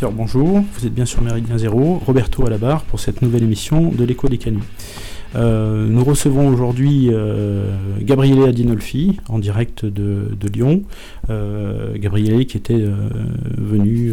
Bonjour. 0.00 0.60
Vous 0.74 0.86
êtes 0.86 0.94
bien 0.94 1.04
sur 1.04 1.22
Méridien 1.22 1.58
Zéro. 1.58 2.00
Roberto 2.06 2.46
à 2.46 2.50
la 2.50 2.58
barre 2.58 2.82
pour 2.82 3.00
cette 3.00 3.20
nouvelle 3.20 3.42
émission 3.42 3.90
de 3.90 4.04
l'écho 4.04 4.28
des 4.28 4.38
canuts. 4.38 4.62
Euh, 5.34 5.88
nous 5.88 6.04
recevons 6.04 6.48
aujourd'hui 6.48 7.08
euh, 7.10 7.74
Gabriele 8.00 8.44
Adinolfi 8.44 9.18
en 9.28 9.40
direct 9.40 9.84
de, 9.84 10.30
Lyon. 10.54 10.82
Euh, 11.30 11.98
Gabriele 11.98 12.46
qui 12.46 12.56
était 12.56 12.84
venu 13.56 14.12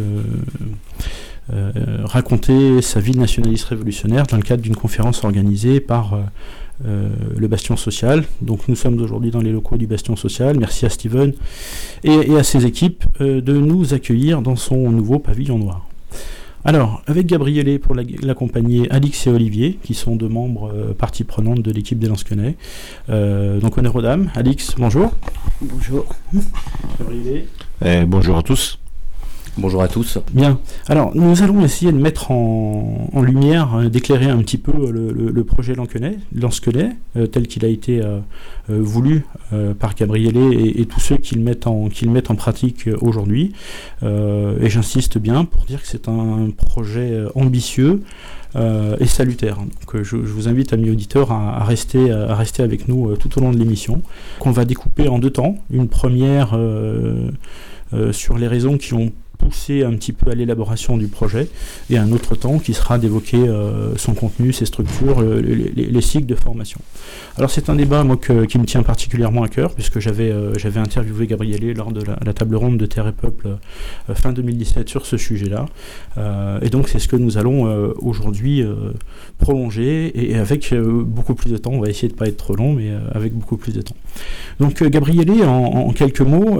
raconter 2.02 2.82
sa 2.82 2.98
vie 2.98 3.16
nationaliste 3.16 3.66
révolutionnaire 3.66 4.26
dans 4.26 4.36
le 4.36 4.42
cadre 4.42 4.62
d'une 4.62 4.74
conférence 4.74 5.22
organisée 5.22 5.78
par 5.78 6.18
le 6.84 7.48
Bastion 7.48 7.76
Social. 7.76 8.24
Donc 8.42 8.68
nous 8.68 8.76
sommes 8.76 9.00
aujourd'hui 9.00 9.30
dans 9.30 9.40
les 9.40 9.52
locaux 9.52 9.76
du 9.76 9.86
Bastion 9.86 10.16
Social. 10.16 10.58
Merci 10.58 10.86
à 10.86 10.90
Steven 10.90 11.32
et, 12.04 12.36
à 12.36 12.42
ses 12.42 12.66
équipes 12.66 13.04
de 13.20 13.52
nous 13.52 13.94
accueillir 13.94 14.42
dans 14.42 14.56
son 14.56 14.90
nouveau 14.90 15.18
pavillon 15.18 15.58
noir. 15.58 15.86
Alors, 16.66 17.00
avec 17.06 17.26
Gabriele 17.26 17.78
pour 17.78 17.94
l'accompagner, 17.94 18.90
Alix 18.90 19.28
et 19.28 19.30
Olivier, 19.30 19.78
qui 19.84 19.94
sont 19.94 20.16
deux 20.16 20.28
membres 20.28 20.72
euh, 20.74 20.94
partie 20.94 21.22
prenante 21.22 21.62
de 21.62 21.70
l'équipe 21.70 21.96
des 21.96 22.08
Lansquenets. 22.08 22.56
Euh, 23.08 23.60
donc, 23.60 23.78
honneur 23.78 23.94
aux 23.94 24.02
dames. 24.02 24.32
Alix, 24.34 24.74
bonjour. 24.76 25.12
Bonjour. 25.62 26.06
Gabriele. 26.98 27.44
Eh, 27.84 28.04
bonjour 28.04 28.36
à 28.36 28.42
tous. 28.42 28.80
Bonjour 29.58 29.82
à 29.82 29.88
tous. 29.88 30.18
Bien. 30.34 30.60
Alors, 30.86 31.16
nous 31.16 31.42
allons 31.42 31.64
essayer 31.64 31.90
de 31.90 31.96
mettre 31.96 32.30
en, 32.30 33.22
lumière, 33.22 33.74
euh, 33.74 33.88
d'éclairer 33.88 34.26
un 34.26 34.36
petit 34.38 34.58
peu 34.58 34.90
le, 34.90 35.44
projet 35.44 35.74
Lansquenet, 35.74 36.18
euh, 37.16 37.26
tel 37.26 37.46
qu'il 37.46 37.64
a 37.64 37.68
été 37.68 38.02
euh, 38.02 38.20
voulu 38.68 39.24
par 39.78 39.94
Gabriele 39.94 40.36
et, 40.36 40.84
tous 40.84 41.00
ceux 41.00 41.16
qui 41.16 41.36
le 41.36 41.40
mettent 41.40 41.66
en, 41.66 41.88
pratique 42.36 42.90
aujourd'hui. 43.00 43.52
et 44.02 44.68
j'insiste 44.68 45.16
bien 45.16 45.46
pour 45.46 45.64
dire 45.64 45.80
que 45.80 45.88
c'est 45.88 46.08
un 46.08 46.50
projet 46.54 47.24
ambitieux. 47.34 48.02
et 48.54 49.06
salutaire. 49.06 49.58
Je, 49.94 50.16
vous 50.16 50.48
invite, 50.48 50.74
amis 50.74 50.90
auditeurs, 50.90 51.32
à, 51.32 51.64
rester, 51.64 52.10
à 52.10 52.34
rester 52.34 52.62
avec 52.62 52.88
nous 52.88 53.16
tout 53.16 53.38
au 53.38 53.40
long 53.40 53.52
de 53.52 53.58
l'émission, 53.58 54.02
qu'on 54.38 54.50
va 54.50 54.66
découper 54.66 55.08
en 55.08 55.18
deux 55.18 55.30
temps. 55.30 55.56
Une 55.70 55.88
première 55.88 56.58
sur 58.12 58.36
les 58.36 58.48
raisons 58.48 58.76
qui 58.76 58.92
ont 58.94 59.12
pousser 59.36 59.84
un 59.84 59.92
petit 59.92 60.12
peu 60.12 60.30
à 60.30 60.34
l'élaboration 60.34 60.96
du 60.96 61.06
projet, 61.06 61.48
et 61.90 61.98
un 61.98 62.12
autre 62.12 62.34
temps 62.34 62.58
qui 62.58 62.74
sera 62.74 62.98
d'évoquer 62.98 63.36
euh, 63.38 63.96
son 63.96 64.14
contenu, 64.14 64.52
ses 64.52 64.66
structures, 64.66 65.22
les, 65.22 66.00
cycles 66.00 66.26
de 66.26 66.34
formation. 66.34 66.80
Alors 67.36 67.50
c'est 67.50 67.70
un 67.70 67.74
débat 67.74 68.04
moi, 68.04 68.16
qui 68.16 68.58
me 68.58 68.64
tient 68.64 68.82
particulièrement 68.82 69.42
à 69.42 69.48
cœur, 69.48 69.74
puisque 69.74 69.98
j'avais 69.98 70.30
euh, 70.30 70.52
interviewé 70.76 71.26
Gabriele 71.26 71.76
lors 71.76 71.92
de 71.92 72.02
la, 72.02 72.32
table 72.32 72.56
ronde 72.56 72.76
de 72.76 72.86
Terre 72.86 73.08
et 73.08 73.12
Peuple 73.12 73.48
euh, 74.10 74.14
fin 74.14 74.32
2017 74.32 74.88
sur 74.88 75.06
ce 75.06 75.16
sujet-là, 75.16 75.66
et 76.62 76.70
donc 76.70 76.88
c'est 76.88 76.98
ce 76.98 77.08
que 77.08 77.16
nous 77.16 77.38
allons 77.38 77.64
aujourd'hui 78.00 78.64
prolonger, 79.38 80.12
et, 80.14 80.36
avec 80.36 80.74
beaucoup 80.74 81.34
plus 81.34 81.50
de 81.50 81.56
temps, 81.56 81.72
on 81.72 81.80
va 81.80 81.88
essayer 81.88 82.08
de 82.08 82.14
ne 82.14 82.18
pas 82.18 82.26
être 82.26 82.36
trop 82.36 82.56
long, 82.56 82.72
mais 82.72 82.90
avec 83.12 83.34
beaucoup 83.34 83.56
plus 83.56 83.72
de 83.72 83.82
temps. 83.82 83.96
Donc 84.60 84.82
Gabriele, 84.82 85.44
en, 85.44 85.64
en 85.64 85.92
quelques 85.92 86.20
mots, 86.20 86.58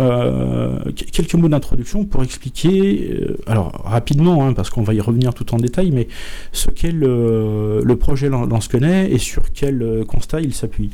quelques 0.95 1.35
mots 1.35 1.49
d'introduction 1.49 2.05
pour 2.05 2.23
expliquer 2.23 2.66
euh, 2.69 3.37
alors 3.47 3.73
rapidement, 3.85 4.47
hein, 4.47 4.53
parce 4.53 4.71
qu'on 4.71 4.83
va 4.83 4.95
y 4.95 5.01
revenir 5.01 5.35
tout 5.35 5.55
en 5.55 5.59
détail, 5.59 5.91
mais 5.91 6.09
ce 6.53 6.71
qu'est 6.71 6.93
le, 6.93 7.83
projet 7.99 8.29
Lance-Connaît 8.29 9.11
et 9.11 9.19
sur 9.19 9.43
quel 9.55 9.83
euh, 9.83 10.05
constat 10.05 10.41
il 10.41 10.55
s'appuie. 10.55 10.91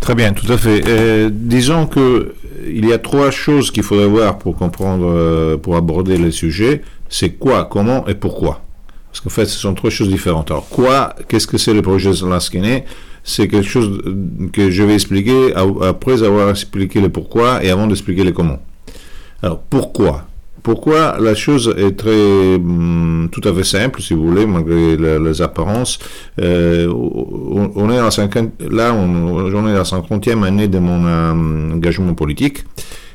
Très 0.00 0.14
bien, 0.14 0.32
tout 0.32 0.50
à 0.50 0.56
fait. 0.56 0.82
Euh, 0.86 1.30
disons 1.32 1.86
que 1.86 2.34
il 2.66 2.86
y 2.86 2.92
a 2.92 2.98
trois 2.98 3.30
choses 3.30 3.70
qu'il 3.70 3.82
faudrait 3.82 4.06
voir 4.06 4.38
pour 4.38 4.54
comprendre, 4.54 5.56
pour 5.56 5.76
aborder 5.76 6.18
le 6.18 6.30
sujet. 6.30 6.82
C'est 7.08 7.30
quoi, 7.30 7.64
comment 7.64 8.06
et 8.06 8.14
pourquoi? 8.14 8.62
Parce 9.10 9.20
qu'en 9.20 9.30
fait, 9.30 9.46
ce 9.46 9.58
sont 9.58 9.74
trois 9.74 9.88
choses 9.88 10.10
différentes. 10.10 10.50
Alors, 10.50 10.68
quoi, 10.68 11.14
qu'est-ce 11.28 11.46
que 11.46 11.56
c'est 11.56 11.72
le 11.72 11.80
projet 11.80 12.10
Lanskenet 12.22 12.84
C'est 13.24 13.48
quelque 13.48 13.66
chose 13.66 14.02
que 14.52 14.70
je 14.70 14.82
vais 14.82 14.94
expliquer 14.94 15.54
après 15.54 16.22
avoir 16.22 16.50
expliqué 16.50 17.00
le 17.00 17.08
pourquoi 17.08 17.64
et 17.64 17.70
avant 17.70 17.86
d'expliquer 17.86 18.24
le 18.24 18.32
comment. 18.32 18.58
Alors 19.42 19.60
pourquoi? 19.60 20.26
Pourquoi 20.62 21.16
la 21.18 21.34
chose 21.34 21.74
est 21.78 21.96
très 21.96 22.56
hum, 22.56 23.28
tout 23.32 23.40
à 23.48 23.54
fait 23.54 23.64
simple, 23.64 24.02
si 24.02 24.12
vous 24.12 24.26
voulez, 24.26 24.46
malgré 24.46 24.96
les 24.96 25.42
apparences. 25.42 25.98
Euh, 26.40 26.86
on, 26.92 27.90
est 27.90 27.98
à 27.98 28.10
50, 28.10 28.62
là, 28.70 28.92
on, 28.92 29.66
est 29.68 29.72
à 29.72 29.78
la 29.78 29.82
50e 29.84 30.44
année 30.44 30.68
de 30.68 30.78
mon 30.78 31.06
euh, 31.06 31.72
engagement 31.74 32.14
politique. 32.14 32.64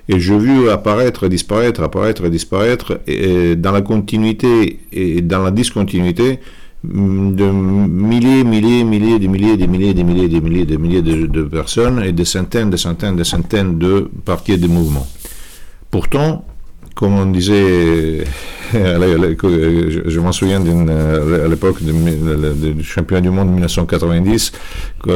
Et 0.08 0.20
j'ai 0.20 0.38
vu 0.38 0.70
apparaître, 0.70 1.28
disparaître, 1.28 1.82
apparaître, 1.82 2.28
disparaître, 2.30 3.00
et, 3.08 3.56
dans 3.56 3.72
la 3.72 3.82
continuité 3.82 4.80
et 4.92 5.22
dans 5.22 5.44
la 5.44 5.52
discontinuité, 5.52 6.40
hum, 6.84 7.36
de 7.36 7.46
milliers, 7.46 8.44
milliers, 8.44 8.84
milliers, 8.84 9.20
des 9.20 9.28
milliers, 9.28 9.58
des 9.58 9.68
milliers, 9.68 9.94
des 9.94 10.04
milliers, 10.04 10.28
des 10.28 10.42
milliers, 10.42 10.66
des 10.66 10.78
milliers 10.80 11.02
de, 11.04 11.44
personnes 11.44 12.02
et 12.04 12.12
des 12.12 12.26
centaines, 12.26 12.72
des 12.72 12.78
centaines, 12.78 13.16
des 13.16 13.24
centaines 13.24 13.78
de 13.78 14.10
partis 14.26 14.54
et 14.54 14.58
de 14.58 14.68
mouvements. 14.68 15.08
Pourtant, 15.96 16.44
comme 16.94 17.18
on 17.18 17.26
disait, 17.26 18.26
je, 18.74 20.20
m'en 20.20 20.34
souviens 20.34 20.60
à 20.60 21.48
l'époque 21.48 21.82
du 21.82 22.84
championnat 22.84 23.22
du 23.22 23.30
monde 23.30 23.50
1990, 23.52 24.52
où 25.06 25.12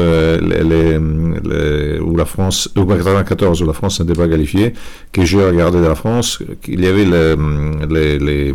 la 2.16 2.24
France, 2.24 2.70
ou 2.78 2.86
94, 2.86 3.60
où 3.60 3.66
la 3.66 3.74
France 3.74 4.00
n'était 4.00 4.14
pas 4.14 4.26
qualifiée, 4.26 4.72
que 5.12 5.26
j'ai 5.26 5.44
regardé 5.44 5.80
de 5.80 5.84
la 5.84 5.94
France, 5.94 6.42
qu'il 6.62 6.82
y 6.82 6.86
avait 6.86 7.04
les, 7.04 8.54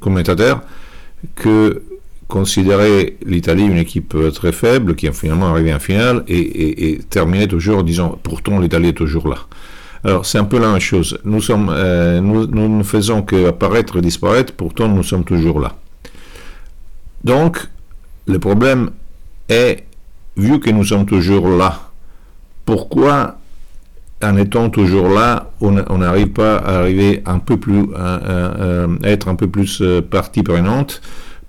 commentateurs 0.00 0.62
que 1.34 1.82
considéraient 2.28 3.16
l'Italie 3.26 3.66
une 3.66 3.76
équipe 3.76 4.16
très 4.32 4.52
faible, 4.52 4.94
qui 4.94 5.06
a 5.06 5.12
finalement 5.12 5.48
arrivé 5.48 5.74
en 5.74 5.80
finale, 5.80 6.24
et, 6.28 6.92
et 6.92 6.98
terminait 7.10 7.46
toujours 7.46 7.80
en 7.80 7.82
disant 7.82 8.18
pourtant 8.22 8.58
l'Italie 8.58 8.88
est 8.88 8.94
toujours 8.94 9.28
là. 9.28 9.40
Alors, 10.04 10.24
c'est 10.24 10.38
un 10.38 10.44
peu 10.44 10.58
la 10.58 10.70
même 10.70 10.80
chose. 10.80 11.18
Nous, 11.24 11.40
sommes, 11.40 11.70
euh, 11.70 12.20
ne 12.20 12.82
faisons 12.82 13.22
qu'apparaître 13.22 13.96
et 13.96 14.00
disparaître, 14.00 14.52
pourtant 14.52 14.88
nous 14.88 15.02
sommes 15.02 15.24
toujours 15.24 15.60
là. 15.60 15.74
Donc, 17.24 17.68
le 18.26 18.38
problème 18.38 18.90
est, 19.48 19.84
vu 20.36 20.60
que 20.60 20.70
nous 20.70 20.84
sommes 20.84 21.06
toujours 21.06 21.48
là, 21.48 21.80
pourquoi, 22.64 23.38
en 24.22 24.36
étant 24.36 24.70
toujours 24.70 25.08
là, 25.08 25.50
on 25.60 25.72
n'arrive 25.98 26.28
pas 26.28 26.58
à 26.58 26.78
arriver 26.78 27.22
un 27.26 27.38
peu 27.38 27.56
plus, 27.56 27.86
à 27.96 28.86
être 29.04 29.28
un 29.28 29.34
peu 29.34 29.48
plus 29.48 29.80
euh, 29.80 30.00
partie 30.00 30.42
prenante? 30.42 31.00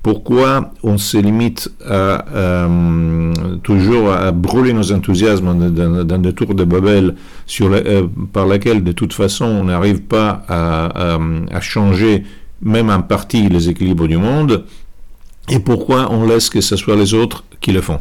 Pourquoi 0.01 0.71
on 0.81 0.97
se 0.97 1.17
limite 1.17 1.69
à, 1.85 2.25
euh, 2.33 3.33
toujours 3.63 4.11
à 4.11 4.31
brûler 4.31 4.71
nos 4.71 4.93
enthousiasmes 4.93 5.71
dans, 5.71 6.17
des 6.17 6.34
tours 6.34 6.55
de 6.55 6.63
Babel 6.63 7.16
euh, 7.61 8.07
par 8.31 8.47
lesquels 8.47 8.84
de 8.84 8.93
toute 8.93 9.13
façon 9.13 9.46
on 9.46 9.66
n'arrive 9.66 10.01
pas 10.01 10.43
à, 10.47 11.59
changer 11.59 12.23
même 12.61 12.90
en 12.90 13.01
partie 13.01 13.49
les 13.49 13.69
équilibres 13.69 14.07
du 14.07 14.17
monde 14.17 14.63
et 15.49 15.59
pourquoi 15.59 16.11
on 16.11 16.25
laisse 16.25 16.49
que 16.49 16.61
ce 16.61 16.75
soit 16.78 16.95
les 16.95 17.13
autres 17.13 17.43
qui 17.59 17.72
le 17.72 17.81
font. 17.81 17.99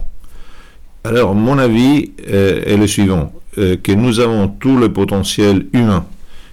Alors 1.02 1.34
mon 1.34 1.58
avis 1.58 2.12
euh, 2.28 2.62
est 2.64 2.76
le 2.76 2.86
suivant, 2.86 3.32
que 3.56 3.92
nous 3.92 4.20
avons 4.20 4.46
tout 4.46 4.76
le 4.76 4.92
potentiel 4.92 5.66
humain 5.72 6.04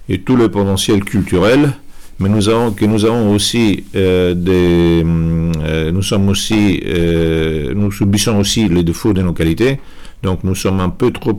et 0.08 0.22
tout 0.22 0.34
le 0.34 0.48
potentiel 0.48 1.04
culturel 1.04 1.72
mais 2.18 2.28
nous 2.28 2.48
avons, 2.48 2.72
que 2.72 2.84
nous 2.86 3.04
avons 3.04 3.34
aussi 3.34 3.84
euh, 3.94 4.34
des, 4.34 5.04
euh, 5.04 5.92
nous 5.92 6.02
sommes 6.02 6.28
aussi, 6.28 6.82
euh, 6.86 7.74
nous 7.74 7.92
subissons 7.92 8.38
aussi 8.38 8.68
les 8.68 8.82
défauts 8.82 9.12
de 9.12 9.22
nos 9.22 9.32
qualités. 9.32 9.80
Donc 10.22 10.42
nous 10.42 10.54
sommes 10.54 10.80
un 10.80 10.88
peu 10.88 11.10
trop 11.10 11.36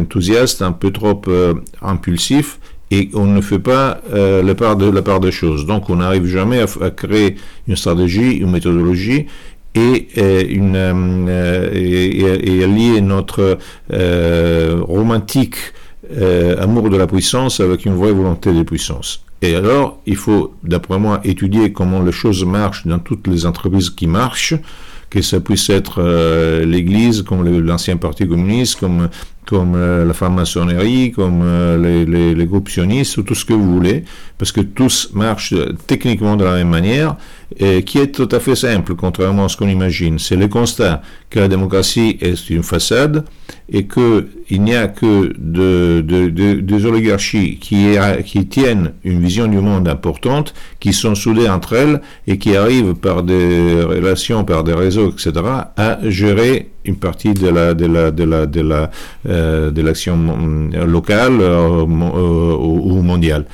enthousiastes, 0.00 0.62
un 0.62 0.72
peu 0.72 0.90
trop 0.90 1.20
impulsifs 1.82 2.58
et 2.90 3.10
on 3.12 3.26
ne 3.26 3.42
fait 3.42 3.58
pas 3.58 4.00
la 4.10 4.54
part 4.54 4.76
de 4.76 4.88
la 4.88 5.02
part 5.02 5.20
des 5.20 5.30
choses. 5.30 5.66
Donc 5.66 5.90
on 5.90 5.96
n'arrive 5.96 6.24
jamais 6.24 6.60
à, 6.60 6.90
créer 6.90 7.36
une 7.68 7.76
stratégie, 7.76 8.32
une 8.38 8.50
méthodologie 8.50 9.26
et, 9.74 10.08
une, 10.50 10.74
et, 11.74 12.64
à 12.64 12.66
lier 12.66 13.02
notre 13.02 13.58
romantique 13.90 15.56
amour 16.58 16.88
de 16.88 16.96
la 16.96 17.06
puissance 17.06 17.60
avec 17.60 17.84
une 17.84 17.94
vraie 17.94 18.12
volonté 18.12 18.54
de 18.54 18.62
puissance. 18.62 19.22
Et 19.42 19.54
alors, 19.54 20.00
il 20.06 20.16
faut, 20.16 20.54
d'après 20.64 20.98
moi, 20.98 21.20
étudier 21.24 21.72
comment 21.72 22.02
les 22.02 22.12
choses 22.12 22.44
marchent 22.44 22.86
dans 22.86 22.98
toutes 22.98 23.26
les 23.26 23.46
entreprises 23.46 23.90
qui 23.90 24.06
marchent, 24.06 24.54
que 25.10 25.22
ça 25.22 25.40
puisse 25.40 25.70
être 25.70 26.02
euh, 26.02 26.64
l'Église, 26.66 27.22
comme 27.22 27.48
l'ancien 27.60 27.96
Parti 27.96 28.26
communiste, 28.28 28.80
comme, 28.80 29.08
comme 29.46 29.76
la 29.76 30.12
franc-maçonnerie, 30.12 31.12
comme 31.12 31.42
les, 31.80 32.04
les, 32.04 32.34
les, 32.34 32.46
groupes 32.46 32.68
sionistes, 32.68 33.16
ou 33.16 33.22
tout 33.22 33.34
ce 33.34 33.44
que 33.44 33.54
vous 33.54 33.72
voulez, 33.72 34.04
parce 34.36 34.52
que 34.52 34.60
tous 34.60 35.10
marchent 35.14 35.54
techniquement 35.86 36.36
de 36.36 36.44
la 36.44 36.54
même 36.56 36.68
manière, 36.68 37.16
qui 37.56 37.98
est 37.98 38.12
tout 38.12 38.28
à 38.30 38.40
fait 38.40 38.54
simple, 38.54 38.94
contrairement 38.94 39.46
à 39.46 39.48
ce 39.48 39.56
qu'on 39.56 39.68
imagine. 39.68 40.18
C'est 40.18 40.36
le 40.36 40.48
constat 40.48 41.02
que 41.30 41.38
la 41.38 41.48
démocratie 41.48 42.18
est 42.20 42.50
une 42.50 42.62
façade 42.62 43.24
et 43.70 43.86
qu'il 43.86 44.62
n'y 44.62 44.74
a 44.74 44.88
que 44.88 45.32
de, 45.38 46.00
de, 46.00 46.28
de, 46.30 46.54
des 46.60 46.86
oligarchies 46.86 47.58
qui, 47.58 47.96
tiennent 48.48 48.92
une 49.04 49.20
vision 49.20 49.46
du 49.46 49.58
monde 49.58 49.88
importante, 49.88 50.54
qui 50.80 50.92
sont 50.94 51.14
soudées 51.14 51.48
entre 51.48 51.74
elles 51.74 52.00
et 52.26 52.38
qui 52.38 52.56
arrivent 52.56 52.94
par 52.94 53.22
des 53.22 53.82
relations, 53.82 54.44
par 54.44 54.64
des 54.64 54.74
réseaux, 54.74 55.10
etc., 55.10 55.32
à 55.76 55.98
gérer 56.04 56.70
une 56.84 56.96
partie 56.96 57.34
de 57.34 57.46
euh, 59.26 59.70
l'action 59.82 60.68
locale 60.86 61.40
euh, 61.40 61.84
euh, 61.84 62.56
ou 62.56 63.02
mondiale. 63.02 63.44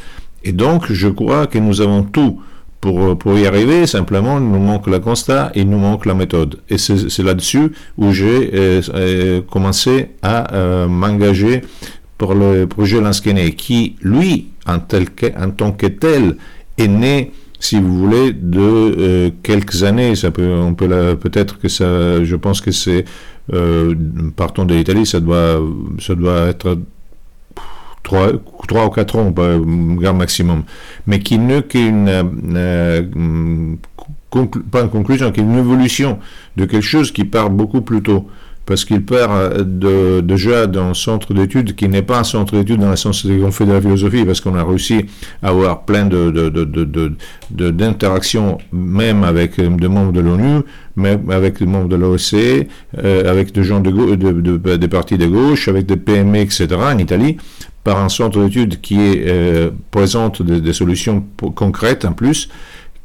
Et 0.45 0.53
donc, 0.53 0.93
je 0.93 1.09
crois 1.09 1.47
que 1.49 1.59
nous 1.59 1.81
avons 1.81 2.05
tout 2.05 2.41
pour, 2.85 3.17
pour 3.17 3.39
y 3.39 3.47
arriver, 3.47 3.87
simplement, 3.87 4.37
il 4.37 4.45
nous 4.45 4.59
manque 4.59 4.89
le 4.89 4.99
constat, 4.99 5.51
il 5.55 5.71
nous 5.71 5.79
manque 5.79 6.05
la 6.05 6.13
méthode. 6.13 6.59
Et 6.69 6.77
c'est 6.77 7.23
là-dessus 7.23 7.73
où 7.97 8.13
j'ai 8.13 8.51
euh, 8.53 8.83
euh, 8.93 9.41
commencé 9.41 10.11
à 10.21 10.55
euh, 10.55 10.87
m'engager 10.87 11.63
pour 12.19 12.35
le 12.35 12.67
projet 12.67 13.01
Lansquenet, 13.01 13.53
qui, 13.53 13.97
lui, 14.03 14.49
en, 14.67 14.81
tant 14.81 15.73
que 15.73 15.87
tel, 15.87 16.37
est 16.77 16.87
né 16.87 17.33
si 17.59 17.81
vous 17.81 17.97
voulez, 17.97 18.35
de 18.35 19.33
quelques 19.43 19.83
années. 19.83 20.15
Ça 20.15 20.31
peut, 20.31 20.53
on 20.53 20.75
peut 20.75 21.17
peut-être 21.19 21.59
que 21.59 21.69
ça, 21.69 22.23
je 22.23 22.37
pense 22.37 22.61
que 22.61 22.71
c'est, 22.71 23.07
partons 24.37 24.67
de 24.67 24.75
l'Italie, 24.75 25.07
ça 25.07 25.21
doit, 25.21 25.59
ça 25.99 26.15
doit 26.15 26.49
être 26.49 26.77
3, 28.05 28.33
3 28.69 28.87
ou 28.87 28.91
4 28.91 29.17
ans, 29.17 29.31
grand 29.33 30.15
maximum, 30.15 30.63
mais 31.07 31.19
qui 31.19 31.39
n'est 31.39 31.63
qu'une, 31.63 32.09
euh, 32.09 33.03
pas 34.71 34.83
une 34.83 34.91
conclusion, 34.91 35.33
qu'une 35.33 35.57
évolution 35.57 36.19
de 36.57 36.65
quelque 36.65 36.83
chose 36.83 37.11
qui 37.11 37.25
part 37.25 37.51
beaucoup 37.51 37.81
plus 37.81 38.03
tôt 38.03 38.29
parce 38.67 38.85
qu'il 38.85 39.05
part 39.05 39.59
de, 39.59 40.21
déjà 40.21 40.67
d'un 40.67 40.95
centre 40.95 41.35
d'études 41.35 41.75
qui 41.75 41.89
n'est 41.89 42.03
pas 42.03 42.21
un 42.21 42.25
centre 42.25 42.57
d'études 42.57 42.81
dans 42.81 42.91
le 42.91 42.97
sens 42.97 43.23
qu'on 43.23 43.51
fait 43.51 43.67
de 43.67 43.73
la 43.73 43.81
philosophie, 43.81 44.25
parce 44.25 44.41
qu'on 44.41 44.55
a 44.55 44.65
réussi 44.65 45.05
à 45.43 45.49
avoir 45.49 45.85
plein 45.85 46.09
d'interactions, 47.51 48.59
même 48.73 49.23
avec 49.25 49.61
des 49.61 49.89
membres 49.89 50.13
de 50.13 50.21
l'ONU, 50.21 50.63
même 50.97 51.31
avec 51.31 51.59
des 51.59 51.67
membres 51.67 51.89
de 51.89 51.97
l'OSCE, 51.97 52.65
euh, 53.03 53.31
avec 53.31 53.53
des 53.53 53.65
gens 53.65 53.81
de, 53.81 54.77
des 54.77 54.89
partis 54.89 55.19
de 55.19 55.27
gauche, 55.27 55.69
avec 55.69 55.85
des 55.87 55.97
PME, 55.97 56.39
etc., 56.39 56.69
en 56.75 56.97
Italie, 56.99 57.37
par 57.85 58.03
un 58.03 58.09
centre 58.09 58.43
d'études 58.43 58.81
qui 58.81 59.01
est, 59.01 59.25
euh, 59.29 59.71
présente 59.91 60.43
des, 60.43 60.73
solutions 60.73 61.25
concrètes 61.55 62.05
en 62.05 62.13
plus, 62.13 62.49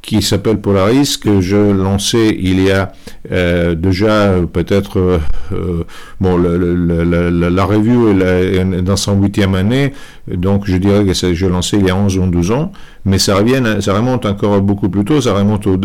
qui 0.02 0.22
s'appelle 0.22 0.60
Polaris, 0.60 1.18
que 1.22 1.42
je 1.42 1.58
lançais 1.58 2.36
il 2.40 2.64
y 2.64 2.72
a 2.72 2.94
euh, 3.32 3.76
déjà 3.76 4.34
peut-être, 4.52 4.98
euh, 4.98 5.20
euh, 5.52 5.84
bon, 6.22 6.38
la 6.38 7.64
revue 7.66 8.22
est 8.22 8.82
dans 8.82 8.96
son 8.96 9.22
huitième 9.22 9.56
année, 9.56 9.94
donc 10.36 10.64
je 10.66 10.78
dirais 10.78 11.06
que 11.06 11.34
je 11.34 11.46
lancé 11.46 11.78
il 11.78 11.86
y 11.86 11.90
a 11.90 11.96
11 11.96 12.18
ou 12.18 12.26
12 12.28 12.52
ans, 12.52 12.72
mais 13.06 13.18
ça, 13.18 13.36
revient, 13.36 13.64
ça 13.80 13.94
remonte 13.94 14.26
encore 14.26 14.60
beaucoup 14.62 14.90
plus 14.90 15.06
tôt, 15.06 15.22
ça 15.22 15.34
remonte 15.34 15.66
au, 15.68 15.80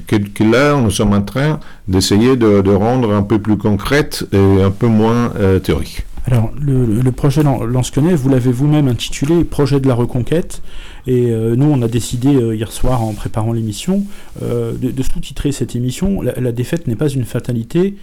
que, 0.07 0.17
que, 0.17 0.45
là, 0.45 0.77
nous 0.77 0.91
sommes 0.91 1.13
en 1.13 1.23
train 1.23 1.61
d'essayer 1.89 2.37
de, 2.37 2.61
de, 2.61 2.71
rendre 2.71 3.13
un 3.13 3.23
peu 3.23 3.39
plus 3.39 3.57
concrète 3.57 4.27
et 4.33 4.63
un 4.63 4.71
peu 4.71 4.89
moins 4.89 5.33
euh, 5.39 5.59
théorique. 5.59 6.05
Alors, 6.27 6.51
le, 6.61 7.11
projet 7.13 7.43
Lansquenet, 7.43 8.15
vous 8.15 8.29
l'avez 8.29 8.53
vous-même 8.53 8.89
intitulé 8.89 9.43
Projet 9.43 9.81
de 9.81 9.89
la 9.89 9.95
reconquête. 9.95 10.63
Et 11.07 11.31
euh, 11.31 11.57
nous, 11.57 11.67
on 11.67 11.81
a 11.83 11.89
décidé 11.89 12.35
euh, 12.35 12.55
hier 12.55 12.71
soir, 12.71 13.03
en 13.03 13.15
préparant 13.15 13.53
l'émission, 13.53 14.05
euh, 14.43 14.73
de, 14.75 15.03
sous-titrer 15.03 15.51
cette 15.51 15.75
émission. 15.75 16.21
La, 16.21 16.53
défaite 16.53 16.87
n'est 16.87 16.97
pas 16.97 17.09
une 17.09 17.25
fatalité, 17.25 17.97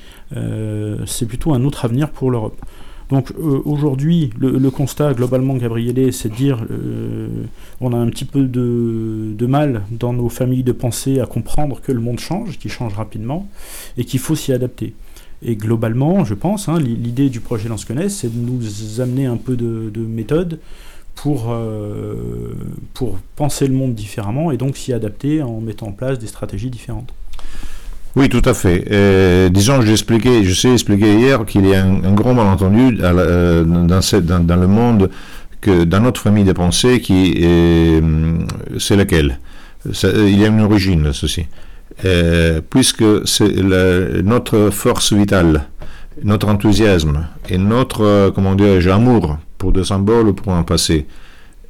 c'est 1.05 1.25
plutôt 1.25 1.53
un 1.53 1.63
autre 1.63 1.85
avenir 1.85 2.09
pour 2.09 2.31
l'Europe. 2.31 2.59
Donc 3.09 3.31
aujourd'hui, 3.37 4.31
le, 4.39 4.69
constat 4.69 5.13
globalement, 5.13 5.55
Gabriele, 5.55 6.11
c'est 6.11 6.29
de 6.29 6.35
dire 6.35 6.65
on 7.79 7.93
a 7.93 7.97
un 7.97 8.07
petit 8.07 8.25
peu 8.25 8.43
de, 8.43 9.33
de, 9.37 9.45
mal 9.45 9.83
dans 9.91 10.11
nos 10.11 10.29
familles 10.29 10.63
de 10.63 10.71
pensée 10.71 11.19
à 11.19 11.25
comprendre 11.25 11.79
que 11.81 11.91
le 11.91 12.01
monde 12.01 12.19
change, 12.19 12.57
qu'il 12.57 12.71
change 12.71 12.93
rapidement, 12.95 13.47
et 13.97 14.05
qu'il 14.05 14.19
faut 14.19 14.35
s'y 14.35 14.51
adapter. 14.51 14.93
Et 15.43 15.55
globalement, 15.55 16.25
je 16.25 16.33
pense, 16.33 16.67
hein, 16.67 16.79
l'idée 16.79 17.29
du 17.29 17.39
projet 17.39 17.69
Lance-Connaisse, 17.69 18.15
c'est 18.17 18.33
de 18.33 18.39
nous 18.39 19.01
amener 19.01 19.27
un 19.27 19.37
peu 19.37 19.55
de, 19.55 19.91
méthode 19.99 20.59
pour, 21.15 21.51
euh, 21.51 22.53
pour 22.93 23.17
penser 23.35 23.67
le 23.67 23.73
monde 23.73 23.93
différemment 23.93 24.51
et 24.51 24.57
donc 24.57 24.77
s'y 24.77 24.93
adapter 24.93 25.41
en 25.41 25.59
mettant 25.61 25.87
en 25.87 25.91
place 25.91 26.17
des 26.19 26.27
stratégies 26.27 26.69
différentes. 26.69 27.13
Oui, 28.15 28.29
tout 28.29 28.41
à 28.45 28.55
fait. 28.55 28.85
Euh, 28.91 29.49
disons, 29.49 29.81
je 29.81 29.93
sais 29.95 30.73
expliquer 30.73 31.13
hier 31.15 31.45
qu'il 31.45 31.67
y 31.67 31.75
a 31.75 31.85
un, 31.85 32.13
grand 32.13 32.33
malentendu 32.33 32.97
euh, 32.99 33.63
dans, 33.63 34.55
le 34.55 34.67
monde, 34.67 35.11
que 35.61 35.83
dans 35.83 35.99
notre 35.99 36.21
famille 36.21 36.45
de 36.45 36.53
pensée, 36.53 36.99
qui 36.99 37.45
c'est 38.79 38.95
laquelle 38.95 39.39
Il 39.85 40.39
y 40.39 40.45
a 40.45 40.47
une 40.47 40.61
origine, 40.61 41.13
ceci. 41.13 41.45
Euh, 42.05 42.61
puisque 42.69 43.03
c'est 43.25 43.51
notre 44.23 44.69
force 44.69 45.13
vitale, 45.13 45.63
notre 46.23 46.47
enthousiasme 46.47 47.25
et 47.49 47.57
notre, 47.57 48.01
euh, 48.01 48.31
comment 48.31 48.53
dirais 48.53 48.87
amour 48.87 49.39
pour 49.57 49.71
des 49.71 49.83
symboles 49.83 50.27
ou 50.27 50.33
pour 50.33 50.53
un 50.53 50.61
passé, 50.61 51.07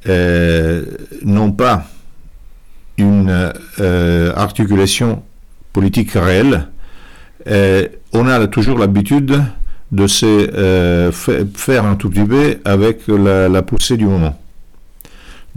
euh, 0.06 0.84
n'ont 1.24 1.52
pas 1.52 1.84
une 2.98 3.52
articulation 4.36 5.22
politique 5.72 6.10
réelle, 6.12 6.66
on 8.12 8.26
a 8.26 8.46
toujours 8.48 8.76
l'habitude 8.76 9.40
de 9.92 10.06
se 10.08 11.10
faire 11.54 11.84
un 11.84 11.94
tout 11.94 12.10
petit 12.10 12.24
peu 12.24 12.58
avec 12.64 13.06
la 13.06 13.62
poussée 13.62 13.96
du 13.96 14.04
moment. 14.04 14.36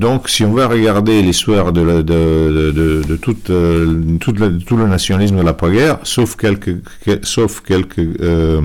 Donc, 0.01 0.29
si 0.29 0.43
on 0.43 0.51
va 0.51 0.67
regarder 0.67 1.21
l'histoire 1.21 1.71
de, 1.71 2.01
de, 2.01 2.71
de, 2.71 3.03
de, 3.07 3.15
toute, 3.17 3.51
euh, 3.51 4.17
tout 4.19 4.75
le 4.75 4.87
nationalisme 4.87 5.37
de 5.37 5.43
l'après-guerre, 5.43 5.99
sauf 6.01 6.35
quelques, 6.35 6.77
sauf 7.21 7.61
quelques 7.61 7.99
euh, 7.99 8.61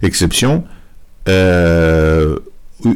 exceptions, 0.00 0.62
euh, 1.28 2.36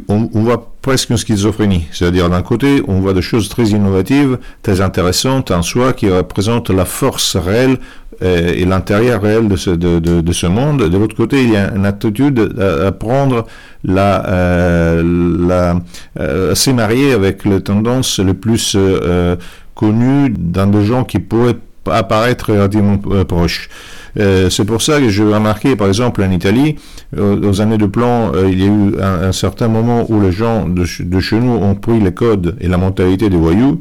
on, 0.08 0.28
voit 0.32 0.72
presque 0.82 1.10
une 1.10 1.16
schizophrénie. 1.16 1.86
C'est-à-dire, 1.92 2.28
d'un 2.28 2.42
côté, 2.42 2.82
on 2.88 3.00
voit 3.00 3.14
des 3.14 3.22
choses 3.22 3.48
très 3.48 3.64
innovatives, 3.64 4.38
très 4.62 4.80
intéressantes 4.80 5.50
en 5.50 5.62
soi, 5.62 5.92
qui 5.92 6.10
représentent 6.10 6.70
la 6.70 6.84
force 6.84 7.36
réelle 7.36 7.78
euh, 8.22 8.52
et 8.54 8.64
l'intérieur 8.64 9.22
réel 9.22 9.48
de 9.48 9.56
ce, 9.56 9.70
de, 9.70 9.98
de, 9.98 10.20
de 10.20 10.32
ce, 10.32 10.46
monde. 10.46 10.82
De 10.88 10.98
l'autre 10.98 11.16
côté, 11.16 11.44
il 11.44 11.50
y 11.50 11.56
a 11.56 11.72
une 11.74 11.86
attitude 11.86 12.60
à, 12.60 12.90
prendre 12.92 13.46
la, 13.84 14.26
euh, 14.28 15.46
la 15.46 15.80
euh, 16.18 16.54
s'y 16.54 16.72
marier 16.72 17.12
avec 17.12 17.44
les 17.44 17.60
tendances 17.60 18.18
les 18.18 18.34
plus 18.34 18.74
euh, 18.76 19.36
connues 19.74 20.34
dans 20.36 20.66
des 20.66 20.84
gens 20.84 21.04
qui 21.04 21.20
pourraient 21.20 21.56
apparaître 21.86 22.52
relativement 22.52 22.98
proches. 22.98 23.70
Euh, 24.18 24.50
c'est 24.50 24.64
pour 24.64 24.82
ça 24.82 24.98
que 25.00 25.08
j'ai 25.08 25.22
remarqué, 25.22 25.76
par 25.76 25.88
exemple, 25.88 26.22
en 26.22 26.30
Italie, 26.30 26.76
euh, 27.16 27.40
aux 27.48 27.60
années 27.60 27.78
de 27.78 27.86
plan, 27.86 28.32
euh, 28.34 28.48
il 28.50 28.60
y 28.60 28.64
a 28.64 28.66
eu 28.66 29.00
un, 29.00 29.32
certain 29.32 29.68
moment 29.68 30.06
où 30.08 30.20
les 30.20 30.32
gens 30.32 30.68
de, 30.68 30.84
chez 30.84 31.38
nous 31.38 31.52
ont 31.52 31.74
pris 31.74 32.00
les 32.00 32.12
codes 32.12 32.56
et 32.60 32.68
la 32.68 32.78
mentalité 32.78 33.28
des 33.30 33.36
voyous. 33.36 33.80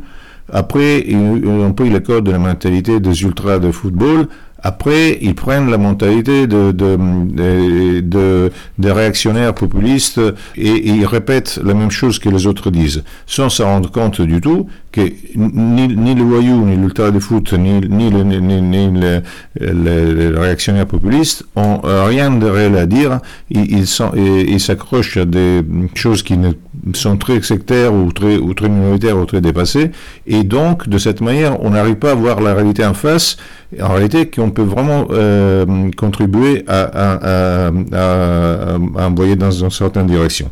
Après, 0.51 1.03
ils 1.05 1.17
ont 1.17 1.73
pris 1.73 1.89
les 1.89 2.01
codes 2.01 2.23
de 2.23 2.31
la 2.31 2.39
mentalité 2.39 2.99
des 2.99 3.23
ultras 3.23 3.59
de 3.59 3.71
football. 3.71 4.27
Après, 4.63 5.17
ils 5.21 5.35
prennent 5.35 5.69
la 5.69 5.77
mentalité 5.77 6.47
de, 6.47 6.71
de, 6.71 6.97
de, 8.01 8.51
de 8.77 8.89
réactionnaires 8.89 9.53
populistes 9.53 10.19
et, 10.55 10.89
ils 10.89 11.05
répètent 11.05 11.59
la 11.63 11.73
même 11.73 11.91
chose 11.91 12.19
que 12.19 12.29
les 12.29 12.47
autres 12.47 12.71
disent, 12.71 13.03
sans 13.25 13.49
se 13.49 13.61
rendre 13.61 13.91
compte 13.91 14.21
du 14.21 14.41
tout 14.41 14.67
que 14.91 15.01
ni, 15.35 15.87
ni 15.87 16.15
le 16.15 16.23
voyou, 16.23 16.65
ni 16.65 16.75
l'ultra 16.75 17.11
de 17.11 17.19
foot, 17.19 17.53
ni, 17.53 17.81
ni, 17.81 18.09
le, 18.09 18.23
ni, 18.23 18.61
ni 18.61 18.99
les, 18.99 19.19
les, 19.59 20.29
réactionnaires 20.29 20.87
populistes 20.87 21.43
ont 21.55 21.79
rien 21.83 22.31
de 22.31 22.47
réel 22.47 22.77
à 22.77 22.85
dire. 22.85 23.19
Ils 23.49 23.87
s'accrochent 23.87 25.17
à 25.17 25.25
des 25.25 25.61
choses 25.93 26.23
qui 26.23 26.37
ne 26.37 26.51
sont 26.93 27.17
très 27.17 27.41
sectaires 27.41 27.93
ou 27.93 28.11
très, 28.11 28.37
ou 28.37 28.53
très 28.53 28.69
minoritaires 28.69 29.17
ou 29.17 29.25
très 29.25 29.41
dépassés. 29.41 29.91
Et 30.25 30.43
donc, 30.43 30.87
de 30.87 30.97
cette 30.97 31.21
manière, 31.21 31.61
on 31.63 31.71
n'arrive 31.71 31.95
pas 31.95 32.11
à 32.11 32.15
voir 32.15 32.41
la 32.41 32.53
réalité 32.53 32.85
en 32.85 32.93
face, 32.93 33.37
en 33.81 33.93
réalité, 33.93 34.29
qu'on 34.29 34.51
peut 34.51 34.63
vraiment 34.63 35.07
euh, 35.11 35.89
contribuer 35.95 36.63
à, 36.67 37.71
envoyer 38.95 39.35
dans 39.35 39.51
une 39.51 39.71
certaine 39.71 40.07
direction. 40.07 40.51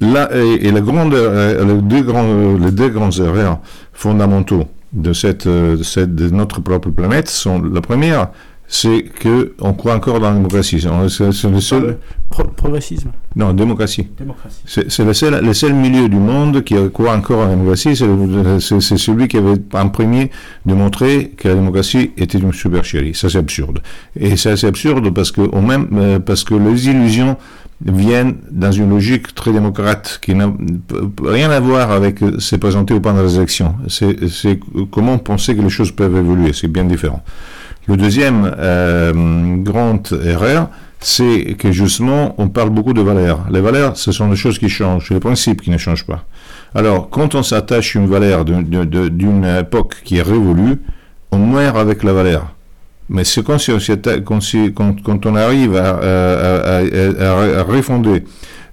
Là, 0.00 0.28
et, 0.34 0.68
euh, 0.68 1.64
les, 1.64 1.82
deux 1.82 2.02
grands, 2.02 2.56
les 2.58 2.70
deux 2.70 2.88
grands 2.90 3.10
erreurs 3.12 3.58
fondamentaux 3.92 4.64
cette, 5.12 5.46
de, 5.48 5.82
cette, 5.82 6.14
de 6.14 6.30
notre 6.30 6.60
propre 6.60 6.90
planète 6.90 7.28
sont 7.28 7.62
la 7.62 7.80
première, 7.80 8.28
c'est 8.68 9.02
que 9.02 9.54
on 9.60 9.72
croit 9.72 9.94
encore 9.94 10.20
dans 10.20 10.30
la 10.30 10.36
démocratie. 10.36 10.84
C'est 11.08 11.50
le 11.50 11.60
seul 11.60 11.98
Pro 12.28 12.42
progressisme. 12.44 13.12
Non, 13.36 13.52
démocratie. 13.52 14.08
Démocratie. 14.18 14.60
C'est 14.66 15.04
le 15.04 15.12
seul, 15.12 15.44
le 15.44 15.54
seul 15.54 15.74
milieu 15.74 16.08
du 16.08 16.16
monde 16.16 16.64
qui 16.64 16.74
croit 16.92 17.14
encore 17.14 17.40
en 17.40 17.44
la 17.44 17.50
démocratie. 17.50 17.94
C'est 17.94 18.98
celui 18.98 19.28
qui 19.28 19.36
avait 19.36 19.54
en 19.74 19.88
premier 19.88 20.30
de 20.64 20.74
montrer 20.74 21.32
que 21.36 21.48
la 21.48 21.54
démocratie 21.54 22.10
était 22.16 22.38
une 22.38 22.52
supercherie. 22.52 23.14
Ça, 23.14 23.30
c'est 23.30 23.38
absurde. 23.38 23.80
Et 24.18 24.36
ça, 24.36 24.56
c'est 24.56 24.66
absurde 24.66 25.10
parce 25.10 25.30
que, 25.30 25.42
au 25.42 25.60
même, 25.60 25.88
euh, 25.92 26.18
parce 26.18 26.42
que 26.42 26.54
les 26.54 26.88
illusions 26.88 27.36
viennent 27.84 28.36
dans 28.50 28.72
une 28.72 28.90
logique 28.90 29.34
très 29.34 29.52
démocrate 29.52 30.18
qui 30.20 30.34
n'a 30.34 30.52
rien 31.22 31.50
à 31.50 31.60
voir 31.60 31.92
avec 31.92 32.18
se 32.38 32.56
présenter 32.56 32.94
au 32.94 33.00
pendant 33.00 33.22
des 33.22 33.36
élections. 33.36 33.76
C'est 33.88 34.58
comment 34.90 35.18
penser 35.18 35.54
que 35.54 35.62
les 35.62 35.70
choses 35.70 35.92
peuvent 35.92 36.16
évoluer. 36.16 36.52
C'est 36.54 36.68
bien 36.68 36.84
différent. 36.84 37.22
Le 37.88 37.96
deuxième 37.96 38.52
euh, 38.58 39.56
grande 39.58 40.08
erreur, 40.24 40.68
c'est 41.00 41.54
que 41.58 41.70
justement, 41.70 42.34
on 42.38 42.48
parle 42.48 42.70
beaucoup 42.70 42.92
de 42.92 43.00
valeurs. 43.00 43.46
Les 43.50 43.60
valeurs, 43.60 43.96
ce 43.96 44.10
sont 44.10 44.28
des 44.28 44.36
choses 44.36 44.58
qui 44.58 44.68
changent, 44.68 45.10
les 45.10 45.20
principes 45.20 45.62
qui 45.62 45.70
ne 45.70 45.78
changent 45.78 46.06
pas. 46.06 46.24
Alors, 46.74 47.08
quand 47.10 47.34
on 47.34 47.42
s'attache 47.42 47.94
une 47.94 48.06
valeur 48.06 48.44
d'une 48.44 49.44
époque 49.60 49.96
qui 50.04 50.16
est 50.16 50.22
révolue, 50.22 50.80
on 51.30 51.38
meurt 51.38 51.76
avec 51.76 52.02
la 52.02 52.12
valeur. 52.12 52.52
Mais 53.08 53.22
c'est 53.22 53.44
quand, 53.44 53.58
quand, 55.04 55.26
on 55.26 55.36
arrive 55.36 55.76
à, 55.76 55.90
à, 55.90 56.78
à, 56.78 57.60
à 57.60 57.62
refonder 57.62 58.24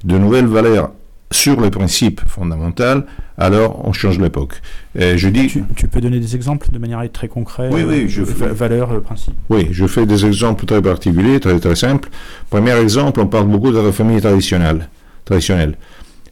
de 0.04 0.18
nouvelles 0.18 0.48
valeurs 0.48 0.90
sur 1.34 1.60
les 1.60 1.70
principes 1.70 2.22
fondamentaux, 2.28 3.04
alors 3.38 3.82
on 3.86 3.94
change 3.94 4.20
l'époque. 4.20 4.62
je 4.96 5.28
dis. 5.28 5.48
Tu, 5.48 5.64
tu, 5.76 5.88
peux 5.88 6.02
donner 6.02 6.20
des 6.20 6.36
exemples 6.36 6.70
de 6.72 6.78
manière 6.78 7.02
très 7.12 7.28
concrète 7.28 7.72
Oui, 7.74 7.84
oui, 7.88 8.06
je 8.08 8.24
fais. 8.24 8.48
Valeurs, 8.48 9.02
principes. 9.02 9.34
Oui, 9.50 9.68
je 9.72 9.86
fais 9.88 10.06
des 10.06 10.26
exemples 10.26 10.66
très 10.66 10.82
particuliers, 10.82 11.40
très 11.40 11.60
très 11.60 11.76
simples. 11.76 12.10
Premier 12.50 12.78
exemple, 12.78 13.20
on 13.20 13.28
parle 13.28 13.48
beaucoup 13.48 13.72
de 13.72 13.80
la 13.80 13.92
famille 13.92 14.22
traditionnelle. 14.22 14.90
traditionnelle. 15.26 15.76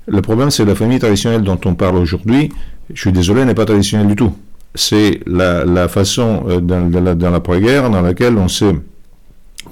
Le 0.07 0.21
problème, 0.21 0.51
c'est 0.51 0.65
la 0.65 0.75
famille 0.75 0.99
traditionnelle 0.99 1.41
dont 1.41 1.59
on 1.65 1.75
parle 1.75 1.97
aujourd'hui. 1.97 2.51
Je 2.93 2.99
suis 2.99 3.11
désolé, 3.11 3.45
n'est 3.45 3.53
pas 3.53 3.65
traditionnelle 3.65 4.07
du 4.07 4.15
tout. 4.15 4.33
C'est 4.73 5.19
la, 5.25 5.65
la, 5.65 5.87
façon 5.87 6.43
euh, 6.47 6.59
dans, 6.61 6.89
dans 6.89 7.29
l'après-guerre 7.29 7.89
dans 7.89 8.01
laquelle 8.01 8.37
on 8.37 8.47
s'est 8.47 8.75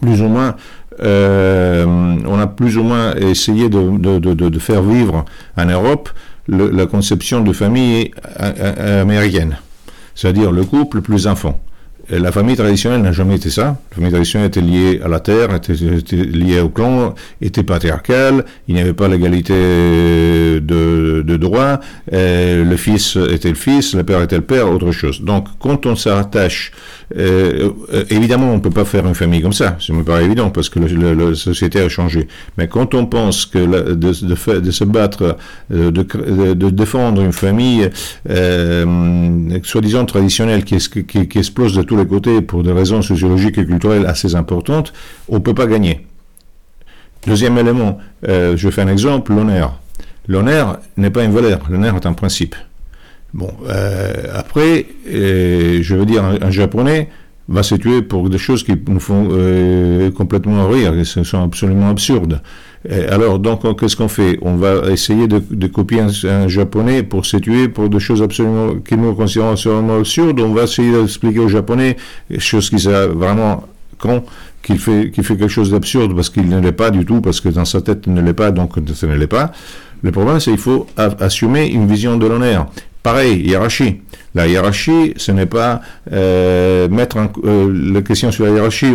plus 0.01 0.22
ou 0.22 0.27
moins 0.27 0.56
euh, 1.01 1.86
on 2.25 2.39
a 2.39 2.48
plus 2.48 2.77
ou 2.77 2.84
moins 2.84 3.15
essayé 3.15 3.70
de, 3.70 3.98
de, 3.98 4.20
de, 4.20 4.50
de 4.50 4.60
faire 4.60 4.82
vivre 4.82 5.25
en 5.58 5.65
Europe 5.65 6.10
la 6.48 6.88
conception 6.88 7.41
de 7.41 7.53
famille 7.53 8.12
américaine, 8.38 9.58
c'est-à-dire 10.15 10.51
le 10.51 10.63
couple 10.63 11.01
plus 11.01 11.27
enfant. 11.27 11.62
La 12.10 12.32
famille 12.32 12.56
traditionnelle 12.56 13.03
n'a 13.03 13.12
jamais 13.12 13.36
été 13.36 13.51
ça. 13.51 13.77
La 13.91 13.96
famille 13.96 14.10
traditionnelle 14.10 14.48
était 14.48 14.62
liée 14.62 15.00
à 15.06 15.08
la 15.08 15.20
terre, 15.20 15.53
était, 15.53 15.74
était 15.74 16.15
liée 16.15 16.60
au 16.60 16.70
clan, 16.70 17.13
était 17.39 17.62
patriarcale, 17.62 18.46
il 18.68 18.74
n'y 18.74 18.82
avait 18.82 18.94
pas 18.94 19.08
l'égalité 19.08 19.53
de, 19.53 21.24
de 21.24 21.38
droit, 21.38 21.79
le 22.12 22.75
fils 22.77 23.15
était 23.32 23.50
le 23.50 23.56
fils, 23.56 23.94
le 23.94 24.03
père 24.03 24.24
était 24.24 24.38
le 24.38 24.41
père, 24.41 24.72
autre 24.72 24.91
chose. 24.91 25.22
Donc 25.22 25.46
quand 25.60 25.86
on 25.86 25.96
s'attache 25.96 26.72
euh, 27.18 27.72
évidemment, 28.10 28.51
on 28.51 28.56
ne 28.56 28.62
peut 28.62 28.70
pas 28.70 28.86
faire 28.86 29.06
une 29.08 29.16
famille 29.16 29.42
comme 29.42 29.54
ça, 29.54 29.78
ça 29.80 29.94
me 29.94 30.04
paraît 30.04 30.25
évident, 30.25 30.50
parce 30.50 30.70
que 30.70 30.80
la 30.80 31.36
société 31.36 31.80
a 31.80 31.89
changé. 31.89 32.28
Mais 32.58 32.68
quand 32.68 32.94
on 32.94 33.06
pense 33.06 33.46
que 33.46 33.94
de, 33.94 34.13
se 34.13 34.84
battre, 34.84 35.38
de, 35.70 35.89
de, 35.89 36.70
défendre 36.70 37.22
une 37.22 37.34
famille 37.34 37.89
euh, 38.30 39.60
soi-disant 39.63 40.06
traditionnelle 40.06 40.63
qui, 40.63 40.75
explose 41.36 41.75
de 41.75 41.82
tous 41.82 41.98
les 41.98 42.06
côtés 42.06 42.42
pour 42.42 42.63
des 42.63 42.72
raisons 42.72 43.01
sociologiques 43.01 43.58
et 43.58 43.66
culturelles 43.66 44.06
assez 44.06 44.36
importantes, 44.36 44.94
on 45.28 45.36
ne 45.36 45.39
peut 45.39 45.54
pas 45.54 45.68
gagner. 45.68 46.06
Deuxième 47.25 47.58
élément, 47.58 47.98
euh, 48.28 48.56
je 48.56 48.70
fais 48.70 48.82
un 48.82 48.88
exemple, 48.88 49.34
l'honneur. 49.34 49.80
L'honneur 50.28 50.80
n'est 50.96 51.10
pas 51.10 51.24
une 51.24 51.32
valeur, 51.32 51.60
l'honneur 51.70 51.96
est 51.96 52.06
un 52.06 52.13
principe. 52.13 52.56
Bon, 53.33 53.51
euh, 53.67 54.13
après, 54.33 54.88
euh, 55.07 55.79
je 55.81 55.95
veux 55.95 56.05
dire, 56.05 56.24
un, 56.24 56.50
japonais 56.50 57.09
va 57.48 57.63
se 57.63 57.75
tuer 57.75 58.01
pour 58.01 58.29
des 58.29 58.38
choses 58.38 58.63
qui 58.63 58.74
nous 58.88 59.00
font 59.00 59.27
euh, 59.31 60.09
complètement 60.12 60.67
rire, 60.67 60.93
ce 61.03 61.24
sont 61.24 61.43
absolument 61.43 61.89
absurdes. 61.89 62.41
Alors, 63.09 63.39
donc, 63.39 63.77
qu'est-ce 63.77 63.98
qu'on 63.98 64.07
fait? 64.07 64.39
On 64.41 64.55
va 64.55 64.89
essayer 64.89 65.27
de, 65.27 65.67
copier 65.67 66.00
un, 66.00 66.48
japonais 66.48 67.03
pour 67.03 67.25
se 67.25 67.38
tuer 67.38 67.67
pour 67.67 67.89
des 67.89 68.00
choses 68.00 68.21
absolument 68.21 68.75
qui 68.75 68.95
nous 68.95 69.13
considérons 69.15 69.51
absolument 69.51 69.98
absurdes. 69.98 70.39
On 70.39 70.53
va 70.53 70.63
essayer 70.63 70.91
d'expliquer 70.91 71.39
aux 71.39 71.50
japonais 71.50 71.98
choses 72.38 72.69
qui 72.69 72.79
sont 72.79 73.09
vraiment 73.09 73.65
con 73.98 74.24
qu'il 74.63 74.79
fait, 74.79 75.12
quelque 75.12 75.48
chose 75.48 75.71
d'absurde 75.71 76.15
parce 76.15 76.29
qu'il 76.29 76.48
ne 76.48 76.59
l'est 76.59 76.71
pas 76.71 76.89
du 76.89 77.05
tout, 77.05 77.19
parce 77.19 77.41
que 77.41 77.50
dans 77.50 77.65
sa 77.65 77.81
tête 77.81 78.03
il 78.07 78.13
ne 78.13 78.21
l'est 78.21 78.33
pas, 78.33 78.51
donc 78.51 78.75
ce 78.93 79.05
ne 79.05 79.15
l'est 79.15 79.27
pas. 79.27 79.51
Le 80.01 80.12
problème, 80.12 80.39
c'est 80.39 80.51
qu'il 80.51 80.59
faut 80.59 80.88
assumer 80.95 81.67
une 81.67 81.86
vision 81.86 82.17
de 82.17 82.25
l'honneur. 82.25 82.67
Pareil, 83.03 83.41
hiérarchie. 83.48 84.01
La 84.36 84.48
hiérarchie, 84.48 85.13
ce 85.15 85.32
n'est 85.32 85.46
pas 85.46 85.82
euh, 86.12 86.88
mettre 86.89 87.18
euh, 87.46 87.94
la 87.94 88.01
question 88.01 88.32
sur 88.32 88.46
la 88.46 88.51
hiérarchie. 88.51 88.94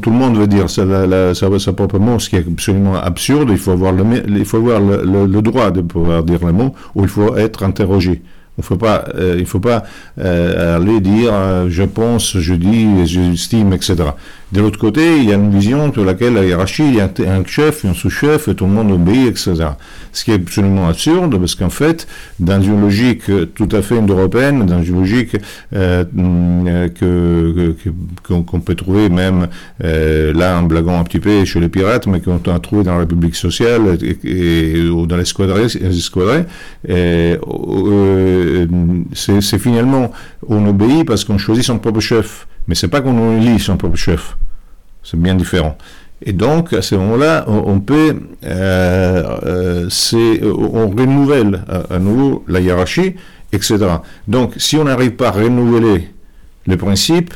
Tout 0.00 0.10
le 0.10 0.16
monde 0.16 0.36
veut 0.38 0.46
dire 0.46 0.70
ça, 0.70 0.84
la, 0.84 1.06
la, 1.06 1.34
sa, 1.34 1.72
propre 1.72 1.98
mot, 1.98 2.18
ce 2.18 2.30
qui 2.30 2.36
est 2.36 2.46
absolument 2.46 2.96
absurde. 2.96 3.48
Il 3.50 3.58
faut 3.58 3.72
avoir 3.72 3.92
le, 3.92 4.04
il 4.28 4.44
faut 4.44 4.58
avoir 4.58 4.80
le, 4.80 5.42
droit 5.42 5.70
de 5.70 5.82
pouvoir 5.82 6.22
dire 6.22 6.44
le 6.46 6.52
mot, 6.52 6.74
ou 6.94 7.02
il 7.02 7.08
faut 7.08 7.36
être 7.36 7.62
interrogé. 7.62 8.22
Faut 8.62 8.76
pas, 8.76 9.04
euh, 9.14 9.36
il 9.38 9.46
faut 9.46 9.60
pas 9.60 9.84
euh, 10.18 10.76
aller 10.76 11.00
dire 11.00 11.30
euh, 11.32 11.66
je 11.70 11.82
pense, 11.82 12.38
je 12.38 12.54
dis, 12.54 13.06
j'estime, 13.06 13.72
etc. 13.72 13.96
De 14.52 14.60
l'autre 14.60 14.78
côté, 14.78 15.18
il 15.18 15.24
y 15.24 15.32
a 15.32 15.36
une 15.36 15.50
vision 15.50 15.92
sur 15.92 16.04
laquelle 16.04 16.34
la 16.34 16.44
hiérarchie, 16.44 16.84
il 16.86 16.96
y 16.96 17.00
a 17.00 17.08
un 17.32 17.44
chef, 17.44 17.84
un 17.84 17.94
sous-chef, 17.94 18.54
tout 18.56 18.66
le 18.66 18.72
monde 18.72 18.90
obéit, 18.90 19.28
etc. 19.28 19.54
Ce 20.12 20.24
qui 20.24 20.32
est 20.32 20.34
absolument 20.34 20.88
absurde, 20.88 21.38
parce 21.38 21.54
qu'en 21.54 21.70
fait, 21.70 22.08
dans 22.40 22.60
une 22.60 22.80
logique 22.80 23.30
tout 23.54 23.68
à 23.70 23.80
fait 23.80 24.00
européenne, 24.00 24.66
dans 24.66 24.82
une 24.82 24.96
logique 24.96 25.36
euh, 25.74 26.04
que, 26.88 27.74
qu'on, 28.26 28.60
peut 28.60 28.74
trouver 28.74 29.08
même 29.08 29.46
euh, 29.84 30.32
là 30.34 30.58
en 30.58 30.64
blaguant 30.64 30.98
un 30.98 31.04
petit 31.04 31.20
peu 31.20 31.44
chez 31.44 31.60
les 31.60 31.68
pirates, 31.68 32.06
mais 32.08 32.20
qu'on 32.20 32.40
a 32.52 32.58
trouvé 32.58 32.82
dans 32.82 32.94
la 32.94 33.00
République 33.00 33.36
sociale 33.36 33.98
et, 34.02 34.18
et 34.24 34.88
ou 34.88 35.06
dans 35.06 35.16
l'escadrille, 35.16 35.68
euh, 36.88 37.36
c'est, 39.12 39.40
c'est 39.40 39.58
finalement 39.58 40.10
on 40.48 40.66
obéit 40.66 41.06
parce 41.06 41.24
qu'on 41.24 41.38
choisit 41.38 41.64
son 41.64 41.78
propre 41.78 42.00
chef, 42.00 42.46
mais 42.66 42.74
c'est 42.74 42.88
pas 42.88 43.00
qu'on 43.00 43.36
élit 43.36 43.58
son 43.58 43.76
propre 43.76 43.96
chef. 43.96 44.36
C'est 45.02 45.18
bien 45.18 45.34
différent. 45.34 45.76
Et 46.22 46.32
donc, 46.32 46.72
à 46.74 46.82
ce 46.82 46.94
moment-là, 46.96 47.44
on, 47.48 47.80
peut, 47.80 48.14
euh, 48.44 49.38
euh, 49.46 49.88
on 50.42 50.88
renouvelle 50.88 51.62
à, 51.88 51.98
nouveau 51.98 52.44
la 52.46 52.60
hiérarchie, 52.60 53.14
etc. 53.52 53.78
Donc, 54.28 54.52
si 54.58 54.76
on 54.76 54.84
n'arrive 54.84 55.12
pas 55.12 55.28
à 55.28 55.30
renouveler 55.30 56.10
les 56.66 56.76
principes, 56.76 57.34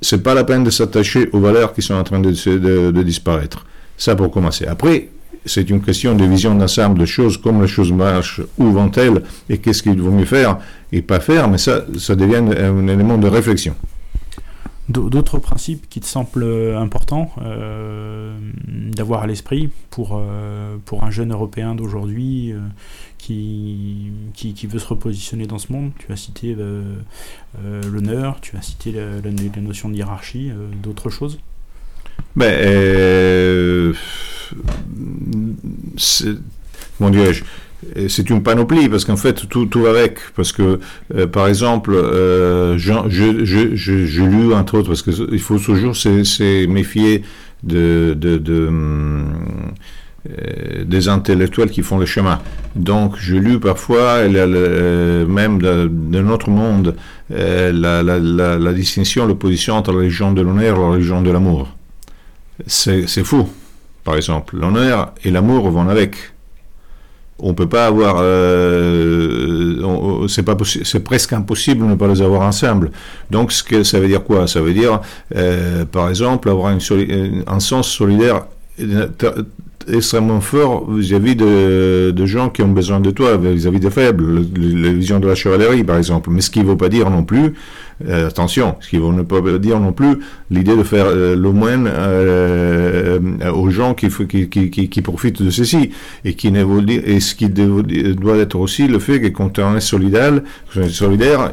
c'est 0.00 0.22
pas 0.22 0.32
la 0.32 0.44
peine 0.44 0.64
de 0.64 0.70
s'attacher 0.70 1.28
aux 1.32 1.40
valeurs 1.40 1.74
qui 1.74 1.82
sont 1.82 1.94
en 1.94 2.04
train 2.04 2.20
de 2.20 3.02
disparaître. 3.02 3.66
Ça 3.96 4.16
pour 4.16 4.30
commencer. 4.30 4.66
Après, 4.66 5.08
c'est 5.46 5.68
une 5.70 5.82
question 5.82 6.14
de 6.14 6.24
vision 6.24 6.54
d'ensemble 6.54 6.98
de 6.98 7.06
choses, 7.06 7.36
comme 7.36 7.60
les 7.60 7.68
choses 7.68 7.92
marchent, 7.92 8.40
où 8.58 8.70
vont-elles, 8.70 9.22
et 9.48 9.58
qu'est-ce 9.58 9.82
qu'il 9.82 10.00
vaut 10.00 10.10
mieux 10.10 10.24
faire 10.24 10.58
et 10.92 11.02
pas 11.02 11.20
faire, 11.20 11.48
mais 11.48 11.58
ça, 11.58 11.84
ça 11.98 12.14
devient 12.14 12.36
un 12.36 12.88
élément 12.88 13.18
de 13.18 13.28
réflexion. 13.28 13.74
D'autres 14.90 15.38
principes 15.38 15.88
qui 15.88 16.00
te 16.00 16.06
semblent 16.06 16.44
importants 16.76 17.32
euh, 17.40 18.36
d'avoir 18.66 19.22
à 19.22 19.26
l'esprit 19.26 19.70
pour, 19.88 20.10
euh, 20.12 20.76
pour 20.84 21.04
un 21.04 21.10
jeune 21.10 21.32
Européen 21.32 21.74
d'aujourd'hui 21.74 22.52
euh, 22.52 22.58
qui, 23.16 24.12
qui, 24.34 24.66
veut 24.66 24.78
se 24.78 24.86
repositionner 24.86 25.46
dans 25.46 25.56
ce 25.56 25.72
monde. 25.72 25.92
Tu 25.98 26.12
as 26.12 26.16
cité 26.16 26.54
l'honneur, 27.90 28.42
tu 28.42 28.58
as 28.58 28.62
cité 28.62 28.92
la, 28.92 29.60
notion 29.62 29.88
de 29.88 29.94
hiérarchie, 29.94 30.50
d'autres 30.82 31.08
choses? 31.08 31.38
Ben, 32.36 33.94
Comment 36.98 37.10
dirais-je? 37.10 37.44
C'est 38.08 38.30
une 38.30 38.42
panoplie 38.42 38.88
parce 38.88 39.04
qu'en 39.04 39.16
fait 39.16 39.46
tout, 39.48 39.66
tout 39.66 39.86
avec 39.86 40.18
parce 40.36 40.52
que 40.52 40.80
euh, 41.14 41.26
par 41.26 41.48
exemple 41.48 41.92
euh, 41.92 42.76
je, 42.78 42.92
je, 43.08 43.44
je, 43.44 43.74
je, 44.06 44.22
lu 44.22 44.52
entre 44.52 44.78
autres 44.78 44.88
parce 44.88 45.02
que 45.02 45.10
il 45.32 45.40
faut 45.40 45.58
toujours 45.58 45.96
se 45.96 46.66
méfier 46.66 47.22
de, 47.62 48.14
de, 48.16 48.36
de 48.36 48.70
euh, 50.30 50.84
des 50.84 51.08
intellectuels 51.08 51.70
qui 51.70 51.82
font 51.82 51.98
le 51.98 52.06
chemin 52.06 52.40
Donc, 52.76 53.16
j'ai 53.18 53.38
lu 53.38 53.60
parfois, 53.60 54.26
même 54.26 55.60
de, 55.60 56.20
notre 56.20 56.48
monde, 56.48 56.96
la, 57.28 58.02
la, 58.02 58.72
distinction, 58.72 59.26
l'opposition 59.26 59.74
entre 59.74 59.92
la 59.92 59.98
religion 59.98 60.32
de 60.32 60.40
l'honneur 60.40 60.76
et 60.76 60.80
la 60.80 60.86
religion 60.86 61.20
de 61.20 61.30
l'amour. 61.30 61.68
C'est 62.66 63.24
fou, 63.24 63.48
par 64.02 64.16
exemple. 64.16 64.56
L'honneur 64.56 65.12
et 65.24 65.30
l'amour 65.30 65.70
vont 65.70 65.88
avec. 65.88 66.33
On 67.40 67.52
peut 67.52 67.68
pas 67.68 67.86
avoir, 67.86 68.18
euh, 68.20 70.28
c'est 70.28 71.02
presque 71.02 71.32
impossible 71.32 71.84
de 71.84 71.90
ne 71.90 71.94
pas 71.96 72.06
les 72.06 72.22
avoir 72.22 72.42
ensemble. 72.42 72.92
Donc, 73.30 73.50
ce 73.50 73.64
que 73.64 73.82
ça 73.82 73.98
veut 73.98 74.06
dire 74.06 74.22
quoi? 74.22 74.46
Ça 74.46 74.60
veut 74.60 74.72
dire, 74.72 75.00
euh, 75.34 75.84
par 75.84 76.08
exemple, 76.08 76.48
avoir 76.48 76.72
une 76.72 77.42
un 77.46 77.60
sens 77.60 77.88
solidaire 77.88 78.46
extrêmement 79.92 80.40
fort 80.40 80.90
vis-à-vis 80.90 81.36
de, 81.36 82.26
gens 82.26 82.48
qui 82.48 82.62
ont 82.62 82.68
besoin 82.68 83.00
de 83.00 83.10
toi, 83.10 83.36
vis-à-vis 83.36 83.80
des 83.80 83.90
faibles, 83.90 84.46
la 84.56 84.92
vision 84.92 85.20
de 85.20 85.26
la 85.26 85.34
chevalerie 85.34 85.84
par 85.84 85.96
exemple. 85.96 86.30
Mais 86.30 86.40
ce 86.40 86.50
qui 86.50 86.60
ne 86.60 86.66
veut 86.66 86.76
pas 86.76 86.88
dire 86.88 87.10
non 87.10 87.24
plus, 87.24 87.54
euh, 88.08 88.28
attention, 88.28 88.76
ce 88.80 88.88
qui 88.88 88.98
ne 88.98 89.22
pas 89.22 89.40
dire 89.58 89.78
non 89.78 89.92
plus 89.92 90.18
l'idée 90.50 90.76
de 90.76 90.82
faire 90.82 91.06
euh, 91.06 91.36
l'aumône 91.36 91.88
euh, 91.88 93.18
aux 93.54 93.70
gens 93.70 93.94
qui, 93.94 94.08
profitent 95.02 95.42
de 95.42 95.50
ceci. 95.50 95.90
Et, 96.24 96.34
qui 96.34 96.48
et 96.48 97.20
ce 97.20 97.34
qui 97.34 97.48
doit 97.48 98.36
être 98.36 98.56
aussi 98.56 98.88
le 98.88 98.98
fait 98.98 99.20
que 99.20 99.28
quand 99.28 99.58
on 99.58 99.76
est 99.76 99.80
solidaire, 99.80 100.40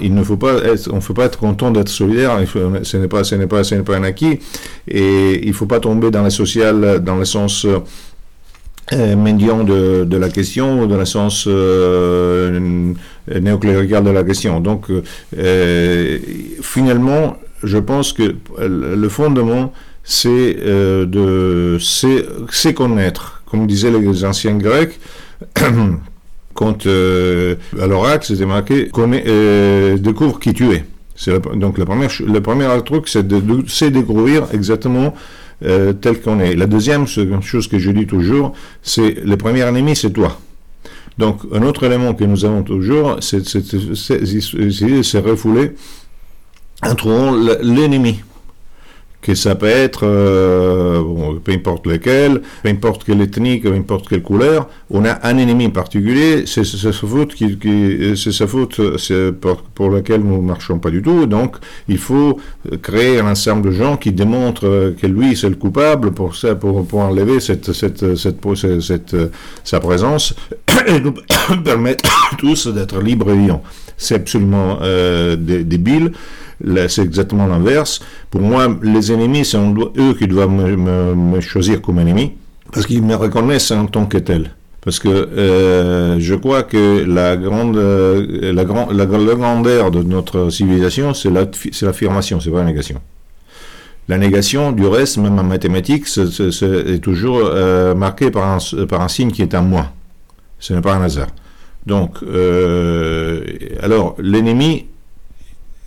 il 0.01 0.13
ne 0.15 0.23
faut 0.23 0.37
pas 0.37 0.55
on 0.91 0.95
ne 0.95 1.01
faut 1.01 1.13
pas 1.13 1.25
être 1.25 1.37
content 1.39 1.71
d'être 1.71 1.89
solidaire, 1.89 2.39
ce 2.83 2.97
n'est 2.97 3.07
pas, 3.07 3.21
pas, 3.47 3.63
pas 3.83 3.95
un 3.95 4.03
acquis. 4.03 4.39
Et 4.87 5.41
il 5.43 5.49
ne 5.49 5.53
faut 5.53 5.67
pas 5.67 5.79
tomber 5.79 6.09
dans 6.09 6.23
le 6.23 6.29
social, 6.29 6.99
dans 7.03 7.17
le 7.17 7.25
sens 7.25 7.67
mendiant 9.15 9.63
de, 9.63 10.03
de, 10.03 10.17
la 10.17 10.29
question, 10.29 10.85
dans 10.85 10.97
le 10.97 11.05
sens 11.05 11.45
euh, 11.47 12.93
néoclérical 13.27 14.03
de 14.03 14.09
la 14.09 14.23
question. 14.23 14.59
Donc, 14.59 14.87
euh, 15.37 16.17
finalement, 16.61 17.37
je 17.63 17.77
pense 17.77 18.13
que 18.13 18.35
le 18.59 19.09
fondement, 19.09 19.73
c'est 20.03 20.55
de 20.55 21.77
c'est 21.79 22.73
connaître. 22.73 23.43
Comme 23.45 23.67
disaient 23.67 23.91
les 23.91 24.25
anciens 24.25 24.55
Grecs, 24.55 24.99
quand 26.53 26.85
à 26.85 27.87
l'oracle, 27.87 28.25
c'était 28.25 28.45
marqué 28.45 28.89
découvre 29.99 30.39
qui 30.39 30.53
tu 30.53 30.71
es. 30.71 30.83
donc, 31.55 31.77
la 31.77 31.85
première, 31.85 32.09
le 32.25 32.41
premier 32.41 32.67
truc, 32.83 33.07
c'est 33.07 33.27
de, 33.27 33.39
de 33.39 33.89
découvrir 33.89 34.47
exactement 34.53 35.13
euh, 35.63 35.93
tel 35.93 36.19
qu'on 36.21 36.39
est. 36.39 36.55
La 36.55 36.67
deuxième 36.67 37.07
chose 37.07 37.67
que 37.67 37.79
je 37.79 37.91
dis 37.91 38.07
toujours, 38.07 38.53
c'est 38.81 39.23
le 39.23 39.37
premier 39.37 39.61
ennemi, 39.61 39.95
c'est 39.95 40.11
toi. 40.11 40.39
Donc, 41.17 41.41
un 41.51 41.61
autre 41.63 41.83
élément 41.83 42.13
que 42.13 42.23
nous 42.23 42.45
avons 42.45 42.63
toujours, 42.63 43.17
c'est 43.21 43.43
se 43.45 45.17
refouler 45.17 45.73
en 46.83 46.95
trouvant 46.95 47.35
l'ennemi 47.61 48.21
que 49.21 49.35
ça 49.35 49.55
peut 49.55 49.67
être, 49.67 50.01
euh, 50.03 51.33
peu 51.43 51.51
importe 51.51 51.85
lequel, 51.85 52.41
peu 52.63 52.69
importe 52.69 53.03
quelle 53.03 53.21
ethnie, 53.21 53.59
peu 53.59 53.73
importe 53.73 54.09
quelle 54.09 54.23
couleur, 54.23 54.67
on 54.89 55.05
a 55.05 55.19
un 55.27 55.37
ennemi 55.37 55.69
particulier, 55.69 56.45
c'est 56.47 56.65
sa 56.65 56.91
faute, 56.91 57.35
qui, 57.35 57.57
c'est 58.15 58.31
sa 58.31 58.47
faute 58.47 58.81
pour, 59.75 59.89
laquelle 59.91 60.21
nous 60.21 60.41
ne 60.41 60.47
marchons 60.47 60.79
pas 60.79 60.89
du 60.89 61.01
tout. 61.01 61.25
Donc, 61.27 61.57
il 61.87 61.97
faut 61.97 62.39
créer 62.81 63.19
un 63.19 63.27
ensemble 63.27 63.69
de 63.69 63.71
gens 63.71 63.97
qui 63.97 64.11
démontrent 64.11 64.93
que 64.99 65.07
lui, 65.07 65.35
c'est 65.35 65.49
le 65.49 65.55
coupable 65.55 66.11
pour, 66.11 66.35
ça, 66.35 66.55
pour, 66.55 66.85
enlever 66.93 67.39
cette, 67.39 67.73
cette, 67.73 68.15
cette, 68.15 68.81
cette, 68.81 69.15
sa 69.63 69.79
présence 69.79 70.33
et 70.87 70.99
nous 70.99 71.13
permettre 71.63 72.09
tous 72.37 72.67
d'être 72.67 72.99
libres 73.01 73.31
et 73.31 73.37
vivants. 73.37 73.63
C'est 73.97 74.15
absolument 74.15 74.79
euh, 74.81 75.35
débile 75.35 76.11
c'est 76.87 77.03
exactement 77.03 77.47
l'inverse. 77.47 78.01
Pour 78.29 78.41
moi, 78.41 78.67
les 78.81 79.11
ennemis, 79.11 79.45
c'est 79.45 79.57
eux 79.57 80.13
qui 80.13 80.27
doivent 80.27 80.51
me, 80.51 81.39
choisir 81.41 81.81
comme 81.81 81.99
ennemi, 81.99 82.33
parce 82.71 82.85
qu'ils 82.85 83.03
me 83.03 83.15
reconnaissent 83.15 83.71
en 83.71 83.85
tant 83.85 84.05
que 84.05 84.17
tel. 84.17 84.51
Parce 84.81 84.97
que 84.97 85.09
euh, 85.09 86.19
je 86.19 86.33
crois 86.33 86.63
que 86.63 87.05
la 87.07 87.37
grande, 87.37 87.77
euh, 87.77 88.51
la, 88.51 88.63
la, 88.63 89.05
grandeur 89.05 89.91
de 89.91 90.01
notre 90.01 90.49
civilisation, 90.49 91.13
c'est 91.13 91.29
l'affirmation, 91.29 92.39
c'est 92.39 92.49
pas 92.49 92.59
la 92.59 92.65
négation. 92.65 92.99
La 94.09 94.17
négation, 94.17 94.71
du 94.71 94.87
reste, 94.87 95.17
même 95.17 95.37
en 95.37 95.43
mathématiques, 95.43 96.07
est, 96.17 96.99
toujours 96.99 97.41
euh, 97.43 97.93
marquée 97.93 98.31
par 98.31 98.47
un, 98.47 98.57
par 98.87 99.01
un 99.01 99.07
signe 99.07 99.29
qui 99.31 99.43
est 99.43 99.53
un 99.53 99.61
moins. 99.61 99.91
Ce 100.57 100.73
n'est 100.73 100.81
pas 100.81 100.95
un 100.95 101.03
hasard. 101.03 101.27
Donc, 101.85 102.17
alors, 103.81 104.15
l'ennemi, 104.19 104.87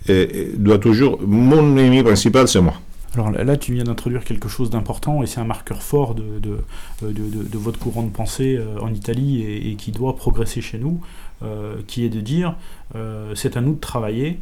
doit 0.07 0.79
toujours. 0.79 1.19
Mon 1.25 1.77
ennemi 1.77 2.03
principal, 2.03 2.47
c'est 2.47 2.61
moi. 2.61 2.73
Alors 3.15 3.31
là, 3.31 3.55
tu 3.55 3.73
viens 3.73 3.85
d'introduire 3.85 4.25
quelque 4.25 4.49
chose 4.49 4.69
d'important 4.69 5.23
et 5.23 5.25
c'est 5.25 5.39
un 5.39 5.45
marqueur 5.45 5.81
fort 5.81 6.15
de, 6.15 6.39
de, 6.39 6.59
de, 7.01 7.13
de, 7.13 7.57
votre 7.57 7.79
courant 7.79 8.03
de 8.03 8.09
pensée 8.09 8.57
euh, 8.57 8.77
en 8.81 8.93
Italie 8.93 9.41
et, 9.43 9.75
qui 9.75 9.91
doit 9.91 10.17
progresser 10.17 10.59
chez 10.59 10.77
nous, 10.77 10.99
euh, 11.41 11.77
qui 11.87 12.03
est 12.03 12.09
de 12.09 12.19
dire 12.19 12.57
euh, 12.95 13.33
c'est 13.33 13.55
à 13.55 13.61
nous 13.61 13.75
de 13.75 13.79
travailler 13.79 14.39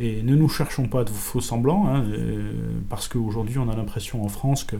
et 0.00 0.22
ne 0.22 0.34
nous 0.34 0.48
cherchons 0.48 0.88
pas 0.88 1.04
de 1.04 1.10
faux 1.10 1.42
semblants, 1.42 1.86
hein, 1.86 2.02
parce 2.88 3.08
qu'aujourd'hui 3.08 3.58
on 3.58 3.68
a 3.68 3.76
l'impression 3.76 4.24
en 4.24 4.28
France, 4.28 4.64
que, 4.64 4.74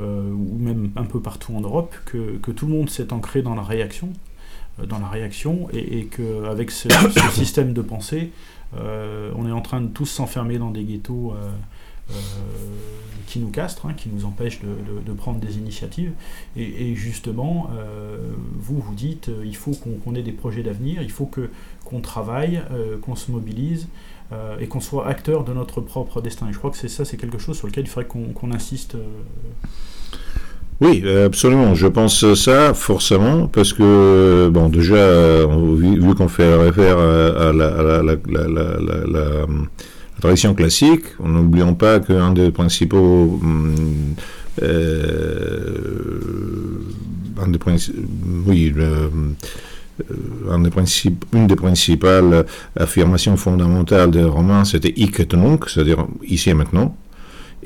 ou 0.00 0.58
même 0.58 0.90
un 0.96 1.04
peu 1.04 1.20
partout 1.20 1.54
en 1.54 1.60
Europe, 1.60 1.94
que, 2.04 2.38
que 2.38 2.50
tout 2.50 2.66
le 2.66 2.72
monde 2.72 2.90
s'est 2.90 3.12
ancré 3.12 3.42
dans 3.42 3.54
la 3.54 3.62
réaction, 3.62 4.12
dans 4.84 4.98
la 4.98 5.06
réaction 5.06 5.68
et, 5.72 6.00
et 6.00 6.06
qu'avec 6.06 6.72
ce, 6.72 6.88
système 7.30 7.74
de 7.74 7.80
pensée, 7.80 8.32
euh, 8.32 8.55
on 9.36 9.46
est 9.46 9.52
en 9.52 9.60
train 9.60 9.80
de 9.80 9.88
tous 9.88 10.06
s'enfermer 10.06 10.58
dans 10.58 10.70
des 10.70 10.84
ghettos 10.84 11.32
euh, 11.32 11.50
euh, 12.10 12.14
qui 13.26 13.38
nous 13.40 13.50
castrent, 13.50 13.86
hein, 13.86 13.94
qui 13.94 14.08
nous 14.08 14.24
empêchent 14.24 14.60
de, 14.60 15.12
prendre 15.12 15.40
des 15.40 15.58
initiatives. 15.58 16.12
Et, 16.56 16.94
justement, 16.94 17.70
vous 18.54 18.78
vous 18.78 18.94
dites, 18.94 19.30
il 19.44 19.56
faut 19.56 19.72
qu'on 19.72 20.14
ait 20.14 20.22
des 20.22 20.32
projets 20.32 20.62
d'avenir, 20.62 21.02
il 21.02 21.10
faut 21.10 21.28
qu'on 21.84 22.00
travaille, 22.00 22.62
qu'on 23.02 23.16
se 23.16 23.32
mobilise 23.32 23.88
et 24.60 24.68
qu'on 24.68 24.80
soit 24.80 25.08
acteur 25.08 25.42
de 25.42 25.52
notre 25.52 25.80
propre 25.80 26.20
destin. 26.20 26.48
Et 26.48 26.52
je 26.52 26.58
crois 26.58 26.70
que 26.70 26.76
c'est 26.76 26.88
ça, 26.88 27.04
c'est 27.04 27.16
quelque 27.16 27.38
chose 27.38 27.56
sur 27.56 27.66
lequel 27.66 27.84
il 27.84 27.88
faudrait 27.88 28.08
qu'on 28.08 28.52
insiste. 28.52 28.96
Oui, 30.80 31.02
absolument. 31.24 31.74
Je 31.74 31.86
pense 31.86 32.34
ça 32.34 32.74
forcément 32.74 33.46
parce 33.46 33.72
que 33.72 34.50
bon, 34.52 34.68
déjà, 34.68 35.46
vu, 35.46 36.14
qu'on 36.14 36.28
fait 36.28 36.54
référence 36.54 37.00
à 37.38 37.52
la, 37.52 38.02
tradition 40.20 40.54
classique, 40.54 41.04
n'oublions 41.22 41.74
pas 41.74 42.00
qu'un 42.00 42.32
des 42.32 42.50
principaux 42.50 43.40
euh, 44.62 45.76
un 47.38 47.48
des 47.48 47.58
oui, 48.46 48.72
euh, 48.76 49.08
une 51.32 51.46
des 51.46 51.56
principales 51.56 52.46
affirmations 52.78 53.36
fondamentales 53.36 54.10
des 54.10 54.24
Romains, 54.24 54.64
c'était 54.64 54.92
hic 54.96 55.20
et 55.20 55.36
nunc, 55.36 55.68
c'est-à-dire 55.68 56.06
ici 56.22 56.50
et 56.50 56.54
maintenant. 56.54 56.96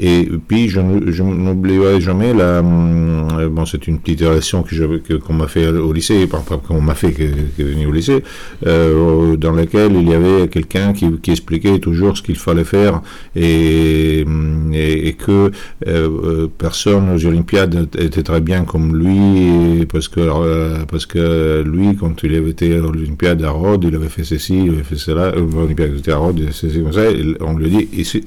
Et 0.03 0.27
puis, 0.49 0.71
je, 0.71 0.81
n'oublierai 0.81 2.01
jamais 2.01 2.33
la. 2.33 2.63
Euh, 2.63 3.49
bon, 3.51 3.67
c'est 3.67 3.87
une 3.87 3.99
petite 3.99 4.23
relation 4.23 4.63
que 4.63 5.15
qu'on 5.17 5.35
m'a 5.35 5.47
fait 5.47 5.69
au 5.69 5.93
lycée, 5.93 6.27
qu'on 6.67 6.81
m'a 6.81 6.95
fait, 6.95 7.13
qui 7.13 7.87
au 7.87 7.93
lycée, 7.93 8.23
euh, 8.67 9.37
dans 9.37 9.53
laquelle 9.53 9.93
il 9.97 10.09
y 10.09 10.15
avait 10.15 10.49
quelqu'un 10.49 10.95
qui, 10.95 11.31
expliquait 11.31 11.79
toujours 11.79 12.17
ce 12.17 12.23
qu'il 12.23 12.37
fallait 12.37 12.65
faire 12.65 13.03
et, 13.37 14.25
et, 14.73 15.13
que 15.13 15.51
euh, 15.87 16.49
personne 16.59 17.11
aux 17.15 17.27
Olympiades 17.27 17.89
était 17.99 18.23
très 18.23 18.41
bien 18.41 18.65
comme 18.65 18.97
lui, 18.97 19.85
parce 19.87 20.09
que, 20.09 20.83
parce 20.87 21.05
que 21.05 21.63
lui, 21.63 21.95
quand 21.95 22.23
il 22.23 22.35
avait 22.37 22.51
été 22.51 22.75
à 22.75 22.79
l'Olympiade 22.79 23.43
à 23.45 23.51
Rhodes, 23.51 23.85
il 23.85 23.95
avait 23.95 24.09
fait 24.09 24.25
ceci, 24.25 24.65
il 24.65 24.71
avait 24.71 24.83
fait 24.83 24.97
cela, 24.97 25.31
l'Olympiade 25.31 25.99
était 25.99 26.13
à 26.13 26.17
Rhodes, 26.17 26.49
c'est 26.53 26.73
comme 26.83 26.93
ça, 26.93 27.03
on 27.41 27.57
lui 27.57 27.69
dit, 27.71 28.25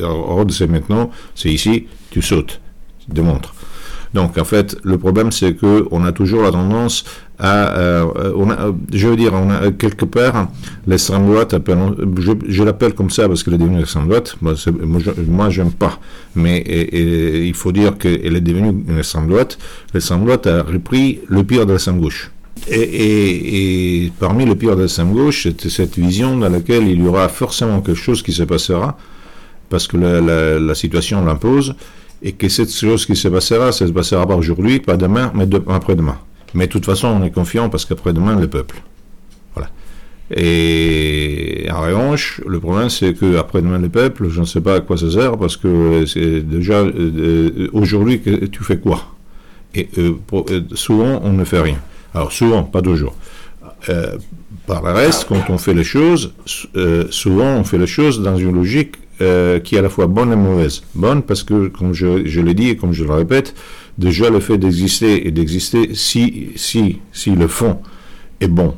Rhodes, 0.00 0.52
c'est 0.52 0.68
maintenant 0.68 0.99
c'est 1.34 1.50
ici, 1.50 1.86
tu 2.10 2.22
sautes, 2.22 2.60
tu 3.04 3.12
démontres. 3.12 3.54
Donc 4.14 4.38
en 4.38 4.44
fait, 4.44 4.76
le 4.82 4.98
problème 4.98 5.30
c'est 5.30 5.54
que 5.54 5.86
on 5.90 6.04
a 6.04 6.12
toujours 6.12 6.42
la 6.42 6.50
tendance 6.50 7.04
à, 7.38 7.78
euh, 7.78 8.04
a, 8.50 8.72
je 8.92 9.08
veux 9.08 9.16
dire, 9.16 9.34
a 9.34 9.70
quelque 9.70 10.04
part 10.04 10.48
l'extrême 10.86 11.26
droite, 11.26 11.54
je, 12.48 12.62
l'appelle 12.62 12.92
comme 12.92 13.10
ça 13.10 13.28
parce 13.28 13.42
qu'elle 13.42 13.54
est 13.54 13.58
devenue 13.58 13.78
l'extrême 13.78 14.08
droite. 14.08 14.36
Moi, 14.42 14.54
moi, 15.28 15.50
j'aime 15.50 15.72
pas, 15.72 15.98
mais 16.34 16.62
il 16.62 17.54
faut 17.54 17.72
dire 17.72 17.96
qu'elle 17.96 18.36
est 18.36 18.40
devenue 18.40 18.84
une 18.88 18.98
extrême 18.98 19.28
droite. 19.28 19.58
L'extrême 19.94 20.24
droite 20.24 20.46
a 20.46 20.62
repris 20.62 21.20
le 21.28 21.44
pire 21.44 21.64
de 21.64 21.72
l'extrême 21.72 22.00
gauche. 22.00 22.30
Et, 22.68 24.12
parmi 24.18 24.44
le 24.44 24.54
pire 24.54 24.76
de 24.76 24.82
l'extrême 24.82 25.12
gauche, 25.12 25.44
c'est 25.44 25.70
cette 25.70 25.98
vision 25.98 26.36
dans 26.36 26.50
laquelle 26.50 26.86
il 26.88 27.02
y 27.02 27.06
aura 27.06 27.28
forcément 27.28 27.80
quelque 27.80 27.96
chose 27.96 28.22
qui 28.22 28.32
se 28.32 28.42
passera 28.42 28.98
parce 29.70 29.86
que 29.86 29.96
la, 29.96 30.74
situation 30.74 31.24
l'impose, 31.24 31.74
et 32.22 32.32
que 32.32 32.48
cette 32.50 32.74
chose 32.74 33.06
qui 33.06 33.16
se 33.16 33.28
passera, 33.28 33.72
ça 33.72 33.86
se 33.86 33.92
passera 33.92 34.26
pas 34.26 34.36
aujourd'hui, 34.36 34.80
pas 34.80 34.98
demain, 34.98 35.32
mais 35.34 35.48
après-demain. 35.68 36.18
Mais 36.52 36.66
de 36.66 36.72
toute 36.72 36.84
façon, 36.84 37.08
on 37.08 37.24
est 37.24 37.30
confiant 37.30 37.70
parce 37.70 37.86
qu'après-demain, 37.86 38.38
le 38.38 38.48
peuple. 38.48 38.82
Voilà. 39.54 39.70
Et 40.36 41.66
en 41.72 41.80
revanche, 41.80 42.42
le 42.46 42.60
problème, 42.60 42.90
c'est 42.90 43.14
qu'après-demain, 43.14 43.78
le 43.78 43.88
peuple, 43.88 44.28
je 44.28 44.40
ne 44.40 44.44
sais 44.44 44.60
pas 44.60 44.74
à 44.74 44.80
quoi 44.80 44.98
ça 44.98 45.10
sert 45.10 45.38
parce 45.38 45.56
que 45.56 46.04
c'est 46.04 46.40
déjà 46.40 46.84
aujourd'hui, 47.72 48.20
tu 48.52 48.64
fais 48.64 48.78
quoi? 48.78 49.06
Et 49.74 49.88
souvent, 50.74 51.20
on 51.22 51.32
ne 51.32 51.44
fait 51.44 51.60
rien. 51.60 51.78
Alors, 52.12 52.32
souvent, 52.32 52.64
pas 52.64 52.82
toujours. 52.82 53.14
par 54.66 54.82
le 54.82 54.90
reste, 54.90 55.26
quand 55.28 55.48
on 55.48 55.58
fait 55.58 55.74
les 55.74 55.84
choses, 55.84 56.34
souvent, 57.10 57.54
on 57.56 57.64
fait 57.64 57.78
les 57.78 57.86
choses 57.86 58.20
dans 58.20 58.36
une 58.36 58.52
logique 58.52 58.96
euh, 59.20 59.60
qui 59.60 59.74
est 59.74 59.78
à 59.78 59.82
la 59.82 59.88
fois 59.88 60.06
bonne 60.06 60.32
et 60.32 60.36
mauvaise. 60.36 60.82
Bonne 60.94 61.22
parce 61.22 61.42
que, 61.42 61.68
comme 61.68 61.92
je, 61.92 62.26
je 62.26 62.40
l'ai 62.40 62.54
dit 62.54 62.70
et 62.70 62.76
comme 62.76 62.92
je 62.92 63.04
le 63.04 63.12
répète, 63.12 63.54
déjà 63.98 64.30
le 64.30 64.40
fait 64.40 64.58
d'exister 64.58 65.26
et 65.26 65.30
d'exister, 65.30 65.90
si, 65.94 66.50
si, 66.56 66.98
si 67.12 67.30
le 67.30 67.48
fond 67.48 67.78
est 68.40 68.48
bon, 68.48 68.74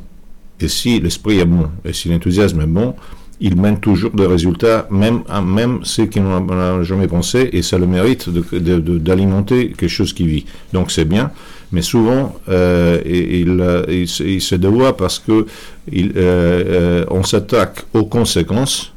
et 0.59 0.67
si 0.67 0.99
l'esprit 0.99 1.39
est 1.39 1.45
bon, 1.45 1.69
et 1.85 1.93
si 1.93 2.09
l'enthousiasme 2.09 2.61
est 2.61 2.67
bon, 2.67 2.95
il 3.39 3.59
mène 3.59 3.79
toujours 3.79 4.11
des 4.11 4.25
résultats, 4.25 4.87
même, 4.89 5.23
même 5.43 5.79
ceux 5.83 6.05
qui 6.05 6.21
n'ont 6.21 6.83
jamais 6.83 7.07
pensé, 7.07 7.49
et 7.51 7.61
ça 7.61 7.77
le 7.77 7.87
mérite 7.87 8.29
d'alimenter 8.29 9.73
quelque 9.77 9.89
chose 9.89 10.13
qui 10.13 10.25
vit. 10.27 10.45
Donc 10.71 10.91
c'est 10.91 11.05
bien, 11.05 11.31
mais 11.71 11.81
souvent 11.81 12.35
euh, 12.47 13.01
il, 13.05 14.07
se 14.07 14.55
dévoie 14.55 14.95
parce 14.95 15.19
que 15.19 15.45
euh, 15.93 17.23
s'attaque 17.23 17.83
aux 17.93 18.05
conséquences 18.05 18.92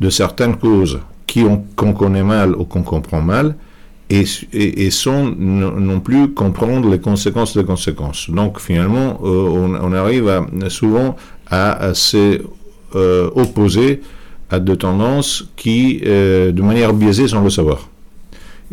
de 0.00 0.10
certaines 0.10 0.56
causes 0.56 1.00
qu'on 1.76 1.92
connaît 1.92 2.22
mal 2.22 2.54
ou 2.54 2.64
qu'on 2.64 2.82
comprend 2.82 3.22
mal, 3.22 3.54
et, 4.10 4.90
sans 4.90 5.30
non 5.34 6.00
plus 6.00 6.32
comprendre 6.34 6.90
les 6.90 6.98
conséquences 6.98 7.56
des 7.56 7.64
conséquences. 7.64 8.28
Donc 8.28 8.60
finalement, 8.60 9.20
euh, 9.24 9.78
on, 9.80 9.92
arrive 9.92 10.30
souvent 10.68 11.16
à, 11.50 11.94
s'opposer 11.94 12.90
euh, 12.94 13.96
à 14.50 14.60
des 14.60 14.76
tendances 14.76 15.48
qui, 15.56 16.02
euh, 16.04 16.52
de 16.52 16.60
manière 16.60 16.92
biaisée, 16.92 17.26
sans 17.28 17.42
le 17.42 17.48
savoir. 17.48 17.88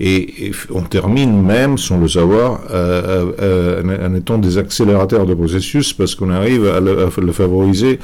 Et, 0.01 0.51
on 0.71 0.81
termine 0.81 1.41
même, 1.41 1.77
sans 1.77 1.97
le 1.97 2.07
savoir, 2.07 2.61
en 2.71 4.15
étant 4.15 4.37
des 4.37 4.57
accélérateurs 4.57 5.25
de 5.25 5.33
processus 5.33 5.91
parce 5.91 6.15
qu'on 6.15 6.29
arrive 6.29 6.65
à 6.67 6.79
le, 6.79 7.31
favoriser 7.31 7.99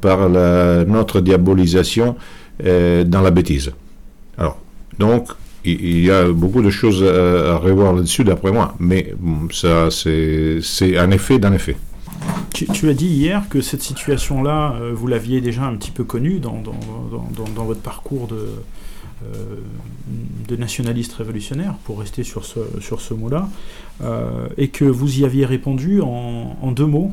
par 0.00 0.30
notre 0.30 1.20
diabolisation 1.20 2.16
euh, 2.64 3.04
dans 3.04 3.22
la 3.22 3.30
bêtise. 3.30 3.72
Alors, 4.36 4.58
donc, 4.98 5.28
il 5.64 6.04
y 6.04 6.10
a 6.10 6.30
beaucoup 6.30 6.62
de 6.62 6.70
choses 6.70 7.02
à, 7.02 7.56
revoir 7.56 7.94
là-dessus, 7.94 8.24
d'après 8.24 8.50
moi, 8.50 8.74
mais 8.78 9.14
ça, 9.50 9.88
c'est 9.90 10.98
un 10.98 11.10
effet 11.10 11.38
d'un 11.38 11.52
effet. 11.52 11.76
Tu, 12.52 12.88
as 12.88 12.92
dit 12.92 13.06
hier 13.06 13.44
que 13.48 13.62
cette 13.62 13.82
situation-là, 13.82 14.74
euh, 14.80 14.92
vous 14.94 15.06
l'aviez 15.06 15.40
déjà 15.40 15.62
un 15.64 15.74
petit 15.76 15.90
peu 15.90 16.04
connue 16.04 16.38
dans, 16.38 16.62
votre 17.64 17.80
parcours 17.80 18.26
de, 18.26 18.34
euh, 18.34 18.56
de 20.48 20.56
nationaliste 20.56 21.12
révolutionnaire, 21.14 21.74
pour 21.84 22.00
rester 22.00 22.22
sur 22.22 22.44
ce, 22.44 23.14
mot-là, 23.14 23.48
et 24.56 24.68
que 24.68 24.84
vous 24.84 25.20
y 25.20 25.24
aviez 25.24 25.44
répondu 25.44 26.00
en, 26.00 26.56
en 26.60 26.72
deux 26.72 26.86
mots, 26.86 27.12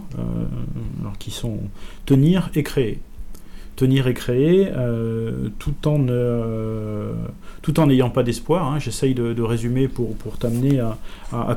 qui 1.19 1.31
sont 1.31 1.59
tenir 2.05 2.49
et 2.55 2.63
créer 2.63 2.99
tenir 3.77 4.07
et 4.07 4.13
créer, 4.13 4.67
euh, 4.75 5.49
tout 5.59 5.87
en 5.87 5.97
tout 7.61 7.79
en 7.79 7.87
n'ayant 7.87 8.09
pas 8.09 8.23
d'espoir. 8.23 8.65
Hein. 8.65 8.79
J'essaye 8.79 9.13
de, 9.13 9.41
résumer 9.41 9.87
pour, 9.87 10.15
pour 10.17 10.37
t'amener 10.37 10.79
à, 10.79 10.97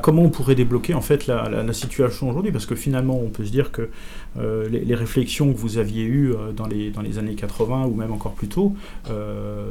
comment 0.01 0.21
on 0.21 0.29
pourrait 0.29 0.55
débloquer 0.55 0.93
en 0.93 1.01
fait 1.01 1.27
la, 1.27 1.73
situation 1.73 2.29
aujourd'hui, 2.29 2.51
parce 2.51 2.65
que 2.65 2.75
finalement 2.75 3.19
on 3.19 3.29
peut 3.29 3.43
se 3.43 3.51
dire 3.51 3.71
que 3.71 3.89
euh, 4.37 4.69
les, 4.69 4.95
réflexions 4.95 5.51
que 5.51 5.57
vous 5.57 5.77
aviez 5.77 6.03
eues 6.03 6.31
euh, 6.31 6.51
dans 6.51 6.67
les, 6.67 6.91
dans 6.91 7.01
les 7.01 7.17
années 7.17 7.35
80 7.35 7.85
ou 7.85 7.95
même 7.95 8.11
encore 8.13 8.33
plus 8.33 8.47
tôt, 8.47 8.75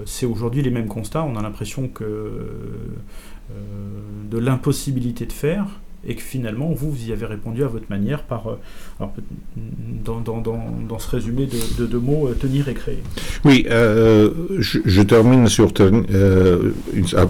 c'est 0.04 0.26
aujourd'hui 0.26 0.62
les 0.62 0.70
mêmes 0.70 0.88
constats. 0.88 1.22
On 1.22 1.36
a 1.36 1.42
l'impression 1.42 1.88
que 1.88 2.30
de 4.30 4.38
l'impossibilité 4.38 5.26
de 5.26 5.32
faire, 5.32 5.66
et 6.06 6.14
que 6.14 6.22
finalement, 6.22 6.72
vous, 6.72 6.90
vous 6.90 7.08
y 7.08 7.12
avez 7.12 7.26
répondu 7.26 7.62
à 7.62 7.66
votre 7.66 7.84
manière 7.90 8.22
par, 8.22 8.48
euh, 8.48 9.04
dans, 10.02 10.20
dans, 10.20 10.40
dans, 10.40 10.98
ce 10.98 11.10
résumé 11.10 11.46
de 11.78 11.84
deux 11.84 11.98
mots, 11.98 12.28
euh, 12.28 12.32
tenir 12.32 12.68
et 12.68 12.74
créer. 12.74 13.02
Oui, 13.44 13.66
euh, 13.70 14.30
je, 14.58 15.02
termine 15.02 15.46
sur, 15.48 15.70
ah, 17.16 17.26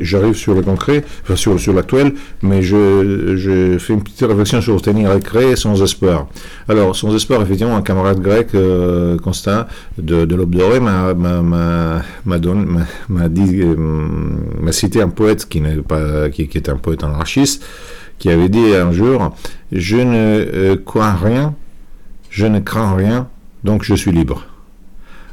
j'arrive 0.00 0.34
sur 0.34 0.54
le 0.54 0.60
concret, 0.60 1.02
enfin 1.22 1.36
sur, 1.36 1.58
sur 1.58 1.72
l'actuel, 1.72 2.12
mais 2.42 2.60
je, 2.60 3.36
je, 3.36 3.78
fais 3.78 3.94
une 3.94 4.02
petite 4.02 4.20
réflexion 4.20 4.60
sur 4.60 4.82
tenir 4.82 5.10
et 5.12 5.20
créer 5.20 5.56
sans 5.56 5.82
espoir. 5.82 6.28
Alors, 6.68 6.94
sans 6.94 7.14
espoir, 7.14 7.40
effectivement, 7.40 7.76
un 7.76 7.82
camarade 7.82 8.20
grec, 8.20 8.48
Constant, 9.22 9.64
de, 9.96 10.26
de 10.26 10.34
l'Aube 10.34 10.54
dorée, 10.54 10.80
m'a 10.80 12.02
cité 14.72 15.00
un 15.00 15.08
poète 15.08 15.48
qui 15.48 15.62
n'est 15.62 15.76
pas, 15.76 16.28
qui, 16.28 16.48
qui 16.48 16.58
est 16.58 16.68
un 16.68 16.76
poète 16.76 17.02
anarchiste, 17.02 17.64
qui 18.18 18.30
avait 18.30 18.48
dit 18.48 18.74
un 18.74 18.92
jour, 18.92 19.34
je 19.72 19.96
ne 19.96 20.14
euh, 20.14 20.76
crois 20.82 21.12
rien, 21.12 21.54
je 22.30 22.46
ne 22.46 22.60
crains 22.60 22.94
rien, 22.94 23.28
donc 23.64 23.82
je 23.82 23.94
suis 23.94 24.12
libre. 24.12 24.46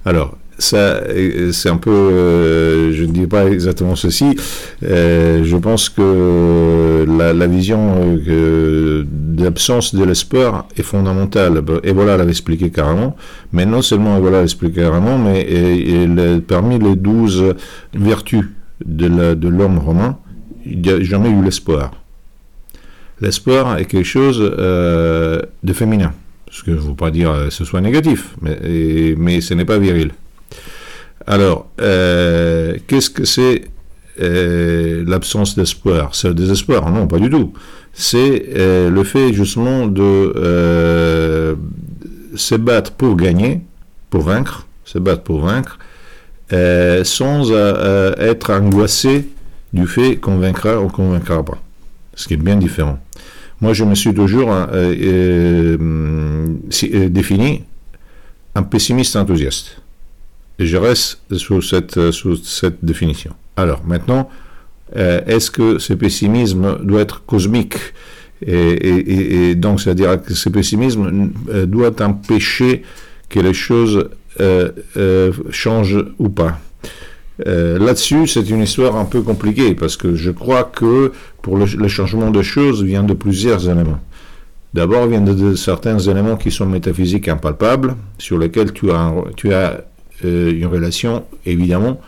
Alors, 0.05 0.37
ça, 0.57 0.77
euh, 0.77 1.51
c'est 1.51 1.69
un 1.69 1.77
peu, 1.77 1.91
euh, 1.91 2.91
je 2.91 3.03
ne 3.03 3.11
dis 3.11 3.27
pas 3.27 3.45
exactement 3.45 3.95
ceci, 3.95 4.37
je 4.81 5.57
pense 5.57 5.89
que 5.89 7.05
la, 7.07 7.47
vision 7.47 8.19
d'absence 9.05 9.95
de 9.95 10.03
l'espoir 10.03 10.67
est 10.77 10.83
fondamentale. 10.83 11.63
Et 11.83 11.91
voilà 11.91 12.17
l'avait 12.17 12.31
expliqué 12.31 12.69
carrément, 12.69 13.15
mais 13.53 13.65
non 13.65 13.81
seulement 13.81 14.19
voilà 14.19 14.37
l'a 14.37 14.43
expliqué 14.43 14.81
carrément, 14.81 15.17
mais 15.17 15.47
parmi 16.47 16.79
les 16.79 16.95
douze 16.95 17.55
vertus 17.93 18.45
de 18.85 19.47
l'homme 19.47 19.79
romain, 19.79 20.17
il 20.65 20.81
n'y 20.81 20.89
a 20.89 21.01
jamais 21.01 21.29
eu 21.29 21.43
l'espoir 21.43 21.91
l'espoir 23.21 23.77
est 23.77 23.85
quelque 23.85 24.03
chose 24.03 24.39
euh, 24.41 25.39
de 25.63 25.73
féminin. 25.73 26.13
Ce 26.49 26.63
que 26.63 26.71
je 26.71 26.77
ne 26.77 26.81
veux 26.81 26.95
pas 26.95 27.11
dire 27.11 27.33
que 27.45 27.49
ce 27.49 27.63
soit 27.63 27.79
négatif, 27.79 28.35
mais, 28.41 29.15
mais 29.17 29.39
ce 29.39 29.53
n'est 29.53 29.65
pas 29.65 29.77
viril. 29.77 30.11
Alors, 31.25 31.69
euh, 31.79 32.75
qu'est-ce 32.87 33.09
que 33.09 33.23
c'est 33.23 33.61
euh, 34.19 35.05
l'absence 35.07 35.55
d'espoir? 35.55 36.13
C'est 36.13 36.27
le 36.27 36.33
désespoir? 36.33 36.91
Non, 36.91 37.07
pas 37.07 37.19
du 37.19 37.29
tout. 37.29 37.53
C'est 37.93 38.47
le 38.55 39.03
fait 39.03 39.31
justement 39.33 39.87
de 39.87 41.57
se 42.35 42.55
battre 42.55 42.91
pour 42.93 43.15
gagner, 43.15 43.61
pour 44.09 44.23
vaincre, 44.23 44.65
se 44.83 44.97
battre 44.97 45.23
pour 45.23 45.41
vaincre, 45.41 45.77
sans 47.03 47.51
être 47.51 48.51
angoissé 48.51 49.29
du 49.73 49.87
fait 49.87 50.17
qu'on 50.17 50.37
vaincra 50.37 50.81
ou 50.81 50.87
qu'on 50.87 51.11
vaincra 51.11 51.43
pas. 51.43 51.59
Ce 52.15 52.27
qui 52.27 52.33
est 52.35 52.37
bien 52.37 52.57
différent. 52.57 52.99
Moi, 53.61 53.73
je 53.73 53.83
me 53.83 53.93
suis 53.93 54.13
toujours 54.13 54.51
euh, 54.51 54.65
euh, 54.73 55.77
euh, 55.77 57.09
défini 57.09 57.61
un 58.55 58.63
pessimiste 58.63 59.15
enthousiaste. 59.15 59.77
Je 60.57 60.77
reste 60.77 61.19
sous 61.37 61.61
cette, 61.61 62.11
sous 62.11 62.35
cette 62.37 62.83
définition. 62.83 63.33
Alors, 63.55 63.83
maintenant, 63.85 64.29
est-ce 64.93 65.49
que 65.49 65.79
ce 65.79 65.93
pessimisme 65.93 66.79
doit 66.83 67.01
être 67.01 67.23
cosmique 67.25 67.75
et, 68.45 69.55
donc, 69.55 69.79
c'est-à-dire 69.79 70.21
que 70.21 70.33
ce 70.33 70.49
pessimisme 70.49 71.31
doit 71.65 72.01
empêcher 72.01 72.83
que 73.29 73.39
les 73.39 73.53
choses 73.53 74.09
changent 75.51 76.05
ou 76.19 76.29
pas? 76.29 76.59
Euh, 77.47 77.79
là-dessus, 77.79 78.27
c'est 78.27 78.49
une 78.49 78.61
histoire 78.61 78.95
un 78.95 79.05
peu 79.05 79.21
compliquée 79.21 79.73
parce 79.75 79.97
que 79.97 80.15
je 80.15 80.31
crois 80.31 80.63
que 80.63 81.11
pour 81.41 81.57
le, 81.57 81.65
changement 81.87 82.31
de 82.31 82.41
choses 82.41 82.83
vient 82.83 83.03
de 83.03 83.13
plusieurs 83.13 83.69
éléments. 83.69 83.99
D'abord, 84.73 85.07
vient 85.07 85.21
de, 85.21 85.55
certains 85.55 85.99
éléments 85.99 86.37
qui 86.37 86.51
sont 86.51 86.65
métaphysiques 86.65 87.27
impalpables, 87.27 87.95
sur 88.17 88.37
lesquels 88.37 88.71
tu 88.71 88.91
as, 88.91 89.13
tu 89.35 89.53
as 89.53 89.81
euh, 90.23 90.51
une 90.51 90.67
relation, 90.67 91.25
évidemment, 91.45 91.99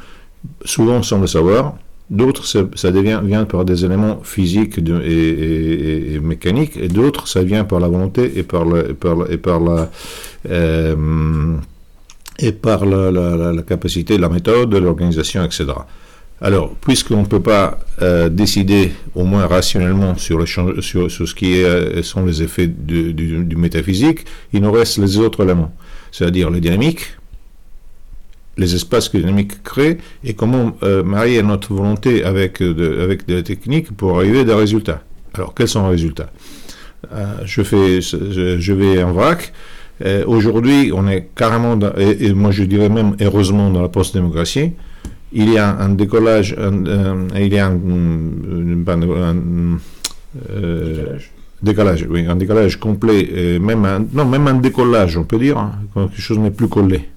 souvent 0.64 1.04
sans 1.04 1.20
le 1.20 1.28
savoir. 1.28 1.76
D'autres, 2.10 2.46
ça, 2.46 2.92
vient 2.92 3.46
par 3.46 3.66
des 3.66 3.86
éléments 3.86 4.20
physiques 4.24 4.78
et, 4.78 6.20
mécaniques, 6.22 6.78
et 6.78 6.90
d'autres, 6.90 7.28
ça 7.28 7.44
vient 7.44 7.64
par 7.64 7.80
la 7.80 7.88
volonté 7.88 8.38
et 8.38 8.44
par, 8.44 8.66
le, 8.66 8.92
et 8.92 8.94
par, 8.94 9.32
et 9.32 9.38
par 9.38 9.60
la... 9.60 9.90
Euh, 10.50 11.56
et 12.40 12.52
par 12.52 12.86
la, 12.86 13.62
capacité, 13.64 14.18
la 14.18 14.30
méthode, 14.30 14.74
l'organisation, 14.74 15.44
etc. 15.44 15.66
Alors, 16.42 16.76
puisqu'on 16.76 17.22
ne 17.22 17.26
peut 17.26 17.42
pas 17.42 17.80
euh, 18.02 18.28
décider, 18.28 18.92
au 19.16 19.24
moins 19.24 19.48
rationnellement, 19.48 20.18
sur, 20.18 20.46
ce 20.48 21.34
qui 21.34 21.64
euh, 21.64 22.04
sont 22.04 22.26
les 22.26 22.44
effets 22.44 22.68
du, 22.68 23.14
du, 23.14 23.56
métaphysique, 23.56 24.26
il 24.52 24.62
nous 24.62 24.72
reste 24.72 24.98
les 24.98 25.18
autres 25.20 25.44
éléments, 25.44 25.74
c'est-à-dire 26.12 26.50
les 26.50 26.60
dynamiques, 26.60 27.18
les 28.58 28.76
espaces 28.76 29.08
que 29.08 29.18
les 29.18 29.24
dynamiques 29.24 29.64
créent, 29.64 30.00
et 30.24 30.34
comment 30.34 30.76
euh, 30.84 31.02
marier 31.02 31.42
notre 31.44 31.74
volonté 31.74 32.26
avec, 32.26 32.62
de, 32.62 33.00
avec 33.02 33.26
des 33.26 33.42
techniques 33.44 33.96
pour 33.96 34.18
arriver 34.18 34.42
à 34.42 34.44
des 34.44 34.54
résultats. 34.54 35.02
Alors, 35.36 35.54
quels 35.54 35.70
sont 35.70 35.84
les 35.84 35.92
résultats? 35.92 36.30
Je, 37.46 37.64
fais, 37.64 38.02
je, 38.02 38.74
vais 38.74 39.04
en 39.04 39.12
vrac. 39.12 39.52
Aujourd'hui, 40.26 40.92
on 40.94 41.08
est 41.08 41.30
carrément, 41.36 41.78
et, 41.98 42.34
moi 42.34 42.52
je 42.52 42.64
dirais 42.64 42.90
même 42.90 43.16
heureusement 43.22 43.70
dans 43.70 43.82
la 43.82 43.90
post-démocratie, 43.90 44.72
il 45.32 45.52
y 45.52 45.58
a 45.58 45.78
un 45.78 45.90
décollage, 45.90 46.56
il 46.60 47.54
y 47.54 47.60
a 47.60 47.68
un, 47.68 47.80
décalage. 51.62 52.08
oui, 52.10 52.26
un 52.28 52.36
décalage 52.36 52.80
complet, 52.80 53.60
même 53.62 53.86
un, 53.86 54.06
non, 54.12 54.26
même 54.26 54.48
un 54.48 54.56
décollage, 54.56 55.18
on 55.18 55.24
peut 55.24 55.40
dire, 55.40 55.58
hein, 55.58 55.74
quelque 55.94 56.20
chose 56.22 56.40
n'est 56.40 56.52
plus 56.52 56.68
collé 56.68 57.10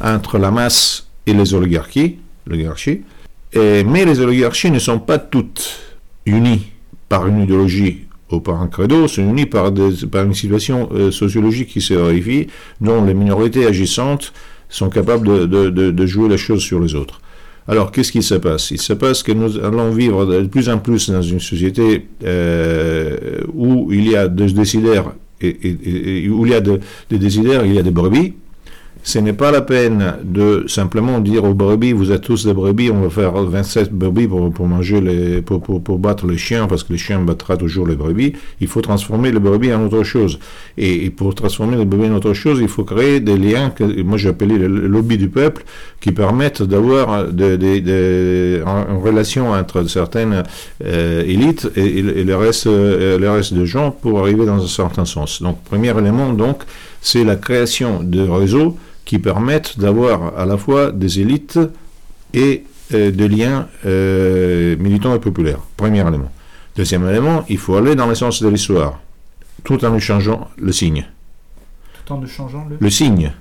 entre 0.00 0.38
la 0.38 0.50
masse 0.50 1.06
et 1.26 1.32
les 1.32 1.54
oligarchies, 1.54 2.18
l'oligarchie. 2.46 3.02
mais 3.54 4.04
les 4.04 4.20
oligarchies 4.20 4.70
ne 4.70 4.78
sont 4.78 4.98
pas 4.98 5.18
toutes 5.18 5.78
unies 6.26 6.72
par 7.08 7.26
une 7.26 7.40
idéologie 7.42 8.07
par 8.36 8.60
un 8.60 8.66
credo, 8.68 9.08
sont 9.08 9.22
unies 9.22 9.46
par, 9.46 9.72
par 10.10 10.24
une 10.24 10.34
situation 10.34 10.88
euh, 10.92 11.10
sociologique 11.10 11.68
qui 11.68 11.80
se 11.80 11.94
vérifie, 11.94 12.46
dont 12.80 13.04
les 13.04 13.14
minorités 13.14 13.66
agissantes 13.66 14.32
sont 14.68 14.90
capables 14.90 15.48
de, 15.48 16.06
jouer 16.06 16.28
les 16.28 16.36
choses 16.36 16.62
sur 16.62 16.78
les 16.80 16.94
autres. 16.94 17.20
Alors, 17.66 17.90
qu'est-ce 17.90 18.12
qui 18.12 18.22
se 18.22 18.34
passe? 18.34 18.70
Il 18.70 18.80
se 18.80 18.92
passe 18.92 19.22
que 19.22 19.32
nous 19.32 19.58
allons 19.58 19.90
vivre 19.90 20.24
de 20.26 20.46
plus 20.46 20.68
en 20.68 20.78
plus 20.78 21.10
dans 21.10 21.22
une 21.22 21.40
société 21.40 22.06
euh, 22.24 23.40
où 23.52 23.92
il 23.92 24.10
y 24.10 24.16
a 24.16 24.28
des 24.28 24.52
décideurs, 24.52 25.14
et, 25.40 26.28
où 26.28 26.46
il 26.46 26.52
y 26.52 26.54
a 26.54 26.60
des 26.60 26.78
décideurs, 27.10 27.64
il 27.64 27.74
y 27.74 27.78
a 27.78 27.82
des 27.82 27.90
brebis, 27.90 28.34
ce 29.02 29.18
n'est 29.18 29.32
pas 29.32 29.50
la 29.50 29.62
peine 29.62 30.16
de 30.22 30.64
simplement 30.66 31.20
dire 31.20 31.44
aux 31.44 31.54
brebis, 31.54 31.92
vous 31.92 32.12
êtes 32.12 32.22
tous 32.22 32.44
des 32.44 32.52
brebis, 32.52 32.90
on 32.90 33.02
va 33.02 33.10
faire 33.10 33.32
27 33.32 33.92
brebis 33.92 34.26
pour, 34.26 34.66
manger 34.66 35.00
les, 35.00 35.40
pour, 35.40 35.62
pour, 35.62 35.98
battre 35.98 36.26
les 36.26 36.36
chiens, 36.36 36.66
parce 36.66 36.82
que 36.84 36.92
les 36.92 36.98
chiens 36.98 37.20
battra 37.20 37.56
toujours 37.56 37.86
les 37.86 37.96
brebis. 37.96 38.34
Il 38.60 38.66
faut 38.66 38.82
transformer 38.82 39.32
les 39.32 39.38
brebis 39.38 39.72
en 39.72 39.84
autre 39.86 40.02
chose. 40.02 40.38
Et, 40.76 41.10
pour 41.10 41.34
transformer 41.34 41.76
les 41.76 41.84
brebis 41.84 42.08
en 42.10 42.16
autre 42.16 42.34
chose, 42.34 42.58
il 42.60 42.68
faut 42.68 42.84
créer 42.84 43.20
des 43.20 43.38
liens, 43.38 43.70
que 43.70 44.02
moi 44.02 44.18
appelé 44.26 44.58
le 44.58 44.68
lobby 44.68 45.16
du 45.16 45.28
peuple, 45.28 45.64
qui 46.00 46.12
permettent 46.12 46.62
d'avoir 46.62 47.26
de, 47.26 47.56
de, 47.56 48.62
une 48.64 49.02
relation 49.02 49.52
entre 49.52 49.84
certaines 49.84 50.42
euh, 50.84 51.22
élites 51.24 51.70
et, 51.76 52.02
le 52.02 52.36
reste, 52.36 52.66
euh, 52.66 53.18
le 53.18 53.30
reste 53.30 53.54
des 53.54 53.66
gens 53.66 53.90
pour 53.90 54.20
arriver 54.20 54.44
dans 54.44 54.62
un 54.62 54.66
certain 54.66 55.04
sens. 55.04 55.42
Donc, 55.42 55.62
premier 55.64 55.96
élément, 55.96 56.32
donc, 56.32 56.62
c'est 57.00 57.24
la 57.24 57.36
création 57.36 58.02
de 58.02 58.20
réseaux 58.20 58.76
qui 59.08 59.18
permettent 59.18 59.78
d'avoir 59.78 60.38
à 60.38 60.44
la 60.44 60.58
fois 60.58 60.92
des 60.92 61.20
élites 61.20 61.58
et 62.34 62.64
euh, 62.92 63.10
des 63.10 63.26
liens 63.26 63.66
euh, 63.86 64.76
militants 64.76 65.14
et 65.14 65.18
populaires. 65.18 65.60
Premier 65.78 66.06
élément. 66.06 66.30
Deuxième 66.76 67.08
élément, 67.08 67.42
il 67.48 67.56
faut 67.56 67.74
aller 67.76 67.94
dans 67.94 68.06
le 68.06 68.14
sens 68.14 68.42
de 68.42 68.48
l'histoire, 68.48 69.00
tout 69.64 69.82
en 69.82 69.98
changeant 69.98 70.48
le 70.58 70.72
signe. 70.72 71.06
Tout 72.04 72.12
en 72.12 72.26
changeant 72.26 72.66
le, 72.68 72.76
le 72.78 72.90
signe, 72.90 73.32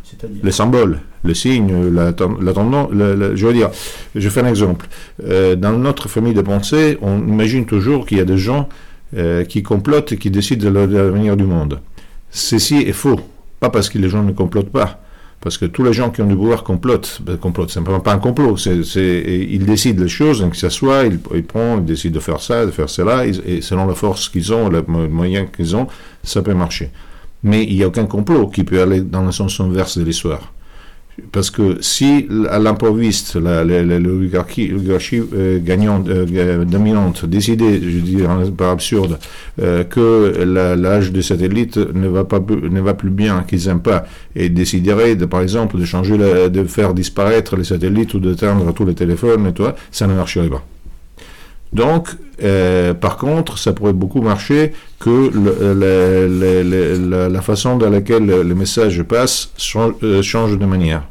le 0.42 0.52
symbole, 0.52 1.02
le 1.26 1.34
signe, 1.34 1.90
la, 1.94 2.14
tendance. 2.14 2.88
je 2.94 3.46
veux 3.46 3.54
dire, 3.54 3.70
je 4.16 4.30
fais 4.30 4.40
un 4.40 4.48
exemple. 4.48 4.88
Euh, 5.26 5.58
dans 5.58 5.74
notre 5.74 6.08
famille 6.08 6.34
de 6.34 6.42
pensée, 6.42 6.98
on 7.02 7.18
imagine 7.28 7.66
toujours 7.66 8.06
qu'il 8.06 8.20
y 8.20 8.22
a 8.22 8.26
des 8.26 8.38
gens 8.38 8.70
qui 9.48 9.64
complotent 9.64 10.12
et 10.14 10.18
qui 10.18 10.30
décident 10.30 10.70
de 10.70 10.86
l'avenir 10.86 11.38
du 11.38 11.46
monde. 11.46 11.80
Ceci 12.30 12.76
est 12.76 12.92
faux. 12.94 13.20
Pas 13.62 13.70
parce 13.70 13.90
que 13.90 13.98
les 13.98 14.10
gens 14.10 14.22
ne 14.22 14.34
complotent 14.34 14.70
pas, 14.70 15.00
parce 15.42 15.58
que 15.58 15.66
tous 15.66 15.84
les 15.84 15.94
gens 15.94 16.10
qui 16.10 16.22
ont 16.22 16.28
du 16.28 16.36
pouvoir 16.36 16.64
complotent. 16.64 17.22
Ben, 17.22 17.38
complotent, 17.38 17.72
simplement 17.72 18.00
pas 18.00 18.14
un 18.14 18.20
complot. 18.20 18.58
C'est, 18.58 18.82
ils 19.50 19.66
décident 19.66 20.04
les 20.04 20.10
choses, 20.10 20.46
que 20.50 20.58
ce 20.58 20.70
soit, 20.70 21.04
ils, 21.04 21.20
ils, 21.34 21.44
prennent, 21.44 21.80
ils 21.80 21.86
décident 21.86 22.16
de 22.16 22.20
faire 22.20 22.42
ça, 22.42 22.66
de 22.66 22.72
faire 22.72 22.90
cela, 22.90 23.26
et 23.26 23.62
selon 23.62 23.86
la 23.86 23.96
force 23.96 24.30
qu'ils 24.30 24.54
ont, 24.54 24.70
les 24.70 24.82
moyens 24.82 25.48
qu'ils 25.56 25.76
ont, 25.76 25.88
ça 26.24 26.42
peut 26.42 26.54
marcher. 26.54 26.90
Mais 27.44 27.64
il 27.64 27.76
n'y 27.76 27.84
a 27.84 27.88
aucun 27.88 28.06
complot 28.06 28.48
qui 28.48 28.64
peut 28.64 28.82
aller 28.82 29.02
dans 29.02 29.24
le 29.24 29.32
sens 29.32 29.60
inverse 29.60 29.98
de 29.98 30.04
l'histoire. 30.04 30.52
Parce 31.32 31.50
que 31.50 31.78
si 31.82 32.28
à 32.50 32.60
l'improviste, 32.60 33.36
l'oligarchie 33.36 34.72
euh, 34.72 35.60
gagnante, 35.60 36.08
euh, 36.10 36.64
dominante 36.64 37.26
décidait, 37.26 37.82
je 37.82 38.00
dirais 38.00 38.52
par 38.56 38.70
absurde, 38.70 39.18
euh, 39.60 39.84
que 39.84 40.44
l'âge 40.76 41.12
de 41.12 41.22
satellite 41.22 41.78
ne 41.78 42.08
va, 42.08 42.24
pas, 42.24 42.40
ne 42.40 42.82
va 42.82 42.94
plus 42.94 43.10
bien, 43.10 43.44
qu'ils 43.48 43.66
n'aiment 43.68 43.82
pas, 43.82 44.06
et 44.36 44.50
déciderait, 44.50 45.16
de, 45.16 45.26
par 45.26 45.42
exemple, 45.42 45.80
de 45.80 45.86
changer, 45.86 46.18
de 46.18 46.64
faire 46.66 46.94
disparaître 46.94 47.56
les 47.56 47.64
satellites 47.64 48.14
ou 48.14 48.20
d'éteindre 48.20 48.72
tous 48.74 48.86
les 48.86 48.96
téléphones, 48.96 49.48
et 49.48 49.54
tout, 49.54 49.64
ça 49.92 50.06
ne 50.06 50.14
marcherait 50.14 50.50
pas. 50.50 50.64
Donc, 51.74 52.10
par 53.02 53.18
contre, 53.18 53.58
ça 53.58 53.74
pourrait 53.74 53.94
beaucoup 53.94 54.22
marcher 54.22 54.74
que 55.00 55.32
la, 57.30 57.42
façon 57.42 57.78
dans 57.78 57.90
laquelle 57.90 58.26
le 58.26 58.56
message 58.56 59.04
passe 59.04 59.52
change 59.58 60.58
de 60.58 60.66
manière. 60.66 61.04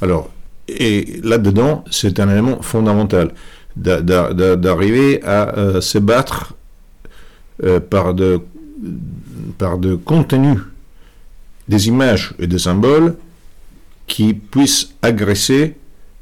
Alors, 0.00 0.30
et 0.68 1.20
là-dedans, 1.22 1.84
c'est 1.90 2.20
un 2.20 2.28
élément 2.30 2.62
fondamental 2.62 3.32
d'arriver 3.76 5.22
à 5.24 5.56
euh, 5.56 5.80
se 5.80 5.98
battre 5.98 6.54
euh, 7.62 7.80
par, 7.80 8.14
de, 8.14 8.40
par 9.58 9.78
de 9.78 9.94
contenus, 9.94 10.58
des 11.68 11.88
images 11.88 12.34
et 12.38 12.46
des 12.46 12.58
symboles 12.58 13.14
qui 14.06 14.34
puissent 14.34 14.94
agresser 15.00 15.76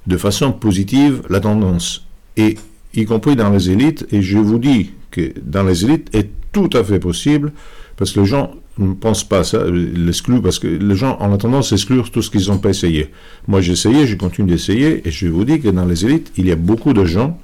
de 0.06 0.16
façon 0.16 0.52
positive 0.52 1.22
la 1.28 1.40
tendance, 1.40 2.06
et 2.36 2.56
y 2.94 3.04
compris 3.04 3.36
dans 3.36 3.50
les 3.50 3.70
élites, 3.70 4.06
et 4.12 4.22
je 4.22 4.38
vous 4.38 4.58
dis 4.58 4.92
que 5.10 5.32
dans 5.42 5.62
les 5.62 5.84
élites 5.84 6.14
est 6.14 6.30
tout 6.52 6.70
à 6.72 6.82
fait 6.84 6.98
possible, 6.98 7.52
parce 7.96 8.12
que 8.12 8.20
les 8.20 8.26
gens 8.26 8.52
ne 8.78 8.94
pense 8.94 9.24
pas 9.24 9.44
ça, 9.44 9.64
l'exclut, 9.70 10.40
parce 10.40 10.58
que 10.58 10.66
les 10.66 10.96
gens 10.96 11.18
ont 11.20 11.28
la 11.28 11.36
tendance 11.36 11.72
à 11.72 11.76
exclure 11.76 12.10
tout 12.10 12.22
ce 12.22 12.30
qu'ils 12.30 12.48
n'ont 12.48 12.58
pas 12.58 12.70
essayé. 12.70 13.10
Moi, 13.46 13.60
j'ai 13.60 13.72
essayé, 13.72 14.06
je 14.06 14.16
continue 14.16 14.50
d'essayer, 14.50 15.06
et 15.06 15.10
je 15.10 15.28
vous 15.28 15.44
dis 15.44 15.60
que 15.60 15.68
dans 15.68 15.84
les 15.84 16.04
élites, 16.04 16.32
il 16.36 16.46
y 16.46 16.52
a 16.52 16.56
beaucoup 16.56 16.92
de 16.92 17.04
gens, 17.04 17.38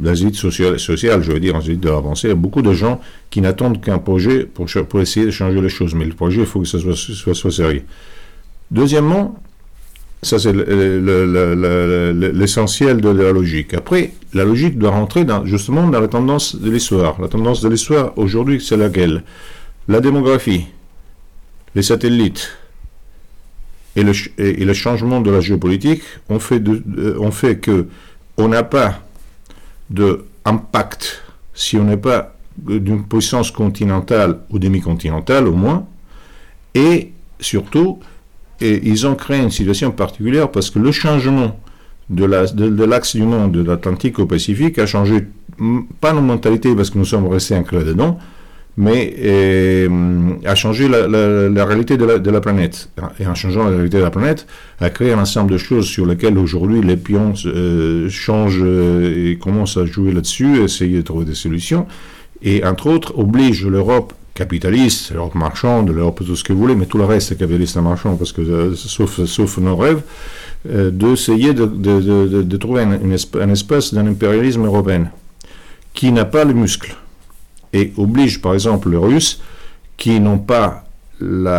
les 0.00 0.22
élites 0.22 0.36
sociales, 0.36 0.78
sociales 0.78 1.22
je 1.22 1.32
veux 1.32 1.40
dire, 1.40 1.54
en 1.56 1.60
élites 1.60 1.80
de 1.80 1.88
l'avancée, 1.88 2.28
il 2.28 2.30
y 2.30 2.32
a 2.32 2.36
beaucoup 2.36 2.62
de 2.62 2.72
gens 2.72 3.00
qui 3.30 3.40
n'attendent 3.40 3.80
qu'un 3.80 3.98
projet 3.98 4.44
pour, 4.44 4.66
pour, 4.88 5.00
essayer 5.00 5.26
de 5.26 5.30
changer 5.30 5.60
les 5.60 5.68
choses. 5.68 5.94
Mais 5.94 6.04
le 6.04 6.14
projet, 6.14 6.40
il 6.40 6.46
faut 6.46 6.60
que 6.60 6.66
soit, 6.66 7.34
soit 7.34 7.50
sérieux. 7.50 7.82
Deuxièmement, 8.70 9.40
ça 10.22 10.38
c'est 10.38 10.52
l'essentiel 10.52 13.00
de 13.00 13.08
la 13.08 13.32
logique. 13.32 13.74
Après, 13.74 14.12
la 14.34 14.44
logique 14.44 14.78
doit 14.78 14.90
rentrer 14.90 15.26
justement 15.44 15.88
dans 15.88 16.00
la 16.00 16.08
tendance 16.08 16.56
de 16.56 16.70
l'histoire. 16.70 17.20
La 17.20 17.28
tendance 17.28 17.60
de 17.60 17.68
l'histoire 17.68 18.12
aujourd'hui, 18.16 18.60
c'est 18.60 18.76
laquelle? 18.76 19.22
La 19.86 20.00
démographie, 20.00 20.66
les 21.74 21.82
satellites 21.82 22.50
et 23.96 24.04
le, 24.04 24.74
changement 24.74 25.20
de 25.20 25.30
la 25.30 25.40
géopolitique 25.40 26.02
ont 26.28 26.38
fait, 26.38 26.60
de, 26.60 27.16
ont 27.18 27.32
fait 27.32 27.58
que 27.58 27.88
on 28.36 28.48
n'a 28.48 28.62
pas 28.62 29.00
d'impact 29.90 31.22
si 31.54 31.76
on 31.76 31.84
n'est 31.84 31.96
pas 31.96 32.34
d'une 32.56 33.04
puissance 33.04 33.50
continentale 33.50 34.40
ou 34.50 34.58
demi-continentale 34.58 35.48
au 35.48 35.54
moins, 35.54 35.86
et 36.74 37.12
surtout, 37.40 37.98
et 38.60 38.80
ils 38.84 39.06
ont 39.06 39.14
créé 39.14 39.40
une 39.40 39.50
situation 39.50 39.90
particulière 39.90 40.50
parce 40.50 40.70
que 40.70 40.78
le 40.78 40.92
changement 40.92 41.58
de 42.10 42.24
l'axe 42.84 43.16
du 43.16 43.22
monde 43.22 43.52
de 43.52 43.62
l'Atlantique 43.62 44.18
au 44.18 44.26
Pacifique 44.26 44.78
a 44.78 44.86
changé, 44.86 45.26
pas 46.00 46.12
nos 46.12 46.22
mentalités 46.22 46.74
parce 46.74 46.90
que 46.90 46.98
nous 46.98 47.04
sommes 47.04 47.28
restés 47.28 47.54
ancrés 47.54 47.84
dedans, 47.84 48.18
mais 48.78 49.14
euh, 49.18 49.88
a 50.44 50.54
changé 50.54 50.88
la, 50.88 51.64
réalité 51.64 51.96
de 51.96 52.30
la, 52.30 52.40
planète. 52.40 52.90
Et 53.18 53.26
en 53.26 53.34
changeant 53.34 53.64
la 53.64 53.70
réalité 53.70 53.98
de 53.98 54.02
la 54.04 54.10
planète, 54.10 54.46
a 54.80 54.88
créé 54.88 55.12
un 55.12 55.18
ensemble 55.18 55.50
de 55.50 55.58
choses 55.58 55.86
sur 55.86 56.06
lesquelles 56.06 56.38
aujourd'hui 56.38 56.80
les 56.80 56.96
pions 56.96 57.34
euh, 57.44 58.08
changent 58.08 58.62
euh, 58.62 59.32
et 59.32 59.36
commencent 59.36 59.76
à 59.76 59.84
jouer 59.84 60.12
là-dessus, 60.12 60.62
essayer 60.62 60.98
de 60.98 61.02
trouver 61.02 61.24
des 61.24 61.34
solutions. 61.34 61.86
Et 62.40 62.64
entre 62.64 62.86
autres, 62.86 63.18
oblige 63.18 63.66
l'Europe 63.66 64.12
capitaliste, 64.38 65.12
l'Europe 65.12 65.34
marchande, 65.34 65.90
l'Europe 65.90 66.22
tout 66.24 66.36
ce 66.36 66.44
que 66.44 66.52
vous 66.52 66.60
voulez, 66.60 66.76
mais 66.76 66.86
tout 66.86 66.98
le 66.98 67.04
reste 67.04 67.32
est 67.32 67.36
capitaliste 67.36 67.76
et 67.76 67.80
marchand, 67.80 68.16
parce 68.16 68.32
que 68.32 68.74
sauf, 68.74 69.24
sauf 69.24 69.58
nos 69.58 69.76
rêves, 69.76 70.02
d'essayer 70.64 71.52
de, 71.54 71.66
de, 71.66 72.42
de, 72.42 72.56
trouver 72.56 72.82
un, 72.82 73.50
espace 73.50 73.94
d'un 73.94 74.06
impérialisme 74.06 74.64
européen 74.64 75.10
qui 75.94 76.12
n'a 76.12 76.24
pas 76.24 76.44
le 76.44 76.54
muscle 76.54 76.96
et 77.72 77.92
oblige 77.96 78.40
par 78.40 78.54
exemple 78.54 78.90
les 78.90 78.96
Russes 78.96 79.40
qui 79.96 80.20
n'ont 80.20 80.38
pas 80.38 80.88
la, 81.20 81.58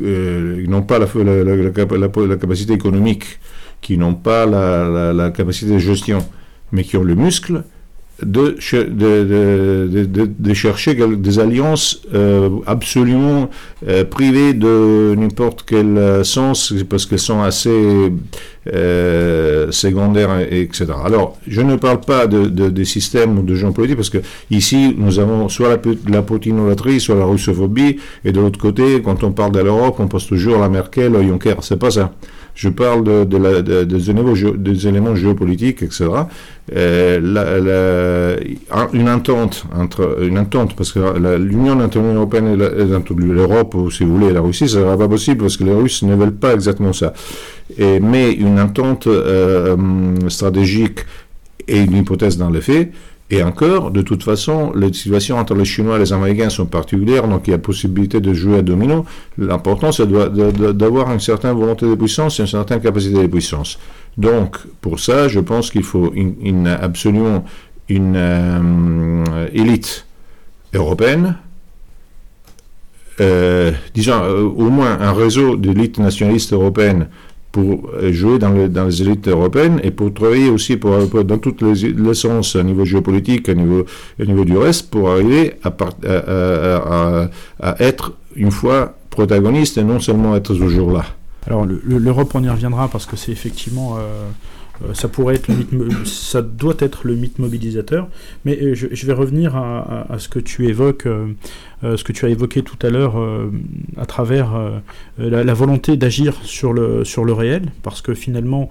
euh, 0.00 0.66
n'ont 0.68 0.82
pas 0.82 0.98
la, 0.98 1.06
la, 1.06 2.36
capacité 2.36 2.72
économique, 2.72 3.40
qui 3.80 3.98
n'ont 3.98 4.14
pas 4.14 4.46
la, 4.46 5.30
capacité 5.30 5.72
de 5.72 5.78
gestion, 5.78 6.24
mais 6.70 6.84
qui 6.84 6.96
ont 6.96 7.02
le 7.02 7.14
muscle, 7.14 7.64
de, 8.20 8.56
de, 10.38 10.54
chercher 10.54 10.94
des 10.94 11.38
alliances 11.38 12.02
euh, 12.14 12.50
absolument 12.66 13.50
euh, 13.88 14.04
privées 14.04 14.52
de 14.54 15.14
n'importe 15.16 15.64
quel 15.66 15.98
euh, 15.98 16.24
sens, 16.24 16.72
parce 16.88 17.06
qu'elles 17.06 17.18
sont 17.18 17.42
assez 17.42 18.12
secondaires, 19.70 20.38
etc. 20.38 20.86
Alors, 21.04 21.36
je 21.48 21.60
ne 21.62 21.74
parle 21.74 22.00
pas 22.00 22.26
de, 22.28 22.46
des 22.46 22.84
systèmes 22.84 23.38
ou 23.38 23.42
de 23.42 23.54
gens 23.56 23.72
politiques, 23.72 23.96
parce 23.96 24.10
que 24.10 24.18
ici, 24.50 24.94
nous 24.96 25.18
avons 25.18 25.48
soit 25.48 25.68
la, 25.68 25.78
la 26.08 26.22
soit 27.00 27.16
la 27.16 27.24
russophobie, 27.24 27.98
et 28.24 28.30
de 28.30 28.40
l'autre 28.40 28.58
côté, 28.60 29.02
quand 29.02 29.24
on 29.24 29.32
parle 29.32 29.52
de 29.52 29.60
l'Europe, 29.60 29.96
on 29.98 30.06
pose 30.06 30.26
toujours 30.26 30.58
la 30.60 30.68
Merkel, 30.68 31.14
Juncker, 31.26 31.56
c'est 31.62 31.78
pas 31.78 31.90
ça. 31.90 32.12
Je 32.54 32.68
parle 32.68 33.26
des, 33.26 34.10
éléments, 34.10 35.14
géopolitiques, 35.14 35.82
etc. 35.82 36.04
Euh, 36.74 38.36
une 38.92 39.08
entente 39.08 39.64
entre 39.74 40.18
une 40.22 40.38
entente 40.38 40.76
parce 40.76 40.92
que 40.92 41.00
l'Union 41.38 41.78
européenne 41.78 42.48
et 42.48 42.56
l'Europe, 43.16 43.76
si 43.90 44.04
vous 44.04 44.16
voulez, 44.18 44.32
la 44.32 44.40
Russie, 44.40 44.68
ça 44.68 44.80
sera 44.80 44.98
pas 44.98 45.08
possible 45.08 45.42
parce 45.42 45.56
que 45.56 45.64
les 45.64 45.72
Russes 45.72 46.02
ne 46.02 46.14
veulent 46.14 46.34
pas 46.34 46.54
exactement 46.54 46.92
ça. 46.92 47.14
Et, 47.78 48.00
mais 48.00 48.32
une 48.32 48.60
entente 48.60 49.06
euh, 49.06 49.76
stratégique 50.28 51.00
est 51.66 51.84
une 51.84 51.96
hypothèse 51.96 52.36
dans 52.36 52.50
les 52.50 52.60
faits. 52.60 52.92
Et 53.32 53.42
encore, 53.42 53.90
de 53.90 54.02
toute 54.02 54.22
façon, 54.22 54.74
les 54.74 54.92
situations 54.92 55.38
entre 55.38 55.54
les 55.54 55.64
Chinois 55.64 55.96
et 55.96 56.00
les 56.00 56.12
Américains 56.12 56.50
sont 56.50 56.66
particulières, 56.66 57.26
donc 57.26 57.48
il 57.48 57.52
y 57.52 57.54
a 57.54 57.58
possibilité 57.58 58.20
de 58.20 58.34
jouer 58.34 58.58
à 58.58 58.62
domino. 58.62 59.06
L'important, 59.38 59.90
c'est 59.90 60.06
d'avoir 60.06 61.10
une 61.10 61.18
certaine 61.18 61.56
volonté 61.56 61.86
de 61.86 61.94
puissance 61.94 62.38
et 62.38 62.42
une 62.42 62.46
certaine 62.46 62.82
capacité 62.82 63.22
de 63.22 63.26
puissance. 63.28 63.78
Donc, 64.18 64.58
pour 64.82 65.00
ça, 65.00 65.28
je 65.28 65.40
pense 65.40 65.70
qu'il 65.70 65.82
faut 65.82 66.12
absolument 66.82 67.46
une 67.88 68.16
euh, 68.16 69.48
élite 69.54 70.06
européenne, 70.74 71.36
euh, 73.22 73.72
disons 73.94 74.22
euh, 74.24 74.42
au 74.42 74.68
moins 74.68 75.00
un 75.00 75.12
réseau 75.12 75.56
d'élites 75.56 75.98
nationalistes 75.98 76.52
européennes 76.52 77.08
pour 77.52 77.90
jouer 78.10 78.38
dans, 78.38 78.52
les 78.86 79.02
élites 79.02 79.28
européennes 79.28 79.78
et 79.84 79.90
pour 79.90 80.12
travailler 80.12 80.48
aussi 80.48 80.78
dans 80.78 81.38
toutes 81.38 81.60
les, 81.60 81.92
les, 81.92 82.14
sens, 82.14 82.56
au 82.56 82.62
niveau 82.62 82.84
géopolitique, 82.86 83.48
au 83.50 83.54
niveau, 83.54 83.84
au 84.18 84.24
niveau 84.24 84.44
du 84.44 84.56
reste, 84.56 84.90
pour 84.90 85.10
arriver 85.10 85.54
à, 85.62 87.28
être 87.78 88.14
une 88.34 88.50
fois 88.50 88.94
protagoniste 89.10 89.76
et 89.76 89.84
non 89.84 90.00
seulement 90.00 90.34
être 90.34 90.54
toujours 90.54 90.92
là. 90.92 91.04
Alors 91.46 91.66
l'Europe, 91.66 92.30
on 92.34 92.42
y 92.42 92.48
reviendra 92.48 92.88
parce 92.88 93.04
que 93.04 93.16
c'est 93.16 93.32
effectivement... 93.32 93.96
Euh, 93.98 94.00
euh, 94.00 94.30
ça 94.94 95.08
pourrait 95.08 95.36
être 95.36 95.48
le 95.48 95.54
mythe, 95.56 96.06
ça 96.06 96.42
doit 96.42 96.76
être 96.78 97.06
le 97.06 97.14
mythe 97.14 97.38
mobilisateur, 97.38 98.08
mais 98.44 98.58
euh, 98.60 98.74
je, 98.74 99.06
vais 99.06 99.12
revenir 99.12 99.56
à, 99.56 100.18
ce 100.18 100.28
que 100.28 100.38
tu 100.38 100.66
évoques, 100.68 101.06
euh, 101.06 101.34
ce 101.82 102.04
que 102.04 102.12
tu 102.12 102.26
as 102.26 102.28
évoqué 102.28 102.62
tout 102.62 102.78
à 102.82 102.90
l'heure 102.90 103.14
à 103.96 104.06
travers 104.06 104.50
la, 105.18 105.54
volonté 105.54 105.96
d'agir 105.96 106.36
sur 106.42 106.72
le, 106.72 107.04
sur 107.04 107.24
le 107.24 107.32
réel, 107.32 107.70
parce 107.82 108.02
que 108.02 108.14
finalement, 108.14 108.70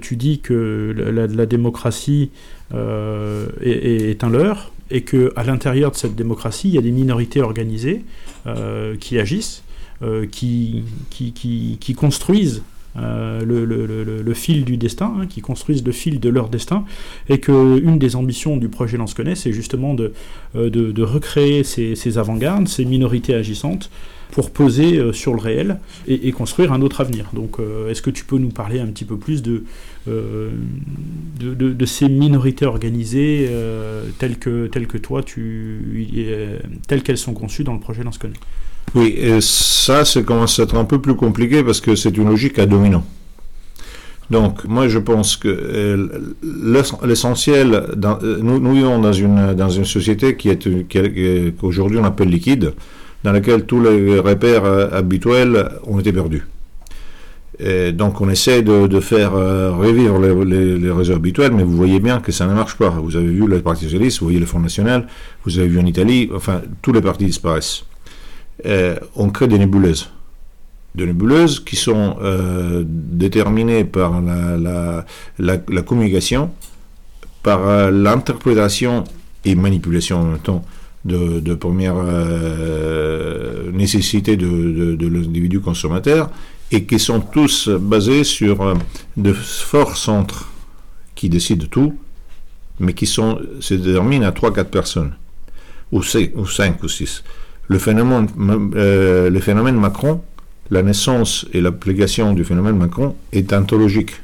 tu 0.00 0.16
dis 0.16 0.40
que 0.40 0.94
la, 0.96 1.46
démocratie 1.46 2.30
est, 2.72 4.24
un 4.24 4.30
leurre, 4.30 4.72
et 4.90 5.02
que 5.02 5.32
à 5.36 5.44
l'intérieur 5.44 5.90
de 5.92 5.96
cette 5.96 6.16
démocratie, 6.16 6.68
il 6.68 6.74
y 6.74 6.78
a 6.78 6.82
des 6.82 6.92
minorités 6.92 7.42
organisées 7.42 8.04
qui 9.00 9.18
agissent, 9.18 9.62
qui, 10.30 10.84
qui 11.10 11.94
construisent 11.94 12.62
euh, 12.96 13.44
le, 13.44 14.34
fil 14.34 14.64
du 14.64 14.76
destin, 14.76 15.14
hein, 15.20 15.26
qui 15.26 15.40
construisent 15.40 15.84
le 15.84 15.92
fil 15.92 16.18
de 16.20 16.28
leur 16.28 16.48
destin, 16.48 16.84
et 17.28 17.38
que 17.38 17.80
une 17.80 17.98
des 17.98 18.16
ambitions 18.16 18.56
du 18.56 18.68
projet 18.68 18.96
Lance-Connaît, 18.96 19.34
c'est 19.34 19.52
justement 19.52 19.94
de, 19.94 20.12
euh, 20.56 20.92
recréer 20.98 21.62
ces, 21.64 22.18
avant-gardes, 22.18 22.68
ces 22.68 22.84
minorités 22.84 23.34
agissantes, 23.34 23.90
pour 24.32 24.50
poser 24.50 24.98
euh, 24.98 25.12
sur 25.12 25.34
le 25.34 25.40
réel 25.40 25.80
et, 26.06 26.30
construire 26.32 26.72
un 26.72 26.82
autre 26.82 27.00
avenir. 27.00 27.30
Donc, 27.32 27.58
est-ce 27.88 28.02
que 28.02 28.10
tu 28.10 28.24
peux 28.24 28.38
nous 28.38 28.50
parler 28.50 28.80
un 28.80 28.86
petit 28.86 29.04
peu 29.04 29.16
plus 29.16 29.42
de, 29.42 29.64
ces 31.86 32.08
minorités 32.08 32.66
organisées 32.66 33.48
telles, 34.18 34.38
que, 34.38 34.66
telles 34.66 34.86
que 34.86 34.98
toi, 34.98 35.22
tu, 35.22 36.06
telles 36.86 37.02
qu'elles 37.02 37.18
sont 37.18 37.34
conçues 37.34 37.64
dans 37.64 37.74
le 37.74 37.80
projet 37.80 38.02
Lance-Connaît 38.02 38.34
oui, 38.94 39.14
et 39.16 39.40
ça, 39.40 40.04
ça 40.04 40.22
commence 40.22 40.58
à 40.58 40.64
être 40.64 40.76
un 40.76 40.84
peu 40.84 41.00
plus 41.00 41.14
compliqué 41.14 41.62
parce 41.62 41.80
que 41.80 41.94
c'est 41.94 42.16
une 42.16 42.28
logique 42.28 42.58
à 42.58 42.66
dominant. 42.66 43.04
Donc, 44.30 44.64
moi, 44.64 44.86
je 44.86 44.98
pense 44.98 45.36
que 45.36 45.48
euh, 45.48 46.08
l'essentiel, 47.04 47.74
euh, 47.74 48.38
nous, 48.40 48.60
nous, 48.60 48.74
vivons 48.74 49.00
dans 49.00 49.12
une, 49.12 49.54
dans 49.54 49.70
une 49.70 49.84
société 49.84 50.36
qui 50.36 50.48
est, 50.48 51.58
qu'aujourd'hui 51.58 51.98
on 51.98 52.04
appelle 52.04 52.28
liquide, 52.28 52.72
dans 53.24 53.32
laquelle 53.32 53.64
tous 53.66 53.82
les 53.82 54.20
repères 54.20 54.64
euh, 54.64 54.88
habituels 54.92 55.68
ont 55.84 55.98
été 55.98 56.12
perdus. 56.12 56.46
Et 57.58 57.92
donc, 57.92 58.20
on 58.20 58.30
essaie 58.30 58.62
de, 58.62 59.00
faire 59.00 59.32
revivre 59.32 60.18
les, 60.18 60.78
les, 60.78 60.90
réseaux 60.90 61.14
habituels, 61.14 61.52
mais 61.52 61.62
vous 61.62 61.76
voyez 61.76 62.00
bien 62.00 62.18
que 62.18 62.32
ça 62.32 62.46
ne 62.46 62.54
marche 62.54 62.76
pas. 62.76 62.88
Vous 62.88 63.16
avez 63.16 63.26
vu 63.26 63.46
le 63.46 63.60
Parti 63.60 63.84
Socialiste, 63.84 64.20
vous 64.20 64.26
voyez 64.26 64.40
le 64.40 64.46
Front 64.46 64.60
National, 64.60 65.06
vous 65.44 65.58
avez 65.58 65.68
vu 65.68 65.78
en 65.78 65.84
Italie, 65.84 66.30
enfin, 66.34 66.62
tous 66.80 66.92
les 66.92 67.02
partis 67.02 67.26
disparaissent. 67.26 67.84
Euh, 68.66 68.96
on 69.16 69.30
crée 69.30 69.48
des 69.48 69.58
nébuleuses. 69.58 70.10
Des 70.94 71.06
nébuleuses 71.06 71.60
qui 71.60 71.76
sont 71.76 72.16
euh, 72.20 72.82
déterminées 72.86 73.84
par 73.84 74.20
la, 74.20 75.82
communication, 75.82 76.50
par 77.42 77.68
euh, 77.68 77.90
l'interprétation 77.90 79.04
et 79.44 79.54
manipulation 79.54 80.20
en 80.20 80.24
même 80.24 80.38
temps 80.38 80.64
de, 81.04 81.54
première 81.54 81.94
nécessité 83.72 84.36
de, 84.36 85.06
l'individu 85.06 85.60
consommateur 85.60 86.28
et 86.72 86.84
qui 86.84 86.98
sont 86.98 87.20
tous 87.20 87.68
basés 87.68 88.22
sur 88.24 88.76
de 89.16 89.32
forts 89.32 89.96
centres 89.96 90.50
qui 91.14 91.30
décident 91.30 91.66
tout, 91.70 91.94
mais 92.80 92.92
qui 92.92 93.06
sont, 93.06 93.40
se 93.60 93.74
déterminent 93.74 94.26
à 94.26 94.30
3-4 94.30 94.64
personnes, 94.64 95.14
ou 95.90 96.02
5 96.02 96.32
ou 96.34 96.88
6 96.88 97.24
le 97.70 97.78
phénomène, 97.78 98.26
euh, 98.74 99.30
le 99.30 99.40
phénomène 99.40 99.76
Macron, 99.76 100.20
la 100.72 100.82
naissance 100.82 101.46
et 101.52 101.60
l'application 101.60 102.32
du 102.32 102.42
phénomène 102.44 102.76
Macron 102.76 103.14
est 103.32 103.52
anthologique. 103.52 104.20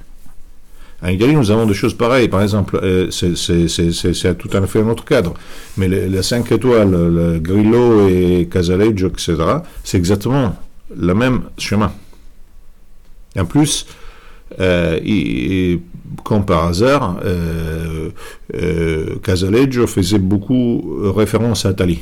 En 1.00 1.08
Italie, 1.08 1.36
nous 1.36 1.52
avons 1.52 1.64
des 1.64 1.74
choses 1.74 1.94
pareilles. 1.94 2.28
Par 2.28 2.42
exemple, 2.42 2.80
euh, 2.82 3.08
c'est 3.10 4.38
tout 4.38 4.50
à 4.52 4.66
fait 4.66 4.80
un 4.80 4.88
autre 4.88 5.04
cadre. 5.04 5.34
Mais 5.76 5.86
les, 5.86 6.22
5 6.22 6.50
étoiles, 6.50 6.90
le 6.90 7.38
Grillo 7.38 8.08
et 8.08 8.48
Casaleggio, 8.50 9.08
etc., 9.10 9.36
c'est 9.84 9.98
exactement 9.98 10.56
le 10.96 11.14
même 11.14 11.42
chemin. 11.56 11.92
En 13.38 13.44
plus, 13.44 13.86
euh, 14.58 15.76
comme 16.24 16.44
par 16.44 16.64
hasard, 16.64 17.20
Casaleggio 19.22 19.86
faisait 19.86 20.18
beaucoup 20.18 21.12
référence 21.14 21.64
à 21.64 21.70
Italie. 21.70 22.00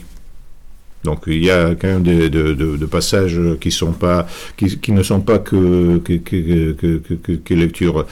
Donc 1.05 1.25
il 1.27 1.45
y 1.45 1.51
a 1.51 1.75
quand 1.75 1.89
même 1.89 2.03
des, 2.03 2.31
de, 2.31 2.55
de, 2.55 2.77
de 2.77 2.87
passages 2.87 3.39
qui, 3.61 3.71
sont 3.71 3.93
pas, 3.93 4.27
qui, 4.57 4.79
qui, 4.79 4.93
ne 4.93 5.03
sont 5.03 5.21
pas 5.21 5.39
que, 5.39 5.99
que, 5.99 6.17
que, 6.17 7.33
que 7.33 7.55
lecture 7.55 8.07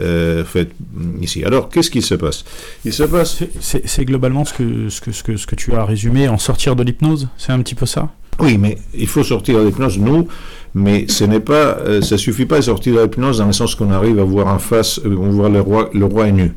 euh, 0.00 0.44
faite 0.44 0.70
ici. 1.20 1.44
Alors 1.44 1.68
qu'est-ce 1.68 1.90
qui 1.90 2.02
se 2.02 2.14
passe? 2.14 2.44
Il 2.84 2.92
se 2.92 3.02
passe. 3.02 3.42
C'est 3.60 4.04
globalement 4.04 4.44
ce 4.44 4.54
que, 4.54 4.88
ce, 4.88 5.00
que, 5.00 5.12
ce, 5.12 5.22
que, 5.22 5.36
ce 5.36 5.46
que 5.46 5.56
tu 5.56 5.74
as 5.74 5.84
résumé 5.84 6.28
en 6.28 6.38
sortir 6.38 6.76
de 6.76 6.82
l'hypnose 6.82 7.28
C'est 7.36 7.52
un 7.52 7.58
petit 7.60 7.74
peu 7.74 7.86
ça? 7.86 8.10
Oui, 8.38 8.58
mais 8.58 8.78
il 8.94 9.06
faut 9.06 9.24
sortir 9.24 9.58
de 9.58 9.64
l'hypnose, 9.66 9.98
nous, 9.98 10.28
mais 10.74 11.06
ce 11.08 11.24
n'est 11.24 11.40
pas, 11.40 11.78
euh, 11.80 12.02
ça 12.02 12.18
suffit 12.18 12.44
pas 12.46 12.56
de 12.56 12.64
sortir 12.64 12.94
de 12.94 13.00
l'hypnose 13.00 13.38
dans 13.38 13.46
le 13.46 13.52
sens 13.52 13.74
qu'on 13.74 13.90
arrive 13.90 14.18
à 14.20 14.24
voir 14.24 14.46
en 14.48 14.58
face, 14.58 15.00
euh, 15.04 15.16
on 15.18 15.30
voit 15.30 15.48
le 15.48 15.60
roi, 15.60 15.90
le 15.94 16.04
roi 16.04 16.28
est 16.28 16.32
nu. 16.32 16.52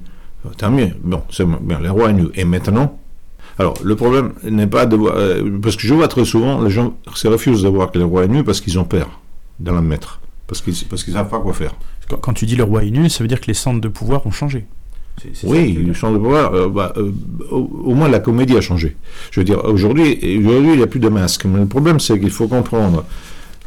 Tant 0.58 0.71
mieux, 0.71 0.89
bon, 1.04 1.21
c'est 1.32 1.45
bien, 1.45 1.80
le 1.80 1.89
roi 1.89 2.10
est 2.10 2.13
nu. 2.13 2.28
Et 2.36 2.43
maintenant 2.43 2.99
alors, 3.60 3.74
le 3.84 3.95
problème 3.98 4.32
n'est 4.43 4.67
pas 4.67 4.86
de 4.86 4.95
voir. 4.95 5.15
Euh, 5.17 5.60
parce 5.62 5.76
que 5.76 5.86
je 5.86 5.93
vois 5.93 6.08
très 6.08 6.24
souvent, 6.24 6.62
les 6.62 6.69
gens 6.69 6.95
se 7.13 7.28
refusent 7.28 7.62
de 7.62 7.67
voir 7.67 7.91
que 7.91 7.98
le 7.98 8.06
roi 8.06 8.24
est 8.24 8.30
nu 8.30 8.41
parce 8.45 8.62
qu'ils 8.62 8.80
ont 8.80 8.86
peur 8.86 9.19
de 9.60 9.69
la 9.69 9.82
mettre. 9.82 10.22
Parce 10.48 10.62
qu'ils 10.62 10.74
parce 10.89 11.04
qu'ils 11.04 11.13
savent 11.13 11.28
pas 11.30 11.39
quoi 11.39 11.54
faire. 11.54 11.76
Quand, 12.22 12.34
tu 12.34 12.45
dis 12.45 12.55
le 12.55 12.64
roi 12.64 12.86
est 12.86 12.89
nu, 12.89 13.10
ça 13.10 13.22
veut 13.22 13.28
dire 13.28 13.41
que 13.41 13.47
les 13.47 13.53
centres 13.53 13.82
de 13.82 13.89
pouvoir 13.89 14.26
ont 14.26 14.32
changé. 14.32 14.66
oui, 15.43 15.78
les 15.86 15.93
centres 15.93 16.14
de 16.14 16.20
pouvoir, 16.20 16.53
euh, 16.53 16.70
bah, 16.70 16.93
euh, 16.95 17.12
au, 17.51 17.93
moins 17.93 18.07
la 18.07 18.20
comédie 18.20 18.55
a 18.55 18.62
changé. 18.62 18.95
Je 19.30 19.41
veux 19.41 19.43
dire, 19.43 19.64
aujourd'hui, 19.66 20.14
aujourd'hui 20.39 20.72
il 20.72 20.78
n'y 20.78 20.84
a 20.84 20.88
plus 20.88 21.01
de 21.01 21.10
masque. 21.10 21.43
Mais 21.43 21.60
le 21.60 21.66
problème, 21.66 21.99
c'est 21.99 22.18
qu'il 22.18 22.32
faut 22.32 22.47
comprendre. 22.47 23.03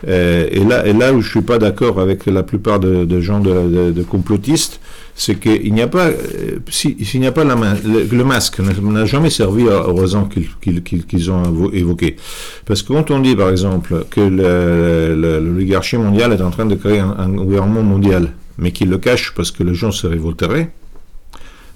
et, 0.09 0.65
là, 0.65 0.87
et 0.87 0.95
là 0.95 1.13
où 1.13 1.21
je 1.21 1.29
suis 1.29 1.43
pas 1.43 1.59
d'accord 1.59 2.01
avec 2.01 2.25
la 2.25 2.43
plupart 2.43 2.81
de, 2.81 3.05
de 3.05 3.21
gens 3.21 3.41
de, 3.41 3.93
de 3.93 4.03
complotistes, 4.03 4.81
c'est 5.15 5.39
qu'il 5.39 5.73
n'y 5.75 5.83
a 5.83 5.87
pas, 5.87 6.07
euh, 6.07 6.59
s'il 6.69 7.21
n'y 7.21 7.27
a 7.27 7.33
pas 7.33 7.45
le, 7.45 8.25
masque 8.25 8.61
n'a 8.61 9.05
jamais 9.05 9.31
servi 9.31 9.65
aux 9.65 9.95
raisons 9.95 10.29
qu'ils 10.29 11.31
ont 11.31 11.71
évoquées. 11.73 12.17
Parce 12.65 12.83
que 12.83 12.93
quand 12.93 13.11
on 13.11 13.21
dit, 13.21 13.37
par 13.37 13.51
exemple, 13.51 14.07
que 14.11 14.21
l'oligarchie 14.21 15.97
mondiale 15.97 16.33
est 16.33 16.43
en 16.43 16.51
train 16.51 16.67
de 16.67 16.75
créer 16.75 17.01
un, 17.01 17.29
gouvernement 17.29 17.83
mondial, 17.83 18.33
mais 18.59 18.73
qu'il 18.73 18.89
le 18.89 18.99
cache 18.99 19.33
parce 19.35 19.51
que 19.51 19.63
les 19.63 19.75
gens 19.75 19.93
se 19.93 20.07
révolteraient, 20.07 20.71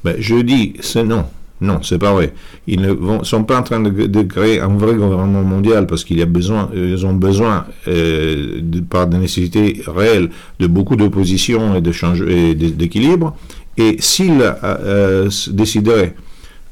ben, 0.05 0.17
je 0.19 0.37
dis, 0.37 0.75
c'est 0.81 1.05
non. 1.05 1.27
Non, 1.61 1.81
c'est 1.83 1.99
pas 1.99 2.13
vrai. 2.13 2.35
Ils 2.67 2.81
ne 2.83 3.25
sont 3.25 3.45
pas 3.45 3.59
en 3.59 3.63
train 3.63 3.81
de, 3.81 4.23
créer 4.23 4.61
un 4.61 4.77
vrai 4.77 4.95
gouvernement 4.95 5.43
mondial 5.43 5.87
parce 5.87 6.05
qu'il 6.05 6.19
y 6.19 6.23
a 6.23 6.27
besoin, 6.27 6.71
ont 7.05 7.15
besoin, 7.15 7.65
euh, 7.89 8.61
par 8.91 9.07
des 9.07 9.17
nécessités 9.17 9.83
réelles, 9.87 10.29
de 10.59 10.67
beaucoup 10.67 10.97
d'opposition 10.97 11.75
et 11.77 12.55
d'équilibre. 12.55 13.37
Et 13.79 13.97
s'ils 14.01 14.43
euh, 14.65 15.31
décideraient 15.51 16.15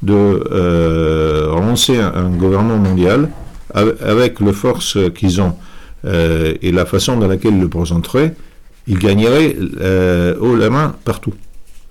de 0.03 0.13
euh, 0.15 1.49
lancer 1.49 1.99
un, 1.99 2.29
gouvernement 2.31 2.79
mondial 2.79 3.31
avec 3.73 4.41
les 4.41 4.53
forces 4.53 4.99
qu'ils 5.15 5.41
ont 5.41 5.57
et 6.05 6.71
la 6.71 6.85
façon 6.85 7.17
dans 7.17 7.27
laquelle 7.27 7.55
ils 7.55 7.61
le 7.61 7.69
présenteraient, 7.69 8.35
ils 8.87 8.99
gagneraient 8.99 9.57
haut 10.39 10.55
la 10.55 10.69
main 10.69 10.95
partout. 11.05 11.33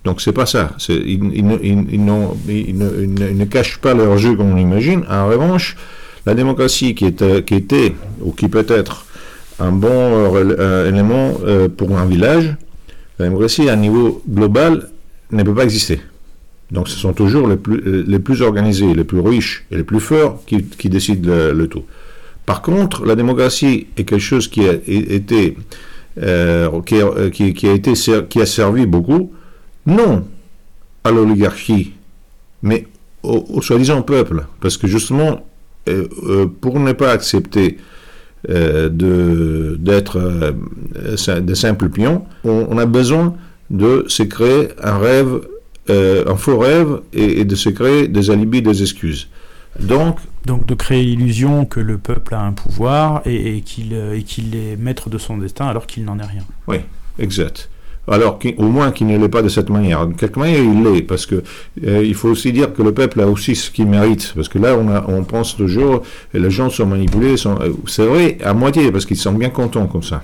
Donc 0.04 0.22
c'est 0.22 0.34
pas 0.34 0.45
ça. 0.45 0.72
Ils, 0.89 1.45
ne, 1.45 3.45
cachent 3.45 3.78
pas 3.78 3.93
leur 3.93 4.18
jeu 4.18 4.36
comme 4.36 4.51
on 4.51 4.56
l'imagine. 4.56 5.04
En 5.10 5.28
revanche, 5.28 5.78
la 6.26 6.34
démocratie 6.34 6.93
qui, 6.93 7.14
qui 7.14 7.56
était 7.56 7.95
ou 8.22 8.32
qui 8.32 8.49
peut 8.49 8.66
être 8.68 9.06
un 9.60 9.72
bon 9.72 10.36
euh, 10.36 10.89
élément 10.89 11.38
euh, 11.45 11.70
pour 11.70 11.97
un 11.97 12.06
village, 12.06 12.56
la 13.20 13.26
démocratie 13.26 13.70
à 13.70 13.74
un 13.74 13.78
niveau 13.78 14.22
global 14.30 14.89
ne 15.32 15.43
peut 15.43 15.54
pas 15.54 15.64
exister. 15.64 16.01
Donc 16.72 16.89
ce 16.89 16.97
sont 16.97 17.14
toujours 17.14 17.47
les 17.47 17.56
plus, 17.56 17.82
euh, 17.86 18.45
organisés, 18.45 18.93
les 18.93 19.04
plus 19.04 19.20
riches 19.20 19.66
et 19.72 19.78
les 19.78 19.84
plus 19.84 19.99
forts 19.99 20.43
qui, 20.45 20.89
décident 20.89 21.30
le, 21.54 21.68
tout. 21.68 21.84
Par 22.45 22.62
contre, 22.62 23.06
la 23.06 23.16
démocratie 23.16 23.88
est 23.95 24.04
quelque 24.04 24.20
chose 24.20 24.47
qui, 24.47 24.68
a 24.68 24.74
été 24.86 25.56
qui 26.18 27.01
a 28.41 28.45
servi 28.45 28.86
beaucoup 28.86 29.32
non 29.86 30.26
à 31.04 31.12
l'oligarchie, 31.12 31.94
mais 32.62 32.88
au, 33.24 33.62
soi-disant 33.62 34.02
peuple, 34.02 34.46
parce 34.60 34.78
que 34.78 34.88
justement, 34.88 35.46
euh, 35.88 36.08
euh, 36.24 36.46
pour 36.48 36.80
ne 36.80 36.92
pas 36.92 37.12
accepter 37.12 37.78
euh, 38.50 38.90
d'être 39.78 40.54
des 41.40 41.56
simples 41.56 41.90
pions, 41.90 42.26
on, 42.44 42.78
a 42.78 42.86
besoin 42.86 43.36
de 43.70 44.06
se 44.08 44.24
créer 44.24 44.70
un 44.82 44.98
rêve, 44.98 45.42
un 45.90 46.36
faux 46.36 46.58
rêve, 46.58 47.02
et, 47.14 47.46
de 47.46 47.56
se 47.56 47.70
créer 47.70 48.08
des 48.08 48.30
alibis, 48.30 48.62
des 48.62 48.82
excuses. 48.82 49.30
Donc, 49.80 50.20
donc 50.46 50.66
de 50.68 50.76
créer 50.76 51.04
l'illusion 51.04 51.66
que 51.66 51.80
le 51.80 51.98
peuple 51.98 52.36
a 52.36 52.42
un 52.42 52.52
pouvoir 52.52 53.24
et, 53.26 53.58
et 53.58 53.62
qu'il 53.62 53.94
est 54.56 54.76
maître 54.78 55.10
de 55.10 55.18
son 55.18 55.38
destin 55.38 55.66
alors 55.66 55.88
qu'il 55.88 56.06
n'en 56.06 56.20
est 56.20 56.26
rien. 56.26 56.44
Oui, 56.68 56.78
exact 57.18 57.70
alors 58.08 58.39
au 58.58 58.66
moins 58.66 58.91
qu'il 58.91 59.08
ne 59.08 59.18
l'est 59.18 59.30
pas 59.30 59.41
de 59.41 59.49
cette 59.49 59.70
manière. 59.70 60.08
De 60.08 60.14
quelque 60.14 60.39
manière, 60.39 60.62
il 60.62 60.84
l'est, 60.84 61.01
parce 61.04 61.26
que 61.26 61.43
euh, 61.86 62.04
il 62.04 62.14
faut 62.14 62.30
aussi 62.30 62.51
dire 62.51 62.74
que 62.74 62.82
le 62.82 62.93
peuple 62.93 63.22
a 63.22 63.28
aussi 63.28 63.56
ce 63.56 63.72
qu'il 63.72 63.88
mérite, 63.88 64.34
parce 64.36 64.49
que 64.49 64.60
là, 64.60 64.76
on, 65.08 65.24
pense 65.24 65.56
toujours, 65.56 66.04
les 66.34 66.49
gens 66.51 66.70
sont 66.70 66.86
manipulés, 66.86 67.38
sont, 67.38 67.58
euh, 67.62 67.70
c'est 67.88 68.06
vrai, 68.06 68.38
à 68.43 68.54
moitié, 68.54 68.91
parce 68.91 69.06
qu'ils 69.06 69.18
sont 69.18 69.32
bien 69.34 69.49
contents 69.49 69.88
comme 69.88 70.04
ça. 70.04 70.22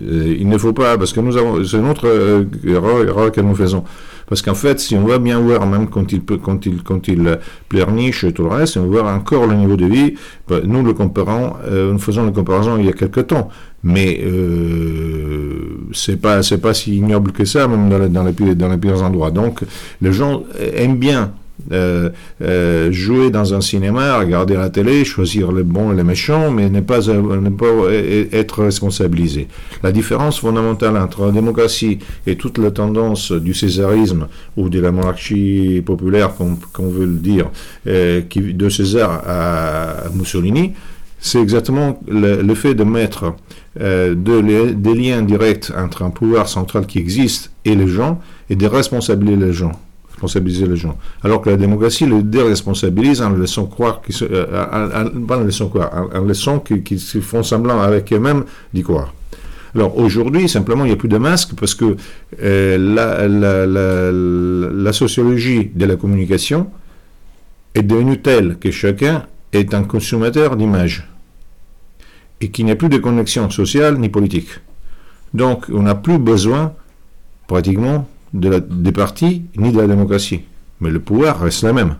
Euh, 0.00 0.36
il 0.38 0.48
ne 0.48 0.58
faut 0.58 0.72
pas, 0.72 0.96
parce 0.96 1.12
que 1.12 1.20
nous 1.20 1.36
avons, 1.36 1.64
c'est 1.64 1.76
une 1.76 1.88
autre 1.88 2.46
erreur, 2.64 3.32
que 3.32 3.40
nous 3.40 3.54
faisons. 3.54 3.82
Parce 4.26 4.42
qu'en 4.42 4.54
fait, 4.54 4.80
si 4.80 4.96
on 4.96 5.04
va 5.04 5.18
bien 5.18 5.38
voir, 5.40 5.66
même 5.66 5.88
quand 5.88 6.12
il, 6.12 6.20
peut, 6.20 6.38
quand 6.38 6.66
il, 6.66 6.80
il 7.08 7.38
pleurniche 7.68 8.24
et 8.24 8.32
tout 8.32 8.42
le 8.42 8.48
reste, 8.50 8.76
on 8.76 8.86
voit 8.86 9.10
encore 9.10 9.46
le 9.46 9.54
niveau 9.54 9.76
de 9.76 9.86
vie, 9.86 10.14
ben, 10.48 10.62
nous 10.64 10.82
le 10.82 10.92
comparons, 10.94 11.54
nous 11.70 11.98
faisons 11.98 12.24
la 12.24 12.32
comparaison 12.32 12.76
il 12.78 12.86
y 12.86 12.88
a 12.88 12.92
quelque 12.92 13.20
temps. 13.20 13.48
Mais 13.82 14.20
euh, 14.24 15.88
c'est 15.92 16.20
pas 16.20 16.42
c'est 16.42 16.58
pas 16.58 16.74
si 16.74 16.96
ignoble 16.96 17.30
que 17.30 17.44
ça, 17.44 17.68
même 17.68 17.88
dans, 17.88 17.98
les, 18.24 18.54
dans 18.54 18.68
les 18.68 18.78
pires 18.78 19.02
endroits. 19.02 19.30
Donc 19.30 19.60
les 20.02 20.12
gens 20.12 20.42
aiment 20.74 20.96
bien 20.98 21.32
euh, 21.72 22.10
euh, 22.42 22.92
jouer 22.92 23.30
dans 23.30 23.54
un 23.54 23.60
cinéma, 23.60 24.18
regarder 24.18 24.54
la 24.54 24.70
télé, 24.70 25.04
choisir 25.04 25.52
les 25.52 25.62
bons 25.62 25.92
et 25.92 25.96
les 25.96 26.04
méchants, 26.04 26.50
mais 26.50 26.68
ne 26.70 26.80
pas, 26.80 27.00
ne 27.00 27.50
pas 27.50 27.92
être 28.32 28.62
responsabilisé. 28.62 29.48
La 29.82 29.92
différence 29.92 30.40
fondamentale 30.40 30.96
entre 30.96 31.26
la 31.26 31.32
démocratie 31.32 31.98
et 32.26 32.36
toute 32.36 32.58
la 32.58 32.70
tendance 32.70 33.32
du 33.32 33.54
césarisme 33.54 34.28
ou 34.56 34.68
de 34.68 34.80
la 34.80 34.92
monarchie 34.92 35.82
populaire, 35.84 36.34
qu'on 36.34 36.88
veut 36.88 37.06
le 37.06 37.16
dire, 37.16 37.50
euh, 37.86 38.22
de 38.34 38.68
César 38.68 39.22
à 39.26 40.08
Mussolini, 40.14 40.72
c'est 41.18 41.40
exactement 41.40 42.00
le, 42.06 42.54
fait 42.54 42.74
de 42.74 42.84
mettre 42.84 43.34
euh, 43.80 44.14
des 44.14 44.94
liens 44.94 45.22
directs 45.22 45.72
entre 45.76 46.02
un 46.02 46.10
pouvoir 46.10 46.48
central 46.48 46.86
qui 46.86 46.98
existe 46.98 47.52
et 47.64 47.74
les 47.74 47.88
gens 47.88 48.20
et 48.50 48.56
de 48.56 48.66
responsabiliser 48.66 49.36
les 49.36 49.52
gens. 49.52 49.72
Responsabiliser 50.16 50.66
les 50.66 50.76
gens. 50.76 50.96
Alors 51.22 51.42
que 51.42 51.50
la 51.50 51.56
démocratie 51.58 52.06
les 52.06 52.22
déresponsabilise 52.22 53.20
en 53.20 53.30
laissant 53.30 53.66
croire, 53.66 54.00
qu'ils, 54.00 54.16
euh, 54.22 55.44
laissant 55.44 55.68
croire, 55.68 56.08
en, 56.14 56.24
laissant 56.24 56.64
font 57.20 57.42
semblant 57.42 57.82
avec 57.82 58.10
eux-mêmes 58.14 58.44
d'y 58.72 58.82
croire. 58.82 59.12
Alors 59.74 59.98
aujourd'hui, 59.98 60.48
simplement, 60.48 60.86
il 60.86 60.88
n'y 60.88 60.94
a 60.94 60.96
plus 60.96 61.10
de 61.10 61.18
masque 61.18 61.50
parce 61.54 61.74
que 61.74 61.96
euh, 62.42 62.78
la, 62.78 63.28
la, 64.72 64.92
sociologie 64.94 65.70
de 65.74 65.84
la 65.84 65.96
communication 65.96 66.70
est 67.74 67.82
devenue 67.82 68.22
telle 68.22 68.56
que 68.58 68.70
chacun 68.70 69.26
est 69.52 69.74
un 69.74 69.82
consommateur 69.82 70.56
d'images 70.56 71.06
et 72.40 72.50
qu'il 72.50 72.64
n'y 72.64 72.70
a 72.70 72.76
plus 72.76 72.88
de 72.88 72.96
connexion 72.96 73.50
sociale 73.50 73.98
ni 73.98 74.08
politique. 74.08 74.48
Donc 75.34 75.66
on 75.70 75.82
n'a 75.82 75.94
plus 75.94 76.18
besoin 76.18 76.72
pratiquement 77.46 78.08
de 78.32 78.48
la, 78.48 78.60
des 78.60 78.92
partis 78.92 79.42
ni 79.56 79.72
de 79.72 79.78
la 79.78 79.86
démocratie. 79.86 80.42
Mais 80.80 80.90
le 80.90 81.00
pouvoir 81.00 81.40
reste 81.40 81.62
le 81.64 81.72
même. 81.72 81.96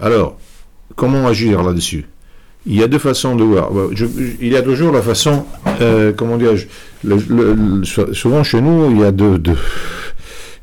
Alors, 0.00 0.38
comment 0.94 1.26
agir 1.26 1.62
là-dessus? 1.62 2.06
Il 2.66 2.74
y 2.74 2.82
a 2.82 2.88
deux 2.88 2.98
façons 2.98 3.36
de 3.36 3.44
voir. 3.44 3.70
il 4.40 4.48
y 4.48 4.56
a 4.56 4.62
toujours 4.62 4.92
la 4.92 5.02
façon, 5.02 5.46
euh, 5.80 6.12
comment 6.12 6.36
dire, 6.36 6.52
souvent 8.12 8.42
chez 8.42 8.60
nous, 8.60 8.90
il 8.90 9.00
y 9.00 9.04
a 9.04 9.12
deux 9.12 9.38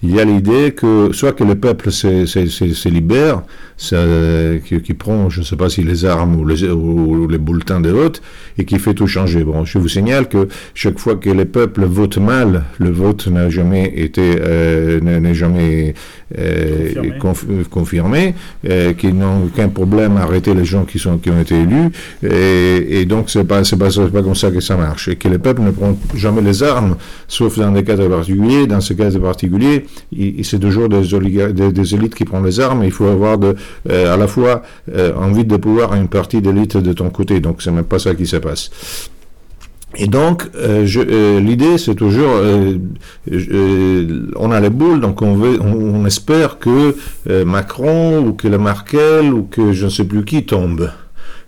il 0.04 0.14
y 0.14 0.20
a 0.20 0.26
l'idée 0.26 0.74
que 0.74 1.12
soit 1.14 1.32
que 1.32 1.46
le 1.46 1.56
peuple 1.56 1.90
se, 1.90 2.90
libère, 2.90 3.44
qui, 3.78 4.82
qui, 4.82 4.94
prend, 4.94 5.30
je 5.30 5.40
ne 5.40 5.46
sais 5.46 5.56
pas 5.56 5.70
si 5.70 5.82
les 5.82 6.04
armes 6.04 6.36
ou 6.36 6.46
les, 6.46 6.70
ou 6.70 7.28
les 7.28 7.38
bulletins 7.38 7.80
de 7.80 7.90
vote, 7.90 8.22
et 8.58 8.66
qui 8.66 8.80
fait 8.80 8.94
tout 8.94 9.08
changer. 9.08 9.46
Bon, 9.46 9.64
je 9.64 9.78
vous 9.78 9.88
signale 9.88 10.28
que 10.28 10.50
chaque 10.74 11.00
fois 11.00 11.16
que 11.16 11.30
les 11.30 11.46
peuples 11.46 11.86
votent 11.86 12.18
mal, 12.18 12.66
le 12.80 12.92
vote 12.92 13.28
n'a 13.28 13.50
jamais 13.50 13.94
été, 13.96 14.36
euh, 14.42 15.00
n'est 15.00 15.34
jamais 15.34 15.94
euh, 16.38 17.18
confirmé, 17.20 17.64
confirmé 17.70 18.36
euh, 18.70 18.94
qu'ils 18.94 19.16
n'ont 19.16 19.46
aucun 19.46 19.70
problème 19.70 20.18
à 20.18 20.22
arrêter 20.22 20.54
les 20.54 20.66
gens 20.66 20.86
qui, 20.86 21.00
sont, 21.00 21.18
qui 21.18 21.30
ont 21.30 21.40
été 21.40 21.56
élus, 21.56 21.92
et, 22.24 23.06
donc 23.06 23.30
c'est 23.30 23.44
pas, 23.44 23.64
c'est 23.64 23.78
pas, 23.78 23.90
pas 23.90 24.24
comme 24.24 24.36
ça 24.36 24.52
que 24.52 24.60
ça 24.60 24.76
marche, 24.76 25.08
et 25.08 25.16
que 25.16 25.28
les 25.28 25.38
peuples 25.38 25.62
ne 25.62 25.72
prennent 25.72 25.98
jamais 26.16 26.42
les 26.42 26.64
armes, 26.64 26.96
sauf 27.28 27.58
dans 27.58 27.72
des 27.72 27.84
cas 27.84 27.98
particuliers, 27.98 28.68
dans 28.68 28.82
ce 28.82 28.94
cas 28.94 29.12
particulier, 29.12 29.86
c'est 30.44 30.60
toujours 30.60 30.90
des, 30.90 31.02
des, 31.72 31.96
élites 31.96 32.16
qui 32.16 32.26
prennent 32.26 32.46
les 32.46 32.60
armes. 32.60 32.84
Il 32.84 32.92
faut 32.92 33.06
avoir 33.06 33.38
de, 33.38 33.56
euh, 33.90 34.14
à 34.14 34.18
la 34.18 34.28
fois 34.28 34.64
euh, 34.94 35.14
envie 35.16 35.46
de 35.46 35.58
pouvoir 35.58 35.94
une 35.96 36.08
partie 36.08 36.42
d'élite 36.42 36.78
de 36.78 36.94
ton 36.94 37.10
côté. 37.10 37.40
Donc 37.40 37.62
c'est 37.62 37.72
même 37.72 37.86
pas 37.86 38.00
ça 38.00 38.16
qui 38.16 38.26
se 38.26 38.38
passe. 38.38 38.70
Et 39.96 40.08
donc, 40.08 40.50
euh, 40.56 41.40
l'idée, 41.40 41.78
c'est 41.78 41.96
toujours, 41.96 42.42
on 44.36 44.52
a 44.52 44.60
les 44.60 44.70
boules, 44.70 45.00
donc 45.00 45.22
on, 45.22 45.36
veut, 45.36 45.60
on, 45.62 46.06
espère 46.06 46.58
que 46.58 46.96
Macron 47.46 48.26
ou 48.26 48.34
que 48.34 48.48
la 48.48 48.58
Merkel 48.58 49.34
ou 49.34 49.44
que 49.44 49.72
je 49.72 49.86
ne 49.86 49.90
sais 49.90 50.06
plus 50.06 50.26
qui 50.26 50.46
tombe 50.46 50.90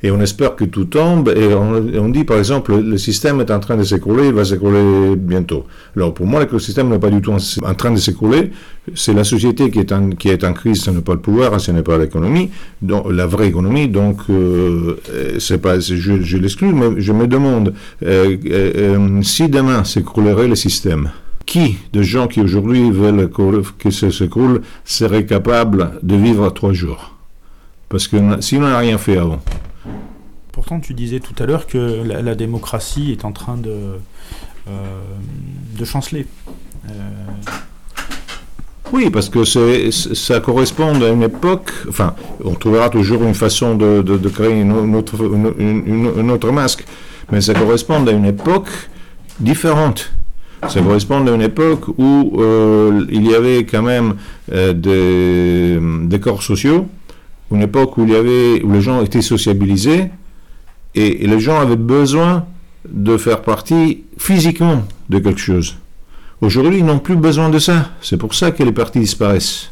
et 0.05 0.11
on 0.11 0.21
espère 0.21 0.55
que 0.55 0.65
tout 0.65 0.85
tombe, 0.85 1.29
et 1.35 1.55
on, 1.55 2.09
dit 2.09 2.25
par 2.25 2.37
exemple, 2.37 2.75
le 2.75 2.97
système 2.99 3.41
est 3.41 3.49
en 3.49 3.59
train 3.59 3.75
de 3.75 3.83
s'écrouler, 3.83 4.27
il 4.27 4.33
va 4.33 4.45
s'écrouler 4.45 5.15
bientôt. 5.15 5.65
Alors 5.95 6.13
pour 6.13 6.27
moi, 6.27 6.45
le 6.45 6.59
système 6.59 6.89
n'est 6.89 6.99
pas 6.99 7.09
du 7.09 7.21
tout 7.21 7.31
en, 7.31 7.73
train 7.73 7.89
de 7.89 7.97
s'écrouler, 7.97 8.51
c'est 8.93 9.13
la 9.13 9.23
société 9.23 9.71
qui 9.71 9.79
est, 9.79 9.91
en, 9.91 10.11
qui 10.11 10.29
est 10.29 10.43
en 10.43 10.53
crise, 10.53 10.81
ce 10.83 10.91
n'est 10.91 11.01
pas 11.01 11.13
le 11.13 11.21
pouvoir, 11.21 11.59
ce 11.59 11.71
n'est 11.71 11.81
pas 11.81 11.97
l'économie, 11.97 12.51
la 12.83 13.25
vraie 13.25 13.47
économie, 13.47 13.87
donc 13.87 14.19
euh, 14.29 14.97
c'est 15.39 15.57
pas, 15.57 15.79
je, 15.79 16.37
l'exclus, 16.37 16.71
mais 16.71 17.01
je 17.01 17.11
me 17.11 17.25
demande 17.25 17.73
euh, 18.05 18.37
euh, 18.45 19.21
si 19.23 19.49
demain 19.49 19.83
s'écroulerait 19.83 20.47
le 20.47 20.55
système 20.55 21.09
qui 21.47 21.77
de 21.93 22.03
gens 22.03 22.27
qui 22.27 22.41
aujourd'hui 22.41 22.91
veulent 22.91 23.27
que 23.79 23.89
ça 23.89 24.11
s'écroule 24.11 24.61
serait 24.83 25.25
capable 25.25 25.93
de 26.03 26.15
vivre 26.15 26.47
trois 26.51 26.73
jours? 26.73 27.15
Parce 27.89 28.07
que 28.07 28.17
si 28.41 28.57
on 28.57 28.61
n'a 28.61 28.77
rien 28.77 28.97
fait 28.99 29.17
avant, 29.17 29.41
Pourtant, 30.55 30.79
tu 30.79 30.93
disais 30.93 31.19
tout 31.19 31.35
à 31.43 31.45
l'heure 31.45 31.67
que 31.67 32.01
la, 32.03 32.33
démocratie 32.33 33.11
est 33.11 33.25
en 33.25 33.33
train 33.33 33.57
de, 33.57 33.99
euh, 34.69 34.99
de 35.77 35.83
chanceler. 35.85 36.25
Euh, 36.89 36.91
oui, 38.93 39.09
parce 39.09 39.27
que 39.27 39.43
ça 39.43 40.39
correspond 40.39 41.01
à 41.01 41.09
une 41.09 41.23
époque. 41.23 41.71
Enfin, 41.89 42.15
on 42.43 42.53
trouvera 42.53 42.89
toujours 42.89 43.23
une 43.23 43.33
façon 43.33 43.75
de, 43.75 44.29
créer 44.29 44.61
une 44.61 44.95
autre, 44.95 46.51
masque, 46.51 46.85
mais 47.31 47.41
ça 47.41 47.53
correspond 47.53 48.07
à 48.07 48.11
une 48.11 48.25
époque 48.25 48.69
différente 49.39 50.13
Ça 50.69 50.81
correspond 50.81 51.27
à 51.27 51.31
une 51.31 51.41
époque 51.41 51.89
où 51.97 52.39
euh, 52.39 53.05
il 53.09 53.29
y 53.29 53.35
avait 53.35 53.65
quand 53.65 53.81
même 53.81 54.15
des, 54.47 56.19
corps 56.21 56.43
sociaux, 56.43 56.87
une 57.51 57.61
époque 57.61 57.97
où, 57.97 58.03
il 58.03 58.11
y 58.11 58.15
avait, 58.15 58.61
où 58.63 58.71
les 58.71 58.81
gens 58.81 59.03
étaient 59.03 59.21
sociabilisés 59.21 60.09
et, 60.95 61.27
les 61.27 61.39
gens 61.39 61.59
avaient 61.59 61.75
besoin 61.75 62.45
de 62.87 63.17
faire 63.17 63.41
partie 63.41 64.03
physiquement 64.17 64.83
de 65.09 65.19
quelque 65.19 65.39
chose. 65.39 65.77
Aujourd'hui, 66.41 66.79
ils 66.79 66.85
n'ont 66.85 66.99
plus 66.99 67.15
besoin 67.15 67.49
de 67.49 67.59
ça. 67.59 67.91
C'est 68.01 68.17
pour 68.17 68.33
ça 68.33 68.51
que 68.51 68.63
les 68.63 68.71
partis 68.71 68.99
disparaissent. 68.99 69.71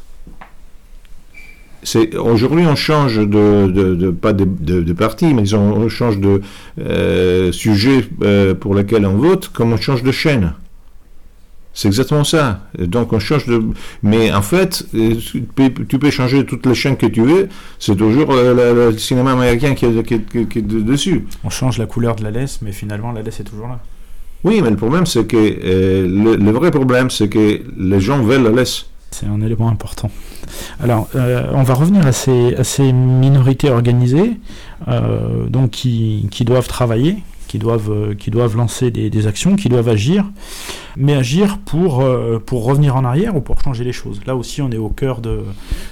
Aujourd'hui, 2.18 2.66
on 2.66 2.76
change 2.76 3.18
de, 3.18 4.12
pas 4.12 4.32
de, 4.32 4.94
parti, 4.94 5.34
mais 5.34 5.54
on, 5.54 5.90
change 5.90 6.18
de 6.18 6.42
euh, 6.80 7.52
sujet 7.52 8.06
euh, 8.24 8.56
pour 8.56 8.74
lequel 8.74 9.06
on 9.06 9.18
vote, 9.18 9.50
comme 9.50 9.74
on 9.74 9.78
change 9.78 10.02
de 10.02 10.12
chaîne. 10.12 10.54
C'est 11.74 11.88
exactement 11.88 12.24
ça. 12.24 12.62
Donc 12.78 13.14
on 13.14 13.20
change 13.20 13.48
de. 13.48 13.62
Mais 14.04 14.32
en 14.32 14.42
fait, 14.42 14.86
euh, 14.94 15.16
tu 15.16 15.42
peux, 15.42 16.12
changer 16.12 16.46
toutes 16.46 16.66
les 16.66 16.76
chaînes 16.76 16.98
que 16.98 17.08
tu 17.08 17.22
veux. 17.22 17.50
C'est 17.80 17.96
toujours 17.96 18.34
le, 18.34 18.96
cinéma 18.98 19.32
américain 19.32 19.74
qui 19.74 19.86
est, 19.86 20.48
qui, 20.48 20.62
dessus. 20.62 21.26
On 21.44 21.50
change 21.50 21.80
la 21.80 21.88
couleur 21.88 22.16
de 22.16 22.24
la 22.24 22.32
laisse, 22.32 22.62
mais 22.62 22.72
finalement 22.72 23.12
la 23.12 23.24
laisse 23.24 23.40
est 23.40 23.44
toujours 23.44 23.68
là. 23.68 23.80
Oui, 24.44 24.62
mais 24.62 24.70
le 24.70 24.76
problème, 24.76 25.06
c'est 25.06 25.26
que 25.26 25.38
le, 25.38 26.36
le, 26.36 26.52
vrai 26.52 26.70
problème, 26.70 27.10
c'est 27.10 27.30
que 27.30 27.62
les 27.78 28.00
gens 28.02 28.22
veulent 28.22 28.44
la 28.44 28.52
laisse. 28.52 28.86
C'est 29.14 29.28
un 29.28 29.42
élément 29.42 29.70
important. 29.70 30.10
Alors, 30.82 31.08
euh, 31.16 31.46
on 31.54 31.62
va 31.62 31.76
revenir 31.76 32.06
à 32.08 32.12
ces, 32.12 32.56
à 32.56 32.64
ces 32.64 32.92
minorités 32.92 33.70
organisées, 33.70 34.40
euh, 34.88 35.48
donc 35.48 35.70
qui, 35.70 36.28
qui, 36.32 36.46
doivent 36.46 36.68
travailler, 36.68 37.18
qui 37.54 37.60
doivent, 37.60 37.92
euh, 37.92 38.16
qui 38.16 38.32
doivent 38.32 38.58
lancer 38.58 38.90
des, 38.90 39.28
actions, 39.28 39.56
qui 39.56 39.70
doivent 39.70 39.90
agir, 39.90 40.26
mais 40.98 41.14
agir 41.14 41.60
pour, 41.60 42.04
pour 42.48 42.66
revenir 42.66 42.96
en 42.96 43.06
arrière 43.06 43.36
ou 43.36 43.42
pour 43.42 43.62
changer 43.62 43.84
les 43.84 43.92
choses. 43.92 44.22
Là 44.26 44.36
aussi, 44.36 44.60
on 44.64 44.72
est 44.72 44.78
au 44.78 44.90
cœur 44.90 45.22
de, 45.22 45.42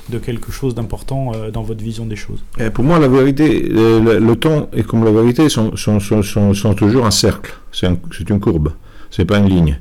de 0.09 0.17
quelque 0.17 0.51
chose 0.51 0.73
d'important 0.73 1.33
dans 1.53 1.61
votre 1.61 1.83
vision 1.83 2.07
des 2.07 2.15
choses. 2.15 2.43
Pour 2.73 2.83
moi, 2.83 2.97
la 2.97 3.07
vérité, 3.07 3.69
le, 3.69 4.17
le, 4.17 4.35
temps 4.35 4.69
et 4.73 4.81
comme 4.81 5.03
la 5.03 5.11
vérité 5.11 5.49
sont, 5.49 5.75
sont, 5.75 5.99
sont, 5.99 6.23
sont 6.55 6.73
toujours 6.73 7.05
un 7.05 7.11
cercle, 7.11 7.53
c'est 7.71 7.85
un, 7.85 7.97
une 8.27 8.39
courbe, 8.39 8.71
c'est 9.11 9.25
pas 9.25 9.37
une 9.37 9.49
ligne. 9.49 9.77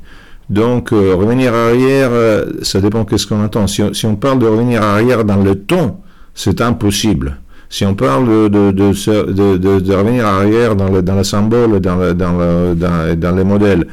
Donc, 0.50 0.92
euh, 0.92 1.14
revenir 1.14 1.54
arrière, 1.54 2.10
euh, 2.12 2.44
ça 2.60 2.82
dépend 2.82 3.06
qu'est-ce 3.06 3.26
qu'on 3.26 3.42
entend. 3.42 3.66
Si, 3.68 3.82
si, 3.94 4.04
on 4.04 4.16
parle 4.16 4.40
de 4.40 4.46
revenir 4.46 4.82
arrière 4.82 5.24
dans 5.24 5.42
le 5.42 5.54
temps, 5.54 6.02
c'est 6.34 6.60
impossible. 6.60 7.38
Si 7.72 7.84
on 7.86 7.94
parle 7.94 8.50
de, 8.50 8.72
de, 8.72 9.78
de, 9.78 9.94
revenir 9.94 10.26
arrière 10.26 10.74
dans 10.74 10.90
le, 10.90 11.02
dans 11.02 11.14
le 11.14 11.22
symbole, 11.22 11.78
dans, 11.80 11.96
le, 11.96 12.14
dans, 12.14 12.36
le, 12.36 12.74
dans, 12.74 13.16
dans 13.16 13.36
les 13.36 13.44
modèles, 13.44 13.86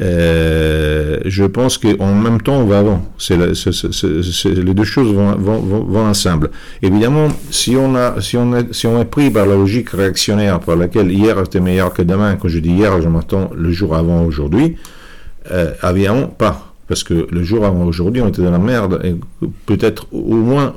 euh, 0.00 1.18
je 1.24 1.44
pense 1.44 1.78
qu'en 1.78 2.14
même 2.14 2.40
temps, 2.40 2.58
on 2.58 2.64
va 2.64 2.78
avant. 2.78 3.04
C'est 3.18 3.36
les 3.36 4.74
deux 4.74 4.84
choses 4.84 5.12
vont, 5.12 6.06
ensemble. 6.06 6.50
Évidemment, 6.82 7.28
si 7.50 7.76
on, 7.76 7.94
est, 7.96 9.04
pris 9.04 9.30
par 9.30 9.46
la 9.46 9.54
logique 9.54 9.90
réactionnaire 9.90 10.60
par 10.60 10.76
laquelle 10.76 11.10
hier 11.10 11.38
était 11.40 11.60
meilleur 11.60 11.92
que 11.92 12.02
demain, 12.02 12.36
quand 12.36 12.48
je 12.48 12.58
dis 12.58 12.70
hier, 12.70 13.00
je 13.00 13.08
m'attends 13.08 13.50
le 13.54 13.70
jour 13.70 13.94
avant 13.94 14.24
aujourd'hui, 14.24 14.76
euh, 15.50 15.72
pas. 16.38 16.72
Parce 16.86 17.02
que 17.02 17.26
le 17.30 17.42
jour 17.42 17.64
avant 17.64 17.84
aujourd'hui, 17.84 18.20
on 18.20 18.28
était 18.28 18.42
dans 18.42 18.50
la 18.50 18.58
merde, 18.58 19.00
et 19.04 19.16
peut-être 19.64 20.06
au 20.12 20.34
moins, 20.34 20.74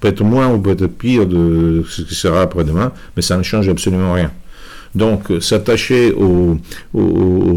peut-être 0.00 0.22
moins 0.22 0.52
ou 0.52 0.58
peut-être 0.58 0.86
pire 0.86 1.26
de 1.26 1.84
ce 1.88 2.02
qui 2.02 2.14
sera 2.14 2.42
après-demain, 2.42 2.92
mais 3.16 3.22
ça 3.22 3.36
ne 3.36 3.42
change 3.42 3.68
absolument 3.68 4.12
rien. 4.12 4.30
Donc, 4.94 5.24
s'attacher 5.40 6.12
aux, 6.12 6.56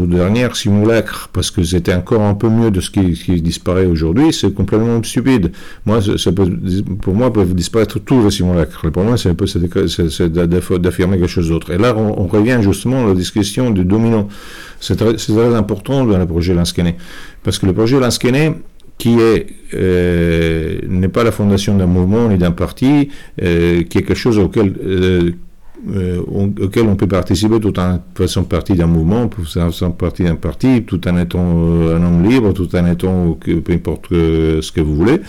dernières 0.06 0.56
simulacres, 0.56 1.30
parce 1.32 1.50
que 1.50 1.62
c'était 1.62 1.94
encore 1.94 2.22
un 2.22 2.34
peu 2.34 2.48
mieux 2.48 2.70
de 2.70 2.80
ce 2.80 2.90
qui, 2.90 3.40
disparaît 3.40 3.86
aujourd'hui, 3.86 4.32
c'est 4.32 4.52
complètement 4.52 5.00
stupide. 5.02 5.52
Moi, 5.86 6.00
ça 6.16 6.32
peut, 6.32 6.50
pour 7.00 7.14
moi, 7.14 7.32
peuvent 7.32 7.54
disparaître 7.54 8.00
tous 8.00 8.24
les 8.24 8.30
simulacres. 8.32 8.80
Le 8.82 8.90
problème, 8.90 9.16
c'est 9.16 9.34
d'affirmer 10.80 11.18
quelque 11.18 11.28
chose 11.28 11.48
d'autre. 11.48 11.70
Et 11.70 11.78
là, 11.78 11.94
on, 11.96 12.26
revient 12.26 12.58
justement 12.60 13.04
à 13.04 13.08
la 13.08 13.14
discussion 13.14 13.70
du 13.70 13.84
domino. 13.84 14.28
C'est 14.80 14.96
très, 14.96 15.14
très, 15.14 15.54
important 15.54 16.04
dans 16.04 16.18
le 16.18 16.26
projet 16.26 16.54
Lansquenet. 16.54 16.96
Parce 17.44 17.58
que 17.58 17.66
le 17.66 17.72
projet 17.72 18.00
Lansquenet, 18.00 18.54
qui 18.98 19.18
est 19.20 19.46
euh, 19.74 20.80
n'est 20.88 21.08
pas 21.08 21.24
la 21.24 21.32
fondation 21.32 21.76
d'un 21.76 21.86
mouvement 21.86 22.28
ni 22.28 22.36
d'un 22.36 22.50
parti, 22.50 23.08
euh, 23.42 23.82
qui 23.84 23.98
est 23.98 24.02
quelque 24.02 24.14
chose 24.14 24.38
auquel 24.38 24.74
euh, 24.84 25.30
euh, 25.94 26.20
auquel 26.60 26.86
on 26.86 26.96
peut 26.96 27.06
participer 27.06 27.60
tout 27.60 27.78
en 27.78 28.02
faisant 28.16 28.42
partie 28.42 28.74
d'un 28.74 28.88
mouvement, 28.88 29.28
tout 29.28 29.42
en 29.58 29.70
faisant 29.70 29.92
partie 29.92 30.24
d'un 30.24 30.34
parti, 30.34 30.82
tout 30.82 31.06
en 31.06 31.16
étant 31.16 31.44
euh, 31.44 31.96
un 31.96 32.04
homme 32.04 32.28
libre, 32.28 32.52
tout 32.52 32.74
en 32.74 32.84
étant 32.86 33.38
peu 33.40 33.72
importe 33.72 34.08
ce 34.10 34.72
que 34.72 34.80
vous 34.80 34.96
voulez. 34.96 35.20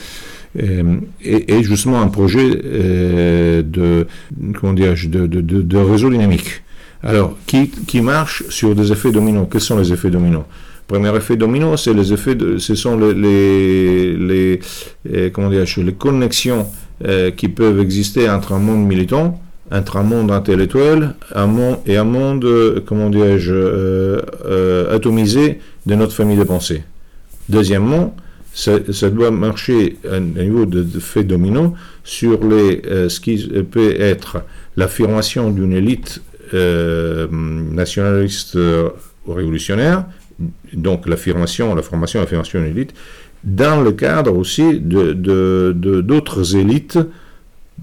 Euh, 0.60 0.96
et, 1.24 1.54
et, 1.54 1.62
justement 1.64 2.02
un 2.02 2.08
projet 2.08 2.50
de, 2.50 4.08
comment 4.60 4.74
dire, 4.74 4.96
de, 5.06 5.28
de, 5.28 5.42
de, 5.42 5.78
réseau 5.78 6.10
dynamique. 6.10 6.64
Alors, 7.04 7.38
qui, 7.46 7.70
qui 7.70 8.02
marche 8.02 8.44
sur 8.50 8.74
des 8.74 8.92
effets 8.92 9.12
dominos. 9.12 9.48
Quels 9.52 9.62
sont 9.62 9.78
les 9.78 9.94
effets 9.94 10.10
dominos 10.10 10.46
Premier 10.90 11.16
effet 11.16 11.38
domino, 11.38 11.78
c'est 11.78 11.94
les 11.94 12.12
effets 12.12 12.36
de, 12.36 12.58
ce 12.58 12.76
sont 12.76 12.98
les, 12.98 13.14
les, 13.14 14.60
les 15.06 15.32
comment 15.32 15.50
dire, 15.50 15.64
les 15.78 15.94
connexions 15.94 16.68
qui 17.38 17.48
peuvent 17.48 17.80
exister 17.80 18.30
entre 18.30 18.52
un 18.52 18.60
monde 18.60 18.86
militant 18.86 19.40
entre 19.72 19.98
un 19.98 20.04
monde 20.04 20.32
intellectuel 20.32 21.16
un 21.36 21.48
monde, 21.48 21.78
et 21.86 21.98
un 21.98 22.04
monde, 22.04 22.46
euh, 22.46 22.82
comment 22.86 23.10
dirais-je, 23.10 23.54
euh, 23.54 24.22
euh, 24.46 24.96
atomisé 24.96 25.60
de 25.86 25.96
notre 25.96 26.14
famille 26.14 26.38
de 26.38 26.44
pensée. 26.44 26.84
Deuxièmement, 27.50 28.16
ça, 28.54 28.80
doit 29.10 29.32
marcher 29.32 29.98
un 30.10 30.20
niveau 30.20 30.66
de, 30.66 30.84
fait 31.00 31.24
domino 31.24 31.76
sur 32.04 32.44
les, 32.44 32.82
ce 33.08 33.20
qui 33.20 33.48
peut 33.72 33.96
être 34.00 34.44
l'affirmation 34.76 35.50
d'une 35.50 35.72
élite 35.72 36.22
nationaliste 36.52 38.58
ou 39.26 39.34
révolutionnaire, 39.34 40.06
donc 40.74 41.08
l'affirmation, 41.08 41.76
la 41.76 41.82
formation, 41.82 42.20
l'affirmation 42.20 42.60
d'une 42.60 42.70
élite, 42.70 42.94
dans 43.44 43.82
le 43.82 43.92
cadre 43.94 44.36
aussi 44.36 44.80
de 44.80 45.14
d'autres 46.02 46.56
élites 46.56 47.00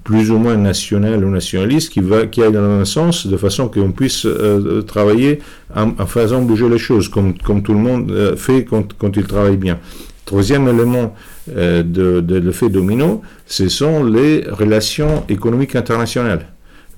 plus 0.05 0.31
ou 0.31 0.39
moins 0.39 0.57
national 0.57 1.25
ou 1.25 1.31
nationaliste 1.31 1.93
qui, 1.93 2.01
va, 2.01 2.27
qui 2.27 2.43
aille 2.43 2.53
dans 2.53 2.61
le 2.61 2.69
même 2.69 2.85
sens, 2.85 3.27
de 3.27 3.37
façon 3.37 3.69
qu'on 3.69 3.93
puisse 3.93 4.25
euh, 4.27 4.83
travailler 4.83 5.41
en, 5.75 6.07
faisant 6.07 6.43
bouger 6.43 6.69
les 6.69 6.79
choses, 6.79 7.09
comme, 7.09 7.37
comme 7.39 7.63
tout 7.63 7.73
le 7.73 7.81
monde 7.81 8.11
euh, 8.11 8.37
fait 8.37 8.65
quand, 8.65 8.95
quand, 8.97 9.17
il 9.17 9.27
travaille 9.27 9.57
bien. 9.57 9.79
Troisième 10.25 10.69
élément 10.69 11.15
euh, 11.57 11.83
de, 11.83 12.21
de 12.21 12.37
l'effet 12.37 12.69
domino, 12.69 13.23
ce 13.47 13.69
sont 13.69 14.05
les 14.05 14.45
relations 14.49 15.25
économiques 15.29 15.77
internationales. 15.77 16.47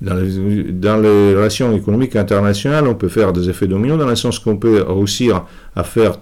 Dans 0.01 0.15
les, 0.15 0.63
dans 0.73 0.97
les, 0.97 1.35
relations 1.35 1.77
économiques 1.77 2.15
internationales, 2.15 2.87
on 2.87 2.95
peut 2.95 3.09
faire 3.09 3.33
des 3.33 3.51
effets 3.51 3.67
dominos 3.67 3.99
dans 3.99 4.07
le 4.07 4.15
sens 4.15 4.39
qu'on 4.39 4.57
peut 4.57 4.85
réussir 4.87 5.45
à 5.75 5.83
faire 5.83 6.19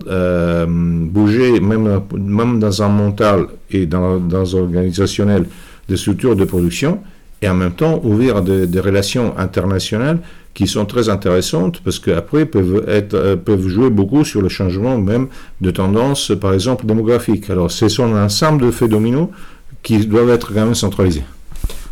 bouger, 0.67 1.61
même, 1.61 2.01
même 2.17 2.59
dans 2.59 2.83
un 2.83 2.89
mental 2.89 3.47
et 3.71 3.85
dans, 3.85 4.19
dans 4.19 4.55
organisationnel, 4.55 5.45
des 5.89 5.97
structures 5.97 6.37
de 6.37 6.45
production 6.45 7.01
et 7.43 7.49
en 7.49 7.55
même 7.55 7.73
temps 7.73 8.01
ouvrir 8.03 8.43
des, 8.43 8.81
relations 8.81 9.37
internationales 9.39 10.19
qui 10.55 10.67
sont 10.67 10.87
très 10.87 11.09
intéressantes 11.09 11.81
parce 11.85 11.99
qu'après 11.99 12.47
peuvent, 12.47 12.85
être, 12.89 13.15
euh, 13.15 13.37
peuvent 13.37 13.69
jouer 13.69 13.91
beaucoup 13.91 14.25
sur 14.25 14.41
le 14.41 14.49
changement 14.49 14.97
même 14.97 15.29
de 15.61 15.71
tendance, 15.71 16.33
par 16.41 16.55
exemple, 16.55 16.87
démographique. 16.87 17.51
Alors, 17.51 17.71
ce 17.71 17.89
sont 17.89 18.15
un 18.15 18.25
ensemble 18.25 18.65
de 18.65 18.71
faits 18.71 18.89
dominos 18.89 19.29
qui 19.83 20.07
doivent 20.07 20.31
être 20.31 20.55
quand 20.55 20.65
même 20.65 20.75
centralisés. 20.75 21.25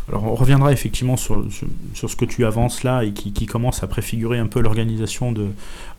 Alors 0.09 0.23
on 0.25 0.35
reviendra 0.35 0.71
effectivement 0.71 1.17
sur, 1.17 1.43
sur, 1.93 2.09
ce 2.09 2.15
que 2.15 2.25
tu 2.25 2.45
avances 2.45 2.83
là 2.83 3.03
et 3.03 3.11
qui, 3.11 3.45
commence 3.45 3.81
à 3.83 3.87
préfigurer 3.87 4.37
un 4.37 4.47
peu 4.47 4.59
l'organisation 4.59 5.31
de, 5.31 5.47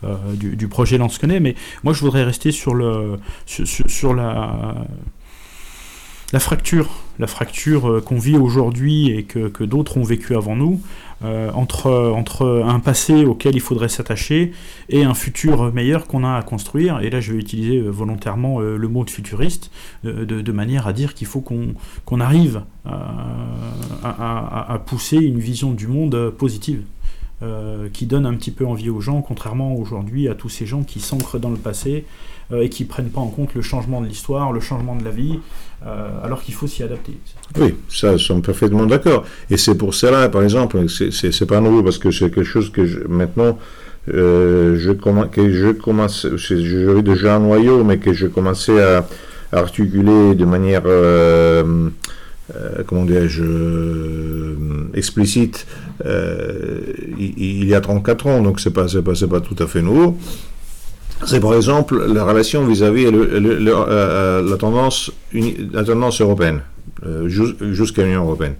euh, 0.04 0.16
du, 0.34 0.56
du, 0.56 0.68
projet 0.68 0.96
Lansquenet, 0.96 1.40
mais 1.40 1.56
moi 1.82 1.92
je 1.92 2.00
voudrais 2.00 2.22
rester 2.22 2.52
sur, 2.52 2.74
le, 2.74 3.18
sur 3.46 4.14
la, 4.14 4.74
la 6.32 6.40
fracture, 6.40 6.88
la 7.18 7.26
fracture 7.26 7.88
euh, 7.88 8.00
qu'on 8.00 8.18
vit 8.18 8.36
aujourd'hui 8.36 9.10
et 9.10 9.22
que, 9.22 9.64
d'autres 9.64 9.96
ont 9.96 10.02
vécu 10.02 10.34
avant 10.34 10.56
nous, 10.56 10.80
euh, 11.24 11.50
entre, 11.52 11.90
entre 11.90 12.64
un 12.66 12.80
passé 12.80 13.24
auquel 13.24 13.54
il 13.54 13.60
faudrait 13.60 13.88
s'attacher 13.88 14.52
et 14.88 15.04
un 15.04 15.14
futur 15.14 15.72
meilleur 15.72 16.06
qu'on 16.06 16.24
a 16.24 16.36
à 16.36 16.42
construire. 16.42 17.00
Et 17.00 17.10
là, 17.10 17.20
je 17.20 17.32
vais 17.32 17.38
utiliser 17.38 17.78
euh, 17.78 17.90
volontairement 17.90 18.58
le 18.60 18.88
mot 18.88 19.04
de 19.04 19.10
futuriste, 19.10 19.70
de, 20.04 20.52
manière 20.52 20.86
à 20.86 20.92
dire 20.92 21.14
qu'il 21.14 21.26
faut 21.26 21.40
qu'on 21.40 22.20
arrive 22.20 22.62
à, 22.84 24.78
pousser 24.86 25.16
une 25.16 25.38
vision 25.38 25.72
du 25.72 25.86
monde 25.86 26.30
positive. 26.30 26.82
qui 27.92 28.06
donne 28.06 28.26
un 28.26 28.34
petit 28.34 28.50
peu 28.50 28.66
envie 28.66 28.88
aux 28.88 29.00
gens, 29.00 29.20
contrairement 29.20 29.74
aujourd'hui 29.74 30.28
à 30.28 30.34
tous 30.34 30.48
ces 30.48 30.66
gens 30.66 30.82
qui 30.82 31.00
s'ancrent 31.00 31.38
dans 31.38 31.50
le 31.50 31.58
passé, 31.58 32.04
et 32.54 32.68
qui 32.68 32.84
ne 32.84 32.88
prennent 32.88 33.10
pas 33.10 33.20
en 33.20 33.28
compte 33.28 33.54
le 33.54 33.62
changement 33.62 34.00
de 34.00 34.06
l'histoire, 34.06 34.52
le 34.52 34.60
changement 34.60 34.96
de 34.96 35.04
la 35.04 35.10
vie, 35.10 35.40
alors 36.22 36.42
qu'il 36.42 36.54
faut 36.54 36.66
s'y 36.66 36.82
adapter. 36.82 37.12
Oui, 37.58 37.76
ça, 37.88 38.12
nous 38.12 38.18
sommes 38.18 38.42
parfaitement 38.42 38.86
d'accord. 38.86 39.24
Et 39.50 39.56
c'est 39.56 39.76
pour 39.76 39.94
cela, 39.94 40.28
par 40.28 40.42
exemple, 40.42 40.78
c'est 40.88 41.46
pas 41.46 41.60
nouveau 41.60 41.82
parce 41.82 41.98
que 41.98 42.10
c'est 42.10 42.30
quelque 42.30 42.44
chose 42.44 42.70
que 42.70 43.06
maintenant, 43.06 43.58
que 44.06 44.76
je 44.76 45.72
commence, 45.72 46.26
j'avais 46.36 47.02
déjà 47.02 47.36
un 47.36 47.40
noyau, 47.40 47.84
mais 47.84 47.98
que 47.98 48.12
je 48.12 48.26
commençais 48.26 48.82
à, 48.82 49.06
articuler 49.52 50.34
de 50.34 50.44
manière, 50.44 50.82
comment 52.86 53.04
dirais-je, 53.04 53.44
explicite, 54.94 55.66
il, 56.04 57.64
y 57.64 57.74
a 57.74 57.80
34 57.80 58.26
ans, 58.26 58.42
donc 58.42 58.60
c'est 58.60 58.72
pas, 58.72 58.86
pas, 58.86 59.26
pas 59.28 59.40
tout 59.40 59.62
à 59.62 59.66
fait 59.66 59.82
nouveau 59.82 60.18
c'est 61.24 61.40
par 61.40 61.54
exemple 61.54 62.04
la 62.12 62.24
relation 62.24 62.66
vis-à-vis 62.66 63.06
euh, 63.06 64.42
la, 64.42 64.56
tendance, 64.56 65.10
la 65.32 65.84
tendance 65.84 66.20
européenne, 66.20 66.60
euh, 67.06 67.28
jusqu'à 67.28 68.04
l'Union 68.04 68.24
européenne. 68.24 68.56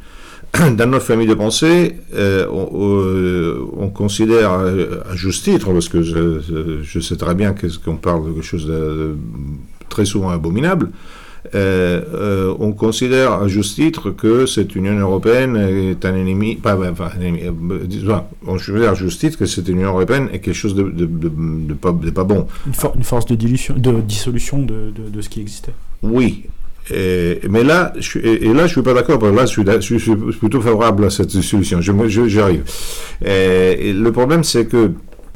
Dans 0.76 0.86
notre 0.90 1.04
famille 1.04 1.26
de 1.26 1.34
pensée, 1.34 1.96
euh, 2.14 2.46
on, 2.48 3.88
considère 3.88 4.52
à 4.52 5.14
juste 5.14 5.44
titre, 5.44 5.72
parce 5.72 5.88
que 5.88 6.02
je, 6.02 7.00
sais 7.00 7.16
très 7.16 7.34
bien 7.34 7.54
qu'on 7.84 7.96
parle 7.96 8.26
de 8.26 8.32
quelque 8.32 8.44
chose 8.44 8.66
de 8.66 9.16
très 9.88 10.04
souvent 10.04 10.30
abominable, 10.30 10.90
euh, 11.54 12.00
euh, 12.14 12.54
on 12.58 12.72
considère 12.72 13.32
à 13.32 13.48
juste 13.48 13.76
titre 13.76 14.10
que 14.10 14.46
cette 14.46 14.74
Union 14.74 14.98
européenne 14.98 15.56
est 15.56 16.04
un 16.04 16.14
ennemi, 16.14 16.56
pas, 16.56 16.76
enfin, 16.90 17.10
un 17.16 17.22
ennemi, 17.22 17.42
euh, 17.44 18.18
on 18.46 18.52
considère 18.52 18.90
à 18.90 18.94
juste 18.94 19.20
titre 19.20 19.38
que 19.38 19.46
cette 19.46 19.68
Union 19.68 19.88
européenne 19.88 20.28
est 20.32 20.38
quelque 20.38 20.54
chose 20.54 20.74
de, 20.74 20.84
de, 20.84 21.74
pas, 21.74 22.24
bon. 22.24 22.46
Une, 22.66 23.02
force 23.04 23.26
de, 23.26 23.34
dilution, 23.34 23.74
de 23.76 24.00
dissolution 24.00 24.62
de, 24.62 25.20
ce 25.20 25.28
qui 25.28 25.40
existait. 25.40 25.74
Oui, 26.02 26.44
mais 26.90 27.64
là, 27.64 27.92
je, 27.98 28.18
et, 28.18 28.52
là, 28.52 28.66
je 28.66 28.72
suis 28.72 28.82
pas 28.82 28.94
d'accord. 28.94 29.20
Là, 29.30 29.46
je 29.46 29.98
suis, 29.98 30.16
plutôt 30.38 30.60
favorable 30.60 31.04
à 31.04 31.10
cette 31.10 31.28
dissolution. 31.28 31.80
J'arrive. 31.80 32.64
le 33.22 34.10
problème, 34.10 34.42
c'est 34.44 34.66
que 34.66 34.92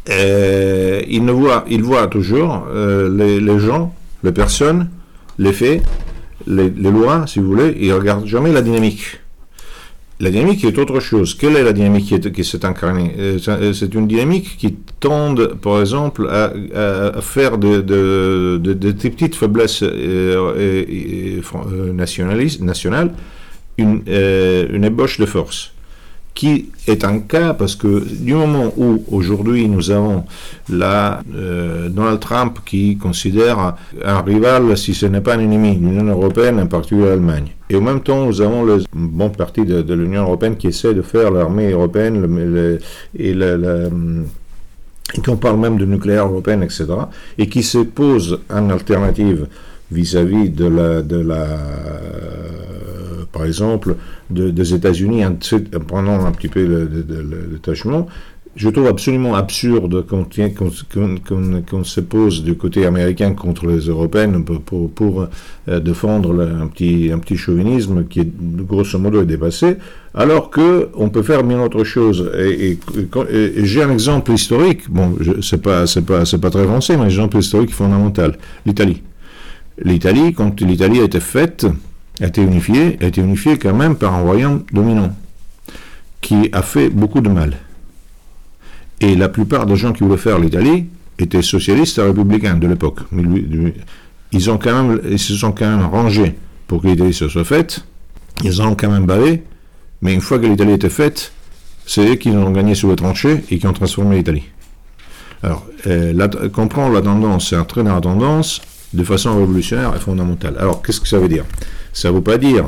il 0.08 1.24
ne 1.24 1.32
voit, 1.32 1.64
il 1.68 1.82
voit 1.82 2.06
toujours 2.06 2.66
les, 2.72 3.40
les 3.40 3.58
gens, 3.58 3.94
les 4.24 4.32
personnes 4.32 4.88
les 5.40 5.52
faits, 5.52 5.82
les, 6.46 6.68
lois, 6.70 7.26
si 7.26 7.38
vous 7.38 7.46
voulez, 7.46 7.76
ils 7.80 7.88
ne 7.88 7.94
regardent 7.94 8.26
jamais 8.26 8.52
la 8.52 8.62
dynamique. 8.62 9.20
La 10.20 10.30
dynamique 10.30 10.62
est 10.64 10.76
autre 10.78 11.00
chose. 11.00 11.34
Quelle 11.34 11.56
est 11.56 11.62
la 11.62 11.72
dynamique 11.72 12.32
qui, 12.32 12.44
s'est 12.44 12.66
incarnée? 12.66 13.14
Euh, 13.18 13.38
euh, 13.48 13.72
C'est 13.72 13.94
une 13.94 14.06
dynamique 14.06 14.58
qui 14.58 14.76
tend, 15.00 15.34
par 15.62 15.80
exemple, 15.80 16.28
à, 16.28 16.52
faire 17.22 17.56
de, 17.56 17.80
de, 17.80 18.92
petites 18.92 19.34
faiblesses 19.34 19.82
euh, 19.82 21.40
nationales 21.94 23.14
une, 23.78 24.02
une 24.06 24.84
ébauche 24.84 25.18
de 25.18 25.24
force 25.24 25.72
qui 26.34 26.70
est 26.86 27.04
un 27.04 27.20
cas 27.20 27.54
parce 27.54 27.74
que 27.74 28.04
du 28.08 28.34
moment 28.34 28.72
où 28.76 29.02
aujourd'hui 29.10 29.68
nous 29.68 29.90
avons 29.90 30.24
la, 30.68 31.22
euh, 31.34 31.88
Donald 31.88 32.20
Trump 32.20 32.58
qui 32.64 32.96
considère 32.96 33.74
un 34.04 34.20
rival, 34.22 34.76
si 34.76 34.94
ce 34.94 35.06
n'est 35.06 35.20
pas 35.20 35.34
un 35.34 35.40
ennemi, 35.40 35.76
l'Union 35.76 36.04
européenne, 36.04 36.60
en 36.60 36.66
particulier 36.66 37.06
l'Allemagne, 37.06 37.48
et 37.68 37.76
en 37.76 37.80
même 37.80 38.00
temps 38.00 38.24
nous 38.24 38.40
avons 38.40 38.64
le 38.64 38.82
bon 38.92 39.30
parti 39.30 39.64
de, 39.64 39.94
l'Union 39.94 40.22
européenne 40.22 40.56
qui 40.56 40.68
essaie 40.68 40.94
de 40.94 41.02
faire 41.02 41.30
l'armée 41.30 41.72
européenne 41.72 42.78
et 43.18 43.34
qu'on 45.24 45.36
parle 45.36 45.58
même 45.58 45.76
de 45.78 45.84
nucléaire 45.84 46.26
européen, 46.26 46.60
etc., 46.62 46.86
et 47.38 47.48
qui 47.48 47.62
se 47.62 47.78
pose 47.78 48.38
en 48.48 48.70
alternative 48.70 49.46
vis-à-vis 49.90 50.50
de 50.50 50.66
la 50.66 51.58
par 53.32 53.44
exemple, 53.44 53.96
des 54.30 54.74
États-Unis 54.74 55.24
en, 55.24 55.36
prenant 55.86 56.24
un 56.24 56.32
petit 56.32 56.48
peu 56.48 56.64
le, 56.66 56.86
détachement, 57.52 58.06
je 58.56 58.68
trouve 58.68 58.88
absolument 58.88 59.36
absurde 59.36 60.04
qu'on 60.06 61.84
se 61.84 62.00
pose 62.00 62.42
du 62.42 62.56
côté 62.56 62.84
américain 62.84 63.32
contre 63.32 63.66
les 63.66 63.86
Européennes 63.86 64.44
pour, 64.44 65.28
euh, 65.68 65.80
défendre 65.80 66.42
un 66.42 66.66
petit, 66.66 67.36
chauvinisme 67.36 68.06
qui, 68.08 68.20
est, 68.20 68.32
grosso 68.66 68.98
modo, 68.98 69.22
est 69.22 69.26
dépassé, 69.26 69.76
alors 70.14 70.50
qu'on 70.50 71.08
peut 71.10 71.22
faire 71.22 71.44
bien 71.44 71.62
autre 71.62 71.84
chose. 71.84 72.28
J'ai 73.62 73.82
un 73.82 73.92
exemple 73.92 74.32
historique, 74.32 74.90
bon, 74.90 75.16
c'est 75.42 75.62
pas, 75.62 75.84
pas, 76.04 76.24
pas 76.24 76.50
très 76.50 76.62
avancé, 76.62 76.96
mais 76.96 77.04
un 77.04 77.06
exemple 77.06 77.38
historique 77.38 77.72
fondamental, 77.72 78.36
l'Italie. 78.66 79.02
L'Italie, 79.82 80.34
quand 80.34 80.60
l'Italie 80.60 81.00
a 81.00 81.04
été 81.04 81.20
faite, 81.20 81.66
a 82.20 82.26
été 82.26 82.42
unifié, 82.42 82.98
a 83.00 83.06
été 83.06 83.20
unifié 83.20 83.58
quand 83.58 83.74
même 83.74 83.96
par 83.96 84.14
un 84.14 84.22
royaume 84.22 84.64
dominant, 84.72 85.14
qui 86.20 86.48
a 86.52 86.62
fait 86.62 86.90
beaucoup 86.90 87.20
de 87.20 87.28
mal. 87.28 87.56
Et 89.00 89.14
la 89.14 89.28
plupart 89.28 89.66
des 89.66 89.76
gens 89.76 89.92
qui 89.92 90.04
voulaient 90.04 90.18
faire 90.18 90.38
l'Italie 90.38 90.86
étaient 91.18 91.42
socialistes 91.42 91.98
et 91.98 92.02
républicains 92.02 92.56
de 92.56 92.66
l'époque. 92.66 93.00
Ils, 94.32 94.50
ont 94.50 94.58
quand 94.58 94.84
même, 94.84 95.00
ils 95.08 95.18
se 95.18 95.34
sont 95.34 95.52
quand 95.52 95.68
même 95.68 95.86
rangés 95.86 96.34
pour 96.66 96.82
que 96.82 96.88
l'Italie 96.88 97.14
se 97.14 97.28
soit 97.28 97.44
faite. 97.44 97.84
Ils 98.44 98.62
ont 98.62 98.74
quand 98.74 98.90
même 98.90 99.06
bavé, 99.06 99.42
mais 100.02 100.14
une 100.14 100.20
fois 100.20 100.38
que 100.38 100.46
l'Italie 100.46 100.72
était 100.72 100.90
faite, 100.90 101.32
c'est 101.86 102.06
eux 102.06 102.14
qui 102.14 102.30
ont 102.30 102.50
gagné 102.50 102.74
sur 102.74 102.88
les 102.88 102.96
tranchées 102.96 103.42
et 103.50 103.58
qui 103.58 103.66
ont 103.66 103.72
transformé 103.72 104.16
l'Italie. 104.16 104.44
Alors, 105.42 105.66
euh, 105.86 106.48
comprendre 106.50 106.94
la 106.94 107.00
tendance 107.00 107.52
et 107.52 107.56
entraîner 107.56 107.90
la 107.90 108.00
tendance 108.00 108.60
de 108.92 109.04
façon 109.04 109.38
révolutionnaire 109.38 109.94
et 109.96 109.98
fondamentale. 109.98 110.56
Alors, 110.58 110.82
qu'est-ce 110.82 111.00
que 111.00 111.08
ça 111.08 111.18
veut 111.18 111.28
dire? 111.28 111.44
Ça 111.92 112.10
ne 112.10 112.14
veut 112.14 112.22
pas 112.22 112.38
dire 112.38 112.66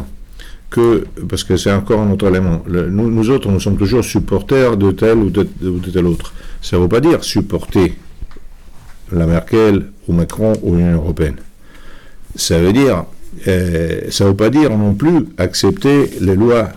que, 0.71 1.05
parce 1.29 1.45
que 1.45 1.57
c'est 1.57 1.71
encore 1.73 2.01
un 2.01 2.11
autre 2.11 2.27
élément, 2.27 2.63
nous, 2.67 3.31
autres, 3.31 3.51
nous 3.51 3.61
sommes 3.61 3.77
toujours 3.77 4.05
supporters 4.05 4.77
de 4.77 4.91
tel 4.91 5.19
ou 5.19 5.31
de, 5.31 5.47
tel 5.93 6.07
autre. 6.07 6.33
Ça 6.63 6.77
ne 6.77 6.83
veut 6.83 6.89
pas 6.89 7.01
dire 7.01 7.23
supporter 7.23 7.95
la 9.13 9.27
Merkel 9.27 9.85
ou 10.09 10.13
Macron 10.13 10.55
ou 10.63 10.75
l'Union 10.75 10.97
européenne. 10.97 11.37
Ça 12.35 12.59
veut 12.59 12.73
dire, 12.73 13.05
euh, 13.47 14.01
veut 14.21 14.37
pas 14.37 14.49
dire 14.49 14.77
non 14.77 14.95
plus 14.95 15.27
accepter 15.37 16.11
les 16.21 16.35
lois 16.35 16.71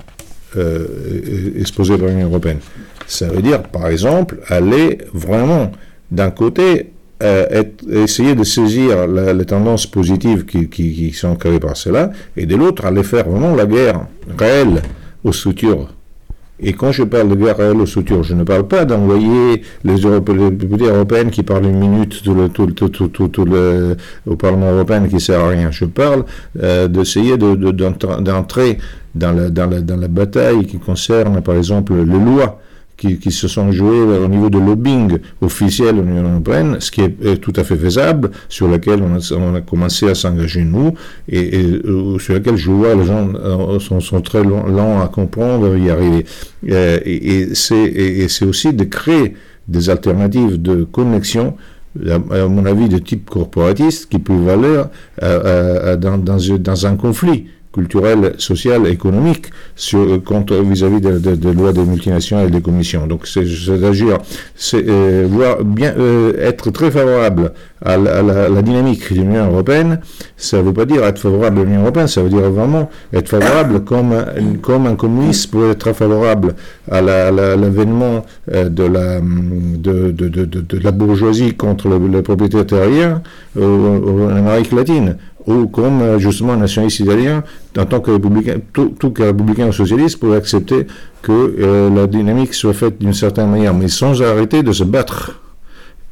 euh, 0.58 1.52
exposées 1.58 1.98
par 1.98 2.10
l'Union 2.10 2.28
européenne. 2.28 2.60
Ça 3.08 3.28
veut 3.28 3.42
dire, 3.42 3.64
par 3.64 3.88
exemple, 3.88 4.40
aller 4.48 4.98
vraiment 5.14 5.72
d'un 6.12 6.32
côté 6.32 6.92
euh, 7.26 7.64
essayer 7.92 8.36
de 8.36 8.44
saisir 8.44 9.08
les 9.08 9.46
tendances 9.46 9.88
positives 9.88 10.46
qui, 10.46 11.12
sont 11.14 11.36
créées 11.36 11.60
par 11.60 11.76
cela, 11.76 12.12
et 12.38 12.46
de 12.46 12.56
l'autre, 12.56 12.86
aller 12.86 13.04
faire 13.04 13.28
vraiment 13.28 13.56
la 13.56 13.66
guerre 13.66 14.08
réelle 14.38 14.82
aux 15.24 15.34
structures. 15.34 15.90
Et 16.60 16.74
quand 16.74 16.92
je 16.92 17.04
parle 17.04 17.30
de 17.30 17.36
guerre 17.36 17.58
réelle 17.58 17.82
aux 17.82 17.86
structures, 17.86 18.24
je 18.24 18.34
ne 18.34 18.44
parle 18.44 18.68
pas 18.68 18.86
d'envoyer 18.86 19.62
les, 19.84 19.96
députés 20.52 20.86
européens 20.86 21.30
qui 21.30 21.44
parlent 21.44 21.66
une 21.66 21.80
minute 21.80 22.24
au 24.26 24.36
Parlement 24.36 24.72
européen 24.72 25.06
qui 25.08 25.16
ne 25.16 25.20
sert 25.20 25.42
à 25.42 25.50
rien. 25.50 25.72
Je 25.72 25.86
parle 25.86 26.24
euh, 26.62 26.88
d'essayer 26.88 27.38
d'entrer 27.38 28.78
dans 29.14 30.00
la 30.00 30.08
bataille 30.08 30.66
qui 30.66 30.78
concerne, 30.78 31.42
par 31.42 31.56
exemple, 31.56 31.94
les 31.94 32.06
lois 32.06 32.62
qui, 32.98 33.18
qui, 33.18 33.32
se 33.32 33.48
sont 33.48 33.72
joués 33.72 34.02
au 34.02 34.28
niveau 34.28 34.50
de 34.50 34.60
lobbying 34.60 35.18
officiel 35.42 35.98
de 35.98 36.02
l'Union 36.02 36.32
européenne, 36.32 36.78
ce 36.80 36.92
qui 36.92 37.02
est, 37.02 37.42
tout 37.42 37.54
à 37.56 37.64
fait 37.64 37.76
faisable, 37.76 38.32
sur 38.50 38.68
lequel 38.68 39.02
on 39.02 39.16
a, 39.16 39.34
on 39.38 39.56
a 39.56 39.62
commencé 39.62 40.10
à 40.10 40.16
s'engager 40.16 40.64
nous, 40.64 40.94
et, 41.28 41.60
et, 41.60 41.82
euh, 41.86 42.18
sur 42.20 42.34
lequel 42.34 42.56
je 42.56 42.72
vois 42.72 42.96
les 42.96 43.06
gens 43.06 43.28
euh, 43.36 43.80
sont, 43.80 44.00
sont 44.00 44.22
très 44.22 44.44
lents, 44.44 45.02
à 45.02 45.08
comprendre, 45.08 45.76
y 45.78 45.90
arriver. 45.90 46.26
Euh, 46.70 47.00
et, 47.06 47.52
et 47.52 47.56
c'est 48.28 48.46
aussi 48.46 48.74
de 48.74 48.84
créer 48.86 49.36
des 49.68 49.90
alternatives 49.90 50.62
de 50.62 50.84
connexion 50.84 51.56
à 52.10 52.48
mon 52.48 52.66
avis, 52.66 52.90
de 52.90 52.98
type 52.98 53.30
corporatiste, 53.30 54.10
qui 54.10 54.20
peuvent 54.20 54.50
aller 54.50 54.84
dans, 55.98 56.18
dans, 56.18 56.58
dans 56.60 56.86
un 56.86 56.96
conflit 56.98 57.46
culturelle, 57.76 58.34
sociale, 58.38 58.88
économique 58.88 59.48
sur, 59.76 60.24
contre, 60.24 60.56
vis-à-vis 60.56 61.02
de, 61.02 61.20
de, 61.20 61.50
lois 61.50 61.74
des 61.74 61.84
multinationales 61.84 62.48
et 62.48 62.52
des 62.52 62.62
commissions. 62.62 63.06
Donc 63.06 63.28
c'est 63.28 63.44
d'agir, 63.78 64.18
c'est 64.56 64.86
euh, 64.88 65.28
voir 65.30 65.64
bien 65.64 65.94
euh, 65.98 66.34
être 66.40 66.72
très 66.72 66.90
favorable 66.90 67.52
à 67.84 67.98
la, 67.98 68.62
dynamique 68.62 69.12
de 69.12 69.20
l'Union 69.20 69.48
européenne. 69.52 70.00
Ça 70.38 70.58
ne 70.58 70.64
veut 70.64 70.74
pas 70.74 70.86
dire 70.86 71.04
être 71.04 71.20
favorable 71.20 71.60
à 71.60 71.64
l'Union 71.66 71.82
européenne, 71.82 72.08
ça 72.08 72.24
veut 72.24 72.30
dire 72.30 72.50
vraiment 72.50 72.90
être 73.14 73.28
favorable 73.30 73.84
comme 73.84 74.16
comme 74.62 74.88
un 74.88 74.96
communiste 74.96 75.52
peut 75.52 75.72
être 75.72 75.92
favorable 75.92 76.56
à 76.90 77.02
l'avènement 77.02 78.26
euh, 78.54 78.70
de 78.70 78.84
la 78.84 79.20
de, 79.20 80.12
de, 80.12 80.80
la 80.80 80.92
bourgeoisie 80.92 81.54
contre 81.56 81.90
le, 81.90 82.22
propriétaire 82.22 82.66
terrien 82.66 83.22
en 83.60 84.30
Amérique 84.30 84.72
latine 84.72 85.18
ou 85.48 85.68
comme 85.68 86.02
euh, 86.02 86.20
justement 86.20 86.56
nationaliste 86.56 87.02
italien, 87.02 87.44
en 87.78 87.86
tant 87.86 88.00
que 88.00 88.12
républicain, 88.12 88.58
tout, 88.74 88.96
tout 89.00 89.14
républicain 89.18 89.68
ou 89.68 89.72
socialiste, 89.72 90.20
pour 90.20 90.34
accepter 90.34 90.88
que 91.22 91.32
euh, 91.32 91.90
la 91.90 92.08
dynamique 92.08 92.54
soit 92.54 92.74
faite 92.74 93.00
d'une 93.00 93.14
certaine 93.14 93.50
manière, 93.50 93.74
mais 93.74 93.88
sans 93.88 94.22
arrêter 94.22 94.64
de 94.64 94.72
se 94.72 94.84
battre. 94.84 95.42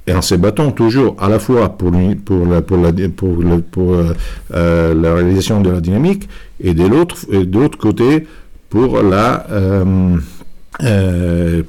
Et 0.06 0.14
en 0.14 0.22
se 0.22 0.36
battant 0.36 0.72
toujours 0.72 1.16
à 1.18 1.30
la 1.30 1.40
fois 1.40 1.70
pour, 1.70 1.92
pour, 2.26 2.46
la, 2.46 2.62
pour, 2.62 3.94
euh, 3.94 4.94
la 4.94 5.16
réalisation 5.16 5.62
de 5.62 5.70
la 5.70 5.80
dynamique 5.80 6.28
et 6.60 6.74
de 6.74 6.86
l'autre 6.86 7.78
côté 7.78 8.28
pour 8.70 9.02
la 9.02 9.48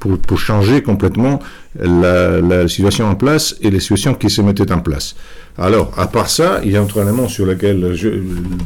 pour, 0.01 0.19
pour, 0.19 0.39
changer 0.39 0.83
complètement 0.83 1.39
la, 1.79 2.41
la, 2.41 2.67
situation 2.67 3.07
en 3.07 3.15
place 3.15 3.55
et 3.61 3.71
les 3.71 3.79
situations 3.79 4.15
qui 4.15 4.31
se 4.31 4.43
mettaient 4.43 4.73
en 4.73 4.81
place. 4.81 5.15
Alors, 5.57 5.93
à 5.97 6.07
part 6.09 6.29
ça, 6.31 6.61
il 6.65 6.73
y 6.73 6.77
a 6.77 6.81
un 6.81 6.85
autre 6.85 7.01
élément 7.01 7.29
sur 7.29 7.47
lequel 7.47 7.97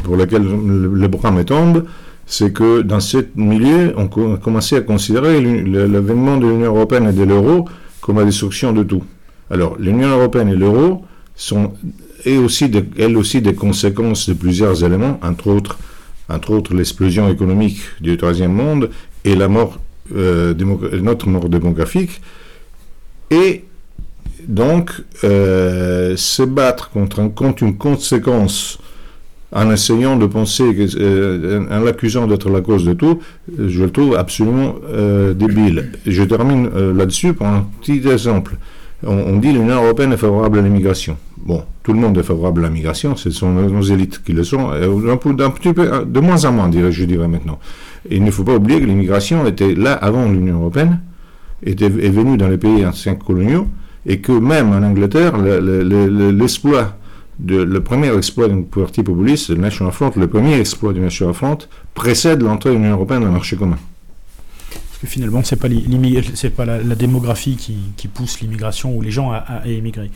pour 0.05 0.17
lequel 0.17 0.43
le, 0.43 1.09
bras 1.09 1.31
me 1.31 1.45
tombe, 1.45 1.85
c'est 2.27 2.53
que 2.53 2.81
dans 2.81 3.01
ce 3.01 3.19
milieu, 3.37 3.95
on 3.97 4.35
a 4.35 4.39
commencé 4.39 4.77
à 4.77 4.81
considérer 4.81 5.41
l'avènement 5.41 6.39
de 6.39 6.47
l'Union 6.47 6.75
européenne 6.75 7.09
et 7.09 7.13
de 7.13 7.25
l'euro 7.25 7.69
comme 8.01 8.19
la 8.19 8.25
destruction 8.25 8.73
de 8.73 8.83
tout. 8.85 9.03
Alors, 9.51 9.77
l'Union 9.79 10.09
européenne 10.09 10.49
et 10.49 10.57
l'euro 10.57 11.05
sont 11.35 11.73
et 12.25 12.39
aussi 12.39 12.71
elles 12.99 13.17
aussi 13.17 13.41
des 13.43 13.55
conséquences 13.55 14.29
de 14.29 14.35
plusieurs 14.35 14.83
éléments, 14.83 15.21
entre 15.23 15.49
autres, 15.49 15.79
entre 16.29 16.51
autres 16.53 16.75
l'explosion 16.75 17.29
économique 17.29 17.81
du 18.01 18.17
troisième 18.17 18.53
monde 18.53 18.91
et 19.25 19.35
la 19.35 19.49
mort, 19.49 19.79
euh, 20.15 20.55
notre 21.01 21.29
mort 21.29 21.49
démographique. 21.49 22.21
Et 23.31 23.65
donc, 24.49 24.93
euh, 25.25 26.15
se 26.17 26.43
battre 26.43 26.91
contre, 26.91 27.21
une 27.63 27.77
conséquence 27.77 28.79
en 29.53 29.71
essayant 29.71 30.17
de 30.17 30.27
penser, 30.27 30.65
euh, 30.97 31.67
en 31.71 31.81
l'accusant 31.81 32.27
d'être 32.27 32.51
la 32.51 32.63
cause 32.63 32.85
de 32.85 32.95
tout, 32.95 33.21
je 33.59 33.85
le 33.85 33.91
trouve 33.91 34.17
absolument 34.17 34.75
euh, 34.91 35.35
débile. 35.35 35.93
Je 36.07 36.23
termine 36.23 36.69
là-dessus 36.97 37.35
par 37.35 37.55
un 37.55 37.67
petit 37.81 38.07
exemple. 38.09 38.57
On, 39.07 39.13
on 39.13 39.37
dit 39.37 39.53
l'Union 39.53 39.83
européenne 39.85 40.13
est 40.13 40.19
favorable 40.19 40.59
à 40.59 40.63
l'immigration. 40.63 41.17
Bon, 41.37 41.63
tout 41.83 41.93
le 41.93 42.01
monde 42.01 42.17
est 42.19 42.23
favorable 42.23 42.65
à 42.65 42.69
l'immigration, 42.69 43.17
ce 43.17 43.31
sont 43.31 43.51
nos 43.51 43.83
élites 43.83 44.23
qui 44.25 44.33
le 44.33 44.45
sont, 44.45 44.71
de 44.71 46.21
moins 46.21 46.45
en 46.45 46.53
moins, 46.53 46.71
je 46.91 47.05
dirais 47.05 47.29
maintenant. 47.29 47.59
Il 48.11 48.25
ne 48.25 48.31
faut 48.31 48.45
pas 48.45 48.57
oublier 48.57 48.81
que 48.81 48.87
l'immigration 48.87 49.47
était 49.47 49.75
là 49.75 49.93
avant 49.93 50.29
l'Union 50.29 50.61
européenne, 50.61 51.01
était, 51.63 51.87
est 51.87 52.11
venue 52.11 52.37
dans 52.39 52.49
les 52.49 52.59
pays 52.59 52.85
anciens 52.85 53.15
coloniaux, 53.15 53.67
et 54.07 54.21
que 54.21 54.33
même 54.33 54.73
en 54.73 54.83
Angleterre, 54.83 55.37
l'exploit 55.39 56.97
le 57.47 57.79
premier 57.79 58.15
exploit 58.17 58.49
d'un 58.49 58.63
parti 58.63 59.03
populiste, 59.03 59.51
le 59.51 59.57
National 59.57 59.93
Front, 59.93 60.13
le 60.17 60.27
premier 60.27 60.59
exploit 60.59 60.93
du 60.93 61.01
National 61.01 61.35
Front, 61.35 61.59
précède 61.95 62.43
l'entrée 62.43 62.71
de 62.71 62.75
l'Union 62.77 62.93
européenne 62.93 63.21
dans 63.21 63.27
le 63.27 63.33
marché 63.33 63.57
commun. 63.57 63.79
Parce 64.71 65.01
que 65.03 65.07
finalement, 65.07 65.45
ce 65.45 65.55
n'est 65.55 65.61
pas, 65.61 65.69
c'est 66.35 66.51
pas 66.51 66.65
la, 66.65 66.95
démographie 66.97 67.57
qui, 67.57 68.09
pousse 68.09 68.41
l'immigration 68.41 68.97
ou 68.97 69.01
les 69.01 69.13
gens 69.13 69.31
à, 69.31 69.37
à, 69.37 69.67
émigrer. 69.69 70.11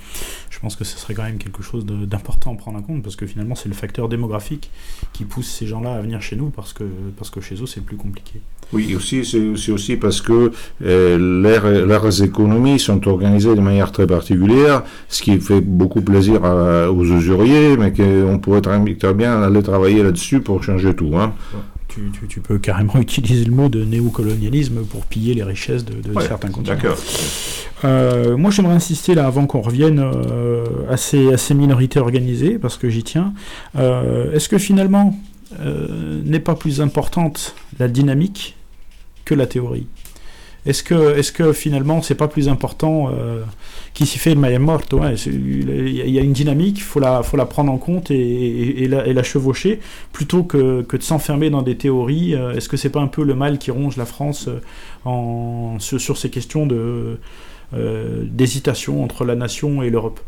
Je 0.50 0.58
pense 0.58 0.74
que 0.74 0.82
ce 0.82 0.98
serait 0.98 1.14
quand 1.14 1.22
même 1.22 1.38
quelque 1.38 1.62
chose 1.62 1.86
d'important 1.86 2.54
à 2.54 2.56
prendre 2.56 2.78
en 2.78 2.82
compte, 2.82 3.02
parce 3.02 3.14
que 3.14 3.26
finalement, 3.26 3.54
c'est 3.54 3.68
le 3.68 3.76
facteur 3.76 4.08
démographique 4.08 4.70
qui 5.12 5.24
pousse 5.24 5.48
ces 5.48 5.68
gens-là 5.68 5.94
à 5.94 6.02
venir 6.02 6.20
chez 6.20 6.34
nous, 6.34 6.50
parce 6.50 6.72
que, 6.72 6.84
parce 7.16 7.30
que 7.30 7.40
chez 7.40 7.54
eux, 7.62 7.66
c'est 7.66 7.84
plus 7.84 7.96
compliqué. 7.96 8.40
Oui, 8.72 8.94
aussi, 8.96 9.24
c'est 9.24 9.70
aussi 9.70 9.96
parce 9.96 10.22
que 10.22 10.50
euh, 10.82 11.86
leurs 11.86 12.22
économies 12.22 12.78
sont 12.78 13.06
organisées 13.06 13.54
de 13.54 13.60
manière 13.60 13.92
très 13.92 14.06
particulière, 14.06 14.82
ce 15.08 15.22
qui 15.22 15.38
fait 15.40 15.60
beaucoup 15.60 16.00
plaisir 16.00 16.42
aux 16.42 17.04
usuriers, 17.04 17.76
mais 17.76 17.92
qu'on 17.92 18.38
pourrait 18.38 18.62
très 18.62 19.14
bien 19.14 19.42
aller 19.42 19.62
travailler 19.62 20.02
là-dessus 20.02 20.40
pour 20.40 20.62
changer 20.62 20.94
tout. 20.94 21.12
Hein. 21.16 21.34
Tu, 22.28 22.40
peux 22.40 22.58
carrément 22.58 22.96
utiliser 23.00 23.44
le 23.44 23.52
mot 23.52 23.68
de 23.68 23.84
néocolonialisme 23.84 24.82
pour 24.84 25.04
piller 25.04 25.34
les 25.34 25.42
richesses 25.42 25.84
de, 25.84 25.94
certains 26.20 26.48
continents. 26.48 26.76
D'accord. 26.76 26.96
Euh, 27.84 28.36
moi, 28.36 28.50
j'aimerais 28.50 28.74
insister 28.74 29.14
là, 29.14 29.26
avant 29.26 29.46
qu'on 29.46 29.60
revienne 29.60 29.98
euh, 30.00 30.64
à, 30.88 30.96
ces, 30.96 31.32
à, 31.32 31.36
ces, 31.36 31.54
minorités 31.54 31.98
organisées, 31.98 32.58
parce 32.58 32.76
que 32.76 32.88
j'y 32.88 33.02
tiens. 33.02 33.34
Euh, 33.76 34.32
est-ce 34.32 34.48
que 34.48 34.58
finalement, 34.58 35.18
n'est 35.60 36.40
pas 36.40 36.54
plus 36.54 36.80
importante 36.80 37.54
la 37.78 37.88
dynamique 37.88 38.56
que 39.24 39.34
la 39.34 39.46
théorie. 39.46 39.86
Est-ce 40.64 40.84
que, 40.84 41.18
est 41.18 41.32
que 41.32 41.52
finalement, 41.52 42.02
c'est 42.02 42.14
pas 42.14 42.28
plus 42.28 42.48
important 42.48 43.10
euh, 43.12 43.42
qui 43.94 44.06
s'y 44.06 44.18
fait 44.18 44.34
le 44.34 44.58
morte 44.58 44.92
ouais, 44.92 45.14
Il 45.26 46.08
y 46.08 46.18
a 46.18 46.22
une 46.22 46.32
dynamique, 46.32 46.78
il 46.78 46.82
faut 46.82 47.00
la, 47.00 47.22
prendre 47.46 47.72
en 47.72 47.78
compte 47.78 48.12
et, 48.12 48.86
la, 48.86 49.22
chevaucher, 49.24 49.80
plutôt 50.12 50.44
que, 50.44 50.86
de 50.88 51.02
s'enfermer 51.02 51.50
dans 51.50 51.62
des 51.62 51.76
théories. 51.76 52.34
Euh, 52.34 52.54
est-ce 52.54 52.68
que 52.68 52.76
c'est 52.76 52.90
pas 52.90 53.00
un 53.00 53.08
peu 53.08 53.24
le 53.24 53.34
mal 53.34 53.58
qui 53.58 53.72
ronge 53.72 53.96
la 53.96 54.06
France 54.06 54.48
euh, 55.06 55.78
sur, 55.78 56.16
ces 56.16 56.30
questions 56.30 56.68
euh, 56.70 58.24
d'hésitation 58.24 59.02
entre 59.02 59.24
la 59.24 59.34
nation 59.34 59.82
et 59.82 59.90
l'Europe? 59.90 60.20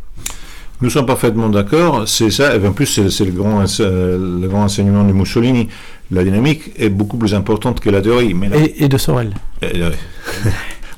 Nous 0.80 0.90
sommes 0.90 1.06
parfaitement 1.06 1.48
d'accord, 1.48 2.06
c'est 2.06 2.30
ça, 2.30 2.56
et 2.56 2.66
en 2.66 2.72
plus 2.72 2.86
c'est 2.86 3.24
le 3.24 3.30
grand, 3.30 3.64
le 3.78 4.46
grand 4.46 4.64
enseignement 4.64 5.04
de 5.04 5.12
Mussolini. 5.12 5.68
La 6.10 6.22
dynamique 6.22 6.72
est 6.76 6.90
beaucoup 6.90 7.16
plus 7.16 7.34
importante 7.34 7.80
que 7.80 7.88
la 7.90 8.02
théorie. 8.02 8.34
Mais 8.34 8.50
et, 8.76 8.88
de 8.88 8.98
Sorel. 8.98 9.32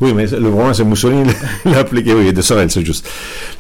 oui, 0.01 0.12
mais 0.14 0.27
le 0.27 0.51
problème 0.51 0.74
c'est 0.74 0.85
Mussolini 0.85 1.31
l'a 1.64 1.79
appliqué, 1.79 2.14
oui, 2.14 2.29
et 2.29 2.33
de 2.33 2.43
Sorel, 2.43 2.70
c'est 2.70 2.85
juste. 2.85 3.09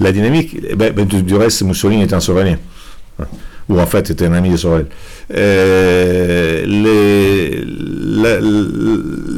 La 0.00 0.10
dynamique, 0.10 0.56
eh 0.68 0.74
ben, 0.74 0.92
ben, 0.92 1.06
du, 1.06 1.36
reste, 1.36 1.62
Mussolini 1.62 2.02
était 2.02 2.14
un 2.14 2.20
Sorelien. 2.20 2.58
Ou 3.68 3.78
en 3.78 3.86
fait, 3.86 4.10
était 4.10 4.26
un 4.26 4.32
ami 4.32 4.50
de 4.50 4.56
Sorel. 4.56 4.86
Euh, 5.34 6.64
les, 6.66 7.62
la, 8.22 8.38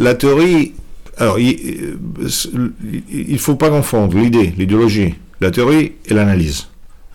la, 0.05 0.15
théorie, 0.15 0.75
alors, 1.17 1.39
il 1.39 1.97
ne 2.21 3.39
faut 3.39 3.57
pas 3.57 3.71
confondre 3.71 4.17
l'idée, 4.17 4.55
l'idéologie 4.57 5.15
la 5.41 5.51
théorie 5.51 5.93
et 6.07 6.15
l'analyse. 6.15 6.68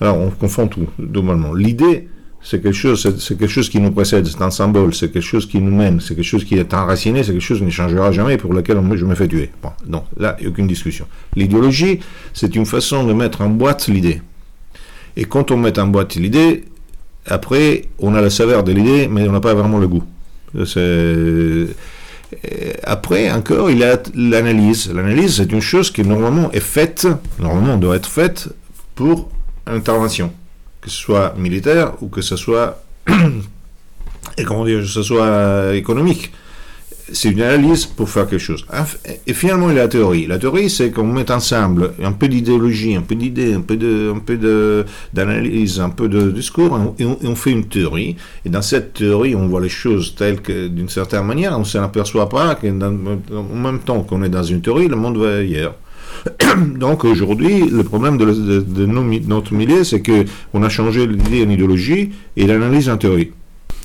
Alors, 0.04 0.20
on 0.20 0.30
confond 0.32 0.68
tout, 0.68 0.88
normalement. 0.99 1.54
L'idée, 1.54 2.10
c'est 2.41 2.62
quelque 2.62 2.76
chose, 2.76 3.01
c'est 3.20 3.38
quelque 3.38 3.49
chose 3.49 3.70
qui 3.70 3.80
nous 3.80 3.91
précède, 3.91 4.28
c'est 4.28 4.41
un 4.41 4.51
symbole, 4.51 4.93
c'est 4.93 5.10
quelque 5.10 5.24
chose 5.24 5.45
qui 5.45 5.62
nous 5.62 5.74
mène, 5.74 6.01
c'est 6.01 6.14
quelque 6.14 6.26
chose 6.26 6.43
qui 6.43 6.56
est 6.56 6.74
enraciné, 6.74 7.24
c'est 7.24 7.32
quelque 7.32 7.39
chose 7.39 7.60
qui 7.60 7.64
ne 7.64 7.70
changera 7.70 8.12
jamais 8.12 8.36
pour 8.36 8.54
lequel 8.54 8.82
je 8.95 9.06
me 9.06 9.16
fais 9.16 9.30
tuer. 9.30 9.49
Bon, 9.62 9.70
non, 9.88 10.04
là, 10.18 10.36
il 10.39 10.41
n'y 10.41 10.47
a 10.47 10.49
aucune 10.49 10.68
discussion. 10.68 11.08
L'idéologie, 11.38 12.01
c'est 12.34 12.54
une 12.58 12.66
façon 12.66 13.06
de 13.06 13.14
mettre 13.14 13.39
en 13.39 13.49
boîte 13.49 13.88
l'idée. 13.88 14.22
Et 15.16 15.24
quand 15.24 15.51
on 15.51 15.58
met 15.58 15.80
en 15.80 15.88
boîte 15.88 16.16
l'idée, 16.16 16.66
après, 17.26 17.84
on 17.97 18.14
a 18.14 18.20
la 18.20 18.30
saveur 18.30 18.66
de 18.66 18.74
l'idée, 18.74 19.08
mais 19.10 19.26
on 19.30 19.32
n'a 19.32 19.39
pas 19.39 19.54
vraiment 19.54 19.80
le 19.80 19.88
goût. 19.88 20.04
Après, 22.84 23.32
encore, 23.32 23.72
il 23.72 23.78
y 23.78 23.86
a 23.86 23.97
l'analyse. 24.16 24.91
L'analyse, 24.93 25.38
c'est 25.38 25.49
une 25.49 25.62
chose 25.62 25.91
qui 25.91 26.01
normalement 26.01 26.51
est 26.51 26.60
faite, 26.60 27.08
normalement 27.39 27.78
doit 27.78 27.95
être 27.95 28.10
faite 28.10 28.49
pour 28.95 29.30
intervention, 29.68 30.32
que 30.82 30.89
ce 30.89 30.97
soit 30.97 31.34
militaire 31.38 31.93
ou 32.01 32.07
que 32.07 32.22
ce 32.22 32.36
soit, 32.36 32.84
et 34.38 34.43
comment 34.43 34.66
dire, 34.66 34.80
que 34.80 34.86
ce 34.86 35.03
soit 35.03 35.76
économique 35.76 36.32
c'est 37.11 37.30
une 37.30 37.41
analyse 37.41 37.86
pour 37.86 38.09
faire 38.09 38.28
quelque 38.28 38.41
chose. 38.41 38.66
Et 39.28 39.34
finalement, 39.34 39.70
il 39.70 39.76
y 39.76 39.80
a 39.80 39.84
la 39.84 39.88
théorie. 39.88 40.26
La 40.26 40.39
théorie, 40.39 40.70
c'est 40.70 40.91
qu'on 40.91 41.05
met 41.05 41.30
ensemble 41.32 41.93
un 42.01 42.11
peu 42.14 42.28
d'idéologie, 42.28 42.95
un 42.95 43.01
peu 43.01 43.16
d'idées, 43.16 43.53
un 43.53 43.61
peu 43.61 43.78
de, 43.78 44.14
un 44.16 44.86
d'analyse, 45.14 45.80
un 45.80 45.89
peu 45.89 46.07
de 46.07 46.32
discours, 46.32 46.95
et 46.99 47.05
on, 47.05 47.36
fait 47.36 47.51
une 47.51 47.66
théorie. 47.66 48.16
Et 48.45 48.49
dans 48.49 48.61
cette 48.61 48.93
théorie, 48.93 49.36
on 49.36 49.47
voit 49.47 49.61
les 49.61 49.70
choses 49.70 50.16
telles 50.16 50.41
que, 50.41 50.68
d'une 50.68 50.89
certaine 50.89 51.26
manière, 51.26 51.55
on 51.55 51.59
ne 51.59 51.66
s'aperçoit 51.66 52.30
pas 52.30 52.55
qu'en 52.55 52.72
même 52.72 53.80
temps 53.80 54.01
qu'on 54.03 54.24
est 54.24 54.30
dans 54.30 54.43
une 54.43 54.61
théorie, 54.61 54.88
le 54.88 54.95
monde 54.95 55.18
va 55.18 55.38
ailleurs. 55.38 55.76
Donc 56.78 57.05
aujourd'hui, 57.05 57.69
le 57.69 57.84
problème 57.84 58.17
de, 58.17 58.86
notre 58.86 59.53
milieu, 59.53 59.84
c'est 59.84 60.01
que 60.01 60.26
on 60.53 60.63
a 60.63 60.69
changé 60.69 61.05
l'idée 61.07 61.45
en 61.45 61.49
idéologie 61.49 62.11
et 62.38 62.47
l'analyse 62.47 62.89
en 62.89 62.97
théorie. 62.97 63.32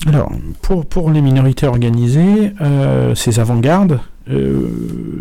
Alors, 0.07 0.31
pour, 0.63 0.87
pour 0.87 1.11
les 1.11 1.21
minorités 1.21 1.67
organisées, 1.67 2.53
euh, 2.61 3.15
ces 3.15 3.41
avant-gardes, 3.41 4.01
euh, 4.31 4.69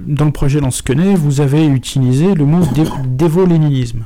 dans 0.06 0.26
le 0.26 0.32
projet 0.32 0.60
Lance-Quenet, 0.60 1.16
vous 1.16 1.42
avez 1.42 1.66
utilisé 1.66 2.36
le 2.36 2.46
mot 2.46 2.64
dévoléninisme. 3.08 4.06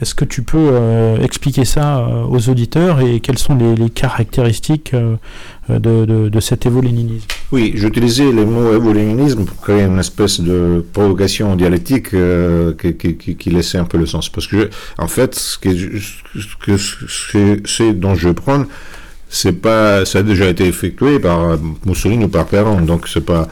Est-ce 0.00 0.14
que 0.14 0.24
tu 0.24 0.42
peux 0.42 0.70
euh, 0.72 1.18
expliquer 1.18 1.64
ça 1.66 2.06
aux 2.28 2.48
auditeurs 2.48 3.00
et 3.00 3.20
quelles 3.20 3.38
sont 3.38 3.54
les, 3.54 3.90
caractéristiques 3.90 4.94
de, 5.68 6.28
de, 6.28 6.40
cet 6.40 6.64
évoléninisme? 6.64 7.26
Oui, 7.52 7.72
j'utilisais 7.74 8.32
le 8.32 8.46
mot 8.46 8.74
évoléninisme 8.74 9.44
pour 9.44 9.60
créer 9.60 9.82
une 9.82 9.98
espèce 9.98 10.40
de 10.40 10.84
provocation 10.92 11.56
dialectique 11.56 12.08
qui, 12.08 13.50
laissait 13.50 13.78
un 13.78 13.84
peu 13.84 13.98
le 13.98 14.06
sens. 14.06 14.30
Parce 14.30 14.46
que, 14.46 14.70
en 14.96 15.08
fait, 15.08 15.34
ce 15.34 15.58
que, 15.58 15.68
dont 17.92 18.14
je 18.14 18.30
prends, 18.30 18.64
c'est 19.28 19.52
pas, 19.52 20.04
ça 20.04 20.18
a 20.18 20.22
déjà 20.22 20.46
été 20.48 20.66
effectué 20.66 21.18
par 21.18 21.58
Mussolini 21.86 22.24
ou 22.24 22.28
par 22.28 22.46
Perron, 22.46 22.80
donc 22.82 23.08
c'est 23.08 23.24
pas, 23.24 23.48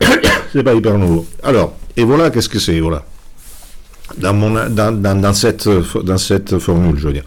c'est 0.52 0.62
pas 0.62 0.74
hyper 0.74 0.98
nouveau. 0.98 1.26
Alors, 1.42 1.74
et 1.96 2.04
voilà, 2.04 2.30
qu'est-ce 2.30 2.48
que 2.48 2.58
c'est, 2.58 2.80
voilà? 2.80 3.04
Dans, 4.18 4.34
mon, 4.34 4.68
dans, 4.68 4.92
dans, 4.92 5.32
cette, 5.32 5.68
dans 5.68 6.18
cette 6.18 6.58
formule, 6.58 6.98
je 6.98 7.06
veux 7.06 7.12
dire. 7.12 7.24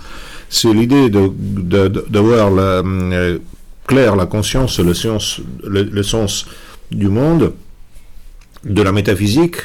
C'est 0.49 0.73
l'idée 0.73 1.09
de, 1.09 1.31
de, 1.35 2.19
la, 2.19 2.45
euh, 2.45 3.39
clair 3.87 4.15
la 4.15 4.25
conscience, 4.25 4.79
le 4.79 4.93
sens, 4.93 5.41
le, 5.63 6.03
sens 6.03 6.45
du 6.91 7.07
monde, 7.09 7.53
de 8.63 8.81
la 8.81 8.91
métaphysique, 8.91 9.57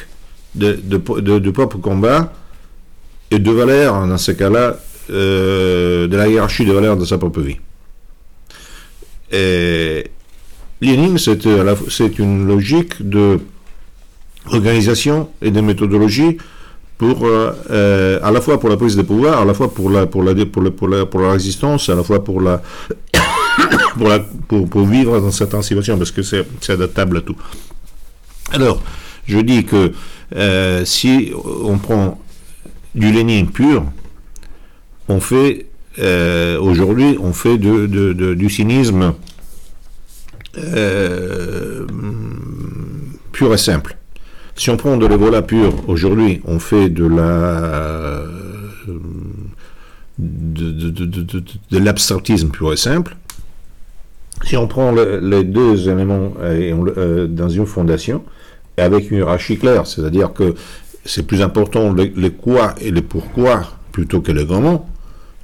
de, 0.55 0.79
de, 0.83 1.39
de, 1.39 1.51
propre 1.51 1.77
combat, 1.77 2.33
et 3.29 3.39
de 3.39 3.51
valeur, 3.51 4.07
dans 4.07 4.17
ce 4.17 4.31
cas-là, 4.31 4.77
euh, 5.09 6.07
de 6.07 6.17
la 6.17 6.27
hiérarchie 6.27 6.65
de 6.65 6.73
valeurs 6.73 6.97
de 6.97 7.05
sa 7.05 7.17
propre 7.17 7.41
vie. 7.41 7.57
Et 9.31 10.05
Lénine, 10.81 11.17
c'est 11.17 12.19
une 12.19 12.47
logique 12.47 13.07
de 13.07 13.39
organisation 14.47 15.29
et 15.41 15.51
des 15.51 15.61
méthodologies 15.61 16.37
pour, 17.01 17.25
à 17.27 18.31
la 18.31 18.41
fois 18.41 18.59
pour 18.59 18.69
la 18.69 18.77
prise 18.77 18.95
de 18.95 19.01
pouvoir, 19.01 19.41
à 19.41 19.45
la 19.45 19.55
fois 19.55 19.73
pour 19.73 19.89
la, 19.89 20.05
pour 20.05 20.21
la, 20.21 20.35
pour 20.45 20.61
la, 20.61 21.05
pour 21.05 21.19
la, 21.19 21.31
résistance, 21.31 21.89
à 21.89 21.95
la 21.95 22.03
fois 22.03 22.23
pour 22.23 22.39
la, 22.41 22.61
pour, 23.97 24.07
la, 24.07 24.19
pour, 24.19 24.85
vivre 24.85 25.19
dans 25.19 25.31
certaines 25.31 25.63
situations, 25.63 25.97
parce 25.97 26.11
que 26.11 26.21
c'est 26.21 26.45
adaptable 26.69 27.17
à 27.17 27.21
tout. 27.21 27.35
Alors, 28.51 28.83
je 29.25 29.39
dis 29.39 29.65
que 29.65 29.93
si 30.85 31.33
on 31.63 31.79
prend 31.79 32.21
du 32.93 33.11
Lénine 33.11 33.49
pur, 33.49 33.83
on 35.07 35.19
fait 35.19 35.65
euh, 35.99 36.59
aujourd'hui, 36.59 37.17
on 37.19 37.33
fait 37.33 37.57
du 37.57 38.49
cynisme 38.49 39.13
euh, 40.57 41.85
pur 43.31 43.53
et 43.53 43.57
simple. 43.57 43.97
Si 44.61 44.69
on 44.69 44.77
prend 44.77 44.95
de 44.95 45.07
l'évola 45.07 45.41
pur, 45.41 45.89
aujourd'hui, 45.89 46.39
on 46.45 46.59
fait 46.59 46.89
de 46.89 47.07
la 47.07 48.25
de, 50.19 51.79
pur 52.51 52.71
et 52.71 52.77
simple. 52.77 53.17
Si 54.43 54.55
on 54.57 54.67
prend 54.67 54.91
les 54.91 55.43
deux 55.43 55.89
éléments 55.89 56.33
euh, 56.41 57.25
dans 57.25 57.49
une 57.49 57.65
fondation, 57.65 58.23
avec 58.77 59.09
une 59.09 59.17
hiérarchie 59.17 59.57
claire, 59.57 59.87
c'est-à-dire 59.87 60.31
que 60.31 60.53
c'est 61.05 61.25
plus 61.25 61.41
important 61.41 61.91
les, 61.91 62.29
quoi 62.29 62.75
et 62.79 62.91
les 62.91 63.01
pourquoi 63.01 63.63
plutôt 63.91 64.21
que 64.21 64.31
les 64.31 64.45
comment. 64.45 64.87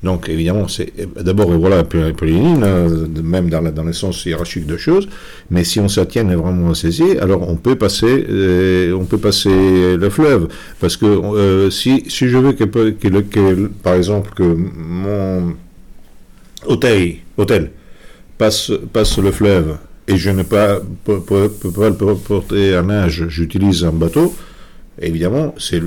Donc 0.04 0.30
évidemment, 0.30 0.68
c'est 0.68 0.94
d'abord 1.22 1.52
voilà 1.52 1.84
Pauline, 1.84 2.64
euh, 2.64 3.08
même 3.24 3.50
dans, 3.50 3.64
dans 3.72 3.84
le 3.84 3.94
sens 3.94 4.26
hiérarchique 4.26 4.68
de 4.68 4.78
choses. 4.78 5.08
Mais 5.50 5.64
si 5.64 5.80
on 5.80 5.88
s'attient 5.88 6.24
vraiment 6.24 6.72
à 6.72 6.76
saisir, 6.76 7.22
alors 7.22 7.48
on 7.50 7.56
peut 7.56 7.76
passer, 7.76 8.26
euh, 8.30 8.94
on 8.94 9.06
peut 9.06 9.18
passer 9.18 9.98
le 9.98 10.10
fleuve, 10.10 10.50
parce 10.80 10.98
que 10.98 11.06
euh, 11.06 11.70
si, 11.72 12.04
si 12.08 12.30
je 12.30 12.38
veux 12.38 12.54
que, 12.54 12.64
que, 12.64 13.68
par 13.84 13.96
exemple 13.96 14.32
que 14.36 14.44
mon 14.44 15.56
hôtel, 16.68 17.16
hôtel 17.38 17.72
passe 18.38 18.72
passe 18.94 19.18
le 19.18 19.32
fleuve 19.32 19.78
et 20.08 20.16
je 20.16 20.30
ne 20.30 20.44
peux 20.44 20.50
pas, 20.50 20.80
peux, 21.06 21.50
pas 21.72 21.90
le 21.90 21.96
porter 22.16 22.76
à 22.76 22.84
nage, 22.84 23.26
j'utilise 23.30 23.84
un 23.84 23.92
bateau 23.92 24.34
Évidemment, 25.00 25.54
c'est 25.60 25.80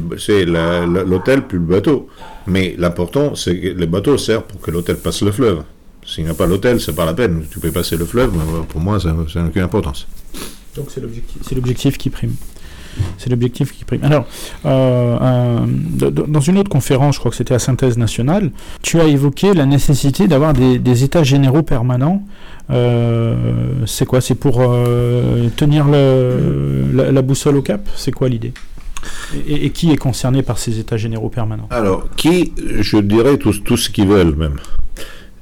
l'hôtel 0.44 1.46
plus 1.46 1.58
le 1.58 1.64
bateau. 1.64 2.08
Mais 2.46 2.74
l'important, 2.78 3.34
c'est 3.34 3.58
que 3.58 3.68
le 3.68 3.86
bateau 3.86 4.18
sert 4.18 4.42
pour 4.42 4.60
que 4.60 4.70
l'hôtel 4.70 4.96
passe 4.96 5.22
le 5.22 5.32
fleuve. 5.32 5.62
S'il 6.04 6.24
n'y 6.24 6.30
a 6.30 6.34
pas 6.34 6.46
l'hôtel, 6.46 6.80
c'est 6.80 6.94
pas 6.94 7.04
la 7.04 7.14
peine. 7.14 7.44
Tu 7.50 7.60
peux 7.60 7.70
passer 7.70 7.96
le 7.96 8.04
fleuve, 8.04 8.32
mais 8.34 8.42
pour 8.68 8.80
moi, 8.80 8.98
ça 8.98 9.12
n'a 9.12 9.46
aucune 9.46 9.62
importance. 9.62 10.06
Donc 10.76 10.86
c'est 10.90 11.00
l'objectif 11.54 11.98
qui 11.98 12.10
prime. 12.10 12.34
C'est 13.18 13.30
l'objectif 13.30 13.72
qui 13.72 13.84
prime. 13.84 14.02
Alors, 14.04 14.26
euh, 14.66 15.60
dans 15.66 16.40
une 16.40 16.58
autre 16.58 16.70
conférence, 16.70 17.14
je 17.14 17.20
crois 17.20 17.30
que 17.30 17.36
c'était 17.36 17.54
à 17.54 17.58
Synthèse 17.58 17.98
nationale, 17.98 18.50
tu 18.82 19.00
as 19.00 19.04
évoqué 19.04 19.54
la 19.54 19.66
nécessité 19.66 20.28
d'avoir 20.28 20.52
des, 20.52 21.04
états 21.04 21.22
généraux 21.22 21.62
permanents. 21.62 22.22
Euh, 22.70 23.34
c'est 23.86 24.06
quoi? 24.06 24.20
C'est 24.20 24.34
pour 24.34 24.58
euh, 24.60 25.48
tenir 25.56 25.86
la, 25.88 27.22
boussole 27.22 27.56
au 27.56 27.62
cap? 27.62 27.88
C'est 27.96 28.12
quoi 28.12 28.28
l'idée? 28.28 28.52
Et, 29.48 29.70
qui 29.70 29.92
est 29.92 29.96
concerné 29.96 30.42
par 30.42 30.58
ces 30.58 30.78
états 30.78 30.96
généraux 30.96 31.28
permanents 31.28 31.68
Alors, 31.70 32.08
qui, 32.16 32.52
je 32.80 32.98
dirais 32.98 33.36
tous, 33.36 33.62
tous 33.62 33.76
ce 33.76 33.90
qu'ils 33.90 34.08
veulent 34.08 34.36
même. 34.36 34.56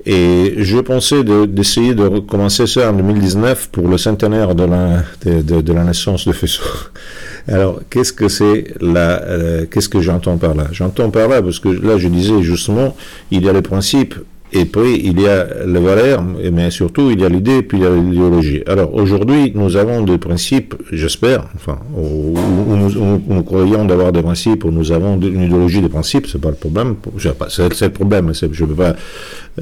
Et 0.07 0.55
je 0.59 0.79
pensais 0.79 1.23
d'essayer 1.23 1.95
de, 1.95 2.05
recommencer 2.05 2.67
ça 2.67 2.91
en 2.91 2.95
2019 2.95 3.69
pour 3.71 3.89
le 3.89 3.99
centenaire 3.99 4.55
de 4.55 4.65
la, 4.65 5.03
de, 5.25 5.73
naissance 5.73 6.27
de 6.27 6.33
Fessou. 6.33 6.63
Alors, 7.49 7.81
qu'est-ce 7.91 8.13
que 8.13 8.29
c'est 8.29 8.75
là 8.81 9.21
euh, 9.23 9.67
Qu'est-ce 9.71 9.89
que 9.89 10.01
j'entends 10.01 10.39
par 10.39 10.55
là? 10.55 10.67
J'entends 10.73 11.11
par 11.11 11.29
là 11.29 11.43
parce 11.43 11.59
que 11.59 11.69
là, 11.69 11.99
je 11.99 12.09
disais 12.09 12.43
justement, 12.43 12.97
il 13.31 13.45
y 13.45 13.49
a 13.49 13.53
les 13.53 13.63
principes 13.63 14.15
et 14.53 14.65
puis, 14.65 15.01
il 15.05 15.21
y 15.21 15.29
a 15.29 15.47
le 15.67 15.79
valeur, 15.79 16.23
mais 16.53 16.71
surtout, 16.71 17.11
il 17.11 17.21
y 17.21 17.25
a 17.25 17.29
l'idée, 17.29 17.63
puis 17.63 17.79
il 17.79 17.85
y 17.85 17.87
a 17.87 17.95
l'idéologie. 17.95 18.63
Alors, 18.67 18.95
aujourd'hui, 18.95 19.53
nous 19.55 19.77
avons 19.77 20.03
des 20.03 20.17
principes, 20.17 20.75
j'espère, 20.91 21.45
enfin, 21.55 21.79
où, 21.95 22.35
nous, 22.39 23.43
croyons 23.43 23.85
d'avoir 23.85 24.11
des 24.11 24.23
principes, 24.23 24.65
où 24.65 24.71
nous 24.71 24.91
avons 24.91 25.21
une 25.21 25.43
idéologie 25.43 25.83
des 25.83 25.91
principes, 25.91 26.27
c'est 26.27 26.41
pas 26.41 26.49
le 26.49 26.55
problème, 26.55 26.97
c'est 27.19 27.81
le 27.83 27.91
problème, 27.91 28.33
je 28.33 28.47
ne 28.47 28.69
peux 28.69 28.75
pas 28.75 28.97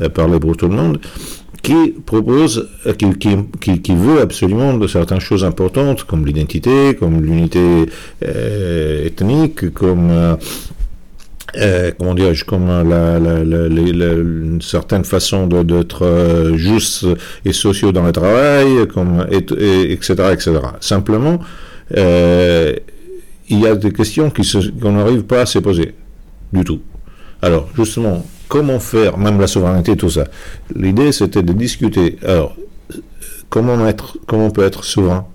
euh, 0.01 0.09
parler 0.09 0.39
pour 0.39 0.57
tout 0.57 0.68
le 0.68 0.76
monde, 0.76 1.01
qui 1.62 1.95
propose, 2.05 2.68
euh, 2.87 2.93
qui, 2.93 3.80
qui, 3.80 3.95
veut 3.95 4.20
absolument 4.20 4.74
de 4.74 4.87
certaines 4.87 5.20
choses 5.20 5.45
importantes, 5.45 6.05
comme 6.05 6.24
l'identité, 6.24 6.95
comme 6.95 7.20
l'unité 7.22 7.87
euh, 8.24 9.07
ethnique, 9.07 9.72
comme 9.72 10.12
comment 11.99 12.14
dirais-je, 12.14 12.44
comme 12.44 12.66
la, 12.66 13.18
une 13.18 14.61
certaine 14.61 15.05
façon 15.05 15.47
d'être 15.47 16.05
euh, 16.05 16.57
juste 16.57 17.07
et 17.44 17.53
sociaux 17.53 17.92
dans 17.92 18.05
le 18.05 18.12
travail, 18.12 18.86
comme, 18.92 19.26
et, 19.30 19.92
etc., 19.92 20.14
etc. 20.32 20.53
Simplement, 20.80 21.38
euh, 21.97 22.74
il 23.49 23.61
y 23.61 23.66
a 23.66 23.74
des 23.74 23.92
questions 23.92 24.32
qu'on 24.80 24.92
n'arrive 24.92 25.22
pas 25.22 25.42
à 25.42 25.47
se 25.47 25.59
poser 25.59 25.94
du 26.53 26.64
tout. 26.64 26.80
Alors, 27.42 27.68
justement, 27.76 28.24
comment 28.49 28.80
faire, 28.80 29.18
même 29.18 29.40
la 29.40 29.47
souveraineté, 29.47 29.97
tout 29.97 30.11
ça? 30.11 30.24
L'idée, 30.74 31.12
c'était 31.12 31.42
de 31.42 31.53
discuter. 31.53 32.18
Alors, 32.24 32.57
comment 33.49 33.86
être, 33.86 34.18
comment 34.26 34.47
on 34.47 34.51
peut 34.51 34.64
être 34.64 34.84
souverain 34.84 35.26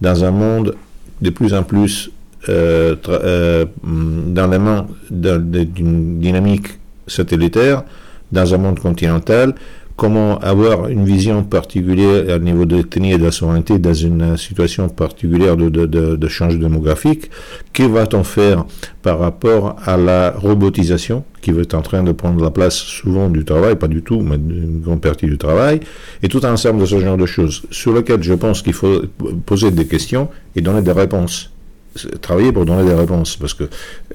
dans 0.00 0.24
un 0.24 0.30
monde 0.30 0.76
de 1.20 1.30
plus 1.30 1.52
en 1.54 1.64
plus 1.64 2.10
euh, 2.48 2.94
euh, 3.08 3.64
dans 3.84 4.46
les 4.46 4.58
mains 4.58 4.86
d'une 5.10 6.20
dynamique 6.20 6.68
satellitaire, 7.06 7.84
dans 8.30 8.54
un 8.54 8.58
monde 8.58 8.78
continental, 8.78 9.54
comment 9.98 10.38
avoir 10.38 10.88
une 10.88 11.04
vision 11.04 11.42
particulière 11.42 12.36
au 12.36 12.38
niveau 12.38 12.64
de 12.64 12.78
et 12.78 13.18
de 13.18 13.24
la 13.24 13.32
souveraineté 13.32 13.80
dans 13.80 13.92
une 13.92 14.36
situation 14.36 14.88
particulière 14.88 15.56
de, 15.56 15.68
de, 15.68 15.86
de, 15.86 16.28
change 16.28 16.56
démographique? 16.58 17.30
Que 17.72 17.82
va-t-on 17.82 18.22
faire 18.22 18.64
par 19.02 19.18
rapport 19.18 19.74
à 19.84 19.96
la 19.96 20.30
robotisation 20.30 21.24
qui 21.40 21.50
est 21.50 21.74
en 21.74 21.82
train 21.82 22.04
de 22.04 22.12
prendre 22.12 22.42
la 22.42 22.50
place 22.52 22.76
souvent 22.76 23.28
du 23.28 23.44
travail, 23.44 23.74
pas 23.74 23.88
du 23.88 24.02
tout, 24.02 24.20
mais 24.20 24.38
d'une 24.38 24.80
grande 24.80 25.00
partie 25.00 25.26
du 25.26 25.36
travail, 25.36 25.80
et 26.22 26.28
tout 26.28 26.40
un 26.44 26.52
ensemble 26.52 26.80
de 26.80 26.86
ce 26.86 27.00
genre 27.00 27.16
de 27.16 27.26
choses 27.26 27.62
sur 27.72 27.92
lesquelles 27.92 28.22
je 28.22 28.34
pense 28.34 28.62
qu'il 28.62 28.74
faut 28.74 29.02
poser 29.46 29.72
des 29.72 29.86
questions 29.86 30.28
et 30.54 30.60
donner 30.60 30.82
des 30.82 30.92
réponses? 30.92 31.50
Travailler 32.20 32.52
pour 32.52 32.64
donner 32.64 32.84
des 32.84 32.94
réponses. 32.94 33.36
Parce 33.36 33.54
que 33.54 33.64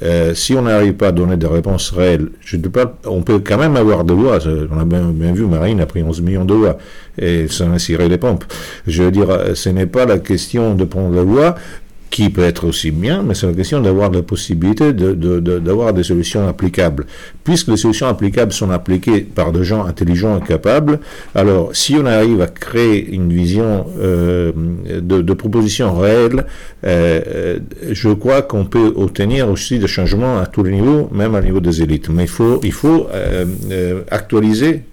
euh, 0.02 0.34
si 0.34 0.54
on 0.54 0.64
n'arrive 0.64 0.94
pas 0.94 1.08
à 1.08 1.12
donner 1.12 1.38
des 1.38 1.48
réponses 1.48 1.92
réelles, 1.92 2.30
je 2.42 2.58
ne 2.58 2.68
pas, 2.68 2.98
on 3.06 3.22
peut 3.22 3.40
quand 3.40 3.58
même 3.58 3.76
avoir 3.76 4.04
des 4.04 4.14
lois. 4.14 4.40
On 4.72 4.80
a 4.80 4.86
bien, 4.86 5.34
vu, 5.34 5.46
Marine 5.46 5.82
a 5.82 5.86
pris 5.86 6.04
11 6.04 6.22
millions 6.22 6.46
de 6.46 6.54
lois 6.54 6.78
et 7.18 7.48
ça 7.48 7.72
a 7.72 7.80
ciré 7.80 8.10
les 8.10 8.18
pompes. 8.18 8.46
Je 8.88 9.04
veux 9.04 9.12
dire, 9.12 9.28
ce 9.54 9.70
n'est 9.70 9.86
pas 9.86 10.06
la 10.06 10.20
question 10.20 10.76
de 10.76 10.84
prendre 10.84 11.16
la 11.16 11.24
loi 11.24 11.56
qui 12.14 12.30
peut 12.30 12.43
être 12.43 12.68
aussi 12.68 12.91
bien, 12.91 13.24
mais 13.24 13.34
c'est 13.34 13.47
la 13.47 13.53
question 13.53 13.82
d'avoir 13.82 14.11
la 14.11 14.22
possibilité 14.22 14.93
d'avoir 14.93 15.93
de, 15.93 15.97
des 15.97 16.03
solutions 16.03 16.47
applicables. 16.47 17.07
Puisque 17.43 17.70
les 17.70 17.78
solutions 17.78 18.05
applicables 18.05 18.53
sont 18.53 18.70
appliquées 18.70 19.22
par 19.22 19.51
des 19.51 19.64
gens 19.64 19.84
intelligents 19.84 20.38
et 20.38 20.47
capables, 20.47 20.99
alors 21.34 21.76
si 21.76 21.95
on 21.95 22.05
arrive 22.05 22.39
à 22.39 22.45
créer 22.45 23.09
une 23.11 23.34
vision 23.34 23.88
euh, 23.99 24.51
de, 25.01 25.34
propositions 25.34 25.97
réelles, 25.97 26.45
euh, 26.86 27.57
je 27.89 28.09
crois 28.09 28.43
qu'on 28.43 28.66
peut 28.66 28.93
obtenir 28.95 29.49
aussi 29.49 29.80
des 29.80 29.88
changements 29.88 30.38
à 30.38 30.45
tous 30.45 30.61
les 30.61 30.74
niveaux, 30.74 31.09
même 31.11 31.34
au 31.34 31.41
niveau 31.41 31.61
des 31.61 31.82
élites. 31.82 32.09
Mais 32.09 32.26
il 32.26 32.30
faut, 32.30 32.59
il 32.61 32.74
faut 32.74 33.07
euh, 33.11 34.03
actualiser 34.11 34.84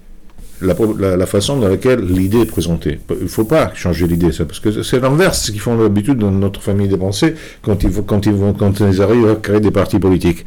la, 0.61 1.25
façon 1.25 1.59
dans 1.59 1.67
laquelle 1.67 2.01
l'idée 2.05 2.41
est 2.41 2.45
présentée. 2.45 2.99
Il 3.09 3.23
ne 3.23 3.27
faut 3.27 3.45
pas 3.45 3.73
changer 3.73 4.07
l'idée, 4.07 4.29
parce 4.29 4.59
que 4.59 4.83
c'est 4.83 4.99
l'inverse 4.99 5.43
ce 5.43 5.51
qu'ils 5.51 5.61
font 5.61 5.77
d'habitude 5.77 6.17
dans 6.17 6.31
notre 6.31 6.61
famille 6.61 6.87
de 6.87 6.95
pensée 6.95 7.35
quand 7.61 7.83
ils, 7.83 7.91
quand, 8.05 8.25
ils 8.25 8.35
quand 8.57 8.79
ils 8.79 9.01
arrivent 9.01 9.29
à 9.29 9.35
créer 9.35 9.59
des 9.59 9.71
partis 9.71 9.99
politiques. 9.99 10.45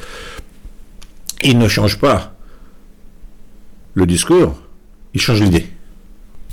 Ils 1.43 1.59
ne 1.59 1.69
changent 1.69 1.99
pas 1.99 2.35
le 3.95 4.07
discours, 4.07 4.55
ils 5.13 5.21
changent 5.21 5.43
l'idée. 5.43 5.67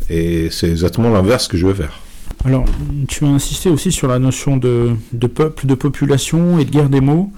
Et 0.09 0.49
c'est 0.51 0.69
exactement 0.69 1.09
l'inverse 1.09 1.47
que 1.47 1.57
je 1.57 1.67
veux 1.67 1.73
faire. 1.73 1.99
Alors, 2.43 2.65
tu 3.07 3.25
as 3.25 3.29
insisté 3.29 3.69
aussi 3.69 3.91
sur 3.91 4.07
la 4.07 4.19
notion 4.19 4.57
de 4.57 4.95
peuple, 5.27 5.67
de 5.67 5.75
population 5.75 6.59
et 6.59 6.65
de 6.65 6.71
guerre 6.71 6.89
des 6.89 7.01
mots. 7.01 7.31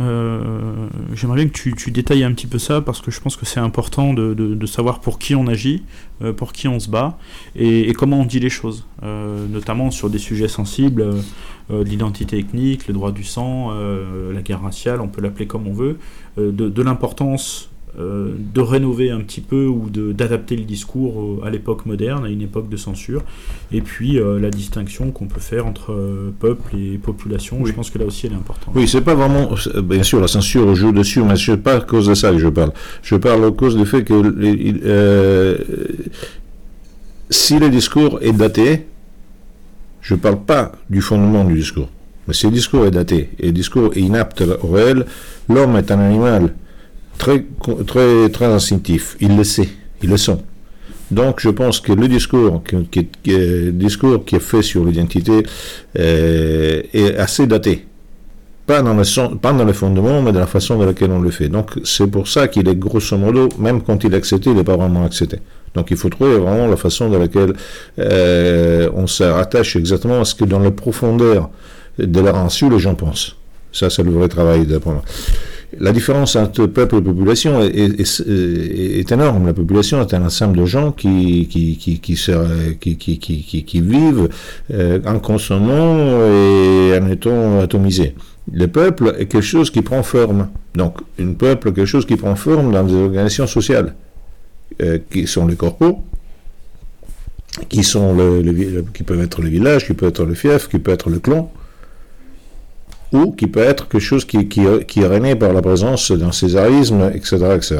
Euh, 0.00 0.88
j'aimerais 1.12 1.44
bien 1.44 1.48
que 1.48 1.74
tu, 1.74 1.90
détailles 1.90 2.24
un 2.24 2.32
petit 2.32 2.46
peu 2.46 2.58
ça 2.58 2.80
parce 2.80 3.00
que 3.00 3.10
je 3.10 3.20
pense 3.20 3.36
que 3.36 3.44
c'est 3.44 3.60
important 3.60 4.14
de, 4.14 4.66
savoir 4.66 5.00
pour 5.00 5.18
qui 5.18 5.34
on 5.34 5.46
agit, 5.46 5.82
euh, 6.22 6.32
pour 6.32 6.52
qui 6.52 6.68
on 6.68 6.80
se 6.80 6.88
bat 6.88 7.18
et, 7.56 7.92
comment 7.92 8.20
on 8.20 8.24
dit 8.24 8.40
les 8.40 8.50
choses, 8.50 8.86
euh, 9.02 9.46
notamment 9.48 9.90
sur 9.90 10.08
des 10.08 10.18
sujets 10.18 10.48
sensibles, 10.48 11.06
l'identité 11.70 12.38
ethnique, 12.38 12.88
le 12.88 12.94
droit 12.94 13.12
du 13.12 13.22
sang, 13.22 13.72
la 14.32 14.42
guerre 14.42 14.62
raciale, 14.62 15.00
on 15.00 15.08
peut 15.08 15.20
l'appeler 15.20 15.46
comme 15.46 15.68
on 15.68 15.72
veut, 15.72 15.98
de, 16.36 16.82
l'importance 16.82 17.70
euh, 17.98 18.32
de 18.54 18.60
rénover 18.60 19.10
un 19.10 19.20
petit 19.20 19.40
peu 19.40 19.66
ou 19.66 19.90
d'adapter 19.90 20.56
le 20.56 20.64
discours 20.64 21.44
à 21.44 21.50
l'époque 21.50 21.86
moderne, 21.86 22.24
à 22.24 22.28
une 22.28 22.42
époque 22.42 22.68
de 22.68 22.76
censure, 22.76 23.22
et 23.72 23.80
puis 23.80 24.18
la 24.18 24.50
distinction 24.50 25.10
qu'on 25.10 25.26
peut 25.26 25.40
faire 25.40 25.66
entre 25.66 25.96
peuple 26.38 26.76
et 26.76 26.98
population, 26.98 27.64
je 27.64 27.72
pense 27.72 27.90
que 27.90 27.98
là 27.98 28.04
aussi 28.04 28.26
elle 28.26 28.32
est 28.32 28.36
importante. 28.36 28.74
Oui, 28.74 28.86
c'est 28.86 29.00
pas 29.00 29.14
vraiment, 29.14 29.50
bien 29.82 30.02
sûr, 30.02 30.20
la 30.20 30.28
censure 30.28 30.74
joue 30.74 30.92
dessus, 30.92 31.22
mais 31.22 31.36
c'est 31.36 31.56
pas 31.56 31.76
à 31.76 31.80
cause 31.80 32.06
de 32.06 32.14
ça 32.14 32.30
que 32.30 32.38
je 32.38 32.48
parle. 32.48 32.72
Je 33.02 33.16
parle 33.16 33.44
à 33.44 33.50
cause 33.50 33.76
du 33.76 33.86
fait 33.86 34.04
que 34.04 34.14
si 37.30 37.58
le 37.58 37.68
discours 37.70 38.18
est 38.22 38.32
daté, 38.32 38.86
je 40.00 40.14
ne 40.14 40.18
parle 40.18 40.40
pas 40.40 40.72
du 40.88 41.00
fondement 41.00 41.44
du 41.44 41.54
discours, 41.54 41.88
mais 42.26 42.34
si 42.34 42.46
le 42.46 42.52
discours 42.52 42.86
est 42.86 42.90
daté 42.90 43.30
et 43.38 43.46
le 43.46 43.52
discours 43.52 43.92
est 43.94 44.00
inapte 44.00 44.42
au 44.62 44.68
réel, 44.68 45.06
l'homme 45.48 45.76
est 45.76 45.90
un 45.90 46.00
animal 46.00 46.54
très, 47.20 47.44
très, 47.86 48.28
très. 48.30 48.58
Il 49.20 49.36
le 49.36 49.44
sait, 49.44 49.68
il 50.02 50.10
le 50.10 50.16
sent. 50.16 50.38
Donc 51.10 51.40
je 51.40 51.50
pense 51.50 51.80
que 51.80 51.92
le 51.92 52.08
discours 52.08 52.62
qui, 52.90 53.08
discours 53.72 54.24
qui 54.24 54.36
est 54.36 54.46
fait 54.52 54.62
sur 54.62 54.84
l'identité 54.84 55.42
euh, 55.98 56.82
est 56.92 57.16
assez 57.16 57.46
daté. 57.46 57.86
Pas 58.66 58.82
dans, 58.82 58.94
le 58.94 59.64
le 59.64 59.72
fondement, 59.72 60.22
mais 60.22 60.30
dans 60.32 60.38
la 60.38 60.46
façon 60.46 60.78
dans 60.78 60.86
laquelle 60.86 61.10
on 61.10 61.20
le 61.20 61.32
fait. 61.32 61.48
Donc 61.48 61.72
c'est 61.82 62.06
pour 62.06 62.28
ça 62.28 62.46
qu'il 62.46 62.68
est 62.68 62.76
grosso 62.76 63.16
modo, 63.18 63.48
même 63.58 63.82
quand 63.82 64.04
il 64.04 64.14
est 64.14 64.16
accepté, 64.16 64.50
il 64.50 64.56
n'est 64.56 64.64
pas 64.64 64.76
vraiment 64.76 65.04
accepté. 65.04 65.38
Donc 65.74 65.90
il 65.90 65.96
faut 65.96 66.08
trouver 66.08 66.38
vraiment 66.38 66.68
la 66.68 66.76
façon 66.76 67.10
dans 67.10 67.18
laquelle 67.18 67.52
euh, 67.98 68.88
on 68.94 69.08
se 69.08 69.24
rattache 69.24 69.74
exactement 69.74 70.20
à 70.20 70.24
ce 70.24 70.36
que 70.36 70.44
dans 70.44 70.60
les 70.60 70.70
profondeurs 70.70 71.50
de 71.98 72.20
leur 72.20 72.36
insu, 72.36 72.70
les 72.70 72.78
gens 72.78 72.94
pensent. 72.94 73.36
Ça, 73.72 73.90
c'est 73.90 74.04
le 74.04 74.12
vrai 74.12 74.28
travail 74.28 74.66
d'après 74.66 74.92
moi. 74.92 75.02
La 75.78 75.92
différence 75.92 76.34
entre 76.36 76.66
peuple 76.66 76.96
et 76.96 77.00
population 77.00 77.62
est, 77.62 79.12
énorme. 79.12 79.46
La 79.46 79.54
population 79.54 80.00
est 80.00 80.12
un 80.14 80.24
ensemble 80.24 80.58
de 80.58 80.66
gens 80.66 80.90
qui, 80.90 81.46
qui, 81.48 81.76
qui, 81.76 83.64
qui, 83.64 83.80
vivent 83.80 84.28
euh, 84.72 84.98
en 85.06 85.20
consommant 85.20 86.26
et 86.26 86.98
en 87.00 87.08
étant 87.08 87.60
atomisés. 87.60 88.14
Le 88.52 88.66
peuple 88.66 89.14
est 89.18 89.26
quelque 89.26 89.42
chose 89.42 89.70
qui 89.70 89.82
prend 89.82 90.02
forme. 90.02 90.48
Donc, 90.74 90.98
un 91.20 91.34
peuple 91.34 91.68
est 91.68 91.72
quelque 91.72 91.86
chose 91.86 92.04
qui 92.04 92.16
prend 92.16 92.34
forme 92.34 92.72
dans 92.72 92.82
des 92.82 92.94
organisations 92.94 93.46
sociales. 93.46 93.94
Euh, 94.80 94.98
qui 95.10 95.26
sont 95.26 95.46
les 95.46 95.56
corpos, 95.56 95.98
qui, 97.68 97.82
sont 97.82 98.14
le, 98.14 98.82
qui 98.94 99.02
peuvent 99.02 99.20
être 99.20 99.42
le 99.42 99.48
village, 99.48 99.84
qui 99.86 99.92
peut 99.92 100.06
être 100.06 100.24
le 100.24 100.32
fief, 100.34 100.68
qui 100.68 100.78
peut 100.78 100.92
être 100.92 101.10
le 101.10 101.18
clan, 101.18 101.52
ou 103.12 103.32
qui 103.32 103.46
peut 103.46 103.60
être 103.60 103.88
quelque 103.88 104.00
chose 104.00 104.24
qui, 104.24 104.38
est 104.38 105.06
régné 105.06 105.34
par 105.34 105.52
la 105.52 105.62
présence 105.62 106.12
d'un 106.12 106.32
césarisme, 106.32 107.10
etc., 107.14 107.36
etc. 107.56 107.78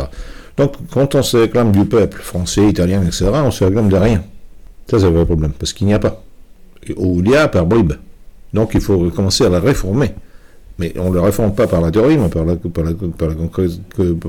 Donc, 0.56 0.74
quand 0.90 1.14
on 1.14 1.22
se 1.22 1.36
réclame 1.36 1.72
du 1.72 1.84
peuple, 1.84 2.20
français, 2.20 2.68
italien, 2.68 3.02
etc., 3.02 3.30
on 3.34 3.50
se 3.50 3.64
réclame 3.64 3.88
de 3.88 3.96
rien. 3.96 4.22
Ça, 4.90 4.98
c'est 4.98 5.10
le 5.10 5.24
problème, 5.24 5.52
parce 5.52 5.72
qu'il 5.72 5.86
n'y 5.86 5.94
a 5.94 5.98
pas. 5.98 6.22
Ou 6.96 7.20
il 7.20 7.30
y 7.30 7.36
a 7.36 7.48
par 7.48 7.66
bribes. 7.66 7.94
Donc, 8.52 8.72
il 8.74 8.80
faut 8.80 9.10
commencer 9.10 9.44
à 9.44 9.48
la 9.48 9.60
réformer. 9.60 10.12
Mais 10.80 10.92
on 10.98 11.10
ne 11.10 11.14
le 11.14 11.20
réforme 11.20 11.54
pas 11.54 11.66
par 11.66 11.80
la 11.80 11.90
théorie, 11.90 12.16
mais 12.16 12.28
par 12.28 12.44
la, 12.44 12.56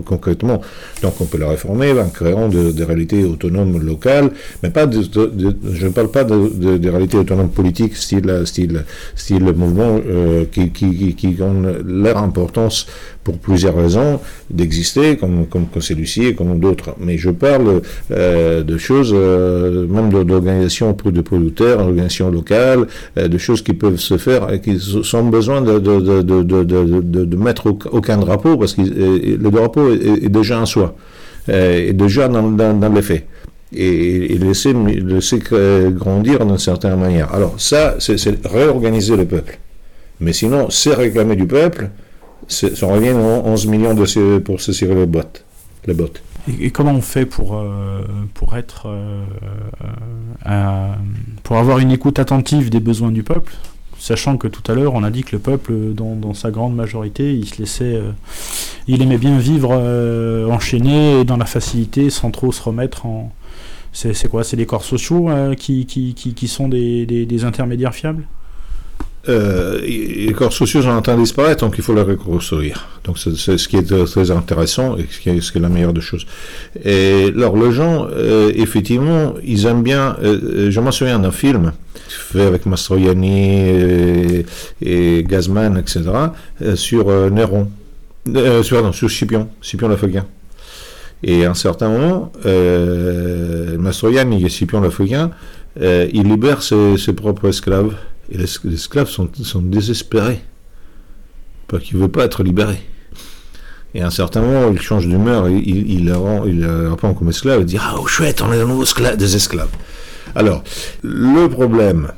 concrètement. 0.05 0.61
Donc 1.01 1.13
on 1.21 1.25
peut 1.25 1.37
la 1.37 1.49
réformer 1.49 1.91
en 1.99 2.09
créant 2.09 2.49
des 2.49 2.83
réalités 2.83 3.23
autonomes 3.23 3.81
locales, 3.81 4.31
mais 4.61 4.69
pas 4.69 4.85
de, 4.85 5.01
je 5.01 5.87
ne 5.87 5.91
parle 5.91 6.11
pas 6.11 6.23
de, 6.25 6.77
des 6.77 6.89
réalités 6.89 7.17
autonomes 7.17 7.49
politiques, 7.49 7.95
style, 7.95 8.41
style, 8.45 8.83
style 9.15 9.43
mouvement 9.53 9.99
euh, 10.07 10.45
qui, 10.51 10.69
qui, 10.71 11.15
qui, 11.15 11.37
ont 11.41 11.63
leur 11.85 12.17
importance 12.17 12.87
pour 13.23 13.37
plusieurs 13.37 13.75
raisons 13.75 14.19
d'exister, 14.49 15.17
comme, 15.17 15.45
comme, 15.47 15.67
celui-ci 15.79 16.25
et 16.25 16.35
comme 16.35 16.59
d'autres. 16.59 16.95
Mais 16.99 17.17
je 17.17 17.29
parle 17.29 17.81
euh, 18.11 18.63
de 18.63 18.77
choses, 18.77 19.11
euh, 19.13 19.85
même 19.87 20.09
d'organisations 20.23 20.95
de 21.05 21.21
producteurs, 21.21 21.77
d'organisations 21.79 22.31
locales, 22.31 22.87
de 23.15 23.37
choses 23.37 23.61
qui 23.61 23.73
peuvent 23.73 23.99
se 23.99 24.17
faire 24.17 24.51
et 24.51 24.59
qui 24.59 24.77
ont 25.13 25.29
besoin 25.29 25.61
de, 25.61 25.79
de 25.79 26.01
de, 27.25 27.35
mettre 27.35 27.67
aucun 27.91 28.17
drapeau, 28.17 28.57
parce 28.57 28.73
que 28.73 28.81
euh, 28.81 29.37
le 29.37 29.49
drapeau 29.51 29.93
est, 29.93 30.29
déjà 30.29 30.59
en 30.59 30.65
soi, 30.65 30.95
euh, 31.49 31.89
est 31.89 31.93
déjà 31.93 32.27
dans, 32.27 32.43
dans, 32.51 32.93
les 32.93 33.01
faits. 33.01 33.27
Et, 33.73 34.37
laisser, 34.37 34.73
laisser 34.73 35.39
grandir 35.91 36.45
d'une 36.45 36.57
certaine 36.57 36.99
manière. 36.99 37.33
Alors 37.33 37.55
ça, 37.57 37.95
c'est 37.99 38.45
réorganiser 38.45 39.15
le 39.15 39.25
peuple. 39.25 39.59
Mais 40.19 40.33
sinon, 40.33 40.69
c'est 40.69 40.93
réclamer 40.93 41.35
du 41.35 41.47
peuple, 41.47 41.89
ça 42.51 42.85
revient 42.85 43.09
à 43.09 43.15
11 43.15 43.67
millions 43.67 43.95
pour 44.43 44.61
se 44.61 44.73
cirer 44.73 44.95
les 44.95 45.05
bottes. 45.05 45.43
Les 45.85 45.93
bottes. 45.93 46.21
Et, 46.59 46.71
comment 46.71 46.91
on 46.91 47.01
fait 47.01 47.25
pour, 47.25 47.55
euh, 47.55 48.01
pour 48.33 48.55
être 48.57 48.87
pour 51.43 51.57
avoir 51.57 51.79
une 51.79 51.91
écoute 51.91 52.19
attentive 52.19 52.69
des 52.69 52.79
besoins 52.79 53.11
du 53.11 53.23
peuple 53.23 53.53
Sachant 54.01 54.37
que 54.37 54.47
tout 54.47 54.63
à 54.71 54.73
l'heure, 54.73 54.95
on 54.95 55.03
a 55.03 55.11
dit 55.11 55.23
que 55.23 55.35
le 55.35 55.39
peuple, 55.39 55.93
dans, 55.93 56.33
sa 56.33 56.49
grande 56.49 56.75
majorité, 56.75 57.35
il 57.35 57.47
se 57.47 57.59
laissait. 57.59 57.93
Euh, 57.93 58.13
il 58.87 58.99
aimait 59.03 59.19
bien 59.19 59.37
vivre 59.37 59.69
euh, 59.73 60.47
enchaîné 60.47 61.19
et 61.19 61.23
dans 61.23 61.37
la 61.37 61.45
facilité 61.45 62.09
sans 62.09 62.31
trop 62.31 62.51
se 62.51 62.63
remettre 62.63 63.05
en. 63.05 63.31
C'est 63.93 64.27
quoi? 64.27 64.43
C'est 64.43 64.57
les 64.57 64.65
corps 64.65 64.85
sociaux 64.85 65.29
euh, 65.29 65.53
qui, 65.53 65.85
qui, 65.85 66.15
qui, 66.15 66.47
sont 66.47 66.67
des, 66.67 67.05
des, 67.05 67.43
intermédiaires 67.43 67.93
fiables? 67.93 68.23
Les 69.27 70.33
corps 70.35 70.53
sociaux 70.53 70.81
sont 70.81 70.89
en 70.89 71.01
train 71.01 71.15
de 71.15 71.21
disparaître, 71.21 71.65
donc 71.65 71.75
il 71.77 71.83
faut 71.83 71.93
les 71.93 72.01
reconstruire. 72.01 72.87
Donc 73.03 73.17
c'est 73.17 73.57
ce 73.57 73.67
qui 73.67 73.77
est 73.77 74.05
très 74.05 74.31
intéressant 74.31 74.97
et 74.97 75.07
ce 75.09 75.19
qui 75.19 75.29
est, 75.29 75.59
la 75.59 75.69
meilleure 75.69 75.93
des 75.93 76.01
choses. 76.01 76.25
Et 76.83 77.31
alors 77.35 77.55
les 77.55 77.71
gens, 77.71 78.07
effectivement, 78.55 79.35
ils 79.43 79.65
aiment 79.65 79.83
bien. 79.83 80.17
je 80.21 80.79
m'en 80.79 80.91
souviens 80.91 81.19
d'un 81.19 81.31
film 81.31 81.71
fait 82.11 82.41
avec 82.41 82.65
Mastroianni 82.65 84.45
et, 84.81 85.23
Gazman, 85.23 85.77
etc., 85.77 86.01
euh, 86.61 86.75
sur 86.75 87.09
euh, 87.09 87.29
Néron, 87.29 87.69
euh, 88.35 88.63
sur, 88.63 88.93
sur 88.93 89.09
Scipion, 89.09 89.49
Scipion 89.61 89.87
l'Africain. 89.87 90.25
Et 91.23 91.45
à 91.45 91.51
un 91.51 91.55
certain 91.55 91.89
moment, 91.89 92.31
euh, 92.45 93.77
Mastroianni 93.77 94.43
et 94.45 94.49
Scipion 94.49 94.81
l'Africain, 94.81 95.31
il 95.79 96.23
libère 96.23 96.63
ses, 96.63 97.13
propres 97.15 97.47
esclaves. 97.47 97.93
Et 98.31 98.37
les, 98.37 98.73
esclaves 98.73 99.09
sont, 99.09 99.29
désespérés, 99.61 100.41
parce 101.67 101.83
qu'ils 101.83 101.97
ne 101.97 102.01
veulent 102.01 102.11
pas 102.11 102.25
être 102.25 102.43
libérés. 102.43 102.81
Et 103.93 104.01
à 104.01 104.07
un 104.07 104.11
certain 104.11 104.41
moment, 104.41 104.71
il 104.71 104.79
change 104.79 105.05
d'humeur, 105.07 105.49
il, 105.49 105.67
il, 105.67 105.99
il, 105.99 106.11
reprend 106.11 107.13
comme 107.13 107.29
esclave, 107.29 107.59
il 107.61 107.65
dit 107.65 107.77
Ah, 107.77 107.95
oh, 107.99 108.07
chouette, 108.07 108.41
on 108.41 108.53
est 108.53 108.57
de 108.57 108.63
nouveau 108.63 108.85
des 109.17 109.35
esclaves. 109.35 109.69
Alors, 110.33 110.63
le 111.03 111.47
problème 111.47 112.11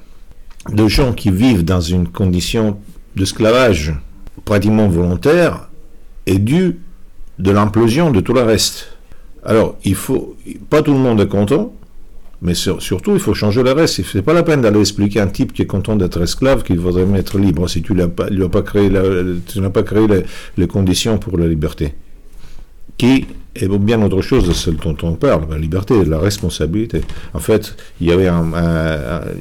de 0.72 0.88
gens 0.88 1.14
qui 1.14 1.32
vivent 1.32 1.66
dans 1.66 1.82
une 1.82 2.08
condition 2.08 2.78
d'esclavage 3.16 3.94
pratiquement 4.46 4.88
volontaire 4.88 5.70
est 6.26 6.40
dû 6.40 6.80
de 7.40 7.52
l'implosion 7.52 8.12
de 8.12 8.20
tout 8.20 8.34
le 8.34 8.44
reste. 8.44 8.98
Alors, 9.44 9.76
il 9.84 9.96
faut, 9.96 10.36
pas 10.70 10.82
tout 10.84 10.94
le 10.94 11.00
monde 11.00 11.20
est 11.22 11.28
content, 11.28 11.74
mais 12.44 12.54
surtout, 12.54 13.14
il 13.14 13.20
faut 13.20 13.34
changer 13.34 13.64
le 13.64 13.72
reste. 13.72 14.04
Ce 14.04 14.18
n'est 14.18 14.24
pas 14.24 14.34
la 14.34 14.44
peine 14.44 14.62
d'aller 14.62 14.82
expliquer 14.82 15.22
à 15.22 15.24
un 15.24 15.28
type 15.28 15.54
qui 15.54 15.62
est 15.62 15.66
content 15.66 15.96
d'être 15.96 16.22
esclave 16.22 16.64
qu'il 16.64 16.80
faudrait 16.80 17.06
mettre 17.06 17.40
libre 17.40 17.68
si 17.68 17.82
tu 17.82 17.94
n'as 17.94 18.08
pas, 18.08 18.28
créé, 18.62 18.90
n'as 18.90 19.70
pas 19.70 19.84
créé 19.84 20.08
les 20.58 20.68
conditions 20.68 21.18
pour 21.18 21.38
la 21.38 21.48
liberté 21.48 21.94
qui 22.98 23.26
est 23.56 23.68
bien 23.68 24.02
autre 24.02 24.22
chose 24.22 24.48
de 24.48 24.54
ce 24.54 24.72
dont 24.72 24.98
on 25.04 25.14
parle, 25.14 25.44
la 25.50 25.58
liberté, 25.58 26.06
la 26.06 26.20
responsabilité. 26.20 27.02
En 27.34 27.40
fait, 27.40 27.76
il 28.02 28.08
y 28.08 28.12
avait 28.12 28.30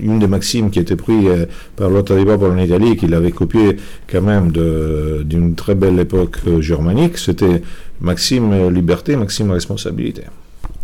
une 0.00 0.18
des 0.18 0.26
maximes 0.26 0.70
qui 0.70 0.80
était 0.80 0.96
prise 0.96 1.26
euh, 1.26 1.46
par 1.76 1.88
l'autre 1.88 2.14
pour 2.14 2.50
en 2.50 2.58
Italie, 2.58 2.96
qu'il 2.96 3.14
avait 3.14 3.30
copié 3.30 3.76
quand 4.06 4.22
même 4.22 4.52
d'une 4.52 5.54
très 5.54 5.74
belle 5.74 5.98
époque 5.98 6.38
euh, 6.46 6.60
germanique, 6.60 7.16
c'était 7.16 7.62
maxime 8.00 8.52
euh, 8.52 8.70
liberté, 8.70 9.16
maxime 9.16 9.50
responsabilité. 9.50 10.24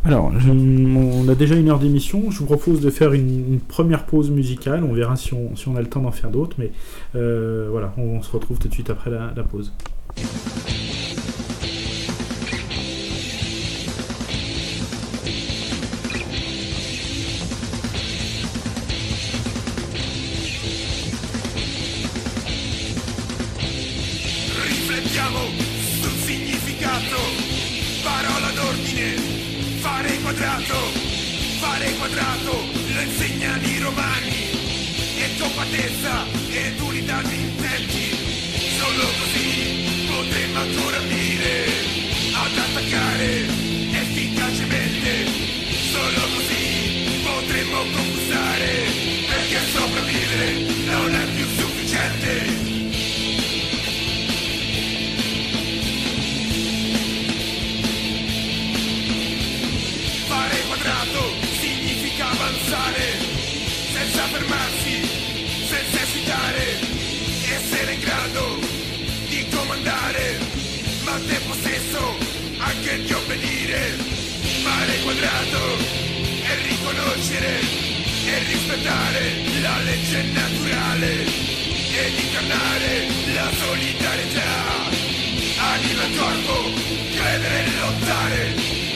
Alors, 0.08 0.32
on 0.48 1.28
a 1.28 1.34
déjà 1.34 1.54
une 1.54 1.68
heure 1.68 1.78
d'émission. 1.78 2.30
Je 2.30 2.38
vous 2.38 2.46
propose 2.46 2.80
de 2.80 2.88
faire 2.88 3.12
une, 3.12 3.60
première 3.60 4.06
pause 4.06 4.30
musicale. 4.30 4.82
On 4.82 4.94
verra 4.94 5.16
si 5.16 5.34
on, 5.34 5.54
si 5.54 5.68
on 5.68 5.76
a 5.76 5.80
le 5.80 5.86
temps 5.86 6.00
d'en 6.00 6.10
faire 6.10 6.30
d'autres. 6.30 6.56
Mais 6.58 6.72
voilà, 7.12 7.92
on, 7.98 8.22
se 8.22 8.32
retrouve 8.32 8.58
tout 8.58 8.68
de 8.68 8.72
suite 8.72 8.88
après 8.88 9.10
la 9.10 9.42
pause. 9.44 9.72
Romani, 33.88 34.50
e 35.16 35.26
compattezza 35.40 36.26
ed 36.50 36.80
unità 36.80 37.22
di 37.22 37.40
intenti, 37.40 38.06
solo 38.78 39.04
così 39.18 39.46
potremmo 40.06 40.58
ancora 40.58 40.98
dire 41.00 41.54
ad 42.32 42.58
attaccare 42.64 43.46
efficacemente. 44.02 45.46
Solo 45.92 46.20
così 46.34 46.64
potremo 47.24 47.78
conquistare, 47.78 48.07
quadrato 75.08 75.78
e 76.44 76.54
riconoscere 76.68 77.60
e 78.26 78.38
rispettare 78.44 79.42
la 79.62 79.78
legge 79.78 80.22
naturale 80.34 81.24
ed 81.24 82.18
incarnare 82.24 83.06
la 83.32 83.50
solidarietà. 83.52 84.52
Anima 85.72 86.04
e 86.04 86.14
corpo, 86.14 86.72
credere 87.14 87.64
e 87.64 87.80
lottare. 87.80 88.87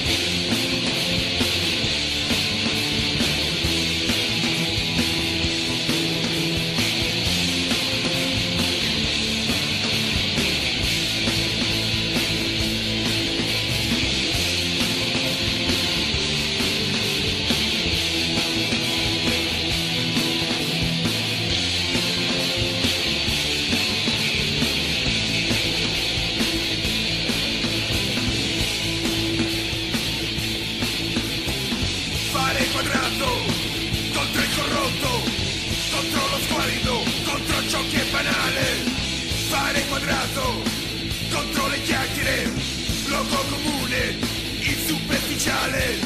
Superficiale. 45.43 45.99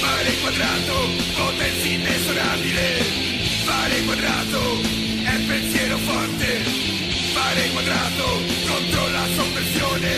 Fare 0.00 0.36
quadrato, 0.40 0.94
potenza 1.34 1.86
inesorabile. 1.86 3.02
Fare 3.64 4.02
quadrato 4.04 4.80
è 5.24 5.36
pensiero 5.46 5.98
forte. 5.98 6.46
Fare 7.34 7.70
quadrato 7.70 8.26
contro 8.66 9.08
la 9.08 9.26
sovversione. 9.34 10.14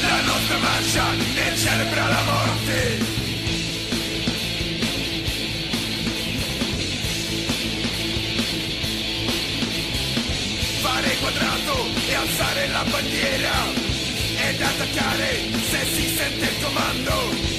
La 0.00 0.20
nostra 0.22 0.58
marcia 0.58 1.10
ne 1.12 1.56
celebra 1.56 2.08
la 2.08 2.22
morte. 2.22 3.20
fare 10.82 11.16
quadrato 11.20 11.86
e 12.08 12.14
alzare 12.14 12.66
la 12.68 12.84
bandiera 12.90 13.52
ed 14.48 14.60
attaccare 14.60 15.30
se 15.70 15.86
si 15.94 16.16
sente 16.16 16.44
il 16.44 16.62
comando. 16.62 17.51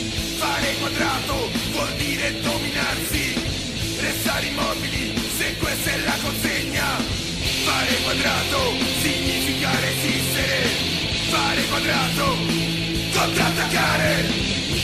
Fare 0.53 0.75
quadrato 0.75 1.49
vuol 1.71 1.91
dire 1.95 2.39
dominarsi, 2.41 3.33
restare 3.99 4.45
immobili 4.45 5.11
se 5.35 5.57
questa 5.57 5.89
è 5.89 5.97
la 6.05 6.15
consegna. 6.21 6.85
Fare 7.65 7.95
quadrato 8.03 8.59
significa 9.01 9.71
resistere. 9.79 10.69
Fare 11.31 11.65
quadrato 11.65 12.37
contrattaccare. 13.17 14.29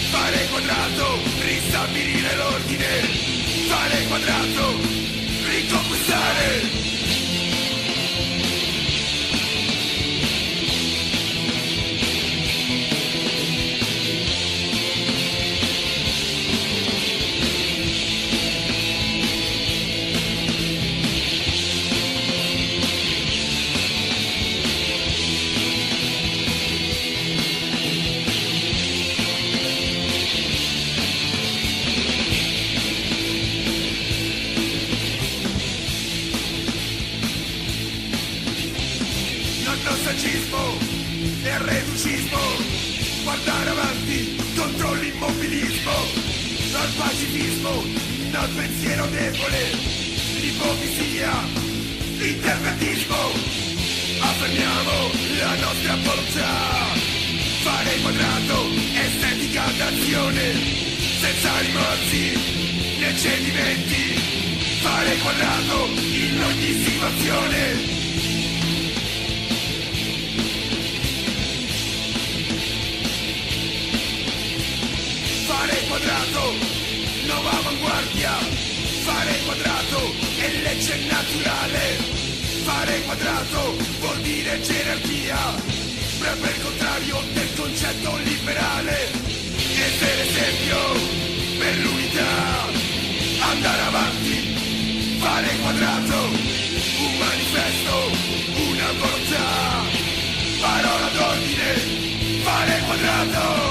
Fare 0.09 0.47
quadrato 0.49 1.19
ristabilire 1.37 2.35
l'ordine. 2.35 3.01
Fare 3.67 4.03
quadrato 4.07 4.73
riconquistare. 5.53 6.98
Pacifismo 47.29 47.83
non 48.31 48.55
pensiero 48.55 49.05
debole 49.07 49.71
l'ipocrisia 50.39 51.31
l'interventismo 52.17 53.15
affermiamo 54.19 54.91
la 55.37 55.55
nostra 55.55 55.95
volontà 56.03 56.53
fare 57.61 57.99
quadrato 58.01 58.65
estetica 58.93 59.63
d'azione 59.77 60.87
senza 61.19 61.59
rimorsi 61.59 62.49
né 62.99 63.15
cedimenti. 63.15 64.37
Fare 64.81 65.17
quadrato 65.17 65.87
in 65.87 66.41
ogni 66.43 66.73
situazione. 66.83 67.97
Fare 75.45 75.77
quadrato, 75.87 76.53
nuova 77.29 77.51
avanguardia, 77.51 78.33
fare 79.05 79.33
quadrato 79.45 79.99
è 80.39 80.49
legge 80.63 80.95
naturale, 81.05 81.83
fare 82.65 83.01
quadrato 83.03 83.77
vuol 83.99 84.19
dire 84.21 84.59
gerarchia, 84.61 85.37
proprio 86.17 86.49
il 86.49 86.61
contrario 86.63 87.17
del 87.33 87.49
concetto 87.55 88.17
liberale, 88.23 88.97
essere 89.87 90.21
esempio 90.27 90.79
per 91.59 91.75
l'unità, 91.83 92.33
andare 93.53 93.81
avanti, 93.91 95.17
fare 95.19 95.49
quadrato, 95.61 96.17
un 97.05 97.13
manifesto, 97.25 97.95
una 98.69 98.91
volontà, 98.97 99.47
parola 100.61 101.09
d'ordine, 101.13 102.41
fare 102.41 102.81
quadrato. 102.87 103.68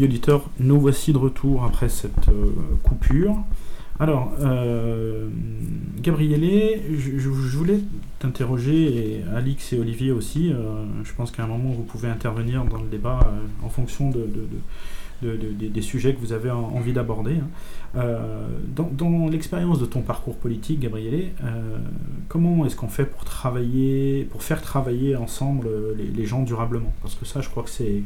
Amis 0.00 0.06
auditeurs, 0.08 0.48
nous 0.58 0.80
voici 0.80 1.12
de 1.12 1.18
retour 1.18 1.62
après 1.64 1.90
cette 1.90 2.28
euh, 2.30 2.52
coupure. 2.82 3.36
Alors, 3.98 4.32
euh, 4.40 5.28
Gabriele, 6.00 6.80
je, 6.96 7.28
voulais 7.28 7.80
t'interroger, 8.18 9.18
et 9.18 9.24
Alix 9.36 9.74
et 9.74 9.78
Olivier 9.78 10.10
aussi, 10.10 10.54
euh, 10.54 10.84
je 11.04 11.12
pense 11.12 11.30
qu'à 11.30 11.44
un 11.44 11.46
moment 11.48 11.68
vous 11.72 11.82
pouvez 11.82 12.08
intervenir 12.08 12.64
dans 12.64 12.78
le 12.78 12.88
débat 12.88 13.20
euh, 13.26 13.66
en 13.66 13.68
fonction 13.68 14.08
de, 14.08 14.20
de- 14.20 14.48
de- 15.22 15.36
de- 15.36 15.52
de- 15.52 15.68
des- 15.68 15.82
sujets 15.82 16.14
que 16.14 16.20
vous 16.20 16.32
avez 16.32 16.50
en- 16.50 16.70
envie 16.74 16.94
d'aborder. 16.94 17.34
hein. 17.34 18.00
Dans 18.96 19.28
l'expérience 19.28 19.78
de 19.80 19.84
ton 19.84 20.00
parcours 20.00 20.36
politique, 20.38 20.80
Gabriele, 20.80 21.32
comment 22.28 22.64
est-ce 22.64 22.76
qu'on 22.76 22.88
fait 22.88 23.04
pour 23.04 23.24
travailler, 23.26 24.26
pour 24.30 24.42
faire 24.44 24.62
travailler 24.62 25.16
ensemble 25.16 25.68
les 26.16 26.24
gens 26.24 26.42
durablement? 26.42 26.94
Parce 27.02 27.16
que 27.16 27.26
ça, 27.26 27.42
je 27.42 27.50
crois 27.50 27.64
que 27.64 27.68
c'est 27.70 28.02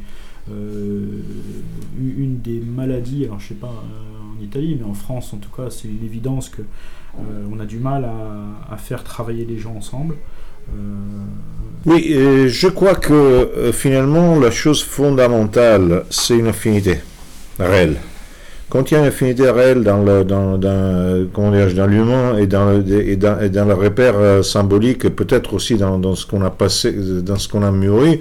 une 0.48 2.40
des 2.42 2.60
maladies, 2.60 3.24
alors 3.24 3.40
je 3.40 3.48
sais 3.48 3.54
pas 3.54 3.72
en 3.72 4.42
Italie, 4.42 4.76
mais 4.78 4.84
en 4.84 4.94
France 4.94 5.32
en 5.32 5.38
tout 5.38 5.50
cas, 5.50 5.70
c'est 5.70 5.88
une 5.88 6.04
évidence 6.04 6.48
que 6.48 6.62
on 7.50 7.60
a 7.60 7.64
du 7.64 7.78
mal 7.78 8.04
à, 8.70 8.76
faire 8.76 9.04
travailler 9.04 9.44
les 9.44 9.58
gens 9.58 9.74
ensemble. 9.76 10.16
Oui, 11.86 12.16
je 12.48 12.68
crois 12.68 12.96
que 12.96 13.70
finalement 13.72 14.38
la 14.38 14.50
chose 14.50 14.82
fondamentale, 14.82 16.04
c'est 16.10 16.36
une 16.36 16.48
affinité 16.48 16.98
réelle 17.58 17.96
quand 18.74 18.90
il 18.90 18.94
y 18.94 18.96
a 18.96 19.00
une 19.00 19.06
affinité 19.06 19.48
réelle 19.50 19.84
dans 19.84 20.02
le, 20.02 20.24
dans, 20.24 20.58
dans, 20.58 21.28
dans 21.32 21.86
l'humain 21.86 22.36
et 22.38 22.48
dans, 22.48 22.72
le, 22.72 23.08
et, 23.08 23.14
dans, 23.14 23.40
et 23.40 23.48
dans 23.48 23.66
le 23.66 23.74
repère 23.74 24.14
euh, 24.16 24.42
symbolique, 24.42 25.14
peut-être 25.14 25.54
aussi 25.54 25.76
dans, 25.76 25.96
dans 26.00 26.16
ce 26.16 26.26
qu'on 26.26 26.42
a 26.42 26.50
passé, 26.50 26.92
dans 27.22 27.36
ce 27.36 27.46
qu'on 27.46 27.62
a 27.62 27.70
mûri, 27.70 28.20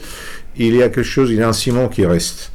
il 0.58 0.76
y 0.76 0.84
a 0.84 0.90
quelque 0.90 1.04
chose, 1.04 1.32
il 1.32 1.38
y 1.38 1.42
a 1.42 1.50
un 1.50 1.54
ciment 1.54 1.88
qui 1.88 2.06
reste. 2.06 2.52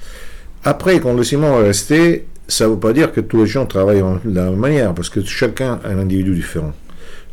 Après, 0.64 1.00
quand 1.00 1.14
le 1.14 1.24
ciment 1.24 1.60
est 1.60 1.66
resté, 1.68 2.26
ça 2.46 2.64
ne 2.64 2.70
veut 2.70 2.78
pas 2.78 2.92
dire 2.92 3.12
que 3.12 3.20
tous 3.20 3.38
les 3.38 3.46
gens 3.46 3.66
travaillent 3.66 4.02
de 4.24 4.34
la 4.34 4.50
même 4.50 4.56
manière, 4.56 4.94
parce 4.94 5.10
que 5.10 5.24
chacun 5.24 5.80
est 5.84 5.88
un 5.88 5.98
individu 5.98 6.34
différent. 6.34 6.72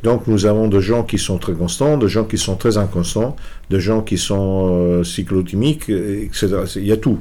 Donc 0.05 0.27
nous 0.27 0.45
avons 0.45 0.67
des 0.67 0.81
gens 0.81 1.01
qui 1.03 1.17
sont 1.17 1.39
très 1.39 1.53
constants, 1.53 1.97
des 1.97 2.09
gens 2.09 2.25
qui 2.25 2.37
sont 2.37 2.57
très 2.57 2.77
inconstants, 2.77 3.35
des 3.71 3.79
gens 3.79 4.01
qui 4.01 4.19
sont 4.19 4.69
euh, 4.69 5.03
cyclotimiques, 5.03 5.89
etc. 5.89 6.57
Il 6.75 6.85
y 6.85 6.91
a 6.91 6.97
tout. 6.97 7.17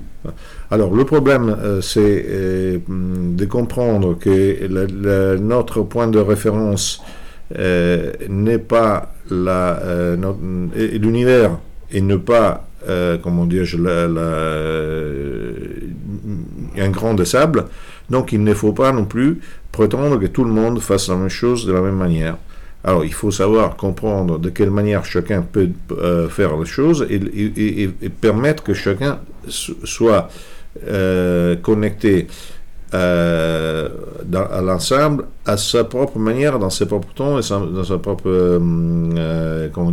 Alors 0.70 0.94
le 0.94 1.04
problème, 1.06 1.56
euh, 1.62 1.80
c'est 1.80 2.26
euh, 2.28 2.78
de 2.86 3.44
comprendre 3.46 4.18
que 4.18 5.36
notre 5.38 5.80
point 5.80 6.08
de 6.08 6.18
référence 6.18 7.00
n'est 7.56 8.58
pas 8.58 9.14
l'univers 11.00 11.58
et 11.90 12.02
ne 12.02 12.16
pas, 12.16 12.68
comment 13.22 13.46
dire, 13.46 13.64
un 16.76 16.90
grand 16.90 17.14
de 17.14 17.24
sable. 17.24 17.64
Donc 18.10 18.32
il 18.32 18.42
ne 18.42 18.54
faut 18.54 18.72
pas 18.72 18.92
non 18.92 19.04
plus 19.04 19.40
prétendre 19.72 20.18
que 20.18 20.26
tout 20.26 20.44
le 20.44 20.52
monde 20.52 20.80
fasse 20.80 21.08
la 21.08 21.16
même 21.16 21.28
chose 21.28 21.66
de 21.66 21.72
la 21.72 21.80
même 21.80 21.96
manière. 21.96 22.36
Alors, 22.84 23.02
il 23.02 23.14
faut 23.14 23.30
savoir 23.30 23.76
comprendre 23.76 24.38
de 24.38 24.50
quelle 24.50 24.70
manière 24.70 25.06
chacun 25.06 25.40
peut 25.40 25.70
euh, 25.92 26.28
faire 26.28 26.54
les 26.58 26.66
choses 26.66 27.06
et, 27.08 27.88
permettre 28.20 28.62
que 28.62 28.74
chacun 28.74 29.20
soit 29.48 30.28
euh, 30.86 31.56
connecté 31.56 32.26
euh, 32.94 33.88
à 34.32 34.60
l'ensemble 34.60 35.24
à 35.46 35.56
sa 35.56 35.82
propre 35.82 36.18
manière, 36.18 36.60
dans 36.60 36.70
ses 36.70 36.86
propres 36.86 37.12
temps 37.12 37.40
et 37.40 37.42
dans 37.48 37.82
sa 37.84 37.98
propre, 37.98 38.28
euh, 38.28 38.60
euh, 39.16 39.68
comment 39.72 39.92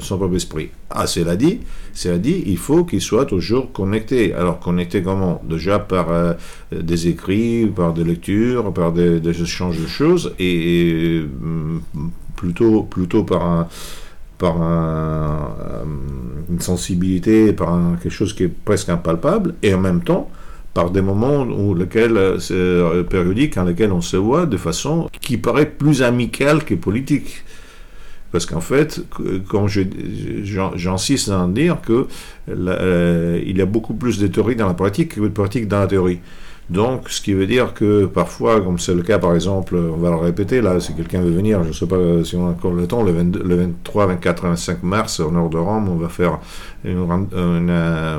son 0.00 0.16
propre 0.16 0.36
esprit. 0.36 0.70
Ah, 0.88 1.06
cela 1.06 1.36
dit, 1.36 1.60
cela 1.92 2.16
dit, 2.16 2.42
il 2.46 2.56
faut 2.56 2.84
qu'il 2.84 3.02
soit 3.02 3.26
toujours 3.26 3.72
connecté. 3.72 4.32
Alors, 4.32 4.58
connecté 4.58 5.02
comment? 5.02 5.42
Déjà 5.44 5.78
par 5.78 6.36
des 6.72 7.08
écrits, 7.08 7.66
par 7.66 7.92
des 7.92 8.04
lectures, 8.04 8.72
par 8.72 8.92
des, 8.92 9.20
échanges 9.28 9.78
de 9.78 9.86
choses, 9.86 10.32
et, 10.38 11.22
plutôt, 12.36 12.84
plutôt 12.84 13.24
par 13.24 13.68
par 14.38 14.56
une 16.48 16.60
sensibilité, 16.60 17.52
par 17.52 17.78
quelque 18.02 18.12
chose 18.12 18.32
qui 18.32 18.44
est 18.44 18.48
presque 18.48 18.88
impalpable, 18.88 19.54
et 19.62 19.74
en 19.74 19.80
même 19.80 20.02
temps 20.02 20.30
par 20.74 20.90
des 20.90 21.02
moments 21.02 21.42
où 21.42 21.74
lesquels, 21.74 22.16
euh, 22.16 22.38
euh, 22.50 23.02
périodiques 23.02 23.56
en 23.56 23.64
lesquels 23.64 23.92
on 23.92 24.00
se 24.00 24.16
voit 24.16 24.46
de 24.46 24.56
façon 24.56 25.08
qui 25.20 25.36
paraît 25.36 25.68
plus 25.70 26.02
amicale 26.02 26.64
que 26.64 26.74
politique. 26.74 27.44
Parce 28.32 28.46
qu'en 28.46 28.60
fait, 28.60 29.02
quand 29.48 29.66
j'insiste 29.66 31.30
à 31.30 31.48
dire 31.48 31.78
que 31.80 32.06
euh, 32.48 33.42
il 33.44 33.58
y 33.58 33.60
a 33.60 33.66
beaucoup 33.66 33.94
plus 33.94 34.20
de 34.20 34.28
théorie 34.28 34.54
dans 34.54 34.68
la 34.68 34.74
pratique 34.74 35.16
que 35.16 35.20
de 35.20 35.28
pratique 35.28 35.66
dans 35.66 35.80
la 35.80 35.88
théorie. 35.88 36.20
Donc, 36.70 37.10
ce 37.10 37.20
qui 37.20 37.32
veut 37.32 37.48
dire 37.48 37.74
que 37.74 38.06
parfois, 38.06 38.60
comme 38.60 38.78
c'est 38.78 38.94
le 38.94 39.02
cas 39.02 39.18
par 39.18 39.34
exemple, 39.34 39.74
on 39.76 39.96
va 39.96 40.10
le 40.10 40.16
répéter 40.16 40.60
là, 40.60 40.78
si 40.78 40.94
quelqu'un 40.94 41.20
veut 41.20 41.32
venir, 41.32 41.64
je 41.64 41.68
ne 41.68 41.72
sais 41.72 41.86
pas 41.86 41.96
si 42.22 42.36
on 42.36 42.46
a 42.46 42.50
encore 42.50 42.72
le 42.72 42.86
temps, 42.86 43.02
le, 43.02 43.10
23, 43.12 44.06
24, 44.06 44.42
25 44.44 44.82
mars, 44.84 45.18
au 45.18 45.32
nord 45.32 45.50
de 45.50 45.58
Rome, 45.58 45.88
on 45.88 45.96
va 45.96 46.08
faire 46.08 46.38
une, 46.84 47.08
euh, 47.70 48.18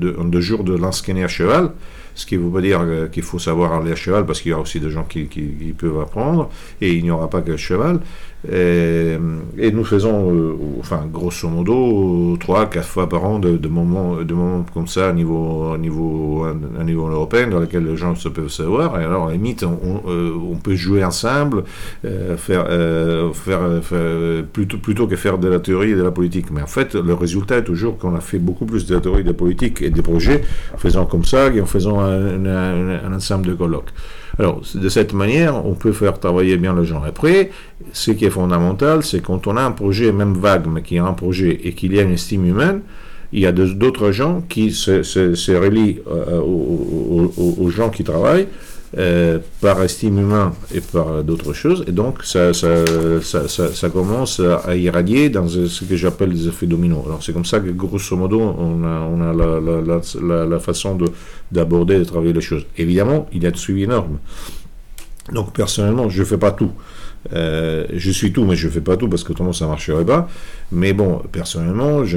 deux, 0.00 0.40
jours 0.40 0.64
de 0.64 0.74
lance 0.74 1.08
à 1.08 1.28
cheval, 1.28 1.70
ce 2.16 2.26
qui 2.26 2.36
ne 2.36 2.42
veut 2.42 2.50
pas 2.50 2.60
dire 2.60 2.80
qu'il 3.12 3.22
faut 3.22 3.38
savoir 3.38 3.72
aller 3.74 3.92
à 3.92 3.96
cheval, 3.96 4.26
parce 4.26 4.40
qu'il 4.40 4.50
y 4.50 4.52
aura 4.52 4.62
aussi 4.62 4.80
des 4.80 4.90
gens 4.90 5.04
qui, 5.04 5.26
qui 5.28 5.74
peuvent 5.78 6.00
apprendre, 6.00 6.50
et 6.80 6.92
il 6.92 7.04
n'y 7.04 7.12
aura 7.12 7.30
pas 7.30 7.40
que 7.40 7.52
le 7.52 7.56
cheval. 7.56 8.00
Et, 8.50 9.18
nous 9.72 9.84
faisons, 9.84 10.32
euh, 10.32 10.56
enfin, 10.80 11.06
grosso 11.10 11.48
modo, 11.48 12.36
trois, 12.38 12.68
quatre 12.68 12.88
fois 12.88 13.08
par 13.08 13.24
an 13.24 13.38
de, 13.38 13.68
moments, 13.68 14.16
de 14.16 14.34
moments 14.34 14.64
comme 14.74 14.88
ça 14.88 15.08
à 15.08 15.12
niveau, 15.12 15.72
à 15.72 15.78
niveau, 15.78 16.44
à 16.78 16.84
niveau 16.84 17.08
européen 17.08 17.46
dans 17.46 17.60
lesquels 17.60 17.84
les 17.84 17.96
gens 17.96 18.14
se 18.16 18.28
peuvent 18.28 18.48
savoir. 18.48 19.00
Et 19.00 19.04
alors, 19.04 19.26
à 19.26 19.28
la 19.28 19.34
limite, 19.34 19.62
on, 19.62 20.02
euh, 20.08 20.32
peut 20.62 20.74
jouer 20.74 21.04
ensemble, 21.04 21.64
euh, 22.04 22.36
faire, 22.36 22.66
faire, 23.32 23.60
plutôt, 24.52 24.78
plutôt 24.78 25.06
que 25.06 25.16
faire 25.16 25.38
de 25.38 25.48
la 25.48 25.60
théorie 25.60 25.92
et 25.92 25.96
de 25.96 26.02
la 26.02 26.10
politique. 26.10 26.50
Mais 26.50 26.62
en 26.62 26.66
fait, 26.66 26.94
le 26.94 27.14
résultat 27.14 27.58
est 27.58 27.64
toujours 27.64 27.96
qu'on 27.98 28.14
a 28.14 28.20
fait 28.20 28.38
beaucoup 28.38 28.66
plus 28.66 28.86
de 28.86 28.94
la 28.94 29.00
théorie, 29.00 29.22
de 29.22 29.28
la 29.28 29.34
politique 29.34 29.82
et 29.82 29.90
des 29.90 30.02
projets 30.02 30.42
en 30.74 30.78
faisant 30.78 31.06
comme 31.06 31.24
ça 31.24 31.50
qu'en 31.50 31.66
faisant 31.66 32.00
un, 32.00 32.44
un 32.46 33.12
ensemble 33.12 33.46
de 33.46 33.54
colloques. 33.54 33.92
Alors, 34.38 34.62
de 34.74 34.88
cette 34.88 35.12
manière, 35.12 35.64
on 35.66 35.74
peut 35.74 35.92
faire 35.92 36.18
travailler 36.18 36.56
bien 36.56 36.74
les 36.74 36.86
gens. 36.86 37.02
Après, 37.02 37.50
ce 37.92 38.10
qui 38.12 38.24
est 38.24 38.30
fondamental, 38.30 39.02
c'est 39.02 39.20
quand 39.20 39.46
on 39.46 39.56
a 39.56 39.62
un 39.62 39.72
projet, 39.72 40.12
même 40.12 40.34
vague, 40.34 40.66
mais 40.66 40.82
qui 40.82 40.96
est 40.96 41.00
un 41.00 41.12
projet 41.12 41.60
et 41.64 41.72
qu'il 41.72 41.94
y 41.94 41.98
a 41.98 42.02
une 42.02 42.12
estime 42.12 42.46
humaine, 42.46 42.80
il 43.32 43.40
y 43.40 43.46
a 43.46 43.52
d'autres 43.52 44.10
gens 44.12 44.42
qui 44.46 44.72
se, 44.72 45.52
relient 45.56 46.00
euh, 46.06 46.40
aux, 46.40 47.70
gens 47.70 47.88
qui 47.88 48.04
travaillent 48.04 48.48
euh, 48.98 49.38
par 49.60 49.82
estime 49.82 50.18
humaine 50.18 50.50
et 50.74 50.80
par 50.80 51.24
d'autres 51.24 51.52
choses. 51.52 51.84
Et 51.86 51.92
donc, 51.92 52.22
ça, 52.24 52.52
ça, 52.52 53.90
commence 53.90 54.40
à 54.40 54.76
irradier 54.76 55.30
dans 55.30 55.48
ce 55.48 55.84
que 55.84 55.96
j'appelle 55.96 56.30
les 56.30 56.48
effets 56.48 56.66
dominos. 56.66 57.02
Alors, 57.06 57.22
c'est 57.22 57.32
comme 57.32 57.44
ça 57.44 57.60
que, 57.60 57.70
grosso 57.70 58.16
modo, 58.16 58.40
on 58.40 58.84
a, 58.84 59.00
on 59.00 59.20
a 59.20 59.32
la, 59.32 60.44
la, 60.44 60.60
façon 60.60 60.98
d'aborder, 61.50 61.94
de, 61.94 62.00
de 62.00 62.04
travailler 62.04 62.32
les 62.32 62.40
choses. 62.40 62.66
Évidemment, 62.76 63.28
il 63.32 63.42
y 63.42 63.46
a 63.46 63.50
de 63.50 63.56
suivi 63.56 63.84
énorme. 63.84 64.18
Donc, 65.32 65.52
personnellement, 65.52 66.08
je 66.08 66.20
ne 66.20 66.26
fais 66.26 66.38
pas 66.38 66.50
tout. 66.50 66.72
Euh, 67.32 67.86
je 67.92 68.10
suis 68.10 68.32
tout, 68.32 68.44
mais 68.44 68.56
je 68.56 68.66
ne 68.66 68.72
fais 68.72 68.80
pas 68.80 68.96
tout 68.96 69.08
parce 69.08 69.22
que 69.24 69.32
autrement 69.32 69.52
ça 69.52 69.64
ne 69.64 69.70
marcherait 69.70 70.04
pas. 70.04 70.28
Mais 70.74 70.94
bon, 70.94 71.20
personnellement, 71.30 72.02
je, 72.02 72.16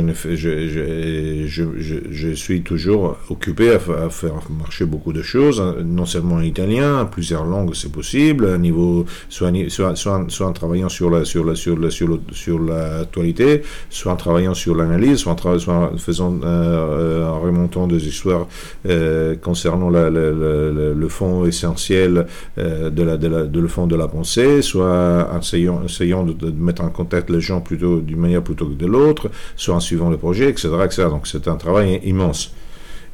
suis 2.36 2.61
toujours 2.61 3.18
occupé 3.30 3.72
à, 3.72 3.80
faire 3.80 4.34
marcher 4.57 4.86
beaucoup 4.86 5.11
de 5.11 5.22
choses, 5.22 5.60
hein, 5.60 5.76
non 5.84 6.06
seulement 6.06 6.36
en 6.36 6.41
italien, 6.41 7.03
plusieurs 7.03 7.44
langues 7.44 7.76
c'est 7.76 7.91
possible, 7.91 8.57
niveau, 8.57 9.06
soit, 9.27 9.52
soit, 9.68 9.95
soit, 10.30 10.48
en 10.48 10.53
travaillant 10.53 10.88
sur 10.88 11.10
la, 11.10 11.26
sur 11.26 11.44
la, 11.44 11.56
sur 11.56 11.77
la, 11.77 11.90
sur 11.90 12.18
sur 12.32 12.60
l'actualité, 12.60 13.61
soit 13.90 14.14
en 14.14 14.15
travaillant 14.15 14.53
sur 14.53 14.73
l'analyse, 14.73 15.18
soit, 15.18 15.34
en, 15.34 15.98
faisant, 15.98 16.40
euh, 16.41 17.27
en 17.27 17.41
remontant 17.41 17.88
des 17.88 18.07
histoires 18.07 18.48
euh, 18.88 19.36
concernant 19.36 19.90
la, 19.90 20.10
le 20.10 21.07
fond 21.10 21.45
essentiel 21.45 22.26
de, 22.56 23.03
la, 23.03 23.18
de, 23.18 23.27
la, 23.27 23.44
de 23.44 23.60
le 23.60 23.68
fond 23.68 23.86
de 23.86 23.98
la 23.98 24.07
pensée, 24.07 24.61
soit 24.61 25.30
en 25.30 25.40
essayant, 25.40 26.23
de, 26.23 26.52
mettre 26.52 26.84
en 26.84 26.90
contact 26.90 27.30
les 27.30 27.41
gens 27.41 27.60
plutôt 27.60 27.99
d'une 27.99 28.19
manière 28.19 28.44
plutôt 28.45 28.67
que 28.67 28.76
de 28.76 28.85
l'autre, 28.85 29.30
soit 29.57 29.76
en 29.76 29.81
suivant 29.81 30.09
le 30.09 30.17
projet, 30.17 30.49
etc. 30.49 30.69
etc. 30.85 31.03
Donc 31.09 31.27
c'est 31.27 31.49
un 31.49 31.57
travail 31.57 31.99
immense. 32.05 32.53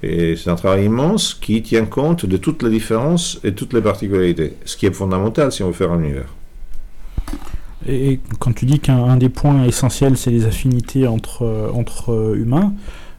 Et 0.04 0.36
c'est 0.36 0.50
un 0.50 0.56
travail 0.56 0.86
immense 0.86 1.34
qui 1.34 1.64
tient 1.64 1.86
compte 1.86 2.26
de 2.28 2.38
toutes 2.38 2.62
les 2.62 2.70
différences 2.70 3.40
et 3.44 3.54
toutes 3.54 3.74
les 3.74 3.82
particularités, 3.82 4.54
ce 4.66 4.78
qui 4.78 4.86
est 4.86 4.94
fondamental 4.94 5.52
si 5.52 5.64
on 5.64 5.68
veut 5.68 5.74
faire 5.74 5.92
un 5.92 6.00
univers. 6.00 6.34
Et 7.88 8.20
quand 8.40 8.54
tu 8.54 8.66
dis 8.66 8.80
qu'un 8.80 9.18
des 9.18 9.30
points 9.30 9.64
essentiels, 9.64 10.16
c'est 10.18 10.30
les 10.30 10.46
affinités 10.46 11.08
entre, 11.08 11.72
entre 11.74 12.36
humains, 12.36 12.74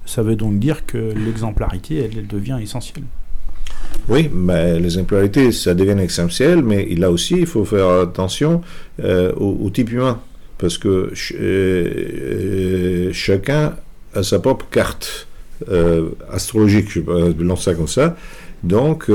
ça 0.06 0.22
veut 0.22 0.36
donc 0.36 0.58
dire 0.58 0.86
que 0.86 0.98
l'exemplarité, 0.98 1.98
elle 1.98 2.26
devient 2.26 2.58
essentielle. 2.60 3.04
Oui, 4.08 4.28
mais 4.32 4.80
les 4.80 4.98
impurités, 4.98 5.52
ça 5.52 5.74
devient 5.74 6.00
essentiel, 6.02 6.62
mais 6.62 6.86
là 6.96 7.10
aussi, 7.10 7.36
il 7.38 7.46
faut 7.46 7.64
faire 7.64 7.88
attention 7.88 8.62
euh, 9.02 9.32
au, 9.36 9.70
type 9.70 9.92
humain, 9.92 10.20
parce 10.62 10.78
que 10.78 10.88
euh, 10.88 11.10
euh, 11.40 13.10
chacun 13.12 13.74
a 14.14 14.22
sa 14.22 14.38
propre 14.38 14.66
carte 14.70 15.26
astrologique, 16.32 16.88
je 16.90 17.00
vais 17.00 17.44
lancer 17.44 17.64
ça 17.64 17.74
comme 17.74 17.88
ça. 17.88 18.16
Donc, 18.62 19.06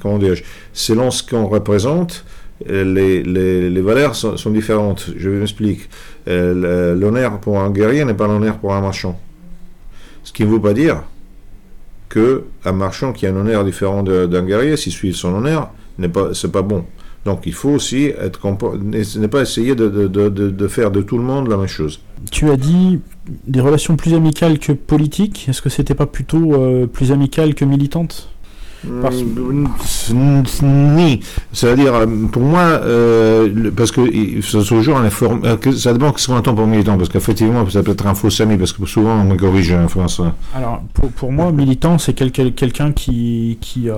comment 0.00 0.18
dire, 0.18 0.34
selon 0.72 1.10
ce 1.10 1.22
qu'on 1.22 1.46
représente, 1.46 2.24
les, 2.66 3.22
les, 3.22 3.80
valeurs 3.80 4.14
sont, 4.14 4.36
sont, 4.36 4.50
différentes. 4.50 5.10
Je 5.16 5.30
m'explique. 5.30 5.88
l'honneur 6.26 7.40
pour 7.40 7.58
un 7.58 7.70
guerrier 7.70 8.04
n'est 8.04 8.14
pas 8.14 8.26
l'honneur 8.26 8.58
pour 8.58 8.74
un 8.74 8.82
marchand. 8.82 9.18
Ce 10.24 10.32
qui 10.32 10.44
ne 10.44 10.50
veut 10.50 10.60
pas 10.60 10.74
dire 10.74 11.02
qu'un 12.10 12.72
marchand 12.72 13.12
qui 13.14 13.26
a 13.26 13.30
un 13.30 13.36
honneur 13.36 13.64
différent 13.64 14.02
d'un 14.02 14.42
guerrier, 14.44 14.76
s'il 14.76 14.92
suit 14.92 15.14
son 15.14 15.34
honneur, 15.34 15.70
n'est 15.98 16.08
pas, 16.10 16.34
c'est 16.34 16.52
pas 16.52 16.62
bon. 16.62 16.84
Donc 17.24 17.42
il 17.46 17.52
faut 17.52 17.70
aussi 17.70 18.06
être, 18.06 18.40
ne 18.44 19.26
pas 19.26 19.42
essayer 19.42 19.74
de, 19.74 20.68
faire 20.68 20.90
de 20.90 21.02
tout 21.02 21.18
le 21.18 21.24
monde 21.24 21.48
la 21.48 21.56
même 21.56 21.68
chose. 21.68 22.00
tu 22.30 22.50
as 22.50 22.56
dit 22.56 23.00
des 23.46 23.60
relations 23.60 23.96
plus 23.96 24.14
amicales 24.14 24.58
que 24.58 24.72
politiques. 24.72 25.48
Est-ce 25.48 25.62
que 25.62 25.68
c'était 25.68 25.94
pas 25.94 26.06
plutôt 26.06 26.54
euh, 26.54 26.86
plus 26.86 27.12
amical 27.12 27.54
que 27.54 27.64
militante 27.64 28.31
Parce- 29.00 29.22
Ni. 30.62 31.20
C'est-à-dire, 31.52 31.94
euh, 31.94 32.06
pour 32.30 32.42
moi, 32.42 32.60
euh, 32.62 33.48
le- 33.52 33.70
parce 33.70 33.90
que 33.92 34.00
c'est 34.42 34.64
toujours 34.64 34.96
un 34.98 35.06
inform- 35.08 35.44
euh, 35.44 35.56
que- 35.56 35.72
ça 35.72 35.92
dépend 35.92 36.12
ce 36.16 36.26
qu'on 36.26 36.36
entend 36.36 36.54
pour 36.54 36.66
militant, 36.66 36.96
parce 36.96 37.08
qu'effectivement, 37.08 37.68
ça 37.70 37.82
peut 37.82 37.92
être 37.92 38.06
un 38.06 38.14
faux 38.14 38.28
ami, 38.42 38.56
parce 38.56 38.72
que 38.72 38.84
souvent 38.86 39.14
on 39.20 39.24
me 39.24 39.36
corrige 39.36 39.72
en 39.72 39.88
France. 39.88 40.20
Alors, 40.54 40.82
pour, 40.94 41.08
pour 41.10 41.32
moi, 41.32 41.52
militant, 41.52 41.98
c'est 41.98 42.12
quel- 42.14 42.32
quel- 42.32 42.54
quelqu'un 42.54 42.92
qui, 42.92 43.58
qui, 43.60 43.88
euh, 43.88 43.94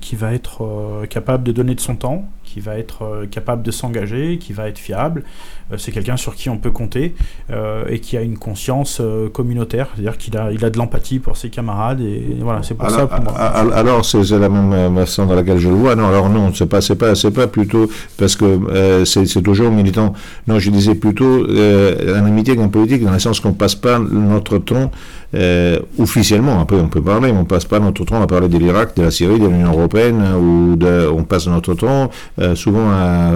qui 0.00 0.16
va 0.16 0.32
être 0.32 0.62
euh, 0.62 1.06
capable 1.06 1.44
de 1.44 1.52
donner 1.52 1.74
de 1.74 1.80
son 1.80 1.96
temps, 1.96 2.24
qui 2.56 2.62
va 2.62 2.78
être 2.78 3.02
euh, 3.02 3.26
capable 3.26 3.62
de 3.62 3.70
s'engager, 3.70 4.38
qui 4.38 4.54
va 4.54 4.66
être 4.66 4.78
fiable. 4.78 5.24
Euh, 5.70 5.76
c'est 5.76 5.92
quelqu'un 5.92 6.16
sur 6.16 6.34
qui 6.34 6.48
on 6.48 6.56
peut 6.56 6.70
compter 6.70 7.14
euh, 7.50 7.84
et 7.90 7.98
qui 7.98 8.16
a 8.16 8.22
une 8.22 8.38
conscience 8.38 9.02
communautaire, 9.34 9.88
c'est-à-dire 9.94 10.16
qu'il 10.16 10.34
a, 10.38 10.50
il 10.52 10.64
a 10.64 10.70
de 10.70 10.78
l'empathie 10.78 11.18
pour 11.18 11.36
ses 11.36 11.50
camarades. 11.50 12.00
Et, 12.00 12.38
voilà, 12.40 12.62
c'est 12.62 12.72
pour 12.74 12.88
ça 12.88 12.96
Alors, 12.96 13.08
pour 13.10 13.24
moi. 13.24 13.34
a- 13.36 13.60
a- 13.60 13.74
alors, 13.76 14.06
c'est 14.06 14.22
la 14.30 14.48
même 14.48 14.96
façon 14.96 15.26
dans 15.26 15.34
laquelle 15.34 15.58
je 15.58 15.68
le 15.68 15.74
vois. 15.74 15.94
Non, 15.96 16.08
alors 16.08 16.30
non, 16.30 16.50
c'est 16.54 16.64
pas, 16.64 16.80
c'est 16.80 16.96
pas, 16.96 17.14
c'est 17.14 17.30
pas 17.30 17.46
plutôt 17.46 17.90
parce 18.16 18.36
que 18.36 18.44
euh, 18.46 19.04
c'est 19.04 19.42
toujours 19.42 19.70
militant. 19.70 20.14
Non, 20.46 20.58
je 20.58 20.70
disais 20.70 20.94
plutôt 20.94 21.44
euh, 21.46 22.18
en 22.18 22.24
amitié 22.24 22.56
qu'en 22.56 22.68
politique, 22.70 23.04
dans 23.04 23.12
le 23.12 23.18
sens 23.18 23.38
qu'on 23.40 23.52
passe 23.52 23.74
pas 23.74 23.98
notre 23.98 24.56
temps 24.56 24.90
euh, 25.34 25.78
officiellement. 25.98 26.60
Après, 26.60 26.76
on 26.76 26.88
peut 26.88 27.02
parler, 27.02 27.30
on 27.32 27.44
passe 27.44 27.64
pas 27.64 27.78
notre 27.80 28.04
temps 28.04 28.22
à 28.22 28.26
parler 28.26 28.48
de 28.48 28.58
l'Irak, 28.58 28.96
de 28.96 29.02
la 29.02 29.10
Syrie, 29.10 29.38
de 29.38 29.46
l'Union 29.46 29.72
européenne, 29.72 30.22
ou 30.38 30.76
de, 30.76 31.08
on 31.08 31.24
passe 31.24 31.46
notre 31.48 31.74
temps 31.74 32.10
euh, 32.40 32.54
souvent 32.54 32.88
à, 32.90 33.30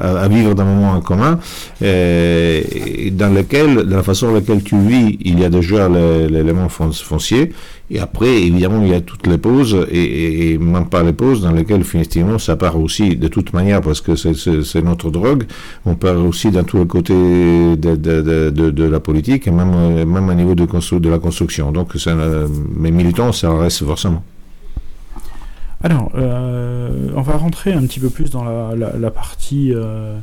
à, 0.00 0.20
à 0.20 0.28
vivre 0.28 0.54
d'un 0.54 0.64
moment 0.64 0.92
en 0.92 1.00
commun, 1.00 1.38
euh, 1.82 2.60
dans 3.12 3.34
lequel, 3.34 3.86
de 3.86 3.94
la 3.94 4.02
façon 4.02 4.28
dans 4.28 4.34
laquelle 4.34 4.62
tu 4.62 4.78
vis, 4.78 5.18
il 5.20 5.40
y 5.40 5.44
a 5.44 5.48
déjà 5.50 5.88
l'élément 5.88 6.68
fon- 6.68 6.92
foncier. 6.92 7.52
Et 7.90 8.00
après, 8.00 8.42
évidemment, 8.42 8.82
il 8.82 8.88
y 8.88 8.94
a 8.94 9.00
toutes 9.00 9.26
les 9.26 9.38
pauses, 9.38 9.86
et, 9.90 10.58
même 10.58 10.88
pas 10.90 11.02
les 11.02 11.14
pauses, 11.14 11.40
dans 11.40 11.52
lesquelles, 11.52 11.80
effectivement, 11.80 12.38
ça 12.38 12.54
part 12.56 12.78
aussi, 12.78 13.16
de 13.16 13.28
toute 13.28 13.54
manière, 13.54 13.80
parce 13.80 14.02
que 14.02 14.14
c'est- 14.14 14.82
notre 14.82 15.10
drogue, 15.10 15.44
on 15.86 15.94
part 15.94 16.18
aussi 16.22 16.50
dans 16.50 16.64
tous 16.64 16.78
les 16.78 16.86
côtés 16.86 17.14
de, 17.14 18.84
la 18.84 19.00
politique, 19.00 19.46
et 19.46 19.50
même, 19.50 20.04
même 20.04 20.28
au 20.28 20.34
niveau 20.34 20.54
de, 20.54 21.08
la 21.08 21.18
construction. 21.18 21.72
Donc, 21.72 21.94
mes 22.76 22.90
militants, 22.90 23.32
ça 23.32 23.56
reste 23.56 23.84
forcément. 23.84 24.22
Alors, 25.82 26.10
euh, 26.16 27.08
on 27.14 27.22
va 27.22 27.36
rentrer 27.36 27.72
un 27.72 27.82
petit 27.82 28.00
peu 28.00 28.10
plus 28.10 28.30
dans 28.30 28.44
la, 28.44 28.74
la- 28.98 29.10
partie 29.10 29.72
euh, 29.72 30.18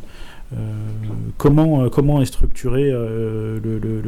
comment, 1.37 1.83
euh, 1.83 1.89
comment 1.89 2.21
est 2.21 2.25
structuré 2.25 2.89
euh, 2.91 3.57
le, 3.63 3.79
le- 3.79 4.01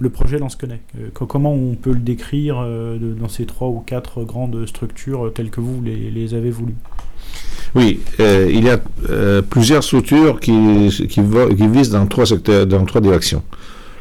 le- 0.00 0.10
projet 0.10 0.38
Lansquenet. 0.38 0.80
Euh, 0.98 1.08
co- 1.14 1.26
comment 1.26 1.54
on 1.54 1.74
peut 1.74 1.92
le 1.92 2.00
décrire 2.00 2.56
euh, 2.60 2.98
dans 2.98 3.28
ces 3.28 3.46
trois 3.46 3.68
ou 3.68 3.82
quatre 3.86 4.24
grandes 4.24 4.66
structures 4.66 5.26
euh, 5.26 5.30
telles 5.30 5.50
que 5.50 5.60
vous 5.60 5.80
les, 5.82 6.10
avez 6.34 6.50
voulues? 6.50 6.74
Oui, 7.74 8.00
euh, 8.20 8.50
il 8.52 8.64
y 8.64 8.70
a 8.70 8.78
euh, 9.08 9.40
plusieurs 9.40 9.82
structures 9.82 10.40
qui, 10.40 10.88
qui, 11.08 11.20
visent 11.68 11.90
dans 11.90 12.06
trois 12.06 12.26
secteurs, 12.26 12.66
dans 12.66 12.84
trois 12.84 13.00
directions. 13.00 13.42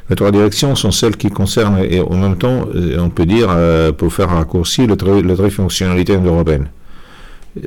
Les 0.10 0.16
trois 0.18 0.32
directions 0.32 0.76
sont 0.76 0.92
celles 0.92 1.16
qui 1.16 1.30
concernent, 1.30 1.78
et 1.90 2.02
en 2.02 2.18
même 2.18 2.38
temps, 2.38 2.66
euh, 2.76 2.98
on 3.00 3.10
peut 3.10 3.26
dire, 3.26 3.48
euh, 3.50 3.94
pour 3.94 4.12
faire 4.12 4.30
un 4.32 4.36
raccourci, 4.40 4.86
le 4.88 4.98
trait, 4.98 5.22
le 5.22 5.36
trait 5.38 5.50
fonctionnalité 5.50 6.16
européenne. 6.16 6.68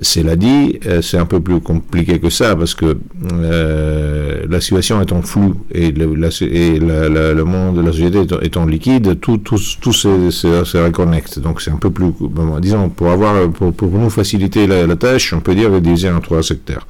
Cela 0.01 0.35
dit, 0.35 0.79
euh, 0.87 1.03
c'est 1.03 1.19
un 1.19 1.27
peu 1.27 1.41
plus 1.41 1.61
compliqué 1.61 2.19
que 2.19 2.31
ça 2.31 2.57
parce 2.57 2.75
que 2.75 2.97
euh, 3.35 4.47
la 4.49 4.61
situation 4.61 4.99
et, 5.71 5.93
le, 5.93 6.15
la- 6.15 6.29
et 6.41 6.79
le 6.79 7.45
monde 7.45 7.77
de 7.77 7.83
la 7.83 7.93
société 7.93 8.23
étant, 8.23 8.41
étant 8.41 8.65
liquide, 8.65 9.21
tout, 9.21 9.39
se, 9.59 10.31
reconnecte. 10.83 11.39
Donc 11.39 11.61
c'est 11.61 11.71
un 11.71 11.77
peu 11.77 11.91
plus, 11.91 12.13
disons, 12.61 12.89
pour 12.89 13.11
avoir, 13.11 13.51
pour, 13.51 13.75
pour 13.75 13.91
nous 13.91 14.09
faciliter 14.11 14.67
la, 14.67 14.87
tâche, 14.97 15.35
on 15.35 15.41
peut 15.41 15.55
dire 15.55 15.71
diviser 15.83 16.11
en 16.11 16.21
trois 16.21 16.43
secteurs. 16.43 16.87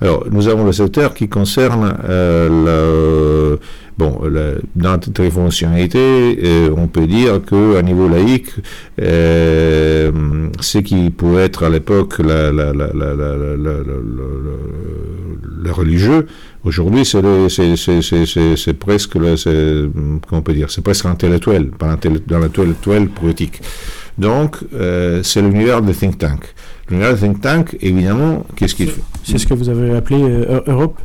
Alors, 0.00 0.26
nous 0.30 0.48
avons 0.48 0.64
le 0.64 0.72
secteur 0.72 1.14
qui 1.14 1.28
concerne 1.28 1.96
euh, 2.08 2.48
le, 2.66 3.58
bon, 3.96 4.20
le, 4.24 4.60
dans 4.74 4.92
la 4.92 4.98
téléfonctionnalité, 4.98 5.98
euh, 6.44 6.70
on 6.76 6.86
peut 6.86 7.06
dire 7.06 7.40
que 7.44 7.76
à 7.76 7.82
niveau 7.82 8.06
laïque, 8.08 8.50
euh, 9.00 10.10
ce 10.60 10.78
qui 10.78 11.10
pouvait 11.10 11.44
être 11.44 11.64
à 11.64 11.70
l'époque 11.70 12.18
la, 12.18 12.52
la, 12.52 12.72
la, 12.72 12.88
la, 12.92 13.14
la, 13.14 13.14
la, 13.14 13.56
la, 13.56 13.72
la- 13.72 13.82
le 15.64 15.72
religieux, 15.72 16.26
aujourd'hui 16.64 17.04
c'est 17.04 17.22
c'est- 17.48 18.72
presque 18.74 19.14
le, 19.14 19.36
c'est- 19.36 19.84
comment 20.28 20.40
on 20.40 20.42
peut 20.42 20.52
dire, 20.54 20.70
c'est 20.70 20.82
presque 20.82 21.06
intellectuel, 21.06 21.70
pas 21.70 21.90
intellect- 21.92 22.28
dans 22.28 22.38
l'intellectuel 22.38 23.08
politique. 23.08 23.60
Donc, 24.18 24.56
euh, 24.74 25.22
c'est 25.22 25.42
l'univers 25.42 25.82
des 25.82 25.92
think 25.92 26.18
tanks. 26.18 26.54
L'univers 26.90 27.14
des 27.14 27.20
think 27.20 27.40
tanks, 27.40 27.76
évidemment, 27.80 28.44
qu'est-ce 28.56 28.74
qu'il 28.74 28.88
fait 28.88 29.02
C'est 29.24 29.38
ce 29.38 29.46
que 29.46 29.54
vous 29.54 29.68
avez 29.68 29.94
appelé 29.96 30.22
euh, 30.22 30.60
Europe 30.66 30.98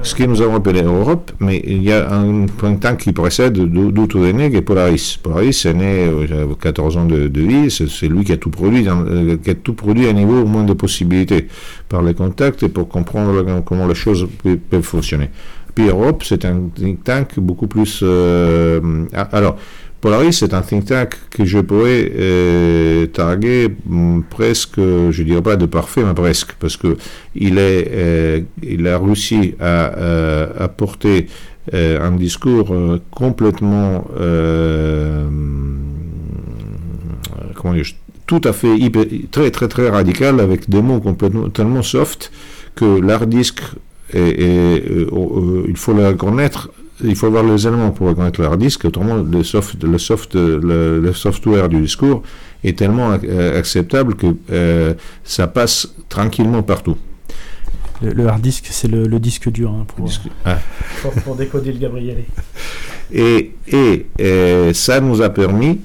ce 0.00 0.14
que 0.14 0.22
nous 0.22 0.40
avons 0.42 0.54
appelé 0.54 0.80
Europe, 0.82 1.32
mais 1.40 1.60
il 1.66 1.82
y 1.82 1.90
a 1.90 2.08
un 2.14 2.46
think 2.46 2.78
tank 2.78 2.98
qui 3.00 3.10
précède 3.12 3.54
d'où 3.54 3.90
d'où 3.90 4.06
tout 4.06 4.22
est 4.24 4.32
né, 4.32 4.48
qui 4.48 4.56
est 4.58 4.62
Polaris. 4.62 5.18
Polaris 5.20 5.64
est 5.66 5.74
né, 5.74 6.06
euh, 6.06 6.24
j'avais 6.28 6.46
14 6.54 6.96
ans 6.98 7.04
de, 7.04 7.26
de 7.26 7.40
vie, 7.40 7.68
c'est 7.68 8.06
lui 8.06 8.22
qui 8.22 8.30
a 8.30 8.36
tout 8.36 8.50
produit, 8.50 8.84
dans- 8.84 9.04
euh, 9.04 9.36
qui 9.42 9.50
a 9.50 9.54
tout 9.56 9.72
produit 9.72 10.06
à 10.06 10.12
niveau 10.12 10.42
au 10.42 10.46
moins 10.46 10.62
de 10.62 10.72
possibilités, 10.72 11.48
par 11.88 12.02
les 12.02 12.14
contacts 12.14 12.62
et 12.62 12.68
pour 12.68 12.88
comprendre 12.88 13.44
comment 13.66 13.88
les 13.88 13.96
choses 13.96 14.28
pe- 14.44 14.54
peuvent 14.56 14.82
fonctionner. 14.82 15.30
Puis 15.74 15.88
Europe, 15.88 16.22
c'est 16.24 16.44
un 16.44 16.68
think 16.76 17.02
tank 17.02 17.30
beaucoup 17.40 17.66
plus... 17.66 17.98
euh, 18.04 19.04
alors, 19.32 19.56
Polaris, 20.00 20.32
c'est 20.34 20.54
un 20.54 20.62
think 20.62 20.84
tank 20.84 21.16
que 21.30 21.44
je 21.44 21.58
pourrais 21.58 22.12
euh, 22.16 23.06
targuer 23.06 23.68
hum, 23.90 24.22
presque, 24.30 24.76
je 24.78 25.22
dirais 25.24 25.42
pas 25.42 25.56
de 25.56 25.66
parfait, 25.66 26.02
mais 26.04 26.14
presque, 26.14 26.52
parce 26.60 26.76
que 26.76 26.96
il, 27.34 27.58
est, 27.58 27.88
euh, 27.92 28.40
il 28.62 28.86
a 28.86 28.98
réussi 28.98 29.54
à 29.58 29.96
euh, 29.98 30.46
apporter 30.58 31.26
un 31.70 32.12
discours 32.12 32.74
complètement, 33.10 34.06
comment 37.54 37.74
dire, 37.74 37.84
tout 38.26 38.40
à 38.44 38.54
fait 38.54 38.74
hyper- 38.78 39.06
très 39.30 39.50
très 39.50 39.68
très 39.68 39.90
radical 39.90 40.40
avec 40.40 40.70
des 40.70 40.80
mots 40.80 41.00
complètement 41.00 41.50
tellement 41.50 41.82
soft 41.82 42.32
que 42.74 42.86
l'hard 43.00 43.24
est, 43.24 43.60
est, 44.14 44.82
il 45.68 45.76
faut 45.76 45.92
le 45.92 46.06
reconnaître 46.06 46.70
il 47.04 47.14
faut 47.16 47.26
avoir 47.26 47.44
les 47.44 47.66
éléments 47.66 47.90
pour 47.90 48.08
reconnaître 48.08 48.40
le 48.40 48.46
hard 48.46 48.58
disk, 48.60 48.84
autrement 48.84 49.16
le, 49.16 49.42
soft, 49.44 49.82
le, 49.84 49.98
soft, 49.98 50.34
le, 50.34 51.00
le 51.00 51.12
software 51.12 51.68
du 51.68 51.80
discours 51.80 52.22
est 52.64 52.76
tellement 52.78 53.16
euh, 53.24 53.58
acceptable 53.58 54.14
que 54.14 54.26
euh, 54.50 54.94
ça 55.24 55.46
passe 55.46 55.94
tranquillement 56.08 56.62
partout. 56.62 56.96
Le, 58.02 58.12
le 58.12 58.26
hard 58.28 58.40
disk, 58.40 58.66
c'est 58.70 58.88
le, 58.88 59.06
le 59.06 59.18
disque 59.18 59.50
dur 59.50 59.70
hein, 59.70 59.84
pour, 59.96 60.08
Ah. 60.44 60.58
pour, 61.02 61.12
pour 61.12 61.34
décoder 61.36 61.72
le 61.72 61.78
Gabrielé. 61.78 62.24
Et, 63.10 63.52
et, 63.72 64.04
euh, 64.20 64.74
ça 64.74 65.00
nous 65.00 65.22
a 65.22 65.30
permis 65.30 65.80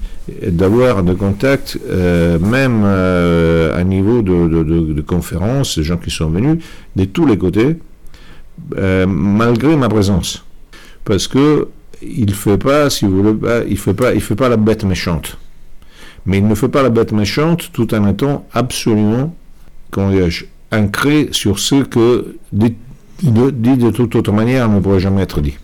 d'avoir 0.46 1.02
des 1.02 1.14
contacts, 1.14 1.78
euh, 1.88 2.38
même 2.38 2.82
euh, 2.84 3.74
à 3.74 3.82
niveau 3.82 4.20
de, 4.20 4.46
de, 4.46 4.62
de, 4.62 4.92
de 4.92 5.00
conférences, 5.00 5.78
des 5.78 5.84
gens 5.84 5.96
qui 5.96 6.10
sont 6.10 6.28
venus 6.28 6.62
de 6.96 7.04
tous 7.06 7.24
les 7.24 7.38
côtés, 7.38 7.76
euh, 8.76 9.06
malgré 9.06 9.74
ma 9.74 9.88
présence. 9.88 10.43
Parce 11.04 11.28
que 11.28 11.68
il 12.02 12.34
fait 12.34 12.58
pas, 12.58 12.90
si 12.90 13.06
vous 13.06 13.34
pas, 13.34 13.64
il 13.68 13.78
fait 13.78 13.94
pas, 13.94 14.14
il 14.14 14.20
fait 14.20 14.34
pas 14.34 14.48
la 14.48 14.56
bête 14.56 14.84
méchante. 14.84 15.38
Mais 16.26 16.38
il 16.38 16.46
ne 16.46 16.54
fait 16.54 16.68
pas 16.68 16.82
la 16.82 16.90
bête 16.90 17.12
méchante 17.12 17.70
tout 17.72 17.94
en 17.94 18.08
étant 18.08 18.46
absolument, 18.52 19.34
comment 19.90 20.10
ancré 20.72 21.28
sur 21.32 21.58
ce 21.58 21.82
que 21.84 22.36
dit, 22.52 22.74
de, 23.22 23.90
toute 23.90 24.16
autre 24.16 24.32
manière 24.32 24.68
ne 24.68 24.80
pourrait 24.80 25.00
jamais 25.00 25.22
être 25.22 25.40
dit. 25.40 25.56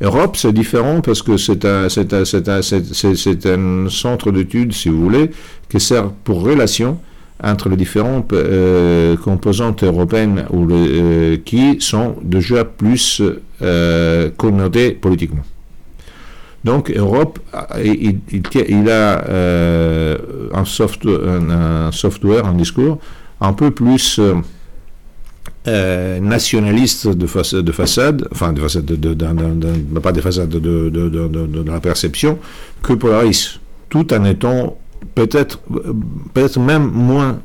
Europe, 0.00 0.36
c'est 0.36 0.52
différent 0.52 1.00
parce 1.00 1.22
que 1.22 1.36
c'est 1.38 1.64
un, 1.64 1.86
un, 1.86 2.46
un, 2.46 3.86
un 3.86 3.88
centre 3.88 4.30
d'études, 4.30 4.72
si 4.72 4.90
vous 4.90 5.00
voulez, 5.00 5.30
qui 5.68 5.80
sert 5.80 6.10
pour 6.10 6.42
relation 6.42 6.98
entre 7.42 7.68
les 7.68 7.76
différentes 7.76 8.32
euh, 8.32 9.16
composantes 9.16 9.82
européennes 9.84 10.46
ou 10.50 10.70
euh, 10.70 11.36
qui 11.44 11.76
sont 11.80 12.16
déjà 12.22 12.64
plus 12.64 13.22
euh, 13.62 14.30
connotées 14.36 14.92
politiquement. 14.92 15.44
Donc 16.64 16.90
Europe, 16.90 17.38
il, 17.84 18.90
a 18.90 19.24
euh, 19.28 20.16
un, 20.52 20.64
soft, 20.64 21.06
un, 21.06 21.92
software, 21.92 22.46
un 22.46 22.54
discours 22.54 22.98
un 23.40 23.52
peu 23.52 23.70
plus 23.70 24.20
nationaliste 25.64 27.06
de, 27.08 27.14
de, 27.60 27.72
façade, 27.72 28.26
enfin 28.32 28.52
de 28.52 28.60
façade, 28.60 28.84
de, 28.84 28.96
de, 28.96 29.14
de, 29.14 29.98
pas 30.00 30.10
de 30.10 30.20
façade, 30.20 30.48
de, 30.48 31.70
la 31.70 31.78
perception, 31.78 32.38
que 32.82 32.94
Polaris, 32.94 33.60
tout 33.88 34.12
en 34.12 34.24
étant 34.24 34.76
peut-être 35.14 35.60
peut-être 36.34 36.58
même 36.58 36.90
moins 36.90 37.38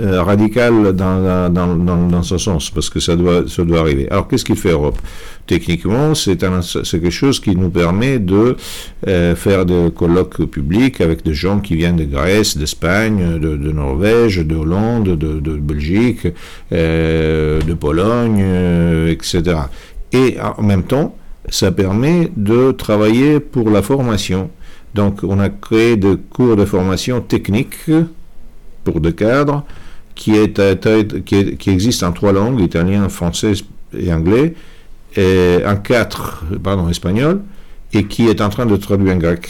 euh, 0.00 0.24
radical 0.24 0.92
dans, 0.92 1.48
dans, 1.48 1.76
dans, 1.76 2.22
ce 2.24 2.36
sens, 2.36 2.68
parce 2.68 2.90
que 2.90 2.98
ça 2.98 3.14
doit, 3.14 3.44
ça 3.46 3.62
doit 3.62 3.78
arriver. 3.78 4.08
Alors, 4.10 4.26
qu'est-ce 4.26 4.44
qu'il 4.44 4.56
fait 4.56 4.72
Europe? 4.72 4.98
Techniquement, 5.46 6.16
c'est 6.16 6.36
quelque 6.36 7.10
chose 7.10 7.38
qui 7.38 7.54
nous 7.54 7.70
permet 7.70 8.18
de 8.18 8.56
euh, 9.06 9.36
faire 9.36 9.64
des 9.64 9.92
colloques 9.94 10.46
publics 10.46 11.00
avec 11.00 11.22
des 11.24 11.32
gens 11.32 11.60
qui 11.60 11.76
viennent 11.76 11.94
de 11.94 12.06
Grèce, 12.06 12.56
d'Espagne, 12.56 13.38
de, 13.38 13.70
Norvège, 13.70 14.38
de 14.38 14.56
Hollande, 14.56 15.16
de, 15.16 15.56
Belgique, 15.58 16.26
euh, 16.72 17.60
de 17.60 17.74
Pologne, 17.74 18.44
etc. 19.08 19.58
Et 20.12 20.38
en 20.40 20.62
même 20.64 20.82
temps, 20.82 21.16
ça 21.48 21.70
permet 21.70 22.32
de 22.36 22.72
travailler 22.72 23.38
pour 23.38 23.70
la 23.70 23.80
formation. 23.80 24.50
Donc, 24.94 25.24
on 25.24 25.38
a 25.40 25.48
créé 25.48 25.96
des 25.96 26.16
cours 26.16 26.56
de 26.56 26.64
formation 26.64 27.20
technique 27.20 27.90
pour 28.84 29.00
des 29.00 29.12
cadres 29.12 29.64
qui, 30.14 30.34
est, 30.34 30.58
en 32.04 32.12
trois 32.12 32.32
langues, 32.32 32.60
italien, 32.60 33.08
français 33.08 33.54
et 33.96 34.12
anglais, 34.12 34.54
et 35.16 35.58
en 35.66 35.76
quatre, 35.76 36.44
pardon, 36.62 36.88
espagnol, 36.88 37.42
et 37.92 38.04
qui 38.04 38.28
est 38.28 38.40
en 38.40 38.48
train 38.48 38.66
de 38.66 38.76
traduire 38.76 39.14
en 39.14 39.18
grec 39.18 39.48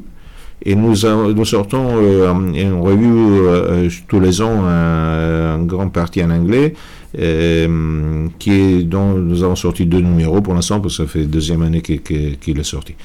et 0.66 0.76
nous, 0.76 0.96
sortons 0.96 1.98
euh, 2.02 2.34
une 2.54 2.74
revue 2.74 3.48
euh, 3.48 3.90
tous 4.08 4.20
les 4.20 4.42
ans, 4.42 4.66
un, 4.66 5.56
un 5.56 5.64
grand 5.64 5.90
parti 5.90 6.24
en 6.24 6.32
anglais, 6.32 6.74
euh, 7.20 8.28
qui 8.40 8.84
dont 8.84 9.14
nous 9.14 9.44
avons 9.44 9.56
sorti 9.56 9.86
deux 9.86 10.02
numéros 10.02 10.42
pour 10.42 10.54
l'instant, 10.54 10.80
parce 10.80 10.98
que 10.98 11.04
ça 11.04 11.10
fait 11.10 11.26
deuxième 11.26 11.62
année 11.62 11.82
qu'il 11.82 12.02
qu 12.02 12.38
qu 12.42 12.52
est 12.52 12.64
sorti. 12.64 12.96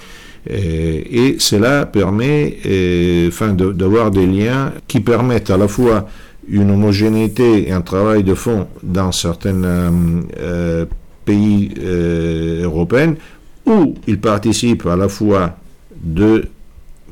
Et, 0.48 1.36
cela 1.38 1.84
permet 1.84 2.56
d'avoir 3.76 4.10
de, 4.10 4.20
des 4.20 4.26
liens 4.26 4.72
qui 4.88 5.00
permettent 5.00 5.50
à 5.50 5.58
la 5.58 5.68
fois 5.68 6.06
une 6.48 6.70
homogénéité 6.70 7.68
et 7.68 7.72
un 7.72 7.80
travail 7.82 8.24
de 8.24 8.34
fond 8.34 8.66
dans 8.82 9.12
certains 9.12 9.62
euh, 9.62 10.84
pays 11.24 11.74
euh, 11.82 12.64
européens 12.64 13.14
où 13.66 13.94
ils 14.06 14.18
participent 14.18 14.86
à 14.86 14.96
la 14.96 15.08
fois 15.08 15.56
de 16.02 16.46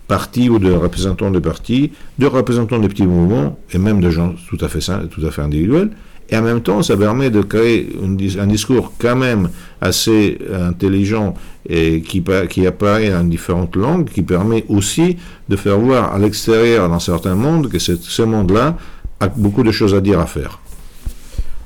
partis 0.08 0.48
ou 0.48 0.58
de 0.58 0.72
représentants 0.72 1.30
de 1.30 1.38
partis, 1.38 1.92
de 2.18 2.26
représentants 2.26 2.78
de 2.78 2.88
petits 2.88 3.06
mouvements 3.06 3.58
et 3.72 3.78
même 3.78 4.00
de 4.00 4.10
gens 4.10 4.34
tout 4.48 4.58
à 4.60 4.68
fait, 4.68 4.80
tout 5.10 5.24
à 5.24 5.30
fait 5.30 5.42
individuels. 5.42 5.90
Et 6.30 6.36
en 6.36 6.42
même 6.42 6.60
temps, 6.60 6.82
ça 6.82 6.96
permet 6.96 7.30
de 7.30 7.40
créer 7.40 7.96
un 8.38 8.46
discours 8.46 8.92
quand 8.98 9.16
même 9.16 9.48
assez 9.80 10.38
intelligent 10.52 11.34
et 11.66 12.02
qui, 12.02 12.22
qui 12.50 12.66
apparaît 12.66 13.14
en 13.14 13.24
différentes 13.24 13.76
langues, 13.76 14.10
qui 14.10 14.22
permet 14.22 14.64
aussi 14.68 15.16
de 15.48 15.56
faire 15.56 15.78
voir 15.78 16.14
à 16.14 16.18
l'extérieur, 16.18 16.88
dans 16.90 16.98
certains 16.98 17.34
mondes, 17.34 17.70
que 17.70 17.78
ce 17.78 18.22
monde-là 18.22 18.76
a 19.20 19.28
beaucoup 19.28 19.62
de 19.62 19.72
choses 19.72 19.94
à 19.94 20.02
dire, 20.02 20.20
à 20.20 20.26
faire. 20.26 20.60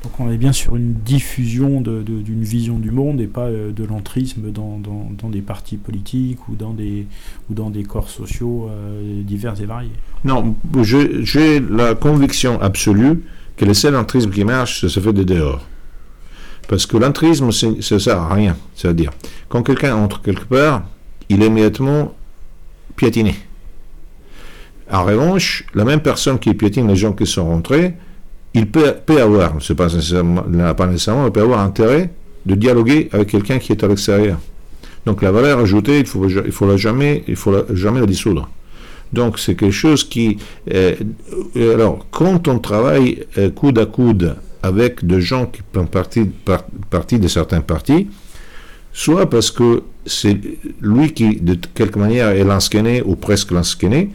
Donc 0.03 0.19
on 0.19 0.31
est 0.31 0.37
bien 0.37 0.53
sur 0.53 0.75
une 0.75 0.95
diffusion 0.95 1.81
d'une 1.81 2.43
vision 2.43 2.79
du 2.79 2.91
monde 2.91 3.21
et 3.21 3.27
pas 3.27 3.47
euh, 3.47 3.71
de 3.73 3.85
l'entrisme 3.85 4.51
dans, 4.51 4.81
des 5.31 5.43
partis 5.43 5.77
politiques 5.77 6.49
ou 6.49 6.57
dans 6.57 6.73
des, 6.73 7.07
ou 7.49 7.55
dans 7.55 7.71
des 7.71 7.85
corps 7.85 8.09
sociaux 8.09 8.69
euh, 8.69 9.23
divers 9.23 9.61
et 9.61 9.67
variés. 9.67 9.93
Non, 10.25 10.57
j'ai 10.83 11.61
la 11.61 11.95
conviction 11.95 12.61
absolue 12.61 13.23
que 13.57 13.65
le 13.65 13.75
seul 13.75 13.95
entrisme 13.97 14.31
qui 14.31 14.45
marche, 14.45 14.81
ça 14.81 14.89
se 14.89 14.99
fait 14.99 15.13
de 15.13 15.23
dehors. 15.23 15.65
Parce 16.69 16.87
que 16.87 16.97
l'entrisme, 16.97 17.51
ça 17.53 17.99
sert 17.99 18.19
à 18.19 18.35
rien. 18.35 18.57
C'est-à-dire, 18.75 19.11
quand 19.49 19.63
quelqu'un 19.63 19.95
entre 19.95 20.23
quelque 20.23 20.45
part, 20.45 20.85
il 21.29 21.43
est 21.43 21.47
immédiatement 21.47 22.15
piétiné. 22.97 23.35
En 24.91 25.05
revanche, 25.05 25.65
la 25.75 25.85
même 25.85 26.01
personne 26.01 26.39
qui 26.39 26.55
piétine 26.55 26.89
les 26.89 26.97
gens 26.97 27.13
qui 27.13 27.27
sont 27.27 27.47
rentrés, 27.47 27.95
il 28.55 28.67
peut, 28.69 28.95
avoir, 29.21 29.55
pas 29.77 29.85
nécessairement, 29.87 30.43
pas 30.75 30.87
nécessairement, 30.87 31.31
peut 31.31 31.41
avoir 31.41 31.61
intérêt 31.61 32.11
de 32.45 32.55
dialoguer 32.55 33.09
avec 33.13 33.29
quelqu'un 33.29 33.59
qui 33.59 33.73
est 33.73 33.83
à 33.83 33.89
l'extérieur. 33.89 34.39
Donc 35.07 35.23
la 35.23 35.33
valeur 35.33 35.59
ajoutée, 35.59 36.01
il 36.01 36.07
faut, 36.07 36.29
il 36.29 36.53
faut 36.53 36.67
la 36.67 36.77
jamais, 36.77 37.25
il 37.29 37.37
faut 37.37 37.51
la, 37.51 37.63
jamais 37.75 38.01
la 38.01 38.07
dissoudre. 38.07 38.49
Donc 39.13 39.39
c'est 39.39 39.55
quelque 39.55 39.73
chose 39.73 40.05
qui, 40.05 40.39
euh, 40.73 40.95
alors 41.57 42.07
quand 42.11 42.49
on 42.49 42.59
travaille 42.59 43.25
euh, 43.39 43.51
coude 43.51 43.79
à 43.79 43.87
coude 43.87 44.37
avec 44.63 45.05
des 45.05 45.21
gens 45.21 45.47
qui 45.47 45.61
font 45.73 45.87
partie, 45.87 46.25
par, 46.25 46.65
partie 46.89 47.19
de 47.19 47.29
certains 47.29 47.61
partis, 47.61 48.09
soit 48.93 49.29
parce 49.29 49.51
que 49.51 49.83
c'est 50.07 50.39
lui 50.81 51.13
qui 51.13 51.37
de 51.37 51.57
quelque 51.75 51.99
manière 51.99 52.29
est 52.29 52.45
l'ansquené 52.45 53.03
ou 53.03 53.17
presque 53.17 53.51
l'ansquené, 53.51 54.11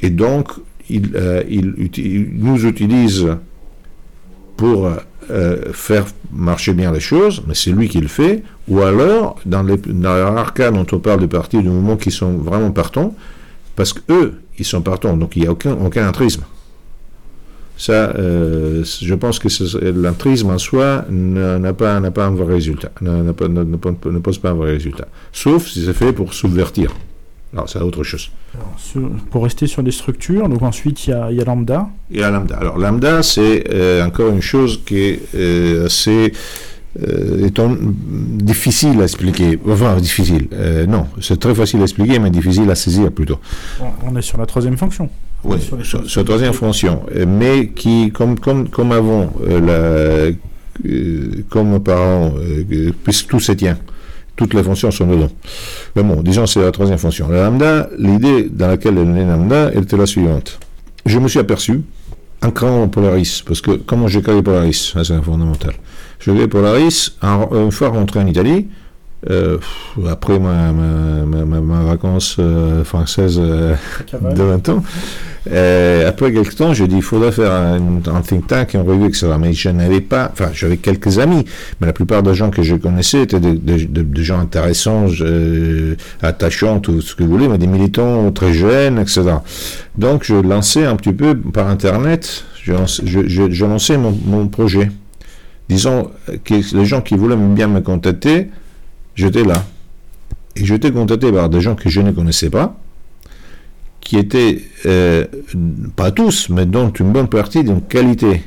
et 0.00 0.10
donc 0.10 0.48
il, 0.88 1.10
euh, 1.14 1.42
nous 1.48 2.66
utilise 2.66 3.26
pour 4.60 4.90
euh, 5.30 5.72
faire 5.72 6.04
marcher 6.30 6.74
bien 6.74 6.92
les 6.92 7.00
choses, 7.00 7.42
mais 7.46 7.54
c'est 7.54 7.70
lui 7.70 7.88
qui 7.88 7.98
le 7.98 8.08
fait, 8.08 8.42
ou 8.68 8.82
alors, 8.82 9.40
dans 9.46 9.62
les, 9.62 9.78
dans 9.78 10.44
cas 10.54 10.70
dont 10.70 10.86
on 10.92 10.98
parle 10.98 11.20
de 11.20 11.26
partis, 11.26 11.62
de 11.62 11.70
mouvements 11.70 11.96
qui 11.96 12.10
sont 12.10 12.32
vraiment 12.32 12.70
partants, 12.70 13.14
parce 13.74 13.94
qu'eux, 13.94 14.34
ils 14.58 14.66
sont 14.66 14.82
partants, 14.82 15.16
donc 15.16 15.34
il 15.36 15.42
n'y 15.42 15.48
a 15.48 15.52
aucun, 15.52 15.72
aucun 15.72 16.06
intrisme. 16.06 16.42
Ça, 17.78 18.12
euh, 18.18 18.84
je 18.84 19.14
pense 19.14 19.38
que 19.38 19.48
l'intrisme 19.88 20.50
en 20.50 20.58
soi 20.58 21.06
n'a 21.08 21.72
pas, 21.72 21.98
pas 22.10 22.26
un 22.26 22.32
vrai 22.32 22.52
résultat, 22.52 22.92
ne, 23.00 23.32
pose 24.20 24.38
pas 24.38 24.50
un 24.50 24.54
vrai 24.54 24.72
résultat, 24.72 25.08
sauf 25.32 25.68
si 25.68 25.86
c'est 25.86 25.94
fait 25.94 26.12
pour 26.12 26.34
subvertir. 26.34 26.92
Alors, 27.52 27.68
c'est 27.68 27.80
autre 27.80 28.04
chose. 28.04 28.30
Alors, 28.54 29.10
pour 29.30 29.42
rester 29.42 29.66
sur 29.66 29.82
les 29.82 29.90
structures, 29.90 30.48
donc 30.48 30.62
ensuite 30.62 31.06
il 31.06 31.10
y 31.10 31.12
a, 31.12 31.30
il 31.30 31.36
y 31.36 31.40
a 31.40 31.44
Lambda. 31.44 31.88
Il 32.10 32.20
y 32.20 32.22
a 32.22 32.30
Lambda. 32.30 32.56
Alors, 32.56 32.78
Lambda, 32.78 33.22
c'est 33.22 33.64
euh, 33.72 34.06
encore 34.06 34.30
une 34.30 34.40
chose 34.40 34.82
qui 34.86 34.98
est 34.98 35.20
euh, 35.34 35.86
assez 35.86 36.32
euh, 37.02 37.46
étant, 37.46 37.76
difficile 37.80 39.00
à 39.00 39.04
expliquer. 39.04 39.58
Enfin, 39.68 39.96
difficile. 39.96 40.48
Non, 40.88 41.06
c'est 41.20 41.40
très 41.40 41.54
facile 41.54 41.80
à 41.80 41.84
expliquer, 41.84 42.20
mais 42.20 42.30
difficile 42.30 42.70
à 42.70 42.76
saisir 42.76 43.10
plutôt. 43.10 43.40
On 44.04 44.14
est 44.16 44.22
sur 44.22 44.38
la 44.38 44.46
troisième 44.46 44.76
fonction. 44.76 45.08
Oui, 45.42 45.60
sur, 45.60 45.84
sur, 45.84 46.08
sur, 46.08 46.20
la 46.20 46.24
troisième 46.24 46.52
fonction. 46.52 47.02
Mais 47.26 47.68
qui, 47.68 48.12
comme, 48.12 48.38
comme, 48.38 48.68
comme 48.68 48.92
avant, 48.92 49.32
la, 49.44 50.30
comme 51.48 51.80
parents, 51.80 52.32
puisque 53.02 53.26
tout 53.26 53.40
se 53.40 53.52
tient 53.52 53.78
toutes 54.36 54.54
les 54.54 54.62
fonctions 54.62 54.90
sont 54.90 55.06
dedans. 55.06 55.30
Mais 55.96 56.02
bon, 56.02 56.22
disons, 56.22 56.46
c'est 56.46 56.60
la 56.60 56.72
troisième 56.72 56.98
fonction. 56.98 57.28
La 57.28 57.44
lambda, 57.44 57.88
l'idée 57.98 58.48
dans 58.50 58.68
laquelle 58.68 58.98
elle 58.98 59.08
est 59.08 59.12
née 59.12 59.24
lambda, 59.24 59.70
elle 59.74 59.82
était 59.82 59.96
la 59.96 60.06
suivante. 60.06 60.58
Je 61.06 61.18
me 61.18 61.28
suis 61.28 61.38
aperçu, 61.38 61.82
en 62.42 62.50
créant 62.50 62.88
Polaris, 62.88 63.42
parce 63.46 63.60
que 63.60 63.72
comment 63.72 64.08
j'ai 64.08 64.22
créé 64.22 64.42
Polaris, 64.42 64.94
c'est 65.02 65.22
fondamental. 65.22 65.74
Je 66.18 66.30
créé 66.32 66.48
Polaris, 66.48 67.16
une 67.22 67.72
fois 67.72 67.88
rentré 67.88 68.20
en 68.20 68.26
Italie, 68.26 68.68
euh, 69.28 69.58
après 70.08 70.38
ma, 70.38 70.72
ma, 70.72 71.44
ma, 71.44 71.60
ma 71.60 71.82
vacance 71.84 72.36
euh, 72.38 72.84
française 72.84 73.36
euh, 73.38 73.74
de 74.12 74.42
20 74.42 74.68
ans, 74.70 74.82
après 76.06 76.32
quelques 76.32 76.56
temps, 76.56 76.72
j'ai 76.72 76.86
dit, 76.88 76.96
il 76.96 77.02
faudrait 77.02 77.32
faire 77.32 77.52
un, 77.52 77.78
un 78.06 78.20
think 78.22 78.46
tank, 78.46 78.74
une 78.74 78.80
revue, 78.82 79.06
etc. 79.06 79.28
Mais 79.38 79.52
je 79.52 79.68
n'avais 79.70 80.00
pas, 80.00 80.30
enfin, 80.32 80.50
j'avais 80.52 80.76
quelques 80.78 81.18
amis, 81.18 81.44
mais 81.80 81.86
la 81.86 81.92
plupart 81.92 82.22
des 82.22 82.34
gens 82.34 82.50
que 82.50 82.62
je 82.62 82.76
connaissais 82.76 83.22
étaient 83.22 83.40
des, 83.40 83.54
des 83.56 84.22
gens 84.22 84.38
intéressants, 84.40 85.06
attachants, 86.22 86.80
tout 86.80 87.00
ce 87.00 87.14
que 87.14 87.22
vous 87.24 87.30
voulez, 87.30 87.48
mais 87.48 87.58
des 87.58 87.66
militants 87.66 88.30
très 88.32 88.52
jeunes, 88.52 88.98
etc. 88.98 89.22
Donc, 89.96 90.24
je 90.24 90.34
lançais 90.34 90.84
un 90.84 90.96
petit 90.96 91.12
peu 91.12 91.34
par 91.36 91.68
Internet, 91.68 92.44
je, 92.62 92.72
je, 93.04 93.26
je- 93.26 93.50
je 93.50 93.64
lançais 93.64 93.96
mon, 93.98 94.16
mon 94.26 94.48
projet. 94.48 94.90
Disons 95.68 96.10
que 96.44 96.76
les 96.76 96.84
gens 96.84 97.00
qui 97.00 97.16
voulaient 97.16 97.36
bien 97.36 97.68
me 97.68 97.80
contacter, 97.80 98.48
j'étais 99.14 99.44
là. 99.44 99.64
Et 100.56 100.64
j'étais 100.64 100.90
contacté 100.90 101.30
par 101.30 101.48
des 101.48 101.60
gens 101.60 101.74
que 101.74 101.88
je 101.88 102.00
ne 102.00 102.10
connaissais 102.10 102.50
pas, 102.50 102.76
qui 104.00 104.18
étaient, 104.18 104.62
euh, 104.86 105.24
pas 105.94 106.10
tous, 106.10 106.48
mais 106.48 106.66
dont 106.66 106.90
une 106.90 107.12
bonne 107.12 107.28
partie 107.28 107.62
d'une 107.62 107.82
qualité 107.82 108.42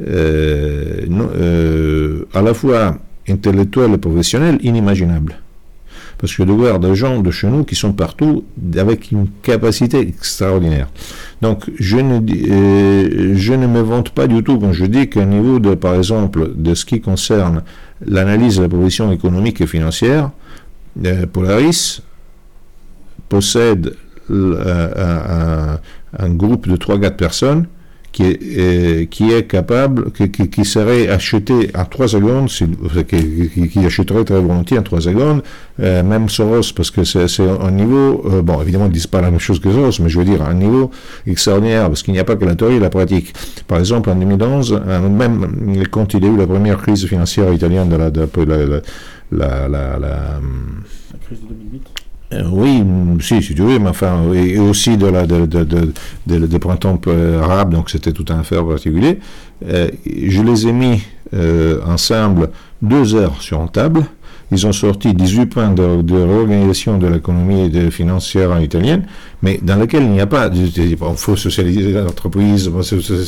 euh, 0.00 1.06
euh, 1.10 2.24
à 2.32 2.42
la 2.42 2.54
fois 2.54 2.96
intellectuelle 3.28 3.92
et 3.92 3.98
professionnelle 3.98 4.58
inimaginable. 4.62 5.36
Parce 6.18 6.34
que 6.34 6.42
de 6.42 6.52
voir 6.52 6.80
des 6.80 6.94
gens 6.94 7.20
de 7.20 7.30
chez 7.30 7.46
nous 7.46 7.64
qui 7.64 7.74
sont 7.74 7.92
partout 7.92 8.44
avec 8.76 9.10
une 9.10 9.28
capacité 9.42 10.00
extraordinaire. 10.00 10.88
Donc, 11.40 11.64
je 11.78 11.96
ne, 11.96 12.20
je 13.36 13.54
ne 13.54 13.66
me 13.66 13.80
vante 13.80 14.10
pas 14.10 14.26
du 14.26 14.42
tout 14.42 14.58
quand 14.58 14.72
je 14.72 14.84
dis 14.84 15.08
qu'au 15.08 15.24
niveau, 15.24 15.60
de, 15.60 15.74
par 15.74 15.94
exemple, 15.94 16.52
de 16.56 16.74
ce 16.74 16.84
qui 16.84 17.00
concerne 17.00 17.62
l'analyse 18.06 18.56
de 18.56 18.62
la 18.62 18.68
position 18.68 19.12
économique 19.12 19.60
et 19.60 19.66
financière, 19.66 20.30
euh, 21.04 21.26
Polaris 21.26 22.02
possède 23.28 23.96
un 24.28 26.30
groupe 26.30 26.68
de 26.68 26.76
3-4 26.76 27.16
personnes 27.16 27.66
qui 28.12 28.24
est, 28.24 28.38
euh, 28.58 29.04
qui 29.06 29.30
est 29.32 29.44
capable, 29.44 30.10
qui, 30.12 30.64
serait 30.64 31.08
acheté 31.08 31.70
en 31.76 31.84
3 31.84 32.08
secondes, 32.08 32.48
si- 32.50 32.66
qui, 33.68 33.78
achèterait 33.86 34.24
très 34.24 34.40
volontiers 34.40 34.78
en 34.78 34.82
3 34.82 35.00
secondes, 35.00 35.42
euh, 35.80 36.02
même 36.02 36.28
Soros, 36.28 36.72
parce 36.74 36.90
que 36.90 37.04
c'est 37.04 37.24
un 37.40 37.70
niveau, 37.70 38.22
euh, 38.26 38.42
bon, 38.42 38.60
évidemment, 38.62 38.86
ils 38.86 38.92
disent 38.92 39.06
pas 39.06 39.20
la 39.20 39.30
même 39.30 39.40
chose 39.40 39.60
que 39.60 39.70
Soros, 39.70 40.02
mais 40.02 40.08
je 40.08 40.18
veux 40.18 40.24
dire, 40.24 40.42
un 40.42 40.54
niveau 40.54 40.90
extraordinaire, 41.26 41.86
parce 41.88 42.02
qu'il 42.02 42.12
n'y 42.14 42.20
a 42.20 42.24
pas 42.24 42.36
que 42.36 42.44
la 42.44 42.54
théorie 42.56 42.76
et 42.76 42.80
la 42.80 42.90
pratique. 42.90 43.32
Par 43.68 43.78
exemple, 43.78 44.10
en 44.10 44.16
2011, 44.16 44.80
euh, 44.86 45.08
même 45.08 45.86
quand 45.90 46.12
il 46.14 46.24
y 46.24 46.26
a 46.26 46.30
eu 46.30 46.36
la 46.36 46.46
première 46.46 46.78
crise 46.78 47.06
financière 47.06 47.52
italienne 47.52 47.88
de 47.88 47.96
la, 47.96 48.10
la, 48.10 49.68
La 49.98 51.18
crise 51.24 51.40
de 51.42 51.46
2008. 51.48 52.09
Euh, 52.32 52.42
oui, 52.52 52.82
mm, 52.82 53.20
si, 53.20 53.42
si 53.42 53.54
tu 53.54 53.62
veux, 53.62 53.78
mais 53.78 53.88
enfin, 53.88 54.32
et, 54.34 54.58
aussi 54.58 54.96
de 54.96 55.06
la 55.06 55.26
de, 55.26 55.46
de, 55.46 55.64
de, 55.64 56.46
de- 56.46 56.58
printemps 56.58 57.00
euh, 57.08 57.42
arabe, 57.42 57.72
donc 57.74 57.90
c'était 57.90 58.12
tout 58.12 58.24
un 58.30 58.40
affaire 58.40 58.64
particulier. 58.66 59.18
Euh, 59.68 59.88
je 60.06 60.42
les 60.42 60.66
ai 60.68 60.72
mis 60.72 61.02
euh, 61.34 61.80
ensemble 61.86 62.50
deux 62.82 63.14
heures 63.14 63.40
sur 63.40 63.60
une 63.60 63.68
table. 63.70 64.04
Ils 64.52 64.66
ont 64.66 64.72
sorti 64.72 65.14
18 65.14 65.46
points 65.46 65.70
de, 65.70 65.82
réorganisation 66.12 66.98
de 66.98 67.06
l'économie 67.06 67.70
financière 67.90 68.60
italienne, 68.60 69.04
mais 69.42 69.58
dans 69.62 69.76
lequel 69.76 70.02
il 70.02 70.10
n'y 70.10 70.20
a 70.20 70.26
pas, 70.26 70.50
il 70.52 70.96
faut 71.16 71.36
socialiser 71.36 71.92
l'entreprise, 71.92 72.70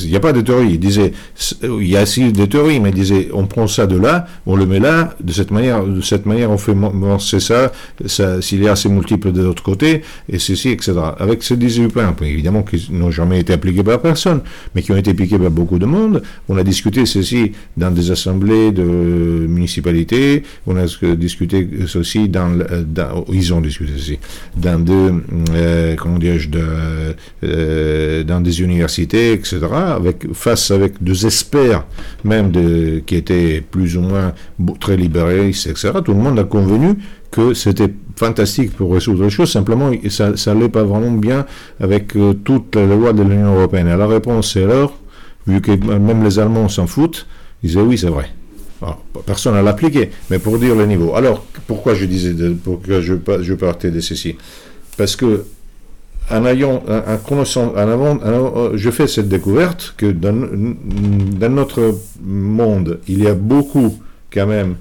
il 0.05 0.11
n'y 0.11 0.17
a 0.17 0.21
pas 0.21 0.33
de 0.33 0.41
théorie. 0.41 0.73
Il 0.73 0.81
disait, 0.81 1.13
c'est- 1.35 1.57
il 1.63 1.89
y 1.89 1.97
a 1.97 2.03
aussi 2.03 2.33
des 2.33 2.49
théories, 2.49 2.81
mais 2.81 2.91
il 2.91 2.95
disait, 2.95 3.29
on 3.33 3.47
prend 3.47 3.67
ça 3.67 3.87
de 3.87 3.97
là, 3.97 4.27
on 4.47 4.57
le 4.57 4.67
met 4.67 4.81
là, 4.81 5.15
de 5.23 5.33
cette 5.33 5.51
manière, 5.51 5.85
de 5.85 6.01
cette 6.01 6.27
manière, 6.27 6.51
on 6.51 6.59
fait, 6.59 6.75
c'est 7.21 7.41
ça, 7.41 7.73
ça 8.07 8.43
s'il 8.43 8.63
y 8.63 8.69
a 8.69 8.75
ces 8.77 8.89
multiples 8.89 9.33
de 9.33 9.43
l'autre 9.43 9.63
côté, 9.63 10.03
et 10.29 10.39
ceci, 10.39 10.71
etc. 10.71 10.93
Avec 11.19 11.43
ces 11.43 11.57
18 11.57 11.89
points, 11.89 12.15
évidemment, 12.23 12.63
qui 12.63 12.89
n'ont 12.91 13.11
jamais 13.11 13.41
été 13.41 13.53
appliqués 13.53 13.85
par 13.85 14.01
personne, 14.01 14.41
mais 14.75 14.83
qui 14.83 14.93
ont 14.93 14.97
été 14.97 15.11
appliqués 15.13 15.39
par 15.39 15.51
beaucoup 15.51 15.79
de 15.79 15.87
monde. 15.87 16.23
On 16.49 16.57
a 16.57 16.65
discuté 16.65 17.07
ceci 17.07 17.53
dans 17.77 17.91
des 17.91 18.11
assemblées 18.11 18.73
de 18.73 18.83
municipalités, 19.49 20.43
on 20.67 20.77
a 20.77 20.87
discuté 21.15 21.69
ceci 21.87 22.29
dans, 22.29 22.59
euh, 22.61 22.83
dans 22.87 23.25
ils 23.33 23.53
ont 23.55 23.61
discuté 23.61 23.93
ceci, 23.97 24.19
dans 24.57 24.85
euh, 25.55 25.97
comment 25.97 26.19
dirais-je, 26.19 26.49
de, 26.49 26.65
euh, 27.45 28.25
dans 28.25 28.41
des 28.41 28.61
universités, 28.61 29.33
etc., 29.33 29.61
avec, 29.73 30.33
face 30.33 30.71
avec 30.71 31.03
des 31.03 31.27
experts, 31.27 31.85
même 32.25 32.53
qui 33.07 33.17
étaient 33.17 33.63
plus 33.69 33.97
ou 33.97 34.03
moins 34.03 34.33
très 34.81 34.97
libéralistes, 34.97 35.67
etc., 35.67 35.91
tout 36.05 36.13
le 36.13 36.21
monde 36.21 36.39
a 36.39 36.45
convenu 36.45 36.97
que 37.33 37.55
c'était 37.55 37.93
fantastique 38.17 38.77
pour 38.77 38.93
résoudre 38.93 39.25
les 39.25 39.31
choses, 39.31 39.51
simplement 39.51 39.91
ça 40.09 40.33
n'allait 40.47 40.69
pas 40.69 40.85
vraiment 40.85 41.11
bien 41.11 41.47
avec 41.81 42.15
euh, 42.15 42.35
toutes 42.35 42.77
les 42.77 42.87
lois 42.87 43.13
de 43.13 43.23
l'Union 43.23 43.55
européenne. 43.57 43.89
Et 43.89 43.97
la 43.97 44.07
réponse 44.07 44.53
c'est 44.53 44.65
alors, 44.65 44.97
vu 45.47 45.61
que 45.61 45.73
même 45.73 46.23
les 46.23 46.39
Allemands 46.39 46.69
s'en 46.69 46.87
foutent, 46.87 47.27
ils 47.63 47.69
disaient 47.69 47.81
oui 47.81 47.99
c'est 47.99 48.09
vrai. 48.09 48.31
Alors, 48.83 48.99
personne 49.25 49.55
n'a 49.55 49.63
l'appliqué, 49.63 50.11
mais 50.31 50.39
pour 50.39 50.59
dire 50.59 50.75
le 50.75 50.87
niveau. 50.87 51.15
Alors, 51.15 51.45
pourquoi 51.67 51.95
je 51.95 52.05
disais, 52.05 52.35
pourquoi 52.65 53.01
je, 53.01 53.15
pa- 53.15 53.41
je 53.41 53.55
partais 53.55 53.91
de 53.91 54.01
ceci? 54.01 54.37
Parce 54.97 55.15
que, 55.17 55.45
en 56.31 56.45
ayant, 56.47 56.83
en, 56.89 57.17
connaissant, 57.19 57.73
en 57.75 57.77
avant, 57.77 58.19
avant- 58.21 58.77
je 58.77 58.91
fais 58.91 59.07
cette 59.07 59.29
découverte 59.29 59.95
que 59.97 60.07
dans, 60.07 60.33
notre 61.51 61.97
monde, 62.23 62.99
il 63.09 63.23
y 63.23 63.27
a 63.27 63.35
beaucoup, 63.35 63.99
quand 64.33 64.47
même, 64.47 64.77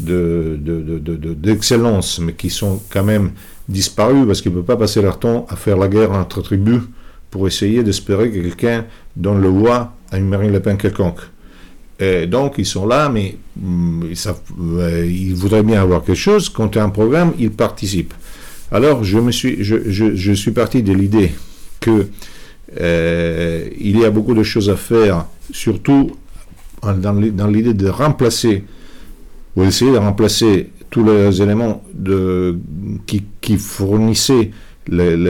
de, 0.00 0.58
de, 0.60 0.80
de, 0.82 0.98
de- 0.98 1.16
de- 1.16 1.34
d'excellence, 1.34 2.18
mais 2.18 2.34
qui 2.34 2.50
sont 2.50 2.80
quand 2.90 3.04
même 3.04 3.30
disparus 3.68 4.26
parce 4.26 4.42
qu'ils 4.42 4.52
ne 4.52 4.56
peuvent 4.56 4.64
pas 4.66 4.76
passer 4.76 5.00
leur 5.00 5.18
temps 5.18 5.46
à 5.48 5.56
faire 5.56 5.78
la 5.78 5.88
guerre 5.88 6.12
entre 6.12 6.42
tribus 6.42 6.82
pour 7.30 7.46
essayer 7.46 7.82
d'espérer 7.82 8.30
que 8.30 8.38
quelqu'un 8.40 8.84
donne 9.16 9.40
le 9.40 9.48
voix 9.48 9.94
à 10.10 10.18
une 10.18 10.28
Marine 10.28 10.52
Le 10.52 10.60
Pen 10.60 10.76
quelconque. 10.76 11.20
Et 11.98 12.26
donc, 12.26 12.54
ils 12.58 12.66
sont 12.66 12.86
là, 12.86 13.08
mais 13.08 13.36
ils, 14.10 14.16
savent- 14.16 14.40
euh, 14.60 15.06
ils 15.06 15.34
voudraient 15.34 15.62
bien 15.62 15.80
avoir 15.80 16.04
quelque 16.04 16.16
chose. 16.16 16.48
Quand 16.50 16.74
il 16.74 16.78
y 16.78 16.80
a 16.80 16.84
un 16.84 16.90
programme, 16.90 17.32
ils 17.38 17.50
participent. 17.50 18.12
Alors, 18.70 19.02
je, 19.04 19.18
me 19.18 19.30
suis, 19.32 19.64
je, 19.64 19.76
je, 19.88 20.14
suis 20.32 20.50
parti 20.50 20.82
de 20.82 20.92
l'idée 20.92 21.32
que 21.80 22.06
euh, 22.80 23.68
y 23.98 24.04
a 24.04 24.10
beaucoup 24.10 24.34
de 24.34 24.42
choses 24.42 24.68
à 24.68 24.76
faire, 24.76 25.26
surtout 25.52 26.10
dans 26.82 27.12
l'i- 27.14 27.30
dans 27.30 27.46
l'idée 27.46 27.74
de 27.74 27.88
remplacer, 27.88 28.64
ou 29.54 29.64
d'essayer 29.64 29.92
de 29.92 29.96
remplacer 29.98 30.70
tous 30.90 31.04
les 31.04 31.40
éléments 31.40 31.82
de, 31.94 32.58
qui, 33.06 33.24
qui 33.40 33.56
fournissaient 33.56 34.50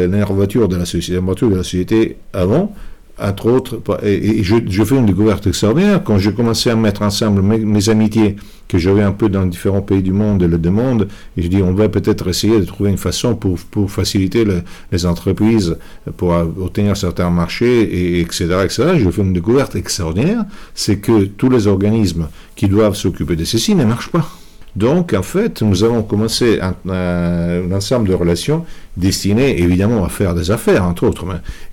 nervatures 0.07 0.69
de 0.69 0.77
la 0.77 0.85
société, 0.85 1.21
de 1.51 1.57
la 1.57 1.63
société 1.63 2.17
avant, 2.33 2.75
entre 3.19 3.47
autres, 3.47 3.81
et, 4.03 4.43
je, 4.43 4.85
fais 4.85 4.97
une 4.97 5.07
découverte 5.07 5.47
extraordinaire 5.47 6.03
quand 6.05 6.19
j'ai 6.19 6.33
commencé 6.33 6.69
à 6.71 6.77
mettre 6.77 7.03
ensemble 7.03 7.41
mes, 7.43 7.89
amitiés 7.89 8.37
que 8.69 8.79
j'avais 8.79 9.03
un 9.03 9.13
peu 9.13 9.29
dans 9.29 9.47
différents 9.47 9.81
pays 9.81 10.03
du 10.03 10.13
monde 10.13 10.43
et 10.43 10.49
le 10.49 10.59
demande, 10.59 11.09
et 11.37 11.43
je 11.43 11.49
dis 11.49 11.63
on 11.63 11.73
va 11.73 11.89
peut-être 11.89 12.29
essayer 12.29 12.59
de 12.59 12.65
trouver 12.65 12.91
une 12.91 12.99
façon 12.99 13.35
pour, 13.35 13.59
pour 13.59 13.91
faciliter 13.91 14.45
le- 14.45 14.63
les 14.93 15.07
entreprises 15.07 15.79
pour 16.17 16.31
obtenir 16.31 16.97
certains 16.97 17.31
marchés, 17.31 17.83
et, 17.83 18.21
etc., 18.21 18.45
etc. 18.65 18.83
Je 18.99 19.11
fais 19.11 19.23
une 19.23 19.33
découverte 19.33 19.77
extraordinaire, 19.77 20.45
c'est 20.75 20.99
que 20.99 21.25
tous 21.25 21.49
les 21.49 21.67
organismes 21.69 22.29
qui 22.55 22.69
doivent 22.69 22.97
s'occuper 22.97 23.37
de 23.37 23.45
ceci 23.45 23.75
ne 23.75 23.85
marchent 23.85 24.11
pas. 24.11 24.29
Donc, 24.77 25.15
en 25.15 25.23
fait, 25.23 25.63
nous 25.63 25.83
avons 25.85 26.03
commencé 26.03 26.61
un, 26.61 26.75
un- 26.91 27.73
ensemble 27.73 28.09
de 28.09 28.15
relations 28.15 28.65
destinées 28.97 29.59
évidemment 29.61 30.05
à 30.05 30.09
faire 30.11 30.35
des 30.35 30.51
affaires, 30.51 30.85
entre 30.85 31.05
autres, 31.09 31.25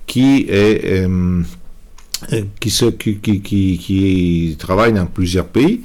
qui 0.07 0.45
est 0.49 0.85
euh, 1.03 1.41
euh, 2.31 2.43
dans 4.93 5.05
plusieurs 5.05 5.47
pays. 5.47 5.81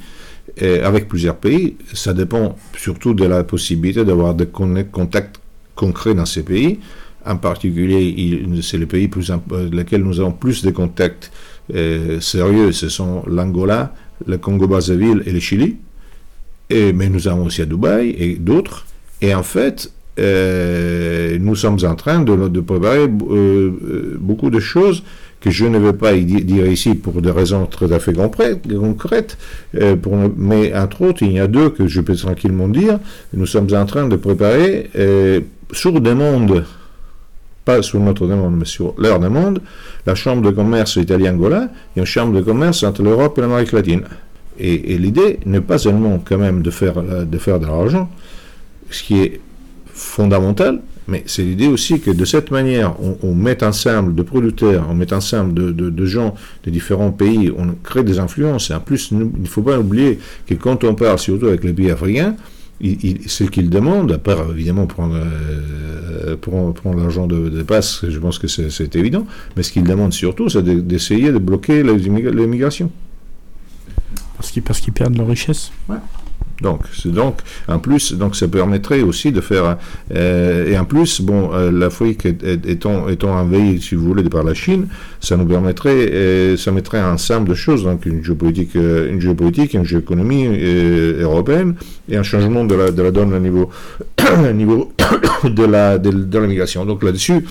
Avec 0.61 1.07
plusieurs 1.07 1.37
pays, 1.37 1.75
ça 1.93 2.13
dépend 2.13 2.55
surtout 2.77 3.13
de 3.13 3.23
la 3.25 3.43
possibilité 3.45 4.03
d'avoir 4.03 4.33
des 4.33 4.47
contacts 4.47 5.37
concrets 5.75 6.13
dans 6.15 6.25
ces 6.25 6.43
pays. 6.43 6.79
En 7.25 7.37
particulier, 7.37 8.43
c'est 8.61 8.77
les 8.77 8.85
pays 8.85 9.07
plus, 9.07 9.29
euh, 9.31 9.69
lesquels 9.71 10.03
nous 10.03 10.19
avons 10.19 10.31
plus 10.33 10.63
de 10.63 10.71
contacts 10.71 11.31
euh, 11.75 12.19
sérieux, 12.19 12.71
ce 12.73 12.89
sont 12.89 13.23
l'Angola, 13.27 13.93
le 14.25 14.37
Congo-Brazzaville 14.37 15.23
et 15.25 15.31
le 15.31 15.39
Chili. 15.39 15.77
Mais 16.71 17.09
nous 17.09 17.27
avons 17.27 17.45
aussi 17.45 17.61
à 17.61 17.65
Dubaï 17.65 18.15
et 18.17 18.35
d'autres. 18.35 18.85
Et 19.21 19.33
en 19.33 19.43
fait, 19.43 19.91
euh, 20.19 21.37
nous 21.39 21.55
sommes 21.55 21.77
en 21.83 21.95
train 21.95 22.19
de, 22.19 22.59
préparer 22.59 23.03
euh, 23.03 23.07
euh, 23.31 24.17
beaucoup 24.19 24.49
de 24.49 24.59
choses 24.59 25.03
que 25.39 25.49
je 25.49 25.65
ne 25.65 25.77
vais 25.77 25.93
pas 25.93 26.13
dire 26.13 26.67
ici 26.67 26.95
pour 26.95 27.21
des 27.21 27.31
raisons 27.31 27.65
fait 27.99 28.13
concrètes, 28.13 29.37
mais 30.37 30.75
entre 30.75 31.01
autres, 31.03 31.23
il 31.23 31.31
y 31.31 31.39
a 31.39 31.47
deux 31.47 31.69
que 31.69 31.87
je 31.87 32.01
peux 32.01 32.15
tranquillement 32.15 32.67
dire. 32.67 32.99
Nous 33.33 33.45
sommes 33.45 33.73
en 33.73 33.85
train 33.85 34.09
de 34.09 34.17
préparer 34.17 34.89
sur 35.71 36.01
demande, 36.01 36.65
pas 37.63 37.81
sur 37.81 38.01
notre 38.01 38.27
demande, 38.27 38.57
mais 38.57 38.65
sur 38.65 38.93
leur 38.97 39.21
demande, 39.21 39.61
la 40.05 40.13
Chambre 40.13 40.41
de 40.41 40.51
commerce 40.51 40.97
Italie-Angola 40.97 41.69
et 41.95 42.01
une 42.01 42.05
Chambre 42.05 42.33
de 42.33 42.41
commerce 42.41 42.83
entre 42.83 43.01
l'Europe 43.01 43.37
et 43.37 43.41
l'Amérique 43.41 43.71
latine. 43.71 44.03
Et, 44.59 44.97
l'idée 44.97 45.39
n'est 45.45 45.61
pas 45.61 45.77
seulement 45.77 46.21
quand 46.23 46.37
même 46.37 46.61
de 46.61 46.69
faire, 46.71 46.97
euh, 46.97 47.23
de 47.25 47.37
faire 47.37 47.59
de 47.59 47.65
l'argent, 47.65 48.09
ce 48.91 49.03
qui 49.03 49.19
est 49.21 49.39
fondamental, 49.93 50.81
Mais 51.07 51.23
c'est 51.25 51.41
l'idée 51.41 51.65
aussi 51.67 51.99
que 51.99 52.11
de 52.11 52.23
cette 52.23 52.51
manière, 52.51 52.93
on, 53.23 53.33
met 53.33 53.63
ensemble 53.63 54.13
de 54.13 54.21
producteurs, 54.21 54.85
on 54.91 54.93
met 54.93 55.11
ensemble 55.11 55.53
de, 55.55 56.05
gens 56.05 56.35
de 56.65 56.69
différents 56.69 57.11
pays, 57.11 57.51
on 57.57 57.65
crée 57.83 58.03
des 58.03 58.19
influences. 58.19 58.69
En 58.69 58.79
plus, 58.79 59.09
il 59.11 59.17
ne 59.17 59.47
faut 59.47 59.63
pas 59.63 59.79
oublier 59.79 60.19
que 60.45 60.53
quand 60.53 60.83
on 60.83 60.93
parle, 60.93 61.17
surtout 61.17 61.47
avec 61.47 61.63
les 61.63 61.73
pays 61.73 61.89
africains, 61.89 62.35
il- 62.79 63.27
ce 63.27 63.43
qu'ils 63.43 63.69
demandent, 63.71 64.11
à 64.11 64.19
part 64.19 64.51
évidemment 64.51 64.85
prendre, 64.85 65.15
euh, 65.17 66.35
prendre, 66.37 66.73
prendre 66.75 66.99
l'argent 66.99 67.25
de, 67.25 67.49
de 67.49 67.63
passe, 67.63 68.05
je 68.07 68.19
pense 68.19 68.37
que 68.37 68.47
c'est 68.47 68.95
évident, 68.95 69.25
mais 69.57 69.63
ce 69.63 69.71
qu'ils 69.71 69.83
demandent 69.83 70.13
surtout, 70.13 70.47
c'est 70.47 70.61
de- 70.63 70.79
d'essayer 70.79 71.31
de 71.31 71.39
bloquer 71.39 71.81
les 71.81 72.07
immigra- 72.07 72.31
l'immigration. 72.31 72.91
Parce 74.39 74.51
qu'ils 74.51 74.63
parce 74.63 74.79
qu'ils 74.79 74.93
perdent 74.93 75.17
leur 75.17 75.27
richesse. 75.27 75.71
Donc, 76.61 76.81
c'est 76.93 77.11
donc, 77.11 77.39
en 77.69 77.79
plus, 77.79 78.13
donc 78.13 78.35
ça 78.35 78.45
permettrait 78.49 79.01
aussi 79.01 79.31
de 79.31 79.39
faire, 79.39 79.77
euh, 80.13 80.69
et 80.69 80.77
en 80.77 80.83
plus, 80.83 81.21
bon, 81.21 81.51
euh, 81.53 81.71
l'Afrique 81.71 82.25
est- 82.25 82.43
est- 82.43 82.65
étant, 82.65 83.07
étant 83.07 83.31
envahie, 83.37 83.81
si 83.81 83.95
vous 83.95 84.03
voulez, 84.05 84.23
par 84.23 84.43
la 84.43 84.53
Chine, 84.53 84.87
ça 85.21 85.37
nous 85.37 85.45
permettrait, 85.45 86.09
euh, 86.11 86.57
ça 86.57 86.71
mettrait 86.73 86.99
un 86.99 87.13
ensemble 87.13 87.47
de 87.47 87.53
choses, 87.53 87.83
donc 87.83 88.05
une 88.05 88.23
géopolitique, 88.25 88.75
euh, 88.75 89.09
une 89.09 89.21
géopolitique, 89.21 89.73
une 89.73 89.85
géoéconomie 89.85 90.47
euh, 90.49 91.21
européenne, 91.21 91.75
et 92.09 92.17
un 92.17 92.23
changement 92.23 92.65
de 92.65 92.75
la, 92.75 92.91
de 92.91 93.01
la 93.03 93.11
donne 93.11 93.33
au 93.33 93.39
niveau, 93.39 93.69
au 94.49 94.51
niveau 94.53 94.91
de 95.45 95.63
la, 95.63 95.97
de, 95.97 96.11
de 96.11 96.39
l'immigration. 96.39 96.85
Donc 96.85 97.03
là-dessus, 97.03 97.45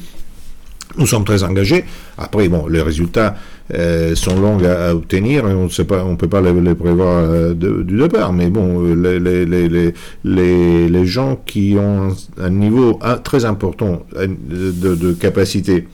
nous 0.98 1.06
sommes 1.06 1.24
très 1.24 1.44
engagés. 1.44 1.84
Après, 2.18 2.46
bon, 2.48 2.66
les 2.66 2.82
résultats 2.82 3.36
euh, 3.74 4.14
sont 4.14 4.40
longs 4.40 4.64
à, 4.64 4.88
à 4.88 4.94
obtenir 4.94 5.44
on 5.44 5.64
ne 5.64 6.16
peut 6.16 6.28
pas 6.28 6.40
les, 6.40 6.74
prévoir 6.74 7.24
euh, 7.24 7.52
du 7.54 7.98
départ. 7.98 8.32
Mais 8.32 8.48
bon, 8.48 8.82
euh, 8.86 9.92
les, 10.24 11.06
gens 11.06 11.36
qui 11.44 11.76
ont 11.78 12.16
un, 12.38 12.50
niveau 12.50 12.98
très 13.24 13.44
important 13.44 14.06
de, 14.14 14.94
de 14.94 15.12
capacité 15.12 15.86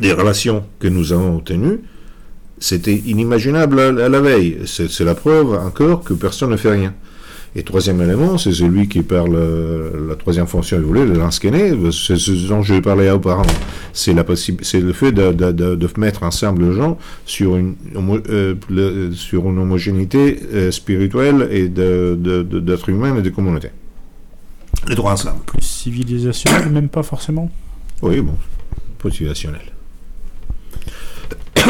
des 0.00 0.12
relations 0.12 0.64
que 0.78 0.88
nous 0.88 1.12
avons 1.12 1.36
obtenues, 1.36 1.80
c'était 2.58 2.94
inimaginable 2.94 3.80
à, 3.80 4.08
la 4.08 4.20
veille. 4.20 4.58
C'est 4.66 5.00
la 5.04 5.14
preuve 5.14 5.52
encore 5.54 6.02
que 6.02 6.14
personne 6.14 6.50
ne 6.50 6.56
fait 6.56 6.72
rien. 6.72 6.94
Et 7.58 7.62
troisième 7.62 8.02
élément, 8.02 8.36
c'est 8.36 8.52
celui 8.52 8.86
qui 8.86 9.00
parle, 9.00 9.34
euh, 9.34 10.08
la 10.10 10.14
troisième 10.14 10.46
fonction, 10.46 10.78
le 10.78 11.04
lance-kenné, 11.14 11.72
c'est 11.90 12.16
ce 12.18 12.32
dont 12.48 12.60
je 12.60 12.74
parlais 12.80 13.10
auparavant. 13.10 13.48
C'est 13.94 14.12
la 14.12 14.24
c'est 14.36 14.80
le 14.80 14.92
fait 14.92 15.10
de, 15.10 15.32
de, 15.32 15.52
de, 15.52 15.74
de 15.74 15.88
mettre 15.96 16.22
ensemble 16.22 16.66
les 16.68 16.74
gens 16.76 16.98
sur 17.24 17.56
une, 17.56 17.74
euh, 18.28 18.54
le- 18.68 19.12
sur 19.14 19.48
une 19.48 19.58
homogénéité 19.58 20.38
euh, 20.52 20.70
spirituelle 20.70 21.48
et 21.50 21.68
d'être 21.70 22.90
humain 22.90 23.16
et 23.16 23.22
de 23.22 23.30
communauté. 23.30 23.68
Les 24.86 24.94
droits 24.94 25.12
ensemble. 25.12 25.40
Plus 25.46 25.62
civilisationnel, 25.62 26.68
même 26.70 26.90
pas 26.90 27.02
forcément. 27.02 27.50
Oui, 28.02 28.20
bon, 28.20 28.34
motivationnel. 29.02 29.62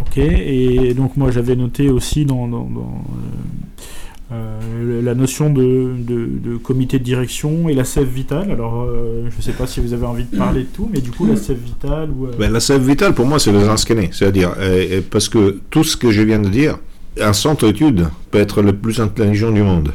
Ok, 0.00 0.16
et 0.18 0.94
donc 0.94 1.16
moi 1.16 1.30
j'avais 1.30 1.54
noté 1.54 1.90
aussi 1.90 2.24
dans, 2.24 2.48
dans- 2.48 2.64
dans, 2.64 3.04
euh, 3.10 3.82
euh, 4.30 5.00
la 5.02 5.14
notion 5.14 5.48
de, 5.48 5.92
de- 5.98 6.56
comité 6.58 6.98
de 6.98 7.04
direction 7.04 7.68
et 7.68 7.74
la 7.74 7.84
sève 7.84 8.08
vitale. 8.08 8.50
Alors 8.50 8.82
euh, 8.82 9.28
je 9.34 9.40
sais 9.42 9.52
pas 9.52 9.66
si 9.66 9.80
vous 9.80 9.94
avez 9.94 10.04
envie 10.06 10.24
de 10.24 10.36
parler 10.36 10.60
de 10.62 10.66
tout, 10.66 10.88
mais 10.92 11.00
du 11.00 11.10
coup 11.10 11.26
la 11.26 11.36
sève 11.36 11.56
vitale 11.64 12.10
ou... 12.10 12.26
euh, 12.26 12.30
Ben, 12.38 12.52
la 12.52 12.60
sève 12.60 12.86
vitale, 12.86 13.14
pour 13.14 13.24
moi, 13.26 13.38
c'est 13.38 13.52
le 13.52 13.64
lance-kenné. 13.64 14.10
C'est-à-dire, 14.12 14.50
parce 15.10 15.28
que 15.30 15.60
tout 15.70 15.82
ce 15.84 15.96
que 15.96 16.10
je 16.10 16.20
viens 16.22 16.40
de 16.40 16.48
dire, 16.48 16.78
un 17.20 17.32
centre 17.32 17.66
d'études 17.66 18.08
peut 18.30 18.38
être 18.38 18.60
le 18.60 18.74
plus 18.74 19.00
intelligent 19.00 19.50
du 19.50 19.62
monde. 19.62 19.92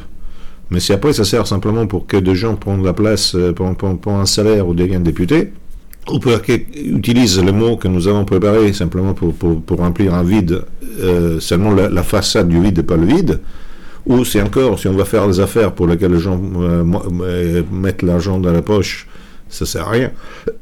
Mais 0.70 0.80
si 0.80 0.92
après 0.92 1.12
ça 1.12 1.24
sert 1.24 1.46
simplement 1.46 1.86
pour 1.86 2.06
que 2.06 2.16
des 2.16 2.34
gens 2.34 2.56
prennent 2.56 2.82
la 2.84 2.92
place 2.92 3.36
pour, 3.54 4.12
un 4.12 4.26
salaire 4.26 4.66
ou 4.66 4.74
deviennent 4.74 5.04
députés, 5.04 5.52
ou 6.10 6.18
pour 6.18 6.42
qu'ils 6.42 6.64
utilisent 6.96 7.40
le 7.42 7.52
mot 7.52 7.76
que 7.76 7.86
nous 7.86 8.08
avons 8.08 8.24
préparé 8.24 8.72
simplement 8.72 9.14
pour, 9.14 9.32
pour, 9.32 9.78
remplir 9.78 10.12
un 10.14 10.24
vide, 10.24 10.62
seulement 11.38 11.72
la, 11.72 11.88
la 11.88 12.02
façade 12.02 12.48
du 12.48 12.60
vide 12.60 12.80
et 12.80 12.82
pas 12.82 12.96
le 12.96 13.06
vide, 13.06 13.40
ou 14.06 14.24
c'est 14.24 14.42
encore, 14.42 14.78
si 14.78 14.86
on 14.88 14.92
va 14.94 15.04
faire 15.04 15.26
des 15.26 15.40
affaires 15.40 15.72
pour 15.72 15.86
lesquelles 15.86 16.12
les 16.12 16.18
gens 16.20 16.40
euh, 16.58 16.84
euh, 17.22 17.62
mettent 17.72 18.02
l'argent 18.02 18.38
dans 18.38 18.52
la 18.52 18.62
poche, 18.62 19.06
ça 19.48 19.64
sert 19.66 19.88
à 19.88 19.90
rien. 19.90 20.10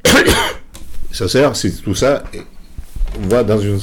ça 1.11 1.29
sert 1.29 1.57
si 1.57 1.73
tout 1.83 1.95
ça 1.95 2.23
va 3.29 3.43
dans 3.43 3.59
une, 3.59 3.79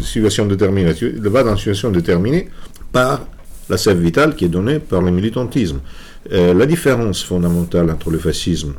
situation 0.00 0.46
déterminée, 0.46 0.92
va 1.20 1.42
dans 1.42 1.50
une 1.52 1.58
situation 1.58 1.90
déterminée 1.90 2.48
par 2.92 3.26
la 3.68 3.76
sève 3.76 3.98
vitale 3.98 4.34
qui 4.36 4.44
est 4.44 4.48
donnée 4.48 4.78
par 4.78 5.02
le 5.02 5.10
militantisme. 5.10 5.80
Euh, 6.32 6.54
la 6.54 6.66
différence 6.66 7.22
fondamentale 7.22 7.90
entre 7.90 8.10
le 8.10 8.18
fascisme 8.18 8.74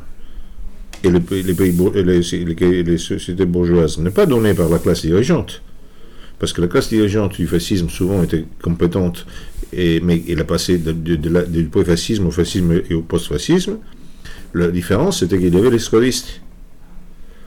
et 1.04 1.10
les, 1.10 1.20
pays- 1.20 1.42
les 1.44 2.98
sociétés 2.98 3.44
bourgeoises 3.46 3.98
n'est 3.98 4.10
pas 4.10 4.26
donnée 4.26 4.54
par 4.54 4.68
la 4.68 4.78
classe 4.78 5.02
dirigeante. 5.02 5.62
Parce 6.38 6.52
que 6.52 6.60
la 6.60 6.68
classe 6.68 6.88
dirigeante 6.90 7.34
du 7.36 7.46
fascisme 7.46 7.88
souvent 7.88 8.22
était 8.22 8.44
compétente, 8.62 9.26
et, 9.72 10.00
mais 10.00 10.22
elle 10.28 10.40
a 10.40 10.44
passé 10.44 10.76
de, 10.78 10.92
de- 10.92 11.16
de 11.16 11.30
la- 11.30 11.42
du 11.44 11.64
pré-fascisme 11.64 12.26
au 12.26 12.30
fascisme 12.30 12.82
et 12.90 12.94
au 12.94 13.00
post-fascisme. 13.02 13.78
La 14.54 14.68
différence, 14.68 15.20
c'était 15.20 15.38
qu'il 15.38 15.54
y 15.54 15.58
avait 15.58 15.70
les 15.70 15.78
scolistes. 15.78 16.40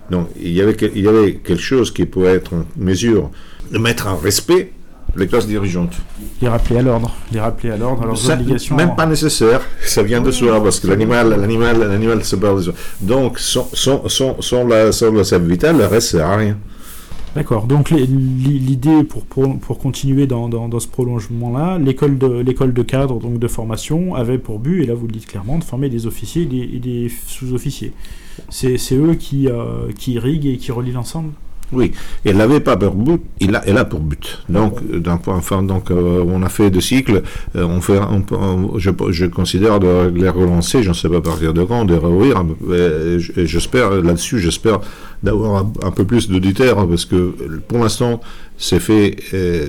Donc, 0.09 0.27
il 0.41 0.51
y, 0.51 0.61
avait, 0.61 0.73
que- 0.73 0.91
il 0.95 1.03
y 1.03 1.07
avait 1.07 1.35
quelque 1.35 1.61
chose 1.61 1.91
qui 1.91 2.05
pouvait 2.05 2.33
être 2.33 2.53
en 2.55 2.65
mesure 2.77 3.29
de 3.71 3.77
mettre 3.77 4.07
en 4.07 4.17
respect 4.17 4.71
les 5.15 5.27
classes 5.27 5.47
dirigeantes. 5.47 5.93
les 6.41 6.47
rappeler 6.47 6.77
à 6.77 6.81
l'ordre, 6.81 7.15
les 7.31 7.39
rappeler 7.39 7.71
à 7.71 7.77
l'ordre, 7.77 8.05
leurs 8.05 8.17
Ça, 8.17 8.33
obligations. 8.33 8.75
Même 8.75 8.95
pas 8.95 9.05
nécessaire, 9.05 9.61
ça 9.83 10.01
vient 10.01 10.21
de 10.21 10.31
soi, 10.31 10.63
parce 10.63 10.79
que 10.79 10.87
l'animal, 10.87 11.29
l'animal, 11.39 11.79
l'animal 11.79 12.23
se 12.23 12.35
parle 12.35 12.57
de 12.57 12.61
soi. 12.63 12.73
Donc, 13.01 13.37
sans, 13.39 13.69
sans, 13.73 14.07
sans, 14.09 14.41
sans 14.41 14.67
la, 14.67 14.91
sans 14.91 15.11
la 15.11 15.37
vitale, 15.39 15.77
le 15.77 15.85
reste 15.85 16.09
sert 16.09 16.25
à 16.25 16.37
rien. 16.37 16.57
D'accord. 17.39 17.67
Donc 17.67 17.89
l'idée 17.91 19.05
pour, 19.05 19.23
pour, 19.23 19.79
continuer 19.79 20.27
dans, 20.27 20.77
ce 20.77 20.87
prolongement-là, 20.89 21.77
l'école 21.77 22.17
de 22.17 22.27
l'école 22.27 22.73
de 22.73 22.83
cadre 22.83 23.17
donc 23.21 23.39
de 23.39 23.47
formation 23.47 24.13
avait 24.13 24.37
pour 24.37 24.59
but, 24.59 24.83
et 24.83 24.85
là 24.85 24.93
vous 24.93 25.07
le 25.07 25.13
dites 25.13 25.25
clairement, 25.25 25.57
de 25.57 25.63
former 25.63 25.87
des 25.87 26.05
officiers 26.05 26.41
et 26.41 26.79
des, 26.79 27.07
sous-officiers. 27.07 27.93
C'est 28.49 28.77
c'est 28.77 28.95
eux 28.95 29.13
qui, 29.13 29.47
euh, 29.47 29.89
qui 29.97 30.15
irriguent 30.15 30.47
et 30.47 30.57
qui 30.57 30.73
relient 30.73 30.91
l'ensemble? 30.91 31.31
Oui, 31.71 31.91
elle 32.25 32.37
n'avait 32.37 32.59
pas 32.59 32.77
pour 32.77 32.95
but, 32.95 33.21
il 33.39 33.55
a, 33.55 33.63
elle 33.67 33.77
a 33.77 33.85
pour 33.85 33.99
but. 33.99 34.39
Donc, 34.49 34.79
point, 35.23 35.35
enfin, 35.35 35.61
donc, 35.61 35.91
euh, 35.91 36.23
on 36.27 36.41
a 36.41 36.49
fait 36.49 36.71
deux 36.71 36.81
cycles. 36.81 37.21
euh, 37.55 37.63
on 37.63 37.79
fait, 37.79 37.99
je, 38.77 38.89
je 39.09 39.25
considère 39.27 39.79
de 39.79 40.11
les 40.15 40.29
relancer. 40.29 40.81
Je 40.81 40.89
ne 40.89 40.93
sais 40.93 41.09
pas 41.09 41.21
partir 41.21 41.53
de 41.53 41.63
quand, 41.63 41.85
de 41.85 41.93
réouvrir. 41.93 42.43
et 42.71 43.45
J'espère 43.45 43.91
là-dessus, 44.01 44.39
j'espère 44.39 44.79
d'avoir 45.21 45.65
un, 45.83 45.91
peu 45.91 46.05
plus 46.05 46.29
d'auditeurs 46.29 46.87
parce 46.87 47.05
que 47.05 47.35
pour 47.67 47.79
l'instant, 47.79 48.21
c'est 48.57 48.79
fait, 48.79 49.17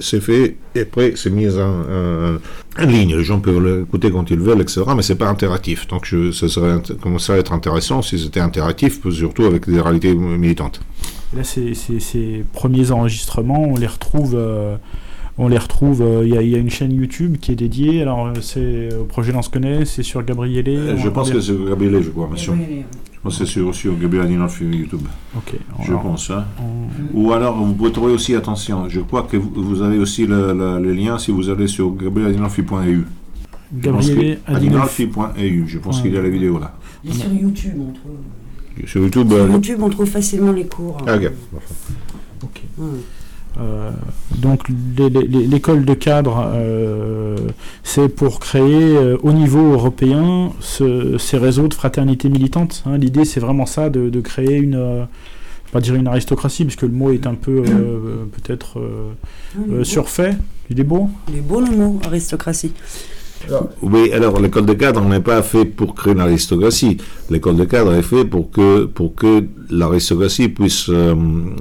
c'est 0.00 0.20
fait 0.20 0.56
et 0.74 0.80
après 0.80 1.12
c'est 1.16 1.30
mis 1.30 1.48
en, 1.58 2.38
ligne. 2.78 3.16
Les 3.16 3.24
gens 3.24 3.40
peuvent 3.40 3.62
l'écouter 3.62 4.10
quand 4.10 4.30
ils 4.30 4.38
veulent, 4.38 4.62
etc. 4.62 4.82
Mais 4.96 5.02
c'est 5.02 5.16
pas 5.16 5.28
interactif. 5.28 5.86
Donc, 5.88 6.06
je, 6.06 6.32
ça 6.32 6.48
serait 6.48 6.80
commencerait 7.02 7.34
à 7.34 7.38
être 7.38 7.52
intéressant 7.52 8.00
si 8.00 8.18
c'était 8.18 8.40
interactif, 8.40 9.00
surtout 9.10 9.44
avec 9.44 9.68
des 9.68 9.80
réalités 9.80 10.14
militantes. 10.14 10.80
Et 11.32 11.36
là, 11.36 11.44
ces, 11.44 11.74
ces, 11.74 12.00
ces 12.00 12.44
premiers 12.52 12.90
enregistrements, 12.90 13.62
on 13.62 13.76
les 13.76 13.86
retrouve. 13.86 14.34
euh, 14.34 14.76
on 15.38 15.48
les 15.48 15.58
retrouve. 15.58 16.02
euh, 16.02 16.22
Il 16.26 16.34
y, 16.34 16.36
a- 16.36 16.42
il 16.42 16.48
y 16.50 16.54
a 16.54 16.58
une 16.58 16.68
chaîne 16.70 16.92
YouTube 16.92 17.36
qui 17.40 17.52
est 17.52 17.56
dédiée. 17.56 18.02
Alors, 18.02 18.26
euh, 18.26 18.32
c'est 18.42 18.92
au 18.94 19.04
projet 19.04 19.32
Lance 19.32 19.48
Connaît, 19.48 19.84
c'est 19.84 20.02
sur 20.02 20.22
Gabriele. 20.24 20.68
Euh, 20.68 20.96
Je 20.96 21.08
pense 21.08 21.30
que 21.30 21.40
c'est 21.40 21.54
Gabriel, 21.68 22.02
je 22.02 22.10
crois, 22.10 22.28
oui, 22.30 22.38
Je 22.38 22.50
pense 23.22 23.38
que 23.38 23.44
c'est 23.46 23.50
sur, 23.50 23.74
sur 23.74 23.96
Gabriel 23.98 24.26
Adinolf 24.26 24.56
sur 24.56 24.66
YouTube. 24.68 25.00
Ok. 25.36 25.54
Je 25.82 25.90
alors, 25.92 26.02
pense. 26.02 26.30
Hein. 26.30 26.44
on- 27.14 27.18
Ou 27.20 27.32
alors, 27.32 27.56
vous 27.56 27.72
pouvez 27.74 27.92
trouver 27.92 28.12
aussi, 28.12 28.34
attention, 28.34 28.88
je 28.88 29.00
crois 29.00 29.22
que 29.22 29.36
vous, 29.36 29.50
vous 29.54 29.82
avez 29.82 29.98
aussi 29.98 30.26
le, 30.26 30.52
le- 30.52 30.80
le 30.82 30.92
lien 30.92 31.18
si 31.18 31.30
vous 31.30 31.48
allez 31.48 31.68
sur 31.68 31.94
gabrieladinolfi.eu. 31.94 33.04
Gabriele 33.72 34.38
Adinolfi. 34.46 35.04
Adinolfi.eu. 35.04 35.64
Je 35.68 35.78
pense 35.78 36.02
qu'il 36.02 36.12
y 36.12 36.16
a 36.18 36.22
la 36.22 36.28
vidéo 36.28 36.58
là. 36.58 36.74
Et 37.08 37.12
sur 37.12 37.32
YouTube, 37.32 37.74
on 37.78 37.92
trouve. 37.92 38.16
Sur 38.86 39.02
YouTube. 39.02 39.28
Sur 39.30 39.38
euh, 39.44 39.48
YouTube, 39.48 39.78
on 39.82 39.88
trouve 39.90 40.06
facilement 40.08 40.52
les 40.52 40.66
cours. 40.66 40.98
Ah, 41.06 41.16
ok. 42.42 42.62
Euh, 43.60 43.90
donc 44.38 44.60
l'école 44.68 45.84
de 45.84 45.94
cadre, 45.94 46.50
euh, 46.54 47.36
c'est 47.82 48.08
pour 48.08 48.38
créer 48.38 48.96
euh, 48.96 49.16
au 49.22 49.32
niveau 49.32 49.72
européen 49.72 50.52
ce- 50.60 51.18
ces 51.18 51.36
réseaux 51.36 51.66
de 51.68 51.74
fraternité 51.74 52.28
militante. 52.28 52.82
hein. 52.86 52.96
L'idée, 52.96 53.24
c'est 53.24 53.40
vraiment 53.40 53.66
ça, 53.66 53.90
de, 53.90 54.08
de 54.08 54.20
créer 54.20 54.56
une, 54.56 54.76
euh, 54.76 55.04
pas 55.72 55.80
dire 55.80 55.96
une 55.96 56.06
aristocratie, 56.06 56.64
puisque 56.64 56.82
le 56.82 56.88
mot 56.88 57.10
est 57.12 57.26
un 57.26 57.34
peu 57.34 57.62
euh, 57.66 58.24
peut-être 58.32 58.78
euh, 58.78 59.10
Ah, 59.56 59.60
euh, 59.72 59.84
surfait. 59.84 60.36
Il 60.70 60.78
est 60.78 60.84
beau. 60.84 61.08
Il 61.28 61.38
est 61.38 61.40
beau 61.42 61.60
le 61.60 61.76
mot, 61.76 62.00
aristocratie. 62.06 62.72
Oui, 63.82 64.12
alors 64.12 64.38
l'école 64.40 64.66
de 64.66 64.74
cadre 64.74 65.02
n'est 65.02 65.20
pas 65.20 65.42
fait 65.42 65.64
pour 65.64 65.94
créer 65.94 66.12
une 66.12 66.20
aristocratie. 66.20 66.98
L'école 67.30 67.56
de 67.56 67.64
cadre 67.64 67.94
est 67.94 68.02
fait 68.02 68.24
pour 68.24 68.50
que, 68.50 68.84
pour 68.84 69.14
que 69.14 69.44
l'aristocratie 69.70 70.48
puisse 70.48 70.88
euh, 70.88 71.14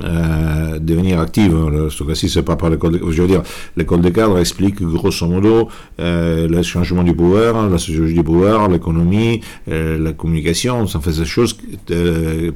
euh, 0.03 0.79
devenir 0.79 1.19
active. 1.19 1.55
L'aristocratie, 1.71 2.29
c'est 2.29 2.43
pas 2.43 2.55
par 2.55 2.69
l'école 2.69 2.93
de 2.93 3.11
Je 3.11 3.21
veux 3.21 3.27
dire, 3.27 3.43
l'école 3.77 4.01
de 4.01 4.09
cadre 4.09 4.37
explique 4.39 4.81
grosso 4.81 5.25
modo 5.25 5.69
euh, 5.99 6.47
le 6.47 6.61
changement 6.63 7.03
du 7.03 7.13
pouvoir, 7.13 7.69
la 7.69 7.77
sociologie 7.77 8.15
du 8.15 8.23
pouvoir, 8.23 8.67
l'économie, 8.67 9.41
euh, 9.69 9.97
la 9.97 10.13
communication. 10.13 10.85
Ça 10.87 10.99
fait 10.99 11.13
ces 11.13 11.25
choses 11.25 11.57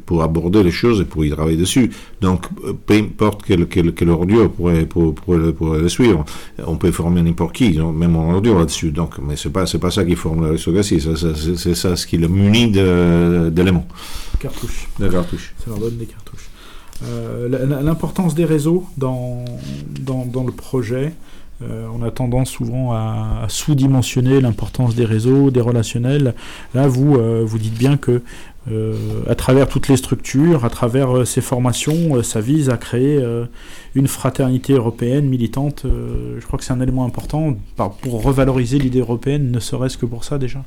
pour 0.05 0.23
aborder 0.23 0.63
les 0.63 0.71
choses 0.71 1.01
et 1.01 1.05
pour 1.05 1.23
y 1.23 1.29
travailler 1.29 1.57
dessus. 1.57 1.91
Donc, 2.21 2.45
peu 2.85 2.95
importe 2.95 3.43
quelle, 3.43 3.67
quelle 3.67 4.09
ordure 4.09 4.51
pourrait, 4.51 4.85
pour, 4.85 5.13
le 5.35 5.89
suivre, 5.89 6.25
on 6.65 6.75
peut 6.75 6.91
former 6.91 7.21
n'importe 7.21 7.55
qui, 7.55 7.79
même 7.79 8.15
en 8.15 8.33
ordure 8.33 8.59
là-dessus. 8.59 8.91
Donc, 8.91 9.12
mais 9.21 9.35
c'est 9.35 9.49
pas 9.49 9.65
c'est 9.65 9.79
pas 9.79 9.91
ça 9.91 10.03
qui 10.05 10.15
forme 10.15 10.45
l'aristocratie. 10.45 10.99
Ça, 11.01 11.15
ça, 11.15 11.27
c'est, 11.57 11.75
ça 11.75 11.95
ce 11.95 12.05
qui 12.07 12.17
le 12.17 12.27
munit 12.27 12.71
d'éléments, 12.71 13.87
Cartouche. 14.39 14.87
de 14.99 15.07
cartouches. 15.07 15.53
Ça 15.63 15.69
leur 15.69 15.79
donne 15.79 15.97
des 15.97 16.05
cartouches. 16.05 16.49
Euh, 17.05 17.81
L'importance 17.81 18.33
des 18.35 18.45
réseaux 18.45 18.85
dans, 18.97 19.43
dans, 19.99 20.25
dans 20.25 20.43
le 20.43 20.51
projet, 20.53 21.13
euh, 21.61 21.85
on 21.93 22.01
a 22.03 22.11
tendance 22.11 22.49
souvent 22.49 22.93
à, 22.93 23.41
à 23.43 23.49
sous-dimensionner 23.49 24.39
l'importance 24.41 24.95
des 24.95 25.05
réseaux, 25.05 25.51
des 25.51 25.59
relationnels. 25.61 26.33
Là, 26.73 26.87
vous, 26.87 27.15
euh, 27.15 27.43
vous 27.45 27.57
dites 27.59 27.77
bien 27.77 27.97
que 27.97 28.21
à 29.27 29.35
travers 29.35 29.67
toutes 29.67 29.87
les 29.89 29.97
structures, 29.97 30.63
à 30.65 30.69
travers 30.69 31.15
euh, 31.17 31.25
ces 31.25 31.41
formations, 31.41 32.15
euh, 32.15 32.23
ça 32.23 32.39
vise 32.39 32.69
à 32.69 32.77
créer 32.77 33.17
euh, 33.21 33.45
une 33.95 34.07
fraternité 34.07 34.73
européenne 34.73 35.25
militante. 35.27 35.83
Euh, 35.85 36.37
je 36.39 36.45
crois 36.45 36.57
que 36.57 36.63
c'est 36.65 36.73
un 36.73 36.79
élément 36.81 37.05
important 37.05 37.55
par- 37.75 37.91
pour 37.95 38.23
revaloriser 38.23 38.79
l'idée 38.79 38.99
européenne, 38.99 39.51
ne 39.51 39.59
serait-ce 39.59 39.97
que 39.97 40.05
pour 40.05 40.23
ça 40.23 40.37
déjà. 40.37 40.63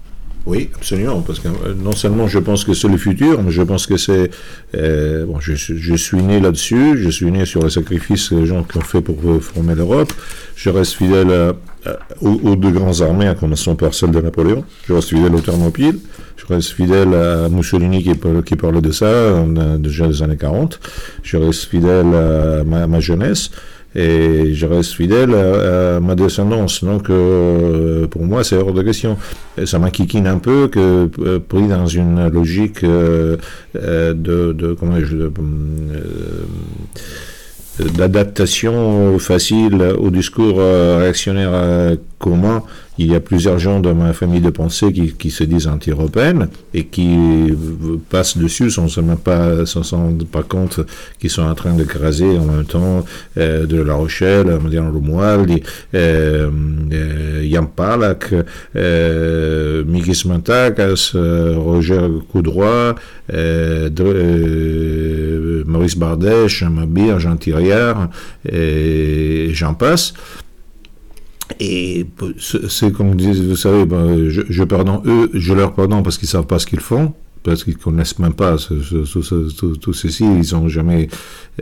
Oui, 0.46 0.70
absolument, 0.76 1.22
parce 1.22 1.40
que 1.40 1.48
euh, 1.48 1.74
non 1.76 1.90
seulement 1.92 2.28
je 2.28 2.38
pense 2.38 2.64
que 2.64 2.72
c'est 2.72 2.86
le 2.88 2.96
futur, 2.98 3.42
mais 3.42 3.50
je 3.50 3.62
pense 3.62 3.86
que 3.86 3.96
c'est... 3.96 4.30
euh, 4.76 5.26
bon, 5.26 5.40
je, 5.40 5.54
suis- 5.54 5.78
je 5.78 5.94
suis 5.96 6.22
né 6.22 6.38
là-dessus, 6.38 6.96
je 7.02 7.10
suis 7.10 7.30
né 7.32 7.44
sur 7.44 7.64
les 7.64 7.70
sacrifices 7.70 8.28
que 8.28 8.36
les 8.36 8.46
gens 8.46 8.62
qui 8.62 8.78
ont 8.78 8.82
fait 8.82 9.00
pour 9.00 9.16
former 9.42 9.74
l'Europe. 9.74 10.12
Je 10.54 10.70
reste 10.70 10.92
fidèle 10.94 11.54
aux, 12.20 12.56
deux 12.56 12.70
grandes 12.70 13.02
armées, 13.02 13.26
à 13.28 13.34
commencer 13.34 13.74
par 13.74 13.92
celle 13.92 14.12
de 14.12 14.20
Napoléon. 14.20 14.64
Je 14.88 14.92
reste 14.92 15.08
fidèle 15.10 15.34
aux 15.34 15.40
Thermopyles. 15.40 15.98
Je 16.36 16.46
reste 16.54 16.70
fidèle 16.70 17.12
à 17.14 17.48
Mussolini 17.48 18.02
qui, 18.04 18.12
qui 18.44 18.56
parlait 18.56 18.80
de 18.80 18.92
ça 18.92 19.06
euh, 19.06 19.78
déjà 19.78 20.06
des 20.06 20.22
années 20.22 20.36
40. 20.36 20.78
Je 21.24 21.36
reste 21.38 21.64
fidèle 21.64 22.14
à 22.14 22.62
ma, 22.64 22.84
à 22.84 22.86
ma 22.86 23.00
jeunesse. 23.00 23.50
Et 23.96 24.52
je 24.52 24.66
reste 24.66 24.92
fidèle 24.92 25.34
à, 25.34 26.00
ma 26.00 26.14
descendance. 26.14 26.84
Donc, 26.84 27.08
euh, 27.08 28.06
pour 28.06 28.24
moi, 28.24 28.44
c'est 28.44 28.56
hors 28.56 28.74
de 28.74 28.82
question. 28.82 29.16
Et 29.56 29.64
ça 29.64 29.78
m'inquiquine 29.78 30.26
un 30.26 30.36
peu 30.36 30.68
que, 30.68 31.08
euh, 31.18 31.38
pris 31.38 31.66
dans 31.66 31.86
une 31.86 32.28
logique 32.28 32.84
euh, 32.84 33.38
de, 33.74 34.76
comment 34.78 35.00
je, 35.00 35.30
d'adaptation 37.94 39.18
facile 39.18 39.82
au 39.98 40.10
discours 40.10 40.58
réactionnaire 40.58 41.96
commun, 42.18 42.62
il 42.98 43.10
y 43.10 43.14
a 43.14 43.20
plusieurs 43.20 43.58
gens 43.58 43.80
dans 43.80 43.94
ma 43.94 44.12
famille 44.12 44.40
de 44.40 44.50
pensée 44.50 44.92
qui, 44.92 45.30
se 45.30 45.44
disent 45.44 45.66
anti-européennes 45.66 46.48
et 46.72 46.84
qui 46.84 47.08
passent 48.10 48.38
dessus 48.38 48.70
sans 48.70 48.88
se 48.88 49.00
pas, 49.00 49.66
s'en 49.66 49.82
rendre 49.82 50.24
pas 50.26 50.42
compte 50.42 50.80
qu'ils 51.18 51.30
sont 51.30 51.42
en 51.42 51.54
train 51.54 51.74
de 51.74 51.84
craser 51.84 52.38
en 52.38 52.44
même 52.44 52.64
temps 52.64 53.04
euh, 53.38 53.66
de 53.66 53.80
La 53.80 53.94
Rochelle, 53.94 54.46
Mariano 54.62 54.92
Romualdi, 54.92 55.62
euh, 55.94 56.50
euh, 56.92 57.42
Jan 57.50 57.66
Palak, 57.66 58.34
euh, 58.74 59.84
Mikis 59.84 60.24
Mantakas, 60.26 61.12
euh, 61.14 61.54
Roger 61.56 62.08
Coudroy, 62.30 62.94
euh, 63.32 63.90
Maurice 65.66 65.96
Bardèche, 65.96 66.62
Mabir, 66.62 67.18
Jean 67.18 67.36
Thiriard, 67.36 68.10
et 68.50 69.50
j'en 69.52 69.74
passe. 69.74 70.14
Et 71.60 72.06
c'est 72.38 72.92
comme 72.92 73.16
vous 73.16 73.56
savez, 73.56 73.84
ben, 73.84 74.28
je, 74.28 74.42
je 74.48 74.64
pardonne 74.64 75.00
eux, 75.06 75.30
je 75.32 75.52
leur 75.52 75.74
pardonne 75.74 76.02
parce 76.02 76.18
qu'ils 76.18 76.28
savent 76.28 76.46
pas 76.46 76.58
ce 76.58 76.66
qu'ils 76.66 76.80
font, 76.80 77.14
parce 77.46 77.62
qu'ils 77.62 77.76
connaissent 77.76 78.18
même 78.18 78.34
pas 78.34 78.56
tout, 78.56 79.92
ceci, 79.92 80.24
ils 80.24 80.56
ont 80.56 80.68
jamais 80.68 81.08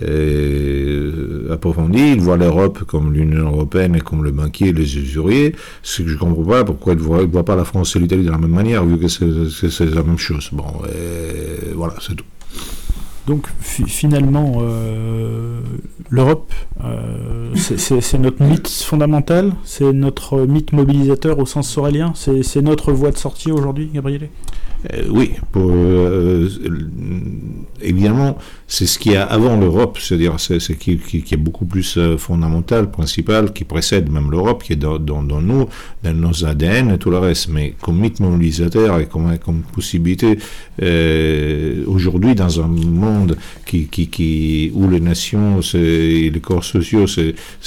euh, 0.02 1.52
approfondi. 1.52 2.12
Ils 2.14 2.20
voient 2.20 2.38
l'Europe 2.38 2.84
comme 2.84 3.12
l'Union 3.12 3.50
européenne 3.50 3.94
et 3.94 4.00
comme 4.00 4.24
le 4.24 4.30
banquier 4.30 4.72
les 4.72 4.96
usuriers. 4.96 5.54
Ce 5.82 6.02
que 6.02 6.08
je 6.08 6.16
comprends 6.16 6.42
pas, 6.44 6.64
pourquoi 6.64 6.94
ils 6.94 6.98
ne 6.98 7.02
voient, 7.02 7.44
pas 7.44 7.54
la 7.54 7.64
France 7.64 7.94
et 7.96 7.98
l'Italie 7.98 8.24
de 8.24 8.30
la 8.30 8.38
même 8.38 8.50
manière, 8.50 8.84
vu 8.84 8.98
que 8.98 9.08
c'est 9.08 9.84
la 9.84 10.02
même 10.02 10.18
chose. 10.18 10.48
Bon, 10.52 10.64
euh, 10.88 11.72
voilà, 11.74 11.94
c'est 12.00 12.16
tout. 12.16 12.24
Donc 13.26 13.46
fi- 13.60 13.88
finalement, 13.88 14.56
euh, 14.60 15.60
l'Europe, 16.10 16.52
euh, 16.84 17.54
c'est- 17.56 18.18
notre 18.18 18.42
mythe 18.42 18.68
fondamental, 18.68 19.52
c'est 19.64 19.92
notre 19.94 20.40
mythe 20.40 20.72
mobilisateur 20.72 21.38
au 21.38 21.46
sens 21.46 21.68
sorélien, 21.68 22.12
c'est 22.14 22.42
c'est 22.42 22.60
notre 22.60 22.92
voie 22.92 23.10
de 23.12 23.16
sortie 23.16 23.50
aujourd'hui, 23.50 23.88
Gabriele? 23.94 24.28
Euh, 24.92 25.04
oui, 25.08 25.32
euh, 25.56 26.48
évidemment, 27.80 28.36
c'est 28.66 28.86
ce 28.86 28.98
qu'il 28.98 29.12
y 29.12 29.16
a 29.16 29.24
avant 29.24 29.56
l'Europe, 29.56 29.98
c'est-à-dire 29.98 30.38
c'est 30.38 30.60
ce 30.60 30.72
qui, 30.72 30.92
est 30.92 31.36
beaucoup 31.36 31.64
plus 31.64 31.96
euh, 31.96 32.18
fondamental, 32.18 32.90
principal, 32.90 33.52
qui 33.52 33.64
précède 33.64 34.10
même 34.10 34.30
l'Europe, 34.30 34.62
qui 34.62 34.74
est 34.74 34.76
dans, 34.76 34.98
nous, 34.98 35.68
dans 36.02 36.14
nos 36.14 36.44
ADN 36.44 36.90
et 36.90 36.98
tout 36.98 37.10
le 37.10 37.18
reste. 37.18 37.48
Mais 37.48 37.74
comme 37.80 37.98
mythe 37.98 38.20
mobilisateur 38.20 39.00
et 39.00 39.06
comme, 39.06 39.34
possibilité, 39.72 40.38
aujourd'hui, 41.86 42.34
dans 42.34 42.60
un 42.60 42.68
monde 42.68 43.36
qui, 43.64 44.70
où 44.74 44.88
les 44.88 45.00
nations 45.00 45.60
et 45.74 46.30
les 46.30 46.40
corps 46.40 46.64
sociaux 46.64 47.06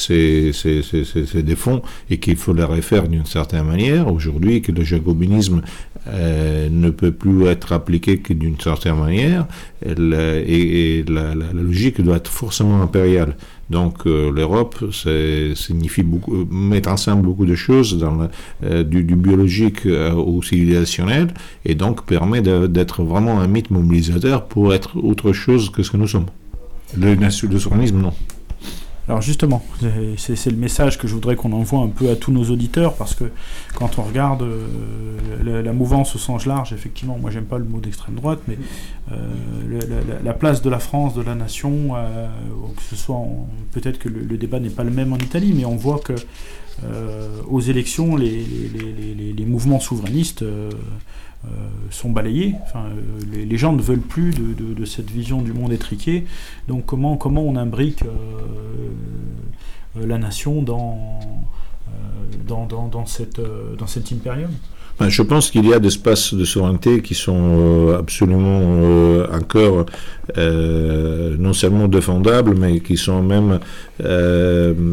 des 0.08 1.56
fonds 1.56 1.82
et 2.10 2.18
qu'il 2.18 2.36
faut 2.36 2.54
les 2.54 2.64
refaire 2.64 3.08
d'une 3.08 3.26
certaine 3.26 3.66
manière, 3.66 4.12
aujourd'hui, 4.12 4.62
que 4.62 4.72
le 4.72 4.84
jacobinisme 4.84 5.62
ne 6.08 6.90
peut 6.90 7.07
plus 7.10 7.46
être 7.46 7.74
appliqué 7.74 8.18
que 8.20 8.34
d'une 8.34 8.60
certaine 8.60 8.96
manière, 8.98 9.46
euh, 9.86 10.44
et, 10.48 11.04
la, 11.08 11.34
logique 11.54 12.02
doit 12.02 12.18
être 12.18 12.32
forcément 12.32 12.82
impériale. 12.82 13.36
Donc 13.70 14.06
euh, 14.06 14.32
l'Europe 14.32 14.76
c'est- 14.94 15.54
signifie 15.56 16.02
euh, 16.02 16.46
mettre 16.50 16.90
ensemble 16.90 17.24
beaucoup 17.24 17.46
de 17.46 17.56
choses 17.56 17.98
du, 18.86 19.04
biologique 19.04 19.86
au 19.86 20.42
civilisationnel 20.42 21.34
et 21.66 21.76
donc 21.76 22.06
permet 22.06 22.42
d'être 22.42 23.04
vraiment 23.04 23.40
un 23.42 23.48
mythe 23.48 23.72
mobilisateur 23.72 24.46
pour 24.46 24.74
être 24.74 24.98
autre 24.98 25.34
chose 25.34 25.70
que 25.70 25.84
ce 25.84 25.92
que 25.92 25.98
nous 25.98 26.08
sommes. 26.08 26.28
Le, 26.98 27.16
le 27.16 27.60
souverainisme, 27.60 28.00
non. 28.00 28.14
Alors 29.08 29.22
justement, 29.22 29.64
c'est 30.18 30.46
le 30.48 30.58
message 30.58 30.98
que 30.98 31.08
je 31.08 31.14
voudrais 31.14 31.38
qu'on 31.38 31.54
envoie 31.54 31.80
un 31.80 31.88
peu 31.88 32.10
à 32.10 32.18
tous 32.18 32.32
nos 32.34 32.44
auditeurs, 32.50 32.94
parce 32.96 33.16
que 33.16 33.24
quand 33.74 34.00
on 34.00 34.04
regarde 34.04 34.42
euh, 34.42 35.64
la, 35.64 35.72
mouvance 35.72 36.14
au 36.16 36.20
sens 36.20 36.46
large, 36.46 36.74
effectivement, 36.74 37.18
moi 37.18 37.32
j'aime 37.32 37.46
pas 37.46 37.58
le 37.58 37.64
mot 37.64 37.80
d'extrême 37.80 38.16
droite, 38.16 38.40
mais 38.50 38.58
euh, 39.14 39.16
la, 39.70 39.80
la- 40.14 40.22
la 40.22 40.34
place 40.34 40.62
de 40.62 40.70
la 40.70 40.80
France, 40.80 41.14
de 41.14 41.22
la 41.22 41.36
nation, 41.36 41.96
euh, 41.96 42.28
que 42.76 42.82
ce 42.82 42.98
soit, 42.98 43.22
peut-être 43.72 43.98
que 43.98 44.10
le, 44.10 44.38
débat 44.38 44.60
n'est 44.60 44.70
pas 44.70 44.84
le 44.84 44.92
même 44.92 45.14
en 45.14 45.18
Italie, 45.18 45.54
mais 45.56 45.64
on 45.64 45.78
voit 45.78 46.00
que 46.00 46.14
aux 47.50 47.62
élections, 47.62 48.16
les, 48.18 49.46
mouvements 49.48 49.80
souverainistes 49.80 50.44
sont 51.92 52.12
balayés. 52.12 52.56
Euh, 52.76 52.90
les, 53.32 53.58
gens 53.58 53.74
ne 53.74 53.82
veulent 53.82 54.00
plus 54.00 54.32
de, 54.32 54.86
cette 54.86 55.10
vision 55.10 55.42
du 55.42 55.54
monde 55.54 55.72
étriqué. 55.72 56.26
Donc 56.68 56.86
comment, 56.86 57.18
comment 57.18 57.42
on 57.42 57.56
imbrique 57.56 58.04
euh, 58.04 58.08
euh, 59.98 60.06
la 60.06 60.18
nation 60.18 60.62
dans, 60.62 61.20
euh, 61.88 61.92
dans, 62.48 62.66
dans, 62.66 62.90
euh, 63.40 63.76
dans 63.76 63.88
cet 63.88 64.12
impérium? 64.12 64.52
Ben, 65.00 65.10
Je 65.10 65.22
pense 65.22 65.52
qu'il 65.52 65.68
y 65.68 65.74
a 65.74 65.80
des 65.80 65.88
espaces 65.90 66.34
de 66.34 66.44
souveraineté 66.44 67.02
qui 67.02 67.14
sont 67.14 67.38
euh, 67.40 68.00
absolument 68.00 68.62
euh, 68.64 69.28
encore 69.32 69.86
euh, 70.38 71.36
non 71.38 71.54
seulement 71.54 71.88
défendables, 71.88 72.56
mais 72.56 72.80
qui 72.80 72.98
sont 72.98 73.22
même 73.22 73.60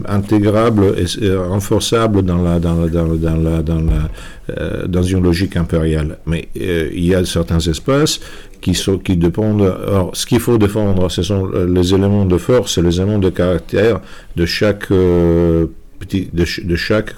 intégrables 0.06 0.94
et, 0.98 1.24
et 1.24 1.34
renforçables 1.34 2.22
dans, 2.22 2.36
dans, 2.36 2.42
la, 2.42 2.58
dans, 2.60 2.74
la, 2.74 2.88
dans, 2.88 3.36
la, 3.36 3.62
dans, 3.62 3.80
la, 3.80 4.86
dans 4.86 5.02
une 5.02 5.22
logique 5.22 5.56
impériale. 5.56 6.18
Mais 6.26 6.48
il 6.54 7.04
y 7.04 7.14
a 7.14 7.24
certains 7.24 7.60
espaces 7.60 8.20
qui, 8.60 8.74
sont, 8.74 8.98
qui 8.98 9.16
dépendent. 9.16 9.74
Alors, 9.86 10.10
ce 10.14 10.24
qu'il 10.26 10.40
faut 10.40 10.58
défendre, 10.58 11.10
ce 11.10 11.22
sont 11.22 11.48
les 11.48 11.94
éléments 11.94 12.24
de 12.24 12.38
force 12.38 12.78
et 12.78 12.82
les 12.82 12.96
éléments 13.00 13.18
de 13.18 13.30
caractère 13.30 14.00
de 14.36 14.46
chaque. 14.46 14.90
Euh, 14.90 15.66
de, 16.06 16.76
chaque 16.76 17.14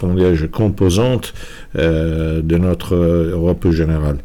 composante 0.47 1.35
euh, 1.77 2.41
de 2.43 2.57
notre 2.57 2.95
Europe 2.95 3.71
générale. 3.71 4.19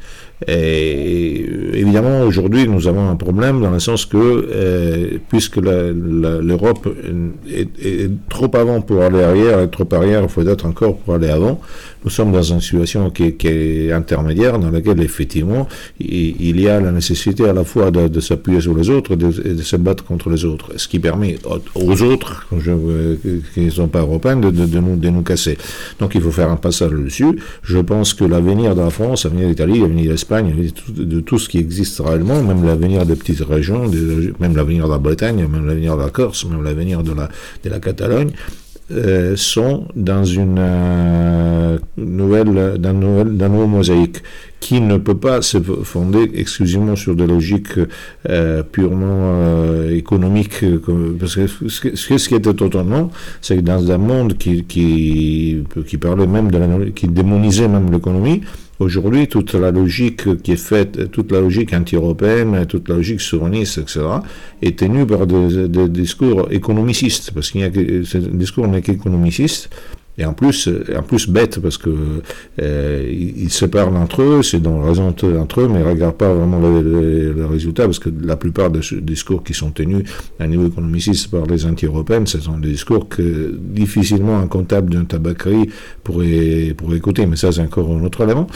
Et, 0.47 1.45
évidemment, 1.73 2.21
aujourd'hui, 2.21 2.67
nous 2.67 2.87
avons 2.87 3.09
un 3.09 3.15
problème 3.15 3.61
dans 3.61 3.69
le 3.69 3.79
sens 3.79 4.05
que, 4.05 4.17
euh, 4.17 5.17
puisque 5.29 5.57
l'Europe 5.57 6.87
est, 7.49 8.09
trop 8.29 8.49
avant 8.55 8.81
pour 8.81 9.01
aller 9.03 9.21
arrière 9.21 9.61
et 9.61 9.69
trop 9.69 9.87
arrière, 9.91 10.23
il 10.23 10.29
faut 10.29 10.47
être 10.47 10.65
encore 10.65 10.97
pour 10.97 11.15
aller 11.15 11.29
avant, 11.29 11.59
nous 12.03 12.09
sommes 12.09 12.31
dans 12.31 12.41
une 12.41 12.61
situation 12.61 13.11
qui, 13.11 13.35
est 13.43 13.91
intermédiaire, 13.91 14.57
dans 14.57 14.71
laquelle, 14.71 15.01
effectivement, 15.01 15.67
il, 15.99 16.59
y 16.59 16.67
a 16.67 16.79
la 16.79 16.91
nécessité 16.91 17.47
à 17.47 17.53
la 17.53 17.63
fois 17.63 17.91
de, 17.91 18.19
s'appuyer 18.19 18.61
sur 18.61 18.75
les 18.75 18.89
autres 18.89 19.11
et 19.13 19.15
de, 19.15 19.61
se 19.61 19.75
battre 19.75 20.03
contre 20.03 20.29
les 20.29 20.43
autres, 20.45 20.71
ce 20.77 20.87
qui 20.87 20.99
permet 20.99 21.37
aux 21.75 22.01
autres, 22.01 22.47
je, 22.57 22.71
qui 23.53 23.61
ne 23.61 23.69
sont 23.69 23.87
pas 23.87 23.99
européens, 23.99 24.37
de, 24.37 24.49
nous, 24.49 24.95
de 24.95 25.09
nous 25.09 25.21
casser. 25.21 25.57
Donc 25.99 26.15
il 26.15 26.21
faut 26.21 26.31
faire 26.31 26.49
un 26.49 26.55
passage 26.55 26.91
dessus. 26.91 27.39
Je 27.61 27.77
pense 27.77 28.15
que 28.15 28.23
l'avenir 28.23 28.75
de 28.75 28.81
la 28.81 28.89
France, 28.89 29.25
l'avenir 29.25 29.45
de 29.45 29.49
l'Italie, 29.49 29.79
l'avenir 29.79 30.05
de 30.05 30.11
l'Espagne, 30.11 30.30
de 30.31 31.19
tout 31.19 31.39
ce 31.39 31.49
qui 31.49 31.57
existe 31.57 31.99
réellement, 31.99 32.41
même 32.43 32.65
l'avenir 32.65 33.05
des 33.05 33.15
petites 33.15 33.41
régions, 33.41 33.89
même 34.39 34.55
l'avenir 34.55 34.87
de 34.87 34.91
la 34.91 34.97
Bretagne, 34.97 35.45
même 35.47 35.65
l'avenir 35.65 35.97
de 35.97 36.01
la 36.01 36.09
Corse, 36.09 36.45
même 36.45 36.63
l'avenir 36.63 37.03
de 37.03 37.13
la, 37.13 37.29
de 37.63 37.69
la 37.69 37.79
Catalogne, 37.79 38.31
euh, 38.91 39.35
sont 39.37 39.87
dans 39.95 40.25
une 40.25 40.57
euh, 40.59 41.77
nouvelle, 41.97 42.77
dans 42.77 42.93
nouvelle, 42.93 43.37
dans 43.37 43.49
nouveau 43.49 43.67
mosaïque 43.67 44.21
qui 44.61 44.79
ne 44.79 44.95
peut 44.97 45.17
pas 45.17 45.41
se 45.41 45.57
fonder 45.59 46.31
exclusivement 46.35 46.95
sur 46.95 47.15
des 47.15 47.27
logiques 47.27 47.79
euh, 48.29 48.63
purement 48.63 49.89
économiques. 49.89 50.63
Parce 51.19 51.35
que 51.35 51.47
ce, 51.67 52.27
qui 52.29 52.35
était 52.35 52.53
totalement, 52.53 53.11
c'est 53.41 53.57
que 53.57 53.61
dans 53.61 53.91
un 53.91 53.97
monde 53.97 54.37
qui, 54.37 54.63
qui, 54.63 55.63
qui 55.85 55.97
parlait 55.97 56.27
même 56.27 56.51
de 56.51 56.57
la, 56.57 56.67
qui 56.95 57.07
démonisait 57.07 57.67
même 57.67 57.91
l'économie, 57.91 58.41
Aujourd'hui, 58.81 59.27
toute 59.27 59.53
la 59.53 59.69
logique 59.69 60.41
qui 60.41 60.53
est 60.53 60.55
faite, 60.55 61.11
toute 61.11 61.31
la 61.31 61.39
logique 61.39 61.71
anti-européenne, 61.71 62.65
toute 62.65 62.89
la 62.89 62.95
logique 62.95 63.21
souverainiste, 63.21 63.77
etc., 63.77 63.99
est 64.63 64.79
tenue 64.79 65.05
par 65.05 65.27
des, 65.27 65.87
discours 65.87 66.47
économicistes, 66.49 67.29
parce 67.31 67.51
qu'il 67.51 67.61
y 67.61 67.63
a 67.63 67.69
ce 67.71 68.17
discours 68.17 68.67
n'est 68.67 68.81
qu'économiciste, 68.81 69.69
et 70.17 70.25
en 70.25 70.33
plus, 70.33 70.69
en 70.95 71.03
plus 71.03 71.29
bête, 71.29 71.59
parce 71.59 71.77
que 71.77 71.89
euh, 72.61 73.09
ils, 73.11 73.49
se 73.49 73.65
parlent 73.65 73.95
entre 73.95 74.21
eux, 74.21 74.43
c'est 74.43 74.59
dans 74.59 74.81
raison 74.81 75.07
entre 75.07 75.61
eux, 75.61 75.67
mais 75.67 75.79
ils 75.79 75.85
ne 75.85 75.89
regardent 75.89 76.17
pas 76.17 76.33
vraiment 76.33 76.59
le, 76.59 77.45
résultat, 77.45 77.85
parce 77.85 77.99
que 77.99 78.09
la 78.21 78.35
plupart 78.35 78.69
des 78.69 78.81
discours 79.01 79.43
qui 79.43 79.53
sont 79.53 79.71
tenus 79.71 80.03
à 80.39 80.47
niveau 80.47 80.67
économiciste 80.67 81.31
par 81.31 81.45
les 81.45 81.65
anti-européennes, 81.65 82.27
ce 82.27 82.39
sont 82.39 82.57
des 82.57 82.71
discours 82.71 83.07
que 83.07 83.55
difficilement 83.57 84.37
un 84.39 84.47
comptable 84.47 84.89
d'une 84.89 85.07
tabacerie 85.07 85.69
pourrait, 86.03 86.73
pourrait 86.75 86.97
écouter, 86.97 87.25
mais 87.25 87.37
ça 87.37 87.51
c'est 87.51 87.61
encore 87.61 87.89
un 87.89 88.03
autre 88.03 88.23
élément. 88.23 88.47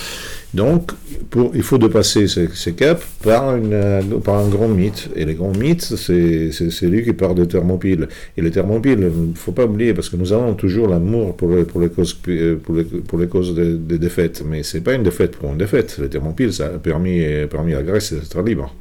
Donc, 0.56 0.94
pour, 1.30 1.52
il 1.53 1.64
faut 1.64 1.77
dépasser 1.77 2.27
ces, 2.27 2.73
caps 2.73 3.06
par, 3.22 3.57
une, 3.57 4.22
par 4.23 4.36
un 4.36 4.48
grand 4.48 4.69
mythe. 4.69 5.10
Et 5.14 5.26
le 5.26 5.34
grand 5.34 5.56
mythe, 5.56 5.82
c'est 5.82 6.88
lui 6.88 7.03
qui 7.03 7.11
part 7.11 7.36
de 7.36 7.44
Thermopyle. 7.44 8.07
Et 8.38 8.41
les 8.41 8.52
Thermopyle, 8.52 8.99
il 8.99 9.30
ne 9.32 9.36
faut 9.36 9.52
pas 9.52 9.65
oublier, 9.65 9.94
parce 9.94 10.07
que 10.07 10.15
nous 10.15 10.32
avons 10.32 10.53
toujours 10.53 10.88
l'amour 10.88 11.36
pour, 11.36 11.49
les, 11.49 11.65
les 11.82 11.90
causes, 11.90 12.18
les, 12.26 12.56
les 12.56 12.84
des 12.86 13.64
de 13.76 13.98
défaites. 13.98 14.44
Mais 14.48 14.64
ce 14.64 14.77
n'est 14.77 14.84
pas 14.84 14.94
une 14.94 15.03
défaite 15.03 15.36
pour 15.36 15.52
une 15.52 15.57
défaite. 15.57 15.98
Les 16.02 16.07
Thermopyle, 16.07 16.53
ça 16.53 16.68
a 16.68 16.80
permis, 16.80 17.22
à 17.22 17.84
Grèce 17.84 18.14
d'être 18.14 18.41
libre. 18.41 18.73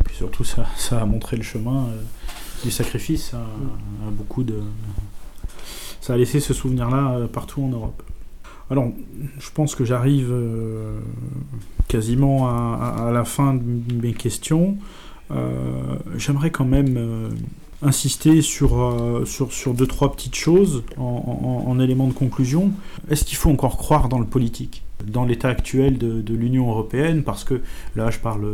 Et 0.00 0.04
puis 0.04 0.16
surtout, 0.16 0.44
ça, 0.44 0.64
a 0.92 1.04
montré 1.04 1.36
le 1.36 1.42
chemin 1.42 1.88
euh, 1.88 2.64
du 2.64 2.70
sacrifice 2.70 3.34
à, 3.34 3.40
à, 4.06 4.10
beaucoup 4.10 4.42
de. 4.42 4.54
Ça 6.00 6.14
a 6.14 6.16
laissé 6.16 6.40
ce 6.40 6.54
souvenir-là 6.54 7.18
euh, 7.18 7.26
partout 7.26 7.62
en 7.62 7.68
Europe. 7.68 8.02
Alors, 8.70 8.88
je 9.38 9.50
pense 9.52 9.74
que 9.74 9.84
j'arrive 9.84 10.28
euh, 10.30 10.98
quasiment 11.88 12.48
à, 12.48 13.10
la 13.12 13.24
fin 13.24 13.54
de 13.54 13.94
mes 13.94 14.12
questions. 14.12 14.76
Euh, 15.30 15.96
j'aimerais 16.16 16.50
quand 16.50 16.66
même 16.66 16.96
euh, 16.96 17.30
insister 17.82 18.42
sur, 18.42 19.24
sur, 19.26 19.74
deux, 19.74 19.86
trois 19.86 20.12
petites 20.12 20.34
choses 20.34 20.84
en, 20.98 21.64
en, 21.66 21.70
en 21.70 21.80
élément 21.80 22.08
de 22.08 22.12
conclusion. 22.12 22.72
Est-ce 23.10 23.24
qu'il 23.24 23.38
faut 23.38 23.50
encore 23.50 23.78
croire 23.78 24.08
dans 24.08 24.18
le 24.18 24.26
politique 24.26 24.82
dans 25.06 25.24
l'état 25.24 25.48
actuel 25.48 25.96
de, 25.96 26.34
l'Union 26.34 26.68
européenne, 26.68 27.22
parce 27.22 27.44
que 27.44 27.62
là 27.94 28.10
je 28.10 28.18
parle 28.18 28.48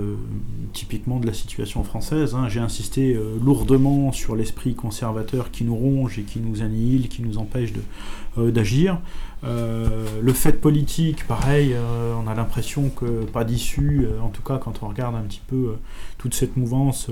typiquement 0.74 1.19
de 1.19 1.27
la 1.27 1.32
situation 1.32 1.82
française, 1.85 2.35
hein, 2.35 2.51
j'ai 2.51 2.61
insisté 2.61 3.19
lourdement 3.43 4.12
sur 4.12 4.36
l'esprit 4.36 4.74
conservateur 4.74 5.51
qui 5.51 5.65
nous 5.65 5.74
ronge 5.74 6.19
et 6.19 6.23
qui 6.23 6.41
nous 6.41 6.62
annihile, 6.62 7.09
qui 7.09 7.23
nous 7.23 7.39
empêche 7.39 7.73
d'agir. 8.36 8.99
Euh, 9.46 9.86
le 10.22 10.32
fait 10.32 10.52
politique, 10.52 11.26
pareil, 11.26 11.74
euh, 11.74 12.14
on 12.22 12.28
a 12.28 12.34
l'impression 12.34 12.88
que 12.88 13.24
pas 13.24 13.44
d'issue, 13.44 14.06
euh, 14.06 14.20
en 14.22 14.28
tout 14.28 14.42
cas 14.42 14.58
quand 14.58 14.82
on 14.82 14.88
regarde 14.88 15.14
un 15.16 15.22
petit 15.22 15.42
peu 15.46 15.74
toute 16.18 16.34
cette 16.34 16.56
mouvance, 16.56 17.08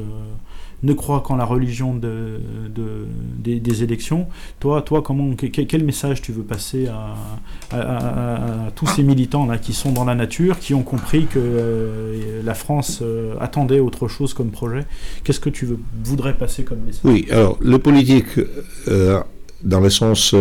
ne 0.83 0.93
croit 0.95 1.21
qu'en 1.21 1.37
la 1.37 1.45
religion 1.45 1.95
de, 1.95 2.41
de 2.75 3.07
des, 3.39 3.83
élections. 3.85 4.27
Toi, 4.59 4.83
toi 4.83 5.03
comment, 5.03 5.35
quel 5.35 5.85
message 5.85 6.23
tu 6.23 6.33
veux 6.33 6.43
passer 6.43 6.89
à, 6.89 8.71
tous 8.75 8.87
ces 8.87 9.03
militants 9.03 9.47
là 9.47 9.59
qui 9.59 9.75
sont 9.75 9.93
dans 9.93 10.05
la 10.05 10.15
nature, 10.15 10.59
qui 10.59 10.75
ont 10.75 10.83
compris 10.83 11.27
que 11.27 12.41
la 12.45 12.55
France 12.55 13.03
attendait 13.41 13.81
autre 13.81 14.09
chose 14.09 14.35
comme 14.35 14.51
projet? 14.51 14.85
Qu'est-ce 15.23 15.41
que 15.41 15.51
tu 15.51 15.69
voudrais 16.05 16.35
passer 16.35 16.65
comme 16.65 16.81
message? 16.81 17.03
Oui, 17.05 17.27
alors 17.31 17.59
le 17.61 17.79
politique, 17.79 18.41
dans 18.87 19.81
le 19.81 19.91
sens 19.91 20.35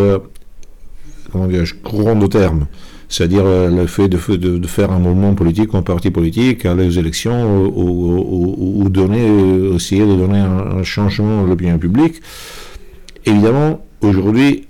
comment 1.31 1.47
courant 1.83 2.15
de 2.15 2.27
terme, 2.27 2.67
c'est-à-dire 3.09 3.45
euh, 3.45 3.69
le 3.69 3.87
fait 3.87 4.07
de, 4.07 4.67
faire 4.67 4.91
un 4.91 4.99
mouvement 4.99 5.33
politique, 5.33 5.69
un 5.73 5.81
parti 5.81 6.11
politique, 6.11 6.65
aller 6.65 6.87
aux 6.87 6.91
élections 6.91 7.67
ou, 7.67 7.71
ou, 7.75 8.83
ou 8.83 8.89
donner, 8.89 9.27
euh, 9.27 9.75
essayer 9.75 10.05
de 10.05 10.15
donner 10.15 10.39
un, 10.39 10.79
un 10.79 10.83
changement 10.83 11.43
à 11.43 11.47
l'opinion 11.47 11.77
publique. 11.77 12.21
Évidemment, 13.25 13.85
aujourd'hui, 14.01 14.67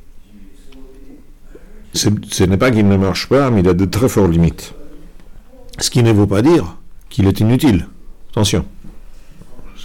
ce 1.93 2.43
n'est 2.43 2.57
pas 2.57 2.71
qu'il 2.71 2.87
ne 2.87 2.97
marche 2.97 3.27
pas, 3.27 3.49
mais 3.49 3.61
il 3.61 3.67
a 3.67 3.73
de 3.73 3.85
très 3.85 4.09
fortes 4.09 4.31
limites. 4.31 4.73
Ce 5.79 5.89
qui 5.89 6.03
ne 6.03 6.11
veut 6.11 6.27
pas 6.27 6.41
dire 6.41 6.77
qu'il 7.09 7.27
est 7.27 7.39
inutile. 7.39 7.87
Attention. 8.31 8.65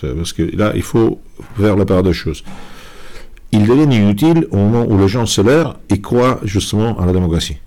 Parce 0.01 0.33
que 0.33 0.43
là, 0.57 0.73
il 0.75 0.83
faut 0.83 1.21
faire 1.59 1.77
la 1.77 1.85
part 1.87 2.03
des 2.03 2.13
choses 2.13 2.45
il 3.53 3.67
devient 3.67 3.95
inutile 3.95 4.47
au 4.51 4.57
moment 4.57 4.87
où 4.87 4.99
les 4.99 5.09
gens 5.09 5.27
se 5.27 5.41
lèvent 5.41 5.75
et 5.89 6.01
croient 6.01 6.41
justement 6.45 6.99
à 6.99 7.07
la 7.07 7.13
démocratie. 7.13 7.59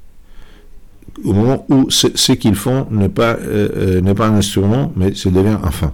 Au 1.24 1.34
moment 1.34 1.66
où 1.70 1.90
ce 1.90 2.32
qu'ils 2.34 2.56
font 2.56 2.88
n'est 2.92 3.10
pas, 3.10 3.36
euh, 3.36 4.00
n'est 4.02 4.14
pas 4.14 4.28
un 4.28 4.36
instrument, 4.36 4.94
mais 4.96 5.16
ça 5.16 5.30
devient 5.30 5.58
un 5.64 5.72
fin, 5.72 5.92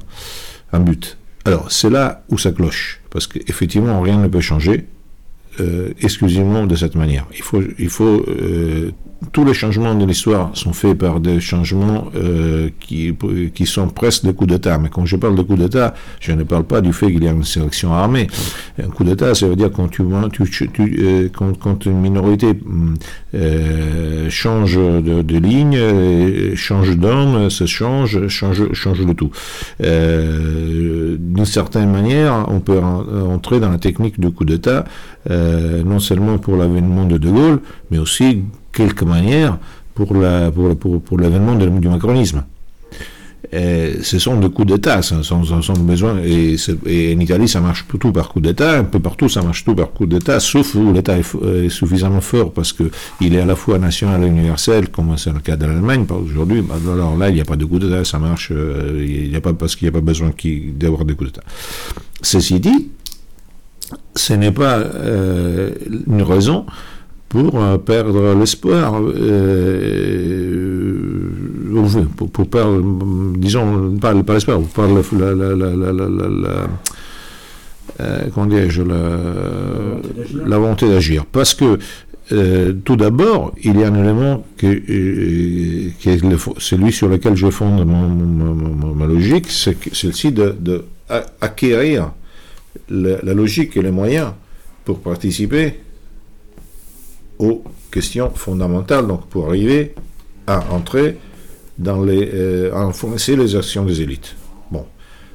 un 0.72 0.80
but. 0.80 1.18
Alors, 1.46 1.72
c'est 1.72 1.90
là 1.90 2.24
où 2.30 2.38
ça 2.38 2.52
cloche, 2.52 3.02
parce 3.12 3.28
qu'effectivement, 3.28 4.02
rien 4.02 4.18
ne 4.18 4.28
peut 4.28 4.42
changer 4.42 4.88
euh, 5.60 5.94
exclusivement 6.02 6.66
de 6.66 6.76
cette 6.76 6.96
manière. 6.96 7.26
Il 7.36 7.42
faut, 7.42 7.62
il 7.80 7.90
faut 7.90 8.26
euh, 8.28 8.92
tous 9.32 9.46
les 9.46 9.54
changements 9.54 9.96
de 9.96 10.06
l'histoire 10.06 10.52
sont 10.54 10.74
faits 10.74 10.98
par 10.98 11.20
des 11.20 11.40
changements 11.40 12.06
euh, 12.16 12.70
qui, 12.80 13.16
qui 13.54 13.66
sont 13.66 13.88
presque 13.88 14.26
des 14.26 14.34
coups 14.34 14.52
d'État. 14.52 14.78
Mais 14.78 14.90
quand 14.90 15.06
je 15.06 15.16
parle 15.16 15.36
de 15.36 15.42
coups 15.42 15.60
d'État, 15.60 15.94
je 16.20 16.32
ne 16.32 16.44
parle 16.44 16.64
pas 16.64 16.82
du 16.82 16.94
fait 16.94 17.12
qu'il 17.12 17.24
y 17.24 17.28
a 17.28 17.32
une 17.32 17.44
sélection 17.44 17.94
armée. 17.94 18.28
Un 18.82 18.90
coup 18.90 19.04
d'État, 19.04 19.34
ça 19.36 19.48
veut 19.48 19.56
dire 19.56 19.72
quand, 19.72 19.88
tu, 19.88 20.04
euh, 20.04 21.30
quand, 21.30 21.86
une 21.86 22.02
minorité 22.02 22.54
euh, 23.34 24.30
change 24.30 24.76
de, 24.76 25.38
ligne, 25.38 26.56
change 26.56 26.98
d'homme, 26.98 27.50
ça 27.50 27.66
change, 27.66 28.28
change, 28.28 28.74
change 28.74 29.02
le 29.02 29.14
tout. 29.14 29.32
D'une 29.80 31.46
certaine 31.46 31.92
manière, 31.92 32.46
on 32.50 32.60
peut 32.60 32.80
entrer 32.80 33.60
dans 33.60 33.70
la 33.70 33.78
technique 33.78 34.20
du 34.20 34.32
coup 34.32 34.46
d'État, 34.46 34.86
non 35.30 36.00
seulement 36.00 36.38
pour 36.38 36.58
l'avènement 36.58 37.06
de 37.06 37.18
De 37.18 37.30
Gaulle, 37.30 37.60
mais 37.92 37.98
aussi 37.98 38.44
quelque 38.76 39.06
manière 39.06 39.58
pour 39.96 40.14
l'avènement 40.14 40.76
pour, 40.76 41.02
pour, 41.02 41.02
pour 41.02 41.18
du 41.18 41.88
macronisme. 41.88 42.44
Ce 43.52 44.20
sont 44.20 44.38
des 44.38 44.50
coups 44.50 44.68
d'État, 44.68 45.02
ce 45.02 45.22
sont 45.22 45.42
besoin, 45.80 46.18
et, 46.24 46.58
en 47.16 47.20
Italie 47.20 47.48
ça 47.48 47.62
marche 47.62 47.86
tout 47.88 48.12
par 48.12 48.30
coup 48.30 48.42
d'État, 48.42 48.80
un 48.80 48.84
peu 48.84 49.00
partout 49.00 49.30
ça 49.30 49.42
marche 49.42 49.64
tout 49.64 49.76
par 49.76 49.92
coup 49.92 50.06
d'État, 50.06 50.40
sauf 50.40 50.76
où 50.76 50.92
l'État 50.92 51.18
est, 51.18 51.70
suffisamment 51.70 52.22
fort 52.22 52.52
parce 52.52 52.74
que 52.74 52.84
il 53.22 53.34
est 53.36 53.40
à 53.40 53.46
la 53.46 53.56
fois 53.56 53.78
national 53.78 54.24
et 54.24 54.28
universel, 54.28 54.90
comme 54.90 55.18
c'est 55.18 55.32
le 55.32 55.40
cas 55.40 55.56
de 55.56 55.66
l'Allemagne 55.66 56.06
aujourd'hui. 56.10 56.62
Bah, 56.62 56.76
alors 56.92 57.16
là 57.16 57.30
il 57.30 57.36
n'y 57.36 57.42
a 57.42 57.46
pas 57.46 57.56
de 57.56 57.66
coup 57.66 57.80
d'État, 57.80 58.04
ça 58.04 58.20
marche, 58.20 58.50
euh, 58.52 59.06
il 59.08 59.30
n'y 59.30 59.36
a 59.36 59.42
pas 59.42 59.54
parce 59.54 59.76
qu'il 59.76 59.86
n'y 59.86 59.90
a 59.90 59.94
pas 59.94 60.06
besoin 60.06 60.32
d'avoir 60.74 61.06
des 61.06 61.14
coups 61.14 61.32
d'État. 61.32 61.46
Ceci 62.22 62.60
dit, 62.60 62.90
ce 64.16 64.34
n'est 64.34 64.52
pas 64.52 64.78
euh, 64.78 65.72
une 66.08 66.24
raison 66.24 66.66
pour 67.30 67.62
euh, 67.62 67.78
perdre 67.78 68.34
l'espoir, 68.36 68.94
euh, 69.02 71.30
pour, 72.16 72.30
pour, 72.30 72.48
perdre, 72.48 72.82
disons, 73.38 73.98
pas, 73.98 74.14
l'espoir, 74.14 74.60
pour 74.62 74.70
perdre 74.70 75.02
la, 75.20 75.34
la, 75.34 75.56
la, 75.56 75.92
la, 75.92 76.30
la 76.30 76.68
euh, 78.02 78.22
comment 78.34 78.48
dirais-je, 78.48 78.82
la, 78.84 80.58
volonté 80.58 80.88
d'agir. 80.90 81.26
Parce 81.26 81.54
que 81.54 81.78
euh, 82.32 82.74
tout 82.84 82.96
d'abord, 82.96 83.54
il 83.64 83.80
y 83.80 83.84
a 83.84 83.88
un 83.88 84.04
élément 84.04 84.46
euh, 84.64 85.90
qui 86.00 86.10
est 86.10 86.20
celui 86.58 86.92
sur 86.92 87.08
lequel 87.08 87.36
je 87.36 87.50
fonde 87.50 87.86
mon- 87.86 88.96
ma 88.96 89.06
logique, 89.06 89.46
c'est 89.50 89.78
celle-ci 89.94 90.32
de, 90.32 90.56
de 90.60 90.84
la, 92.90 93.18
la 93.24 93.34
logique 93.34 93.78
et 93.78 93.82
les 93.82 93.92
moyens 93.92 94.30
pour 94.84 95.00
participer 95.00 95.76
aux 97.40 97.64
questions 97.92 98.30
fondamentales, 98.34 99.08
donc 99.08 99.28
pour 99.28 99.48
arriver 99.48 99.94
à 100.48 100.64
entrer 100.72 101.18
dans 101.78 102.02
les, 102.04 102.30
euh, 102.34 102.74
à 102.74 102.80
influencer 102.80 103.36
les 103.36 103.56
actions 103.56 103.84
des 103.86 104.02
élites. 104.02 104.36
Bon, 104.72 104.86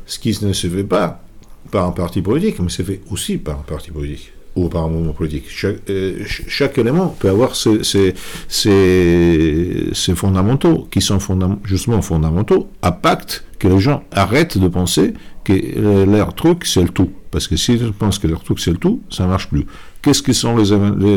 ce 0.07 0.19
qui 0.19 0.37
ne 0.45 0.53
se 0.53 0.67
fait 0.69 0.85
pas 0.85 1.23
par 1.71 1.87
un 1.87 1.93
parti 1.93 2.23
politique, 2.23 2.59
mais 2.61 2.69
se 2.71 2.83
fait 2.83 3.01
aussi 3.11 3.37
par 3.39 3.57
un 3.61 3.63
parti 3.63 3.91
politique 3.91 4.33
ou 4.57 4.69
par 4.69 4.85
un 4.85 4.89
mouvement 4.89 5.13
politique. 5.13 5.45
Chaque, 5.49 5.89
euh, 5.91 6.17
ch- 6.19 6.43
chaque 6.49 6.77
élément 6.79 7.15
peut 7.19 7.29
avoir 7.29 7.55
ses, 7.55 7.85
ses- 7.85 8.15
ses- 8.49 10.15
fondamentaux, 10.15 10.89
qui 10.91 11.01
sont 11.01 11.19
fondam- 11.19 11.59
justement 11.65 12.03
fondamentaux, 12.03 12.69
à 12.83 12.93
pacte 12.93 13.45
que 13.59 13.69
les 13.69 13.79
gens 13.79 14.03
arrêtent 14.11 14.59
de 14.59 14.69
penser 14.69 15.15
que 15.45 15.53
euh, 15.53 16.07
leur 16.07 16.35
truc 16.35 16.65
c'est 16.67 16.83
le 16.83 16.89
tout. 16.89 17.11
Parce 17.31 17.47
que 17.47 17.57
s'ils 17.57 17.93
pensent 17.93 18.19
que 18.19 18.27
leur 18.27 18.43
truc 18.43 18.59
c'est 18.59 18.73
le 18.73 18.77
tout, 18.79 19.01
ça 19.11 19.27
marche 19.27 19.49
plus. 19.49 19.67
Qu'est-ce 20.03 20.23
que 20.23 20.33
sont 20.33 20.57
les, 20.57 20.65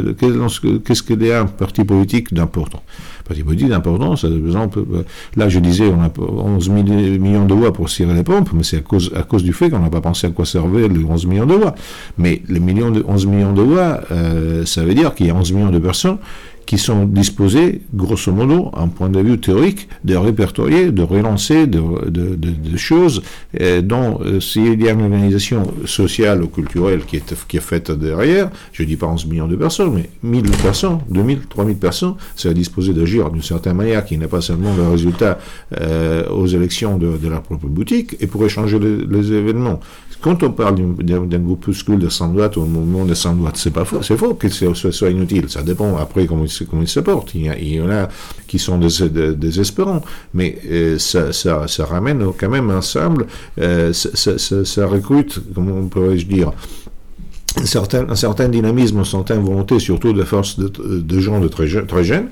les- 0.04 0.14
qu'est-ce 0.16 1.04
qu'il 1.04 1.24
y 1.24 1.32
a 1.32 1.42
un 1.42 1.46
parti 1.46 1.84
politique 1.86 2.34
d'important 2.34 2.84
Un 3.22 3.24
parti 3.28 3.42
politique 3.44 3.70
d'important, 3.70 4.16
c'est 4.18 4.28
par 4.28 4.38
exemple, 4.46 4.80
euh, 4.80 5.04
là 5.38 5.48
je 5.48 5.60
disais, 5.60 5.86
on 5.88 6.02
a 6.02 6.12
11 6.20 6.66
000 6.66 6.84
millions 7.20 7.46
de 7.46 7.54
voix 7.54 7.72
pour 7.72 7.90
cirer 7.90 8.14
les 8.14 8.24
pompes, 8.24 8.50
mais 8.54 8.64
c'est 8.64 8.78
à 8.78 8.82
cause, 8.82 9.12
à 9.16 9.24
cause 9.24 9.44
du 9.44 9.54
fait 9.54 9.70
qu'on 9.70 9.80
n'a 9.80 9.90
pas 9.90 10.02
pensé 10.02 10.28
à 10.28 10.32
quoi 10.32 10.46
servaient 10.46 10.88
les 10.90 11.04
11 11.04 11.26
millions 11.28 11.46
de 11.46 11.54
voix. 11.56 11.76
Mais 12.18 12.42
les 12.50 12.60
millions 12.60 12.92
de, 12.92 13.04
11 13.08 13.26
millions 13.28 13.54
de 13.54 13.62
voix, 13.62 14.02
euh, 14.12 14.66
ça 14.66 14.84
veut 14.84 14.94
dire 14.94 15.16
qu'il 15.16 15.28
y 15.28 15.30
a 15.30 15.36
11 15.36 15.54
millions 15.54 15.72
de 15.72 15.80
personnes 15.80 16.18
qui 16.66 16.78
sont 16.78 17.06
disposées, 17.06 17.82
grosso 17.94 18.32
modo, 18.32 18.72
un 18.76 18.88
point 18.88 19.10
de 19.10 19.20
vue 19.20 19.40
théorique, 19.40 19.88
de 20.04 20.16
répertorier, 20.16 20.92
de 20.92 21.04
relancer 21.04 21.68
de, 21.68 21.82
choses 22.78 23.22
euh, 23.62 23.82
dont, 23.82 24.20
euh, 24.22 24.40
s'il 24.40 24.82
y 24.82 24.90
a 24.90 24.94
une 24.94 25.02
organisation 25.02 25.64
sociale 25.86 26.44
ou 26.44 26.48
culturelle 26.48 27.02
qui 27.06 27.18
est, 27.18 27.60
faite 27.60 27.92
derrière, 27.92 28.50
je 28.72 28.84
dis 28.84 28.96
pas 28.96 29.08
11 29.08 29.26
millions 29.28 29.48
de 29.48 29.56
personnes, 29.56 29.94
mais 29.94 30.10
1000 30.24 30.52
personnes, 30.52 31.00
2000, 31.10 31.42
3000 31.48 31.78
personnes, 31.78 32.16
c'est 32.36 32.54
disposé 32.54 32.94
d'agir 32.94 33.30
d'une 33.30 33.44
certaine 33.44 33.78
manière 33.78 34.06
qui 34.06 34.18
n'est 34.18 34.28
pas 34.28 34.42
seulement 34.42 34.76
le 34.76 34.88
résultat 34.88 35.40
euh, 35.80 36.28
aux 36.30 36.48
élections 36.48 36.98
de, 36.98 37.28
leur 37.28 37.42
propre 37.42 37.68
boutique 37.68 38.16
et 38.20 38.28
pour 38.28 38.46
échanger 38.46 38.80
les, 38.80 39.34
événements. 39.34 39.80
Quand 40.22 40.42
on 40.44 40.52
parle 40.52 40.76
d'un 41.02 41.40
groupuscule 41.40 42.00
de 42.00 42.10
100 42.10 42.34
watts 42.34 42.58
ou 42.58 42.62
un 42.62 42.66
mouvement 42.66 43.06
de 43.06 43.14
100 43.14 43.36
watts, 43.40 43.58
c'est 43.58 43.72
pas 43.72 43.84
faux, 43.84 44.02
c'est 44.02 44.18
faux 44.18 44.34
que 44.34 44.48
ce 44.50 44.74
soit 44.74 45.10
inutile. 45.10 45.50
Ça 45.50 45.64
dépend 45.64 45.98
après 45.98 46.26
comment 46.26 46.44
comment 46.70 46.82
il 46.84 46.88
se 46.88 47.00
porte. 47.00 47.34
Il 47.36 47.46
y, 47.46 47.82
en 47.82 47.90
a 47.90 48.08
qui 48.48 48.60
sont 48.60 48.78
désespérants, 48.78 50.02
mais 50.34 50.58
euh, 50.70 50.98
ça, 51.00 51.86
ramène 51.86 52.24
quand 52.38 52.50
même 52.50 52.70
ensemble, 52.70 53.28
euh, 53.60 53.92
ça, 53.94 54.86
recrute, 54.88 55.40
comment 55.54 55.84
pourrais-je 55.88 56.26
dire, 56.26 56.52
un 57.56 57.66
certain, 57.66 58.10
un 58.10 58.16
certain 58.16 58.50
dynamisme, 58.50 58.98
une 58.98 59.06
certaine 59.06 59.42
volonté, 59.44 59.78
surtout 59.80 60.12
de 60.12 60.24
force 60.24 60.58
de, 60.60 60.70
de 60.70 61.20
gens 61.20 61.40
de 61.40 61.48
très, 61.48 61.68
jeunes- 61.68 62.30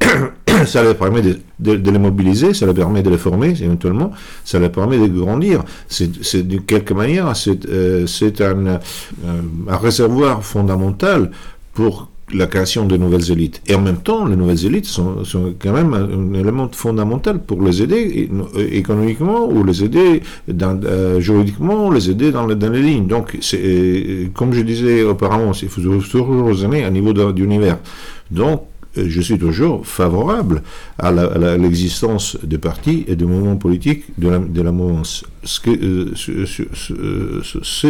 ça 0.66 0.82
leur 0.82 0.96
permet 0.96 1.20
de, 1.22 1.38
de- 1.58 1.76
de 1.76 1.90
les 1.90 1.98
mobiliser, 1.98 2.54
ça 2.54 2.64
leur 2.66 2.74
permet 2.74 3.02
de 3.02 3.10
les 3.10 3.18
former 3.18 3.50
éventuellement, 3.60 4.12
ça 4.44 4.58
leur 4.58 4.72
permet 4.72 4.98
de 4.98 5.06
grandir. 5.08 5.62
C'est 5.88 6.46
d'une 6.48 6.62
quelque 6.62 6.94
manière, 6.94 7.36
c'est 7.36 7.66
euh, 7.68 8.06
un 9.68 9.76
réservoir 9.76 10.42
fondamental 10.44 11.30
pour 11.74 12.08
la 12.32 12.46
création 12.46 12.86
de 12.86 12.96
nouvelles 12.96 13.30
élites. 13.30 13.62
Et 13.66 13.74
en 13.74 13.80
même 13.80 13.98
temps, 13.98 14.24
les 14.26 14.36
nouvelles 14.36 14.64
élites 14.66 14.86
sont, 14.86 15.24
sont 15.24 15.54
quand 15.58 15.72
même 15.72 15.92
un, 15.94 16.34
élément 16.38 16.68
fondamental 16.72 17.40
pour 17.40 17.62
les 17.62 17.82
aider 17.82 18.28
euh, 18.56 18.68
économiquement 18.72 19.46
ou 19.48 19.64
les 19.64 19.84
aider 19.84 20.22
dans, 20.48 20.78
euh, 20.84 21.20
juridiquement, 21.20 21.90
les 21.90 22.10
aider 22.10 22.32
dans, 22.32 22.46
les- 22.46 22.54
dans 22.54 22.70
les 22.70 22.82
lignes. 22.82 23.06
Donc, 23.06 23.36
c'est, 23.40 23.60
euh, 23.62 24.26
comme 24.34 24.52
je 24.52 24.60
disais 24.62 25.02
auparavant, 25.02 25.52
il 25.62 25.68
faut 25.68 25.80
toujours 25.80 26.46
raisonner 26.46 26.84
à 26.84 26.90
niveau 26.90 27.12
d'univers. 27.32 27.78
Donc, 28.30 28.62
je 28.96 29.20
suis 29.20 29.38
toujours 29.38 29.86
favorable 29.86 30.62
à 30.98 31.12
l'existence 31.56 32.36
des 32.42 32.58
partis 32.58 33.04
et 33.08 33.16
des 33.16 33.24
mouvements 33.24 33.56
politiques 33.56 34.04
de 34.18 34.28
la, 34.28 34.38
de 34.38 34.62
mouvance. 34.70 35.24
Ce 35.44 35.60
euh, 35.70 37.42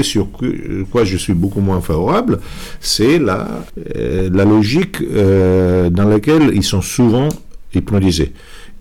sur 0.02 0.28
que- 0.32 0.82
quoi 0.84 1.04
je 1.04 1.16
suis 1.16 1.34
beaucoup 1.34 1.60
moins 1.60 1.80
favorable, 1.80 2.40
c'est 2.80 3.18
la, 3.18 3.48
euh, 3.96 4.28
logique 4.44 4.98
euh, 5.02 5.90
dans 5.90 6.04
laquelle 6.08 6.50
ils 6.54 6.62
sont 6.62 6.82
souvent 6.82 7.28
hypnotisés. 7.74 8.32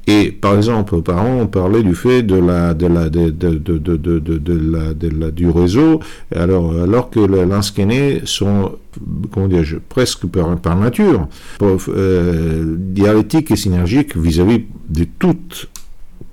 Et 0.08 0.32
par 0.32 0.56
exemple, 0.56 0.96
auparavant, 0.96 1.42
on 1.42 1.48
parlait 1.48 1.84
du 1.84 1.94
fait 1.94 2.24
de 2.24 2.36
la, 2.36 2.74
de 2.74 2.88
la, 2.88 3.10
de, 3.10 3.30
de, 3.30 3.58
de, 3.58 5.10
la, 5.20 5.32
du 5.32 5.50
réseau, 5.50 6.00
alors, 6.36 6.74
alors 6.82 7.10
que 7.12 7.20
lansquenets 7.20 8.22
sont, 8.26 8.74
comment 9.32 9.48
dire, 9.48 9.64
presque 9.90 10.26
par, 10.26 10.76
nature, 10.76 11.28
euh, 11.62 12.78
et 13.52 13.56
synergiques 13.56 14.18
vis-à-vis 14.18 14.66
de 14.90 15.06
toutes 15.20 15.70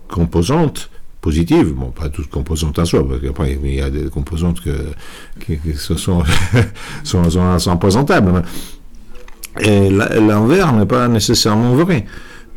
composantes 0.09 0.91
positives, 1.21 1.75
bon, 1.75 1.91
pas 1.91 2.09
toutes 2.09 2.31
composantes 2.31 2.79
en 2.79 2.87
soi, 2.87 3.07
parce 3.07 3.21
qu'après, 3.21 3.59
il 3.63 3.75
y 3.75 3.81
a 3.83 3.91
des 3.91 4.09
composantes 4.09 4.63
que, 4.63 4.71
qui, 5.45 5.59
sont, 5.75 5.97
sont, 7.05 7.31
sont, 7.31 7.59
sont 7.59 7.77
présentables. 7.77 8.43
Et 9.61 9.91
l'envers 9.91 10.73
n'est 10.73 10.87
pas 10.87 11.09
nécessairement 11.09 11.75
vrai. 11.75 12.07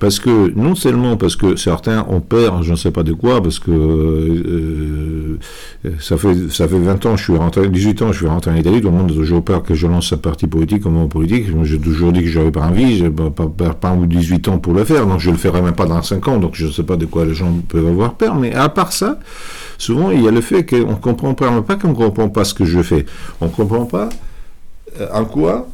Parce 0.02 0.19
que, 0.19 0.52
non 0.56 0.73
seulement 0.73 1.15
parce 1.15 1.36
que 1.36 1.56
certains 1.56 2.03
ont 2.10 2.22
peur, 2.22 2.64
je 2.64 2.72
ne 2.72 2.76
sais 2.76 2.90
pas 2.90 3.03
de 3.03 3.14
quoi, 3.14 3.40
parce 3.40 3.60
que 3.60 3.69
euh, 3.69 5.38
ça, 5.99 6.18
fait, 6.18 6.49
ça 6.49 6.68
fait 6.68 6.80
20 6.80 7.06
ans, 7.06 7.15
je 7.15 7.23
suis 7.26 7.38
rentré, 7.38 7.69
18 7.69 8.02
ans, 8.02 8.11
je 8.11 8.18
suis 8.18 8.26
rentré 8.26 8.49
en 8.49 8.56
Italie, 8.56 8.82
tout 8.82 8.90
le 8.90 8.98
monde 8.98 9.11
a 9.11 9.14
toujours 9.14 9.44
peur 9.44 9.61
que 9.61 9.76
je 9.76 9.86
lance 9.86 10.11
un 10.11 10.18
parti 10.18 10.48
politique, 10.48 10.88
un 10.88 10.90
mouvement 10.90 11.07
politique. 11.07 11.45
J'ai 11.65 11.78
toujours 11.80 12.11
dit 12.11 12.22
que 12.22 12.30
j'avais 12.30 12.49
pas 12.49 12.61
envie, 12.61 12.98
j'ai 12.98 13.11
pas, 13.11 13.30
pas, 13.30 13.45
pas, 13.45 13.76
pas 13.76 13.95
18 13.95 14.48
ans 14.48 14.57
pour 14.57 14.73
le 14.73 14.86
faire, 14.86 15.06
donc 15.06 15.19
je 15.19 15.30
le 15.30 15.38
ferai 15.38 15.61
même 15.61 15.76
pas 15.76 15.86
dans 15.86 16.02
5 16.02 16.28
ans, 16.30 16.40
donc 16.40 16.56
je 16.56 16.65
ne 16.65 16.72
sais 16.72 16.82
pas 16.82 16.95
de 16.95 17.06
quoi 17.06 17.26
les 17.26 17.36
gens 17.36 17.53
peuvent 17.69 17.86
avoir 17.86 18.15
peur. 18.15 18.34
Mais 18.34 18.56
à 18.56 18.69
part 18.69 18.94
ça, 18.94 19.19
souvent, 19.78 20.10
il 20.10 20.23
y 20.23 20.28
a 20.28 20.32
le 20.32 20.41
fait 20.41 20.65
qu'on 20.65 20.95
comprend 20.95 21.36
pas, 21.36 21.61
pas 21.61 21.76
qu'on 21.76 21.90
ne 21.90 21.94
comprend 21.94 22.28
pas 22.28 22.44
ce 22.44 22.56
que 22.56 22.65
je 22.65 22.82
fais, 22.82 23.06
on 23.40 23.45
ne 23.45 23.52
comprend 23.52 23.86
pas 23.86 24.10
euh, 24.99 25.07
en 25.14 25.26
quoi 25.26 25.68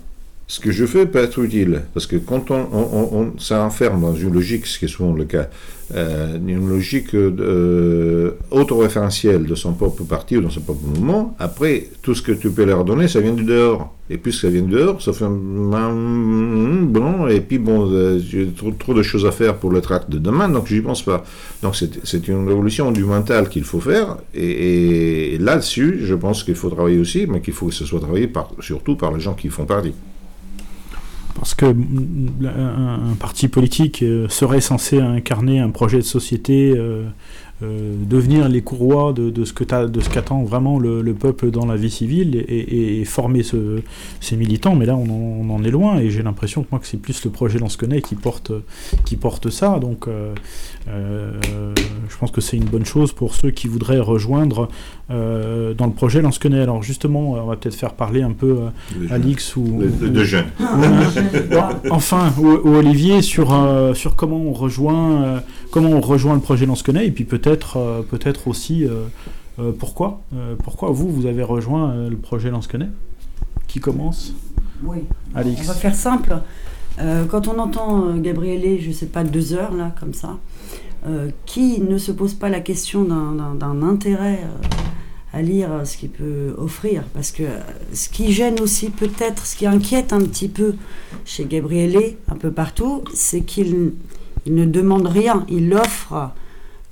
ce 0.49 0.61
que 0.61 0.71
je 0.71 0.85
fais 0.85 1.05
peut 1.05 1.19
être 1.19 1.39
utile, 1.39 1.81
parce 1.93 2.07
que 2.07 2.15
quand 2.15 2.51
on, 2.51 2.67
on, 2.71 3.17
on 3.17 3.33
s'enferme 3.37 4.01
dans 4.01 4.15
une 4.15 4.33
logique, 4.33 4.65
ce 4.65 4.79
qui 4.79 4.85
est 4.85 4.87
souvent 4.87 5.11
le 5.13 5.25
cas, 5.25 5.49
euh, 5.93 6.37
une 6.37 6.69
logique 6.69 7.13
euh, 7.13 8.31
autoréférentielle 8.51 9.45
de 9.45 9.55
son 9.55 9.73
propre 9.73 10.03
parti 10.03 10.37
ou 10.37 10.41
dans 10.41 10.49
son 10.49 10.61
propre 10.61 10.85
mouvement, 10.85 11.35
après, 11.37 11.89
tout 12.01 12.15
ce 12.15 12.21
que 12.21 12.31
tu 12.31 12.49
peux 12.49 12.63
leur 12.63 12.85
donner, 12.85 13.09
ça 13.09 13.19
vient 13.19 13.33
du 13.33 13.43
dehors. 13.43 13.93
Et 14.09 14.17
puisque 14.17 14.41
ça 14.41 14.49
vient 14.49 14.61
du 14.61 14.71
dehors, 14.71 15.01
ça 15.01 15.11
fait 15.11 15.25
un 15.25 15.93
bon, 16.85 17.27
et 17.27 17.41
puis 17.41 17.57
bon, 17.57 17.89
euh, 17.91 18.17
j'ai 18.19 18.47
trop, 18.47 18.71
trop 18.71 18.93
de 18.93 19.03
choses 19.03 19.25
à 19.25 19.31
faire 19.31 19.55
pour 19.55 19.69
le 19.69 19.81
tract 19.81 20.09
de 20.09 20.17
demain, 20.17 20.47
donc 20.47 20.67
j'y 20.67 20.79
pense 20.79 21.03
pas. 21.03 21.25
Donc 21.61 21.75
c'est 21.75 22.27
une 22.29 22.47
révolution 22.47 22.91
du 22.93 23.03
mental 23.03 23.49
qu'il 23.49 23.65
faut 23.65 23.81
faire, 23.81 24.17
et, 24.33 25.33
et 25.33 25.37
là-dessus, 25.39 25.99
je 26.03 26.15
pense 26.15 26.45
qu'il 26.45 26.55
faut 26.55 26.69
travailler 26.69 26.99
aussi, 26.99 27.27
mais 27.27 27.41
qu'il 27.41 27.53
faut 27.53 27.65
que 27.65 27.73
ce 27.73 27.85
soit 27.85 27.99
travaillé 27.99 28.27
par, 28.27 28.51
surtout 28.61 28.95
par 28.95 29.13
les 29.13 29.19
gens 29.19 29.33
qui 29.33 29.49
font 29.49 29.65
partie. 29.65 29.93
Parce 31.37 31.53
que 31.53 31.65
mm, 31.65 32.45
un, 32.45 33.11
un 33.11 33.15
parti 33.15 33.47
politique 33.47 34.01
euh, 34.03 34.27
serait 34.29 34.61
censé 34.61 34.99
incarner 34.99 35.59
un 35.59 35.69
projet 35.69 35.97
de 35.97 36.03
société, 36.03 36.73
euh, 36.75 37.03
euh, 37.63 37.95
devenir 38.07 38.49
les 38.49 38.61
courroies 38.61 39.13
de, 39.13 39.29
de 39.31 39.43
ce 39.45 39.51
que 39.53 39.63
t'as- 39.63 39.87
de 39.87 39.99
ce 39.99 40.09
qu'attend 40.09 40.43
vraiment 40.43 40.77
le, 40.77 41.01
le 41.01 41.13
peuple 41.15 41.49
dans 41.49 41.65
la 41.65 41.75
vie 41.75 41.89
civile 41.89 42.35
et, 42.47 42.99
et- 42.99 43.05
former 43.05 43.41
ce- 43.43 43.81
ces 44.19 44.35
militants. 44.35 44.75
Mais 44.75 44.85
là, 44.85 44.95
on 44.95 45.05
en, 45.09 45.47
on 45.49 45.49
en 45.55 45.63
est 45.63 45.71
loin 45.71 45.97
et 45.99 46.09
j'ai 46.11 46.21
l'impression 46.23 46.61
que 46.63 46.67
moi 46.71 46.79
que 46.79 46.85
c'est 46.87 46.97
plus 47.01 47.23
le 47.25 47.31
projet 47.31 47.57
Lansquenet 47.59 48.01
qui 48.01 48.15
porte, 48.15 48.51
qui 49.05 49.15
porte 49.15 49.49
ça. 49.49 49.79
Donc, 49.79 50.07
je 50.87 52.17
pense 52.17 52.31
que 52.31 52.41
c'est 52.41 52.57
une 52.57 52.65
bonne 52.65 52.85
chose 52.85 53.11
pour 53.11 53.35
ceux 53.35 53.51
qui 53.51 53.67
voudraient 53.67 53.99
rejoindre 53.99 54.69
euh, 55.11 55.73
dans 55.73 55.85
le 55.85 55.91
projet 55.91 56.21
Lansquenet. 56.21 56.61
Alors 56.61 56.81
justement, 56.83 57.31
on 57.31 57.45
va 57.45 57.55
peut-être 57.55 57.75
faire 57.75 57.93
parler 57.93 58.21
un 58.21 58.31
peu 58.31 58.57
euh, 58.97 59.07
Alix 59.11 59.55
ou, 59.55 59.83
De, 59.83 60.23
jeunes. 60.23 60.47
enfin, 61.91 62.33
ou, 62.39 62.47
ou 62.47 62.75
Olivier 62.75 63.21
sur 63.21 63.53
euh, 63.53 63.93
sur 63.93 64.15
comment 64.15 64.37
on 64.37 64.53
rejoint 64.53 65.23
euh, 65.23 65.39
comment 65.71 65.89
on 65.89 66.01
rejoint 66.01 66.33
le 66.35 66.41
projet 66.41 66.65
Lansquenet 66.65 67.07
et 67.07 67.11
puis 67.11 67.25
peut-être 67.25 67.77
euh, 67.77 68.01
peut-être 68.01 68.47
aussi 68.47 68.85
euh, 68.85 69.03
euh, 69.59 69.71
pourquoi 69.77 70.21
euh, 70.35 70.55
pourquoi 70.63 70.91
vous 70.91 71.09
vous 71.11 71.25
avez 71.25 71.43
rejoint 71.43 71.91
euh, 71.91 72.09
le 72.09 72.17
projet 72.17 72.49
Lansquenet 72.49 72.89
qui 73.67 73.79
commence? 73.79 74.33
Oui. 74.83 74.99
Alix 75.35 75.61
On 75.61 75.67
va 75.67 75.73
faire 75.73 75.95
simple. 75.95 76.37
Euh, 76.99 77.25
quand 77.25 77.47
on 77.47 77.59
entend 77.59 78.07
euh, 78.07 78.17
Gabriele, 78.17 78.81
je 78.81 78.91
sais 78.91 79.05
pas, 79.05 79.23
deux 79.23 79.53
heures, 79.53 79.73
là, 79.73 79.93
comme 79.99 80.13
ça, 80.13 80.37
euh, 81.07 81.29
qui 81.45 81.81
ne 81.81 81.97
se 81.97 82.11
pose 82.11 82.33
pas 82.33 82.49
la 82.49 82.59
question 82.59 83.03
d'un- 83.03 83.81
intérêt 83.83 84.39
à 85.33 85.41
lire 85.41 85.69
ce 85.83 85.97
qu'il 85.97 86.09
peut 86.09 86.53
offrir. 86.57 87.03
Parce 87.13 87.31
que 87.31 87.43
ce 87.93 88.09
qui 88.09 88.31
gêne 88.31 88.59
aussi 88.61 88.89
peut-être, 88.89 89.45
ce 89.45 89.55
qui 89.55 89.65
inquiète 89.65 90.13
un 90.13 90.21
petit 90.21 90.47
peu 90.47 90.75
chez 91.25 91.45
Gabriele, 91.45 92.15
un 92.27 92.35
peu 92.35 92.51
partout, 92.51 93.03
c'est 93.13 93.41
qu'il 93.41 93.93
il 94.47 94.55
ne 94.55 94.65
demande 94.65 95.07
rien, 95.07 95.45
il 95.49 95.73
offre 95.73 96.31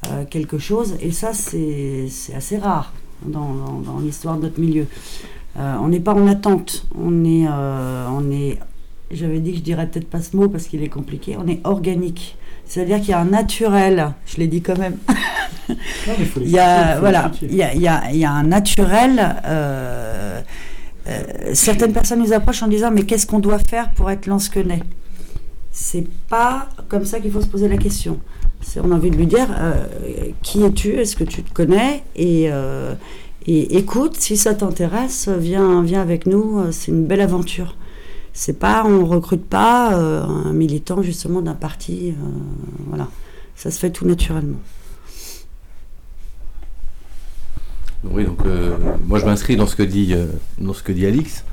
euh, 0.07 0.25
quelque 0.29 0.57
chose, 0.57 0.95
et 0.99 1.11
ça 1.11 1.33
c'est 1.33 2.09
assez 2.35 2.57
rare 2.57 2.93
dans, 3.25 3.99
l'histoire 4.03 4.35
de 4.37 4.43
notre 4.43 4.59
milieu. 4.59 4.87
Euh, 5.57 5.75
on 5.81 5.87
n'est 5.87 6.01
pas 6.01 6.13
en 6.13 6.27
attente, 6.27 6.85
on 6.99 7.23
est, 7.23 7.47
euh, 7.49 8.31
est 8.31 8.59
j'avais 9.09 9.39
dit 9.39 9.51
que 9.51 9.57
je 9.59 9.63
dirais 9.63 9.87
peut-être 9.87 10.09
pas 10.09 10.21
ce 10.21 10.35
mot 10.35 10.49
parce 10.49 10.67
qu'il 10.67 10.83
est 10.83 10.89
compliqué, 10.89 11.37
on 11.39 11.47
est 11.47 11.61
organique. 11.63 12.35
C'est-à-dire 12.67 12.99
qu'il 12.99 13.09
y 13.09 13.13
a 13.13 13.19
un 13.19 13.25
naturel, 13.25 14.13
je 14.25 14.37
l'ai 14.37 14.47
dit 14.47 14.61
quand 14.61 14.77
même, 14.77 14.97
il 16.41 16.49
y 16.49 16.59
a, 16.59 16.99
voilà, 16.99 17.31
il 17.41 17.55
y 17.55 17.63
a, 17.63 17.73
il 17.73 17.81
y 17.81 17.87
a- 17.87 18.03
il 18.11 18.17
y 18.17 18.25
a 18.25 18.31
un 18.31 18.43
naturel. 18.43 19.35
euh, 19.45 20.41
euh, 21.07 21.21
certaines 21.53 21.93
personnes 21.93 22.19
nous 22.19 22.33
approchent 22.33 22.63
en 22.63 22.67
disant 22.67 22.89
Mais 22.91 23.03
qu'est-ce 23.03 23.27
qu'on 23.27 23.39
doit 23.39 23.59
faire 23.59 23.91
pour 23.91 24.09
être 24.09 24.25
lansquenais 24.25 24.81
C'est 25.71 26.07
pas 26.29 26.67
comme 26.89 27.05
ça 27.05 27.19
qu'il 27.19 27.31
faut 27.31 27.41
se 27.41 27.47
poser 27.47 27.67
la 27.67 27.77
question. 27.77 28.19
On 28.83 28.91
a 28.91 28.95
envie 28.95 29.11
de 29.11 29.15
lui 29.17 29.27
dire 29.27 29.47
euh, 29.59 29.73
Qui 30.41 30.63
es-tu? 30.63 30.95
Est-ce 30.95 31.15
que 31.15 31.23
tu 31.23 31.43
te 31.43 31.53
connais? 31.53 32.01
Et, 32.15 32.49
et 33.47 33.77
écoute, 33.77 34.15
si 34.19 34.35
ça 34.37 34.55
t'intéresse, 34.55 35.29
viens, 35.29 35.83
viens 35.83 36.01
avec 36.01 36.25
nous. 36.25 36.63
C'est 36.71 36.91
une 36.91 37.05
belle 37.05 37.21
aventure. 37.21 37.77
C'est 38.38 38.60
pas, 38.60 38.84
on 38.86 39.06
recrute 39.06 39.45
pas 39.45 39.98
euh, 39.98 40.22
un 40.22 40.52
militant 40.52 41.02
justement 41.02 41.41
d'un 41.41 41.53
parti. 41.53 42.10
euh, 42.10 42.30
voilà, 42.88 43.07
ça 43.56 43.72
se 43.72 43.80
fait 43.80 43.91
tout 43.91 44.06
naturellement. 44.06 44.60
Oui, 48.03 48.26
donc 48.26 48.45
euh, 48.45 48.76
moi 49.06 49.20
je 49.20 49.26
m'inscris 49.26 49.56
dans 49.56 49.66
ce 49.66 49.78
que 49.78 49.84
dit 49.84 50.14
dans 50.60 50.74
ce 50.74 50.84
que 50.84 50.91
dit 50.91 51.06
Alix. 51.06 51.45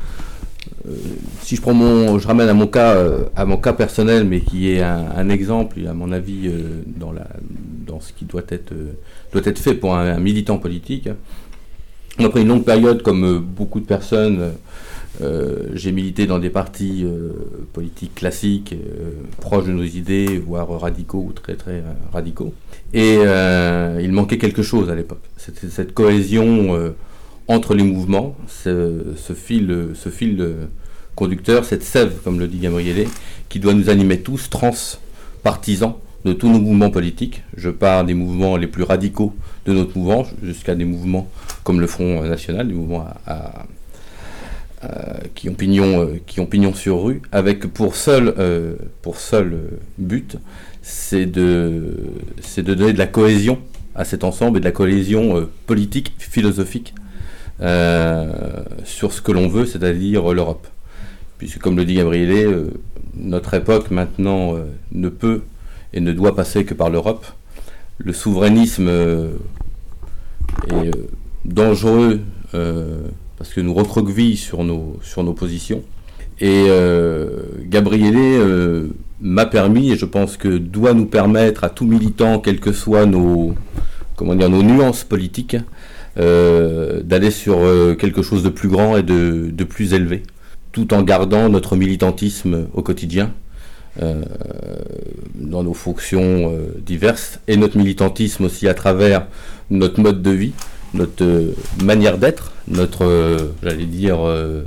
Si 1.43 1.55
je 1.55 1.63
prends 1.63 1.73
mon, 1.73 2.19
je 2.19 2.27
ramène 2.27 2.49
à 2.49 2.55
mon 2.55 2.67
cas, 2.67 3.01
à 3.37 3.45
mon 3.45 3.59
cas 3.59 3.73
personnel, 3.73 4.25
mais 4.25 4.41
qui 4.41 4.73
est 4.73 4.83
un, 4.83 5.29
exemple, 5.29 5.79
à 5.87 5.95
mon 5.95 6.11
avis, 6.11 6.51
dans 6.85 7.13
la, 7.13 7.29
dans 7.87 8.01
ce 8.01 8.13
qui 8.13 8.25
doit 8.25 8.43
être, 8.49 8.75
doit 9.33 9.43
être 9.45 9.61
fait 9.61 9.75
pour 9.75 9.95
un, 9.95 10.19
militant 10.19 10.59
politique. 10.59 11.09
Après 12.19 12.43
une 12.43 12.49
longue 12.49 12.65
période, 12.65 13.03
comme 13.03 13.39
beaucoup 13.39 13.79
de 13.79 13.87
personnes, 13.87 14.53
j'ai 15.20 15.93
milité 15.93 16.26
dans 16.26 16.39
des 16.39 16.51
partis 16.51 17.05
euh, 17.05 17.32
politiques 17.72 18.14
classiques, 18.14 18.72
euh, 18.74 19.10
proches 19.40 19.66
de 19.66 19.72
nos 19.72 19.84
idées, 19.84 20.39
voire 20.39 20.68
radicaux 20.80 21.26
ou 21.28 21.32
très 21.32 21.55
très 21.55 21.78
euh, 21.80 21.93
radicaux. 22.12 22.52
Et 22.94 23.16
euh, 23.18 24.01
il 24.02 24.12
manquait 24.12 24.39
quelque 24.39 24.62
chose 24.62 24.90
à 24.90 24.94
l'époque. 24.94 25.22
C'était 25.36 25.68
cette 25.68 25.94
cohésion 25.94 26.74
euh, 26.74 26.90
entre 27.48 27.74
les 27.74 27.84
mouvements, 27.84 28.36
ce, 28.48 29.02
fil, 29.34 29.89
ce 29.94 30.09
fil 30.09 30.40
euh, 30.40 30.55
conducteur, 31.14 31.64
cette 31.64 31.82
sève, 31.82 32.14
comme 32.24 32.39
le 32.40 32.48
dit 32.48 32.59
Gabriele, 32.59 33.06
qui 33.48 33.59
doit 33.60 33.74
nous 33.74 33.90
animer 33.90 34.20
tous, 34.20 34.48
transpartisans 34.51 35.94
de 36.24 36.32
tous 36.32 36.48
nos 36.48 36.59
mouvements 36.60 36.90
politiques. 36.90 37.43
Je 37.56 37.68
pars 37.68 38.05
des 38.05 38.14
mouvements 38.14 38.56
les 38.56 38.66
plus 38.68 38.84
radicaux 38.84 39.34
de 39.66 39.72
notre 39.72 39.97
mouvement 39.98 40.24
jusqu'à 40.43 40.74
des 40.74 40.84
mouvements 40.84 41.28
comme 41.64 41.80
le 41.80 41.86
Front 41.86 42.22
National, 42.22 42.68
des 42.68 42.74
mouvements 42.74 43.05
à- 43.26 43.66
qui, 45.35 45.49
ont 45.49 45.55
pignon, 45.55 46.03
euh, 46.03 46.21
qui 46.27 46.41
ont 46.41 46.47
pignon 46.47 46.75
sur 46.75 47.03
rue, 47.03 47.23
avec 47.33 47.67
pour 47.67 47.95
seul, 47.97 48.35
euh, 48.39 48.75
pour 49.03 49.19
seul 49.19 49.53
euh, 49.53 49.79
but 49.99 50.37
c'est 50.83 51.27
de, 51.27 51.95
c'est 52.41 52.63
de 52.63 52.75
donner 52.75 52.93
de 52.93 52.99
la 52.99 53.07
cohésion 53.07 53.59
à 53.95 54.05
cet 54.05 54.25
ensemble 54.25 54.59
et 54.59 54.61
de 54.61 54.65
la 54.65 54.73
cohésion 54.73 55.37
euh, 55.37 55.49
politique, 55.67 56.13
philosophique 56.19 56.95
euh, 57.61 58.33
sur 58.85 59.13
ce 59.13 59.23
que 59.23 59.33
l'on 59.33 59.49
veut, 59.49 59.67
c'est-à-dire 59.67 60.33
l'Europe. 60.33 60.67
Puisque, 61.39 61.59
comme 61.59 61.77
le 61.77 61.85
dit 61.85 61.95
Gabriele, 61.95 62.47
euh, 62.47 62.71
notre 63.15 63.55
époque 63.55 63.91
maintenant 63.91 64.57
euh, 64.57 64.65
ne 64.93 65.09
peut 65.09 65.43
et 65.93 66.01
ne 66.01 66.13
doit 66.13 66.35
passer 66.35 66.65
que 66.65 66.75
par 66.75 66.91
l'Europe. 66.91 67.27
Le 67.99 68.13
souverainisme 68.13 68.89
euh, 68.89 69.33
est 70.69 70.89
euh, 70.89 71.09
dangereux 71.45 72.21
euh, 72.55 73.03
parce 73.43 73.55
que 73.55 73.60
nous 73.60 73.74
recroqueville 73.74 74.39
sur 74.39 74.62
nos, 74.62 75.01
sur 75.02 75.24
nos 75.24 75.32
positions. 75.32 75.82
Et 76.40 76.66
euh, 76.69 77.40
euh, 77.74 78.89
m'a 79.20 79.47
permis, 79.47 79.90
et 79.90 79.97
je 79.97 80.05
pense 80.05 80.36
que 80.36 80.59
doit 80.59 80.94
nous 80.94 81.06
permettre 81.06 81.64
à 81.64 81.69
tout 81.69 81.85
militant, 81.85 82.39
quelles 82.39 82.60
que 82.60 82.70
soient 82.70 83.05
nos, 83.05 83.56
comment 84.14 84.36
dire, 84.36 84.48
nos 84.48 84.62
nuances 84.62 85.02
politiques, 85.02 85.56
euh, 86.20 87.02
d'aller 87.02 87.32
sur 87.32 87.59
euh, 87.59 87.97
quelque 87.97 88.23
chose 88.23 88.44
de 88.44 88.48
plus 88.48 88.69
grand 88.69 88.97
et 88.97 89.02
de, 89.02 89.51
de 89.52 89.64
plus 89.64 89.93
élevé, 89.93 90.23
tout 90.70 90.94
en 90.94 91.02
gardant 91.02 91.48
notre 91.48 91.74
militantisme 91.74 92.69
au 92.74 92.82
quotidien, 92.82 93.32
dans 95.35 95.64
nos 95.64 95.74
fonctions 95.74 96.51
diverses, 96.78 97.40
et 97.48 97.56
notre 97.56 97.77
militantisme 97.77 98.44
aussi 98.44 98.69
à 98.69 98.73
travers 98.73 99.27
notre 99.69 100.01
mode 100.01 100.23
de 100.23 100.31
vie, 100.31 100.52
notre 100.94 101.24
euh, 101.24 101.55
manière 101.82 102.19
d'être, 102.19 102.52
notre, 102.69 103.05
euh, 103.05 103.52
j'allais 103.62 103.86
dire, 103.86 104.19
euh, 104.20 104.64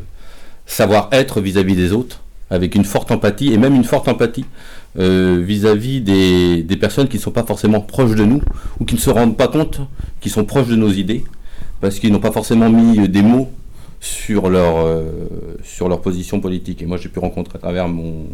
savoir-être 0.66 1.42
vis-à-vis 1.42 1.76
des 1.76 1.92
autres, 1.94 2.22
avec 2.50 2.76
une 2.76 2.86
forte 2.86 3.12
empathie, 3.12 3.54
et 3.54 3.58
même 3.58 3.76
une 3.76 3.84
forte 3.84 4.08
empathie 4.08 4.46
vis-à-vis 4.98 6.00
des, 6.00 6.64
des 6.64 6.78
personnes 6.78 7.10
qui 7.10 7.18
ne 7.18 7.22
sont 7.22 7.32
pas 7.32 7.44
forcément 7.44 7.82
proches 7.82 8.16
de 8.16 8.24
nous, 8.24 8.42
ou 8.80 8.86
qui 8.86 8.96
ne 8.96 9.00
se 9.00 9.10
rendent 9.10 9.36
pas 9.36 9.50
compte 9.50 9.82
qu'ils 10.22 10.32
sont 10.32 10.46
proches 10.46 10.68
de 10.68 10.78
nos 10.78 10.90
idées, 10.90 11.26
parce 11.82 12.00
qu'ils 12.00 12.14
n'ont 12.14 12.20
pas 12.20 12.32
forcément 12.32 12.70
mis 12.70 13.10
des 13.10 13.22
mots 13.22 13.52
sur 14.00 14.50
leur, 14.50 14.88
sur 15.64 15.90
leur 15.90 16.00
position 16.00 16.40
politique. 16.40 16.82
Et 16.82 16.86
moi, 16.86 16.96
j'ai 16.96 17.10
pu 17.10 17.20
rencontrer 17.20 17.58
à 17.58 17.60
travers 17.60 17.90
mon, 17.90 18.26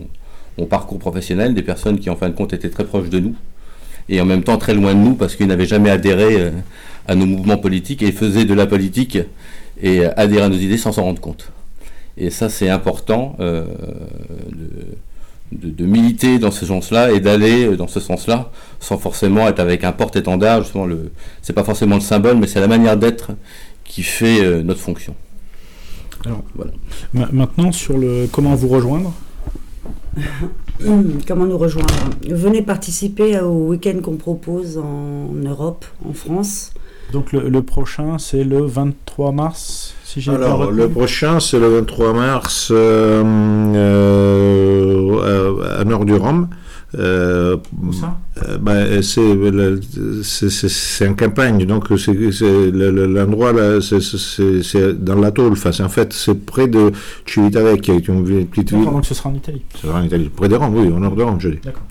mon 0.59 0.67
parcours 0.67 0.99
professionnel 0.99 1.55
des 1.55 1.63
personnes 1.63 1.97
qui, 1.97 2.11
en 2.11 2.15
fin 2.15 2.29
de 2.29 2.35
compte, 2.35 2.53
étaient 2.53 2.69
très 2.69 2.85
proches 2.85 3.09
de 3.09 3.19
nous, 3.19 3.35
et 4.07 4.21
en 4.21 4.25
même 4.25 4.43
temps 4.43 4.59
très 4.59 4.75
loin 4.75 4.93
de 4.93 4.99
nous, 4.99 5.15
parce 5.15 5.35
qu'ils 5.35 5.47
n'avaient 5.47 5.65
jamais 5.65 5.89
adhéré 5.89 6.51
à 7.07 7.15
nos 7.15 7.25
mouvements 7.25 7.57
politiques, 7.57 8.01
et 8.03 8.11
faisaient 8.11 8.45
de 8.45 8.53
la 8.53 8.65
politique 8.67 9.17
et 9.81 10.05
adhéraient 10.05 10.43
à 10.45 10.49
nos 10.49 10.55
idées 10.57 10.77
sans 10.77 10.91
s'en 10.91 11.03
rendre 11.03 11.21
compte. 11.21 11.51
Et 12.17 12.29
ça, 12.29 12.49
c'est 12.49 12.69
important 12.69 13.35
euh, 13.39 13.65
de, 14.51 15.67
de- 15.67 15.69
de 15.71 15.85
militer 15.85 16.39
dans 16.39 16.51
ce 16.51 16.65
sens-là 16.65 17.11
et 17.11 17.19
d'aller 17.19 17.75
dans 17.75 17.87
ce 17.87 17.99
sens-là 17.99 18.51
sans 18.79 18.97
forcément 18.97 19.47
être 19.47 19.59
avec 19.59 19.83
un 19.83 19.91
porte-étendard. 19.91 20.61
Justement, 20.63 20.85
le, 20.85 21.11
c'est 21.41 21.53
pas 21.53 21.63
forcément 21.63 21.95
le 21.95 22.01
symbole, 22.01 22.37
mais 22.37 22.47
c'est 22.47 22.59
la 22.61 22.67
manière 22.67 22.95
d'être 22.97 23.31
qui 23.83 24.03
fait 24.03 24.41
euh, 24.43 24.61
notre 24.63 24.79
fonction. 24.81 25.15
Ma- 27.13 27.27
Maintenant, 27.31 27.71
sur 27.71 27.97
le 27.97 28.27
comment 28.31 28.53
vous 28.55 28.67
rejoindre, 28.69 29.13
Comment 31.27 31.45
nous 31.45 31.57
rejoindre? 31.57 31.93
Venez 32.27 32.61
participer 32.61 33.39
au 33.39 33.67
week-end 33.69 33.99
qu'on 34.03 34.17
propose 34.17 34.77
en 34.77 35.29
Europe, 35.33 35.85
en 36.07 36.13
France. 36.13 36.73
Donc 37.11 37.31
le, 37.33 37.49
le 37.49 37.61
prochain 37.61 38.17
c'est 38.17 38.43
le 38.43 38.65
23 38.65 39.31
mars, 39.31 39.93
si 40.03 40.21
j'ai 40.21 40.31
bien 40.31 40.41
Alors, 40.41 40.71
le 40.71 40.89
prochain, 40.89 41.39
c'est 41.39 41.59
le 41.59 41.67
23 41.69 42.13
mars 42.13 42.69
euh, 42.71 43.23
euh, 43.75 45.77
à, 45.77 45.81
à 45.81 45.83
nord 45.83 46.05
du 46.05 46.13
Rhum. 46.15 46.47
Euh, 46.99 47.55
euh, 48.43 48.57
ben, 48.59 49.01
c'est 49.01 49.21
en 51.07 51.13
campagne, 51.13 51.65
donc 51.65 51.85
l'endroit 51.89 53.53
là, 53.53 53.79
c'est- 53.79 54.93
dans. 54.99 55.51
Enfin, 55.53 55.71
c'est 55.71 55.83
en 55.83 55.89
fait, 55.89 56.11
c'est 56.11 56.45
près 56.45 56.67
de 56.67 56.91
Civitavecchia, 57.25 57.81
qui 57.81 57.91
est 57.91 58.07
une 58.09 58.25
petite 58.45 58.73
ville. 58.73 58.83
Donc 58.83 59.05
ce 59.05 59.13
sera 59.13 59.29
en 59.29 59.35
Italie. 59.35 59.61
C'est 59.81 59.89
en 59.89 60.03
Italie, 60.03 60.29
près 60.35 60.49
de 60.49 60.55
Rome, 60.55 60.75
oui, 60.75 60.87
au 60.89 60.99
nord 60.99 61.15
de 61.15 61.23
Rome, 61.23 61.39
je 61.39 61.49
dis. 61.49 61.59
D'accord. 61.63 61.83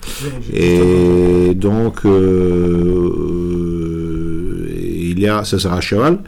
Et 0.53 1.55
donc, 1.55 2.05
euh, 2.05 3.90
a, 5.27 5.43
ça 5.43 5.59
sera 5.59 5.77
à 5.77 5.81
cheval. 5.81 6.19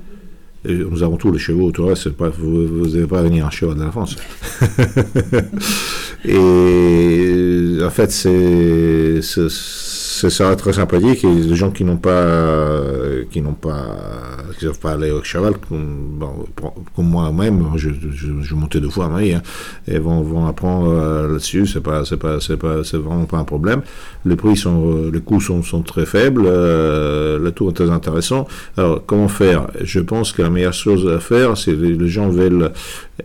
Nous 0.65 1.03
avons 1.03 1.17
tous 1.17 1.31
les 1.31 1.39
chevaux, 1.39 1.71
tout 1.71 1.83
le 1.83 1.89
reste, 1.89 2.07
vous 2.39 2.87
n'allez 2.87 3.05
pas 3.05 3.21
venir 3.21 3.45
en 3.45 3.51
cheval 3.51 3.75
de 3.77 3.83
la 3.83 3.91
France. 3.91 4.15
Et 6.25 7.79
en 7.83 7.89
fait, 7.89 8.11
c'est, 8.11 9.19
ce 10.23 10.29
sera 10.29 10.55
très 10.55 10.71
sympathique. 10.71 11.25
Et 11.25 11.33
les 11.33 11.55
gens 11.55 11.71
qui 11.71 11.83
n'ont 11.83 11.97
pas, 11.97 12.31
qui 13.29 13.41
n'ont 13.41 13.53
pas, 13.53 13.97
qui 14.57 14.65
savent 14.65 14.79
pas 14.79 14.93
aller 14.93 15.11
au 15.11 15.21
cheval, 15.21 15.55
comme, 15.67 16.17
moi-même, 16.97 17.65
je, 17.75 18.55
montais 18.55 18.79
deux 18.79 18.89
fois 18.89 19.05
à 19.05 19.09
Marie, 19.09 19.33
hein, 19.33 19.41
et 19.85 19.99
vont, 19.99 20.21
vont 20.21 20.45
apprendre 20.47 20.89
euh, 20.89 21.27
là-dessus. 21.27 21.67
C'est 21.67 21.81
pas, 21.81 22.05
c'est 22.05 22.17
pas, 22.17 22.39
c'est 22.39 22.55
pas, 22.55 22.83
c'est 22.85 22.97
vraiment 22.97 23.25
pas 23.25 23.37
un 23.37 23.43
problème. 23.43 23.81
Les 24.25 24.37
prix 24.37 24.55
sont, 24.55 24.87
euh, 24.87 25.11
les 25.11 25.19
coûts 25.19 25.41
sont, 25.41 25.61
sont 25.61 25.81
très 25.81 26.05
faibles. 26.05 26.43
Euh, 26.45 27.37
le 27.37 27.51
tour 27.51 27.71
est 27.71 27.73
très 27.73 27.89
intéressant. 27.89 28.47
Alors, 28.77 29.05
comment 29.05 29.27
faire? 29.27 29.67
Je 29.81 29.99
pense 29.99 30.31
que 30.31 30.41
la 30.41 30.49
meilleure 30.49 30.73
chose 30.73 31.05
à 31.11 31.19
faire, 31.19 31.57
c'est 31.57 31.73
les, 31.73 31.95
les 31.95 32.07
gens 32.07 32.29
veulent 32.29 32.71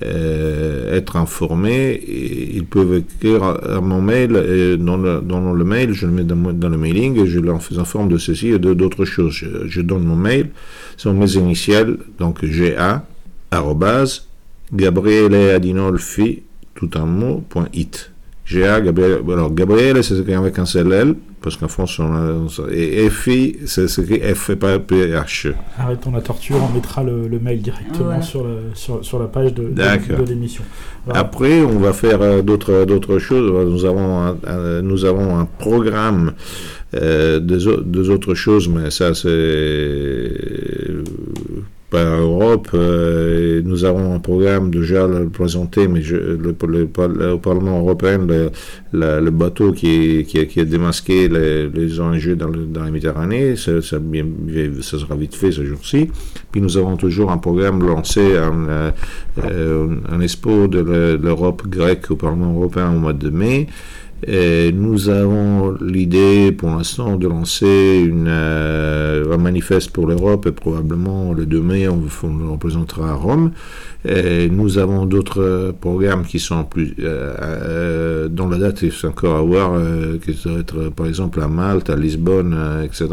euh, 0.02 0.96
être 0.96 1.16
informés. 1.16 1.92
Et 1.92 2.56
ils 2.56 2.64
peuvent 2.64 2.94
écrire 2.94 3.44
à 3.44 3.80
mon 3.80 4.00
mail. 4.00 4.36
Et 4.36 4.76
dans, 4.76 4.96
le, 4.96 5.20
dans 5.20 5.52
le 5.52 5.64
mail, 5.64 5.92
je 5.92 6.06
le 6.06 6.12
mets 6.12 6.24
dans, 6.24 6.36
dans 6.36 6.68
le 6.68 6.76
mail 6.76 6.87
mailing 6.88 7.18
et 7.22 7.26
je 7.26 7.38
leur 7.40 7.62
fais 7.62 7.78
informe 7.78 8.08
de 8.08 8.18
ceci 8.18 8.48
et 8.48 8.58
de 8.58 8.72
d'autres 8.74 9.04
choses. 9.04 9.32
Je, 9.32 9.46
je 9.66 9.80
donne 9.80 10.04
mon 10.04 10.16
mail, 10.16 10.50
ce 10.96 11.04
sont 11.04 11.14
mes 11.14 11.32
initiales, 11.34 11.98
donc 12.18 12.44
GA, 12.44 13.04
arrobase, 13.50 14.26
Gabriele 14.72 15.34
Adinolfi, 15.34 16.42
tout 16.74 16.90
un 16.94 17.06
mot, 17.06 17.42
point 17.48 17.68
it. 17.74 18.10
GA, 18.50 18.80
Gabriele, 18.80 19.20
alors 19.30 19.52
Gabriele, 19.52 20.02
c'est 20.02 20.18
écrit 20.18 20.34
avec 20.34 20.58
un 20.58 20.64
seul 20.64 20.90
L, 20.92 21.14
parce 21.42 21.56
qu'en 21.56 21.68
France, 21.68 21.98
on 21.98 22.12
a, 22.14 22.72
et 22.72 23.08
FI, 23.10 23.58
c'est 23.66 23.84
écrit 23.98 24.20
F 24.34 24.50
et 24.50 24.56
pas 24.56 24.78
PH. 24.78 25.48
Arrêtons 25.78 26.10
la 26.12 26.20
torture, 26.22 26.56
on 26.68 26.74
mettra 26.74 27.04
le, 27.04 27.28
le 27.28 27.38
mail 27.38 27.60
directement 27.60 28.04
Voilà. 28.06 28.22
sur, 28.22 28.42
le- 28.44 28.70
sur, 28.74 29.04
sur 29.04 29.18
la 29.18 29.26
page 29.26 29.52
de, 29.54 29.64
de, 29.64 29.68
D'accord. 29.70 30.18
de 30.18 30.24
l'émission. 30.24 30.64
Voilà. 31.04 31.20
Après, 31.20 31.60
on 31.62 31.78
va 31.78 31.92
faire 31.92 32.20
euh, 32.22 32.42
d'autres 32.42 32.84
d'autres 32.86 33.18
choses. 33.18 33.50
Nous 33.70 33.84
avons 33.84 34.18
un- 34.28 34.82
nous 34.82 35.04
avons 35.04 35.38
un 35.38 35.44
programme 35.44 36.32
euh, 36.94 37.38
des 37.38 38.08
autres 38.08 38.34
choses, 38.34 38.66
mais 38.66 38.90
ça 38.90 39.12
c'est 39.12 39.28
euh, 39.28 41.04
pas 41.90 42.18
Europe. 42.18 42.68
euh, 42.72 43.60
nous 43.62 43.84
avons 43.84 44.14
un 44.14 44.20
programme 44.20 44.70
déjà 44.70 45.06
présenté, 45.30 45.86
mais 45.86 46.00
le, 46.00 46.54
au 47.32 47.38
Parlement 47.38 47.80
européen, 47.80 48.26
le, 48.92 49.30
bateau 49.30 49.72
qui, 49.72 50.24
qui, 50.24 50.60
a 50.60 50.64
démasqué 50.64 51.28
les, 51.28 51.68
les 51.68 52.00
enjeux 52.00 52.36
dans, 52.36 52.48
la 52.48 52.90
Méditerranée, 52.90 53.56
ça, 53.56 53.82
sera 53.82 55.16
vite 55.16 55.34
fait 55.34 55.52
ce 55.52 55.66
jour-ci. 55.66 56.08
Puis 56.50 56.62
nous 56.62 56.78
avons 56.78 56.96
toujours 56.96 57.30
un 57.30 57.38
programme 57.38 57.86
lancé 57.86 58.22
en, 58.38 58.92
un 59.42 60.20
expo 60.20 60.68
de 60.68 61.18
l'Europe 61.22 61.66
grecque 61.68 62.10
au 62.10 62.16
Parlement 62.16 62.54
européen 62.54 62.94
au 62.94 62.98
mois 62.98 63.12
de 63.12 63.28
mai. 63.28 63.66
Nous 64.26 65.08
avons 65.08 65.76
l'idée 65.80 66.50
pour 66.50 66.70
l'instant 66.70 67.16
de 67.16 67.28
lancer 67.28 68.10
euh, 68.12 69.32
un 69.32 69.36
manifeste 69.36 69.90
pour 69.90 70.08
l'Europe 70.08 70.46
et 70.46 70.52
probablement 70.52 71.32
le 71.32 71.46
2 71.46 71.60
mai 71.60 71.88
on, 71.88 72.02
on 72.24 72.36
le 72.36 72.48
représentera 72.48 73.10
à 73.10 73.14
Rome. 73.14 73.52
Nous 74.04 74.78
avons 74.78 75.06
d'autres 75.06 75.74
programmes 75.80 76.24
qui 76.24 76.38
sont 76.38 76.64
plus 76.64 76.94
euh, 77.00 77.34
euh, 77.40 78.28
dont 78.28 78.48
la 78.48 78.58
date 78.58 78.82
est 78.82 79.04
encore 79.04 79.36
à 79.36 79.42
voir, 79.42 79.80
qui 80.24 80.32
doit 80.32 80.60
être 80.60 80.88
par 80.90 81.06
exemple 81.06 81.40
à 81.40 81.48
Malte, 81.48 81.90
à 81.90 81.96
Lisbonne, 81.96 82.56
etc. 82.84 83.06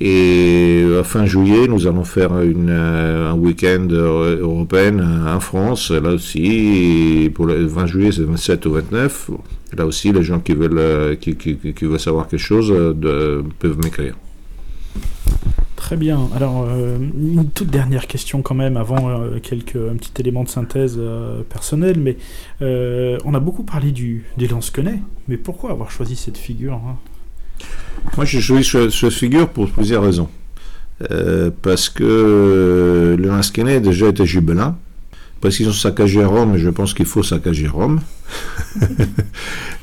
Et 0.00 0.84
à 0.98 1.04
fin 1.04 1.26
juillet, 1.26 1.68
nous 1.68 1.86
allons 1.86 2.04
faire 2.04 2.32
un 2.32 3.34
week-end 3.34 3.86
européen 3.90 4.98
en 5.26 5.40
France, 5.40 5.90
là 5.90 6.10
aussi, 6.10 7.30
pour 7.34 7.46
le 7.46 7.66
20 7.66 7.86
juillet, 7.86 8.12
c'est 8.12 8.22
27 8.22 8.66
ou 8.66 8.72
29. 8.72 9.30
Là 9.76 9.86
aussi, 9.86 10.12
les 10.12 10.22
gens 10.22 10.40
qui 10.40 10.54
veulent, 10.54 10.78
euh, 10.78 11.16
qui, 11.16 11.36
qui, 11.36 11.56
qui- 11.56 11.72
qui 11.74 11.84
veulent 11.84 11.98
savoir 12.00 12.28
quelque 12.28 12.40
chose 12.40 12.70
euh, 12.70 12.92
de- 12.94 13.44
peuvent 13.58 13.78
m'écrire. 13.78 14.14
Très 15.76 15.96
bien. 15.96 16.28
Alors, 16.34 16.66
euh, 16.68 16.96
une 16.98 17.50
toute 17.50 17.68
dernière 17.68 18.06
question 18.06 18.40
quand 18.40 18.54
même, 18.54 18.76
avant 18.76 19.10
euh, 19.10 19.38
quelques, 19.42 19.76
un 19.76 19.96
petit 19.96 20.12
élément 20.18 20.42
de 20.44 20.48
synthèse 20.48 20.96
euh, 20.98 21.42
personnel, 21.42 21.98
mais 22.00 22.16
euh, 22.62 23.18
on 23.24 23.34
a 23.34 23.40
beaucoup 23.40 23.64
parlé 23.64 23.92
du, 23.92 24.24
des 24.38 24.48
Lansquenets, 24.48 25.00
mais 25.28 25.36
pourquoi 25.36 25.72
avoir 25.72 25.90
choisi 25.90 26.16
cette 26.16 26.38
figure 26.38 26.74
hein? 26.74 26.96
Moi, 28.16 28.24
j'ai 28.24 28.40
choisi 28.40 28.64
ce, 28.64 28.88
ce 28.90 29.10
figure 29.10 29.48
pour 29.48 29.68
plusieurs 29.70 30.02
raisons. 30.02 30.28
Euh, 31.10 31.50
parce 31.62 31.88
que 31.88 32.04
euh, 32.04 33.16
le 33.16 33.28
Lansquenet 33.28 33.80
déjà 33.80 34.08
était 34.08 34.26
jubelin, 34.26 34.76
parce 35.44 35.58
qu'ils 35.58 35.68
ont 35.68 35.72
saccagé 35.72 36.24
Rome, 36.24 36.54
et 36.54 36.58
je 36.58 36.70
pense 36.70 36.94
qu'il 36.94 37.04
faut 37.04 37.22
saccager 37.22 37.68
Rome. 37.68 38.00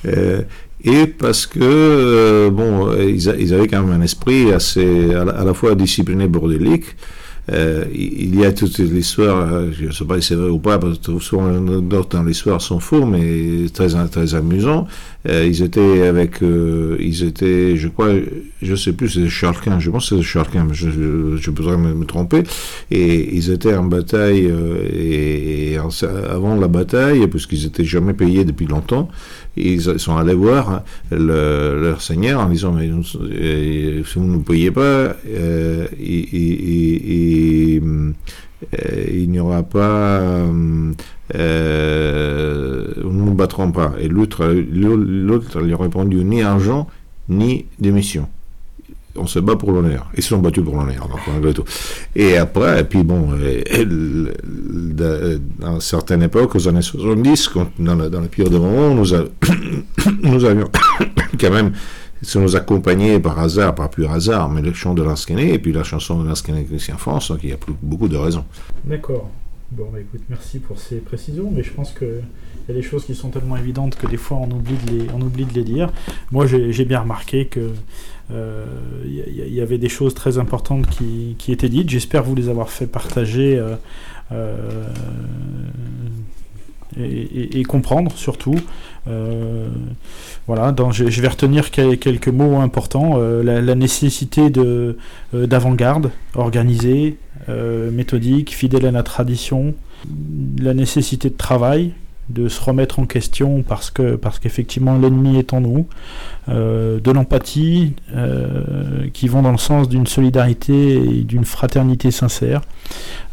Euh, 0.08 0.42
et 0.84 1.06
parce 1.06 1.46
que, 1.46 1.60
euh, 1.62 2.50
bon, 2.50 2.92
ils, 2.98 3.54
avaient 3.54 3.68
quand 3.68 3.84
même 3.84 4.02
un 4.02 4.04
esprit 4.04 4.52
assez, 4.52 5.14
à 5.14 5.24
la, 5.44 5.54
fois 5.54 5.76
discipliné 5.76 6.28
bordélique. 6.28 6.96
Euh, 7.52 7.86
il 7.94 8.36
y 8.40 8.44
a 8.44 8.52
toute 8.52 8.80
l'histoire, 8.80 9.72
je 9.72 9.86
ne 9.86 9.92
sais 9.92 10.06
pas 10.06 10.20
si 10.20 10.30
c'est 10.30 10.36
vrai 10.36 10.50
ou 10.50 10.58
pas, 10.58 10.80
parce 10.80 10.98
que 10.98 11.20
souvent 11.20 11.52
d'autres 11.60 12.18
dans 12.18 12.24
l'histoire 12.24 12.60
sont 12.64 12.80
faux, 12.80 13.06
mais 13.06 13.70
très, 13.72 13.90
très 14.08 14.34
amusants. 14.34 14.88
Euh, 15.30 15.46
ils 15.48 15.62
étaient 15.62 16.02
avec, 16.08 16.42
euh, 16.42 16.98
ils 17.00 17.24
étaient, 17.24 17.76
je 17.78 17.88
crois, 17.88 18.10
je 18.62 18.76
sais 18.76 18.94
plus, 18.94 19.08
c'est 19.10 19.30
Charquin, 19.30 19.80
je 19.80 19.92
pense 19.92 20.10
que 20.10 20.18
c'est 20.18 20.24
Charquin, 20.24 20.68
je, 20.72 20.90
je, 20.90 21.38
je 21.38 21.52
pourrais 21.52 21.78
me, 21.78 21.94
me 21.94 22.06
tromper. 22.06 22.42
Et 22.90 23.36
ils 23.36 23.52
étaient 23.52 23.76
en 23.76 23.84
bataille, 23.84 24.48
euh, 24.50 24.78
et, 24.92 25.74
et 25.74 25.78
avant 25.78 26.56
la 26.56 26.68
bataille, 26.68 27.28
puisqu'ils 27.28 27.66
étaient 27.68 27.86
jamais 27.86 28.14
payés 28.14 28.46
depuis 28.46 28.66
longtemps, 28.66 29.10
ils 29.56 29.82
sont 30.00 30.16
allés 30.18 30.34
voir 30.34 30.84
le- 31.12 31.80
leur 31.82 32.02
seigneur 32.02 32.40
en 32.42 32.50
disant, 32.50 32.72
mais 32.72 32.88
nous- 32.88 33.04
si 33.04 33.18
vous 34.16 34.26
ne 34.26 34.34
nous 34.34 34.42
payez 34.42 34.72
pas, 34.72 35.16
euh, 35.30 35.86
il, 36.00 36.34
il- 36.34 38.14
euh, 38.74 39.06
il 39.12 39.30
n'y 39.30 39.40
aura 39.40 39.64
pas, 39.64 40.20
euh, 40.20 40.92
euh, 41.36 42.88
nous 43.04 43.12
ne 43.12 43.26
nous 43.26 43.34
battrons 43.34 43.72
pas. 43.72 43.94
Et 44.00 44.08
l'autre, 44.08 44.46
l'autre 44.46 45.60
lui 45.62 45.74
a 45.74 45.78
répondu 45.78 46.24
ni 46.24 46.42
argent, 46.42 46.88
ni 47.30 47.66
démission. 47.80 48.28
On 49.18 49.28
se 49.28 49.40
bat 49.40 49.58
pour 49.58 49.74
l'honneur. 49.74 50.10
Ils 50.16 50.24
se 50.24 50.30
sont 50.30 50.38
battus 50.38 50.64
pour 50.64 50.78
l'honneur, 50.78 51.10
malgré 51.28 51.54
tout. 51.54 51.66
Et 52.16 52.38
après, 52.38 52.80
et 52.80 52.84
puis 52.86 53.04
bon, 53.04 53.32
dans 55.60 55.80
certaines 55.82 56.24
époques, 56.24 56.56
aux 56.56 56.68
années 56.70 56.82
70, 56.82 57.50
quand, 57.50 57.72
dans, 57.78 57.96
le, 57.96 58.10
dans 58.10 58.22
le 58.22 58.28
pire 58.28 58.50
des 58.50 58.58
moments, 58.58 58.96
nous, 58.96 59.08
nous 60.24 60.46
avions 60.46 60.70
quand 61.40 61.52
même, 61.52 61.74
ça 62.22 62.40
nous 62.40 62.56
accompagnait 62.56 63.20
par 63.20 63.40
hasard, 63.40 63.74
par 63.76 63.90
pur 63.90 64.12
hasard, 64.12 64.50
mais 64.50 64.62
le 64.62 64.74
chant 64.74 64.94
de 64.94 65.02
Lansquenet, 65.02 65.50
et 65.50 65.60
puis 65.60 65.74
la 65.74 65.84
chanson 65.84 66.22
de 66.22 66.28
Lansquenet 66.28 66.64
Christian 66.66 66.98
France, 66.98 67.30
donc 67.32 67.40
il 67.44 67.50
y 67.50 67.54
a 67.54 67.58
beaucoup 67.82 68.08
de 68.08 68.18
raisons. 68.18 68.46
D'accord. 68.86 69.30
Bon, 69.72 69.88
bah 69.92 70.00
écoute, 70.02 70.22
merci 70.30 70.60
pour 70.60 70.78
ces 70.80 70.98
précisions, 70.98 71.50
mais 71.50 71.64
je 71.64 71.72
pense 71.72 71.94
qu'il 71.94 72.24
y 72.68 72.72
a 72.72 72.74
des 72.74 72.82
choses 72.82 73.06
qui 73.06 73.16
sont 73.16 73.30
tellement 73.30 73.56
évidentes 73.56 73.96
que 73.96 74.06
des 74.06 74.18
fois 74.18 74.38
on 74.38 74.52
oublie 74.52 74.76
de 74.86 74.92
les, 74.92 75.08
on 75.16 75.22
oublie 75.22 75.46
de 75.46 75.54
les 75.54 75.64
dire. 75.64 75.90
Moi, 76.32 76.46
j'ai 76.46 76.84
bien 76.84 77.00
remarqué 77.00 77.46
que 77.46 77.72
euh, 78.32 78.66
il 79.06 79.54
y, 79.54 79.62
avait 79.62 79.78
des 79.78 79.88
choses 79.88 80.14
très 80.14 80.38
importantes 80.38 80.88
qui, 80.90 81.36
étaient 81.52 81.70
dites. 81.70 81.90
J'espère 81.90 82.24
vous 82.24 82.36
les 82.36 82.50
avoir 82.50 82.70
fait 82.70 82.86
partager 82.86 83.58
euh, 83.58 83.76
euh, 84.34 84.88
et, 86.98 87.04
et- 87.04 87.60
et 87.60 87.64
comprendre 87.64 88.12
surtout. 88.18 88.56
Euh, 89.08 89.68
voilà, 90.48 90.72
je, 90.92 91.04
vais 91.22 91.28
retenir 91.28 91.72
quel- 91.72 91.98
quelques 91.98 92.28
mots 92.28 92.60
importants. 92.60 93.14
Euh, 93.18 93.44
la, 93.44 93.62
la 93.62 93.76
nécessité 93.76 94.50
de 94.50 94.98
euh, 95.34 95.48
d'avant-garde, 95.48 96.12
organisée, 96.36 97.18
méthodique, 97.92 98.54
fidèle 98.56 98.86
à 98.86 98.92
la 98.92 99.04
tradition, 99.04 99.74
la 100.62 100.74
nécessité 100.74 101.30
de 101.30 101.36
travail, 101.38 101.94
de 102.30 102.48
se 102.48 102.62
remettre 102.62 103.00
en 103.00 103.06
question 103.06 103.64
parce 103.64 103.92
que 103.92 104.16
parce 104.16 104.40
qu'effectivement 104.40 104.98
l'ennemi 104.98 105.38
est 105.38 105.54
en 105.54 105.62
nous, 105.62 105.88
euh, 106.50 107.00
de 107.00 107.12
l'empathie 107.12 107.94
euh, 108.16 109.08
qui 109.14 109.28
vont 109.28 109.42
dans 109.42 109.52
le 109.52 109.58
sens 109.58 109.90
d'une 109.90 110.08
solidarité 110.08 110.96
et 110.96 111.24
d'une 111.24 111.46
fraternité 111.46 112.12
sincère, 112.12 112.62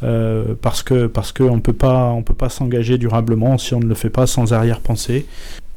euh, 0.02 0.54
parce 0.60 0.82
que 0.82 1.06
parce 1.06 1.32
peut 1.32 1.72
pas 1.72 2.16
peut 2.24 2.34
pas 2.34 2.48
s'engager 2.48 2.98
durablement 2.98 3.58
si 3.58 3.74
on 3.74 3.80
ne 3.80 3.86
le 3.86 3.94
fait 3.94 4.10
pas 4.10 4.26
sans 4.26 4.52
arrière-pensée. 4.52 5.26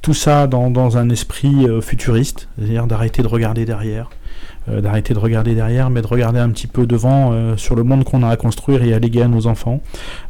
Tout 0.02 0.16
ça 0.16 0.48
dans, 0.48 0.72
dans 0.72 0.98
un 0.98 1.10
esprit 1.10 1.68
futuriste, 1.80 2.48
c'est-à-dire 2.58 2.88
d'arrêter 2.88 3.22
de 3.22 3.28
regarder 3.28 3.66
derrière, 3.66 4.10
d'arrêter 4.68 5.14
de 5.14 5.20
regarder 5.20 5.56
derrière, 5.56 5.90
mais 5.90 6.02
de 6.02 6.08
regarder 6.08 6.40
un 6.40 6.50
petit 6.50 6.68
peu 6.68 6.86
devant 6.86 7.32
euh, 7.32 7.58
sur 7.58 7.76
le 7.76 7.84
monde 7.84 8.04
qu'on 8.04 8.24
a 8.24 8.30
à 8.30 8.38
construire 8.38 8.84
et 8.84 8.94
à 8.94 9.00
léguer 9.00 9.24
à 9.24 9.28
nos 9.28 9.48
enfants. 9.48 9.82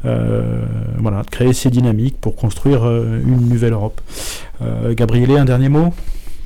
Euh, 0.06 0.64
voilà, 0.98 1.24
de 1.24 1.30
créer 1.30 1.54
ces 1.54 1.70
dynamiques 1.70 2.18
pour 2.20 2.36
construire 2.36 2.86
euh, 2.86 3.22
une 3.26 3.50
nouvelle 3.50 3.74
Europe. 3.74 4.00
Euh, 4.62 4.94
Gabriele, 4.94 5.38
un 5.38 5.46
dernier 5.46 5.70
mot? 5.70 5.94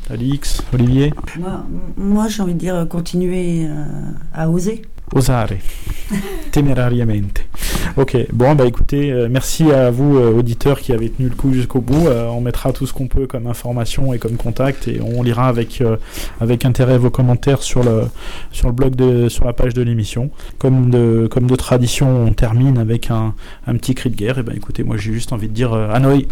Alix, 0.09 0.61
Olivier? 0.73 1.13
Moi, 1.97 2.27
j'ai 2.27 2.43
envie 2.43 2.53
de 2.53 2.59
dire, 2.59 2.87
continuer 2.87 3.65
euh, 3.65 3.83
à 4.33 4.49
oser. 4.49 4.83
Osare. 5.14 5.57
Temerariamente. 6.52 7.45
Ok, 7.98 8.18
bon, 8.34 8.56
bah 8.56 8.65
écoutez, 8.65 9.11
euh, 9.11 9.27
merci 9.30 9.72
à 9.72 9.90
vous, 9.90 10.18
euh, 10.18 10.34
auditeurs, 10.34 10.80
qui 10.80 10.91
avez 10.91 11.10
tenu 11.10 11.30
le 11.30 11.36
coup 11.36 11.53
jusqu'au 11.53 11.82
bout. 11.82 12.07
Euh, 12.07 12.27
on 12.27 12.41
mettra 12.41 12.73
tout 12.73 12.86
ce 12.86 12.94
qu'on 12.94 13.07
peut 13.07 13.27
comme 13.27 13.48
information 13.48 14.14
et 14.14 14.19
comme 14.19 14.36
contact 14.36 14.88
et 14.88 14.99
on 15.02 15.23
lira 15.23 15.48
avec, 15.48 15.82
avec 16.41 16.65
intérêt 16.65 16.98
vos 16.98 17.10
commentaires 17.10 17.61
sur 17.61 17.84
le, 17.84 18.03
sur 18.52 18.68
le 18.68 18.73
blog, 18.73 18.95
de, 18.95 19.30
sur 19.30 19.45
la 19.45 19.53
page 19.53 19.73
de 19.73 19.82
l'émission. 19.82 20.30
Comme 20.57 20.90
de, 20.90 21.27
comme 21.32 21.48
de 21.48 21.56
tradition, 21.56 22.26
on 22.26 22.34
termine 22.34 22.77
avec 22.77 23.11
un, 23.11 23.34
un 23.68 23.76
petit 23.76 23.95
cri 23.95 24.10
de 24.10 24.15
guerre. 24.15 24.40
Et 24.40 24.44
ben 24.44 24.56
écoutez, 24.56 24.84
moi 24.84 24.98
j'ai 24.98 25.14
juste 25.14 25.34
envie 25.34 25.48
de 25.48 25.53
dire 25.53 25.73
Hanoï 25.73 26.27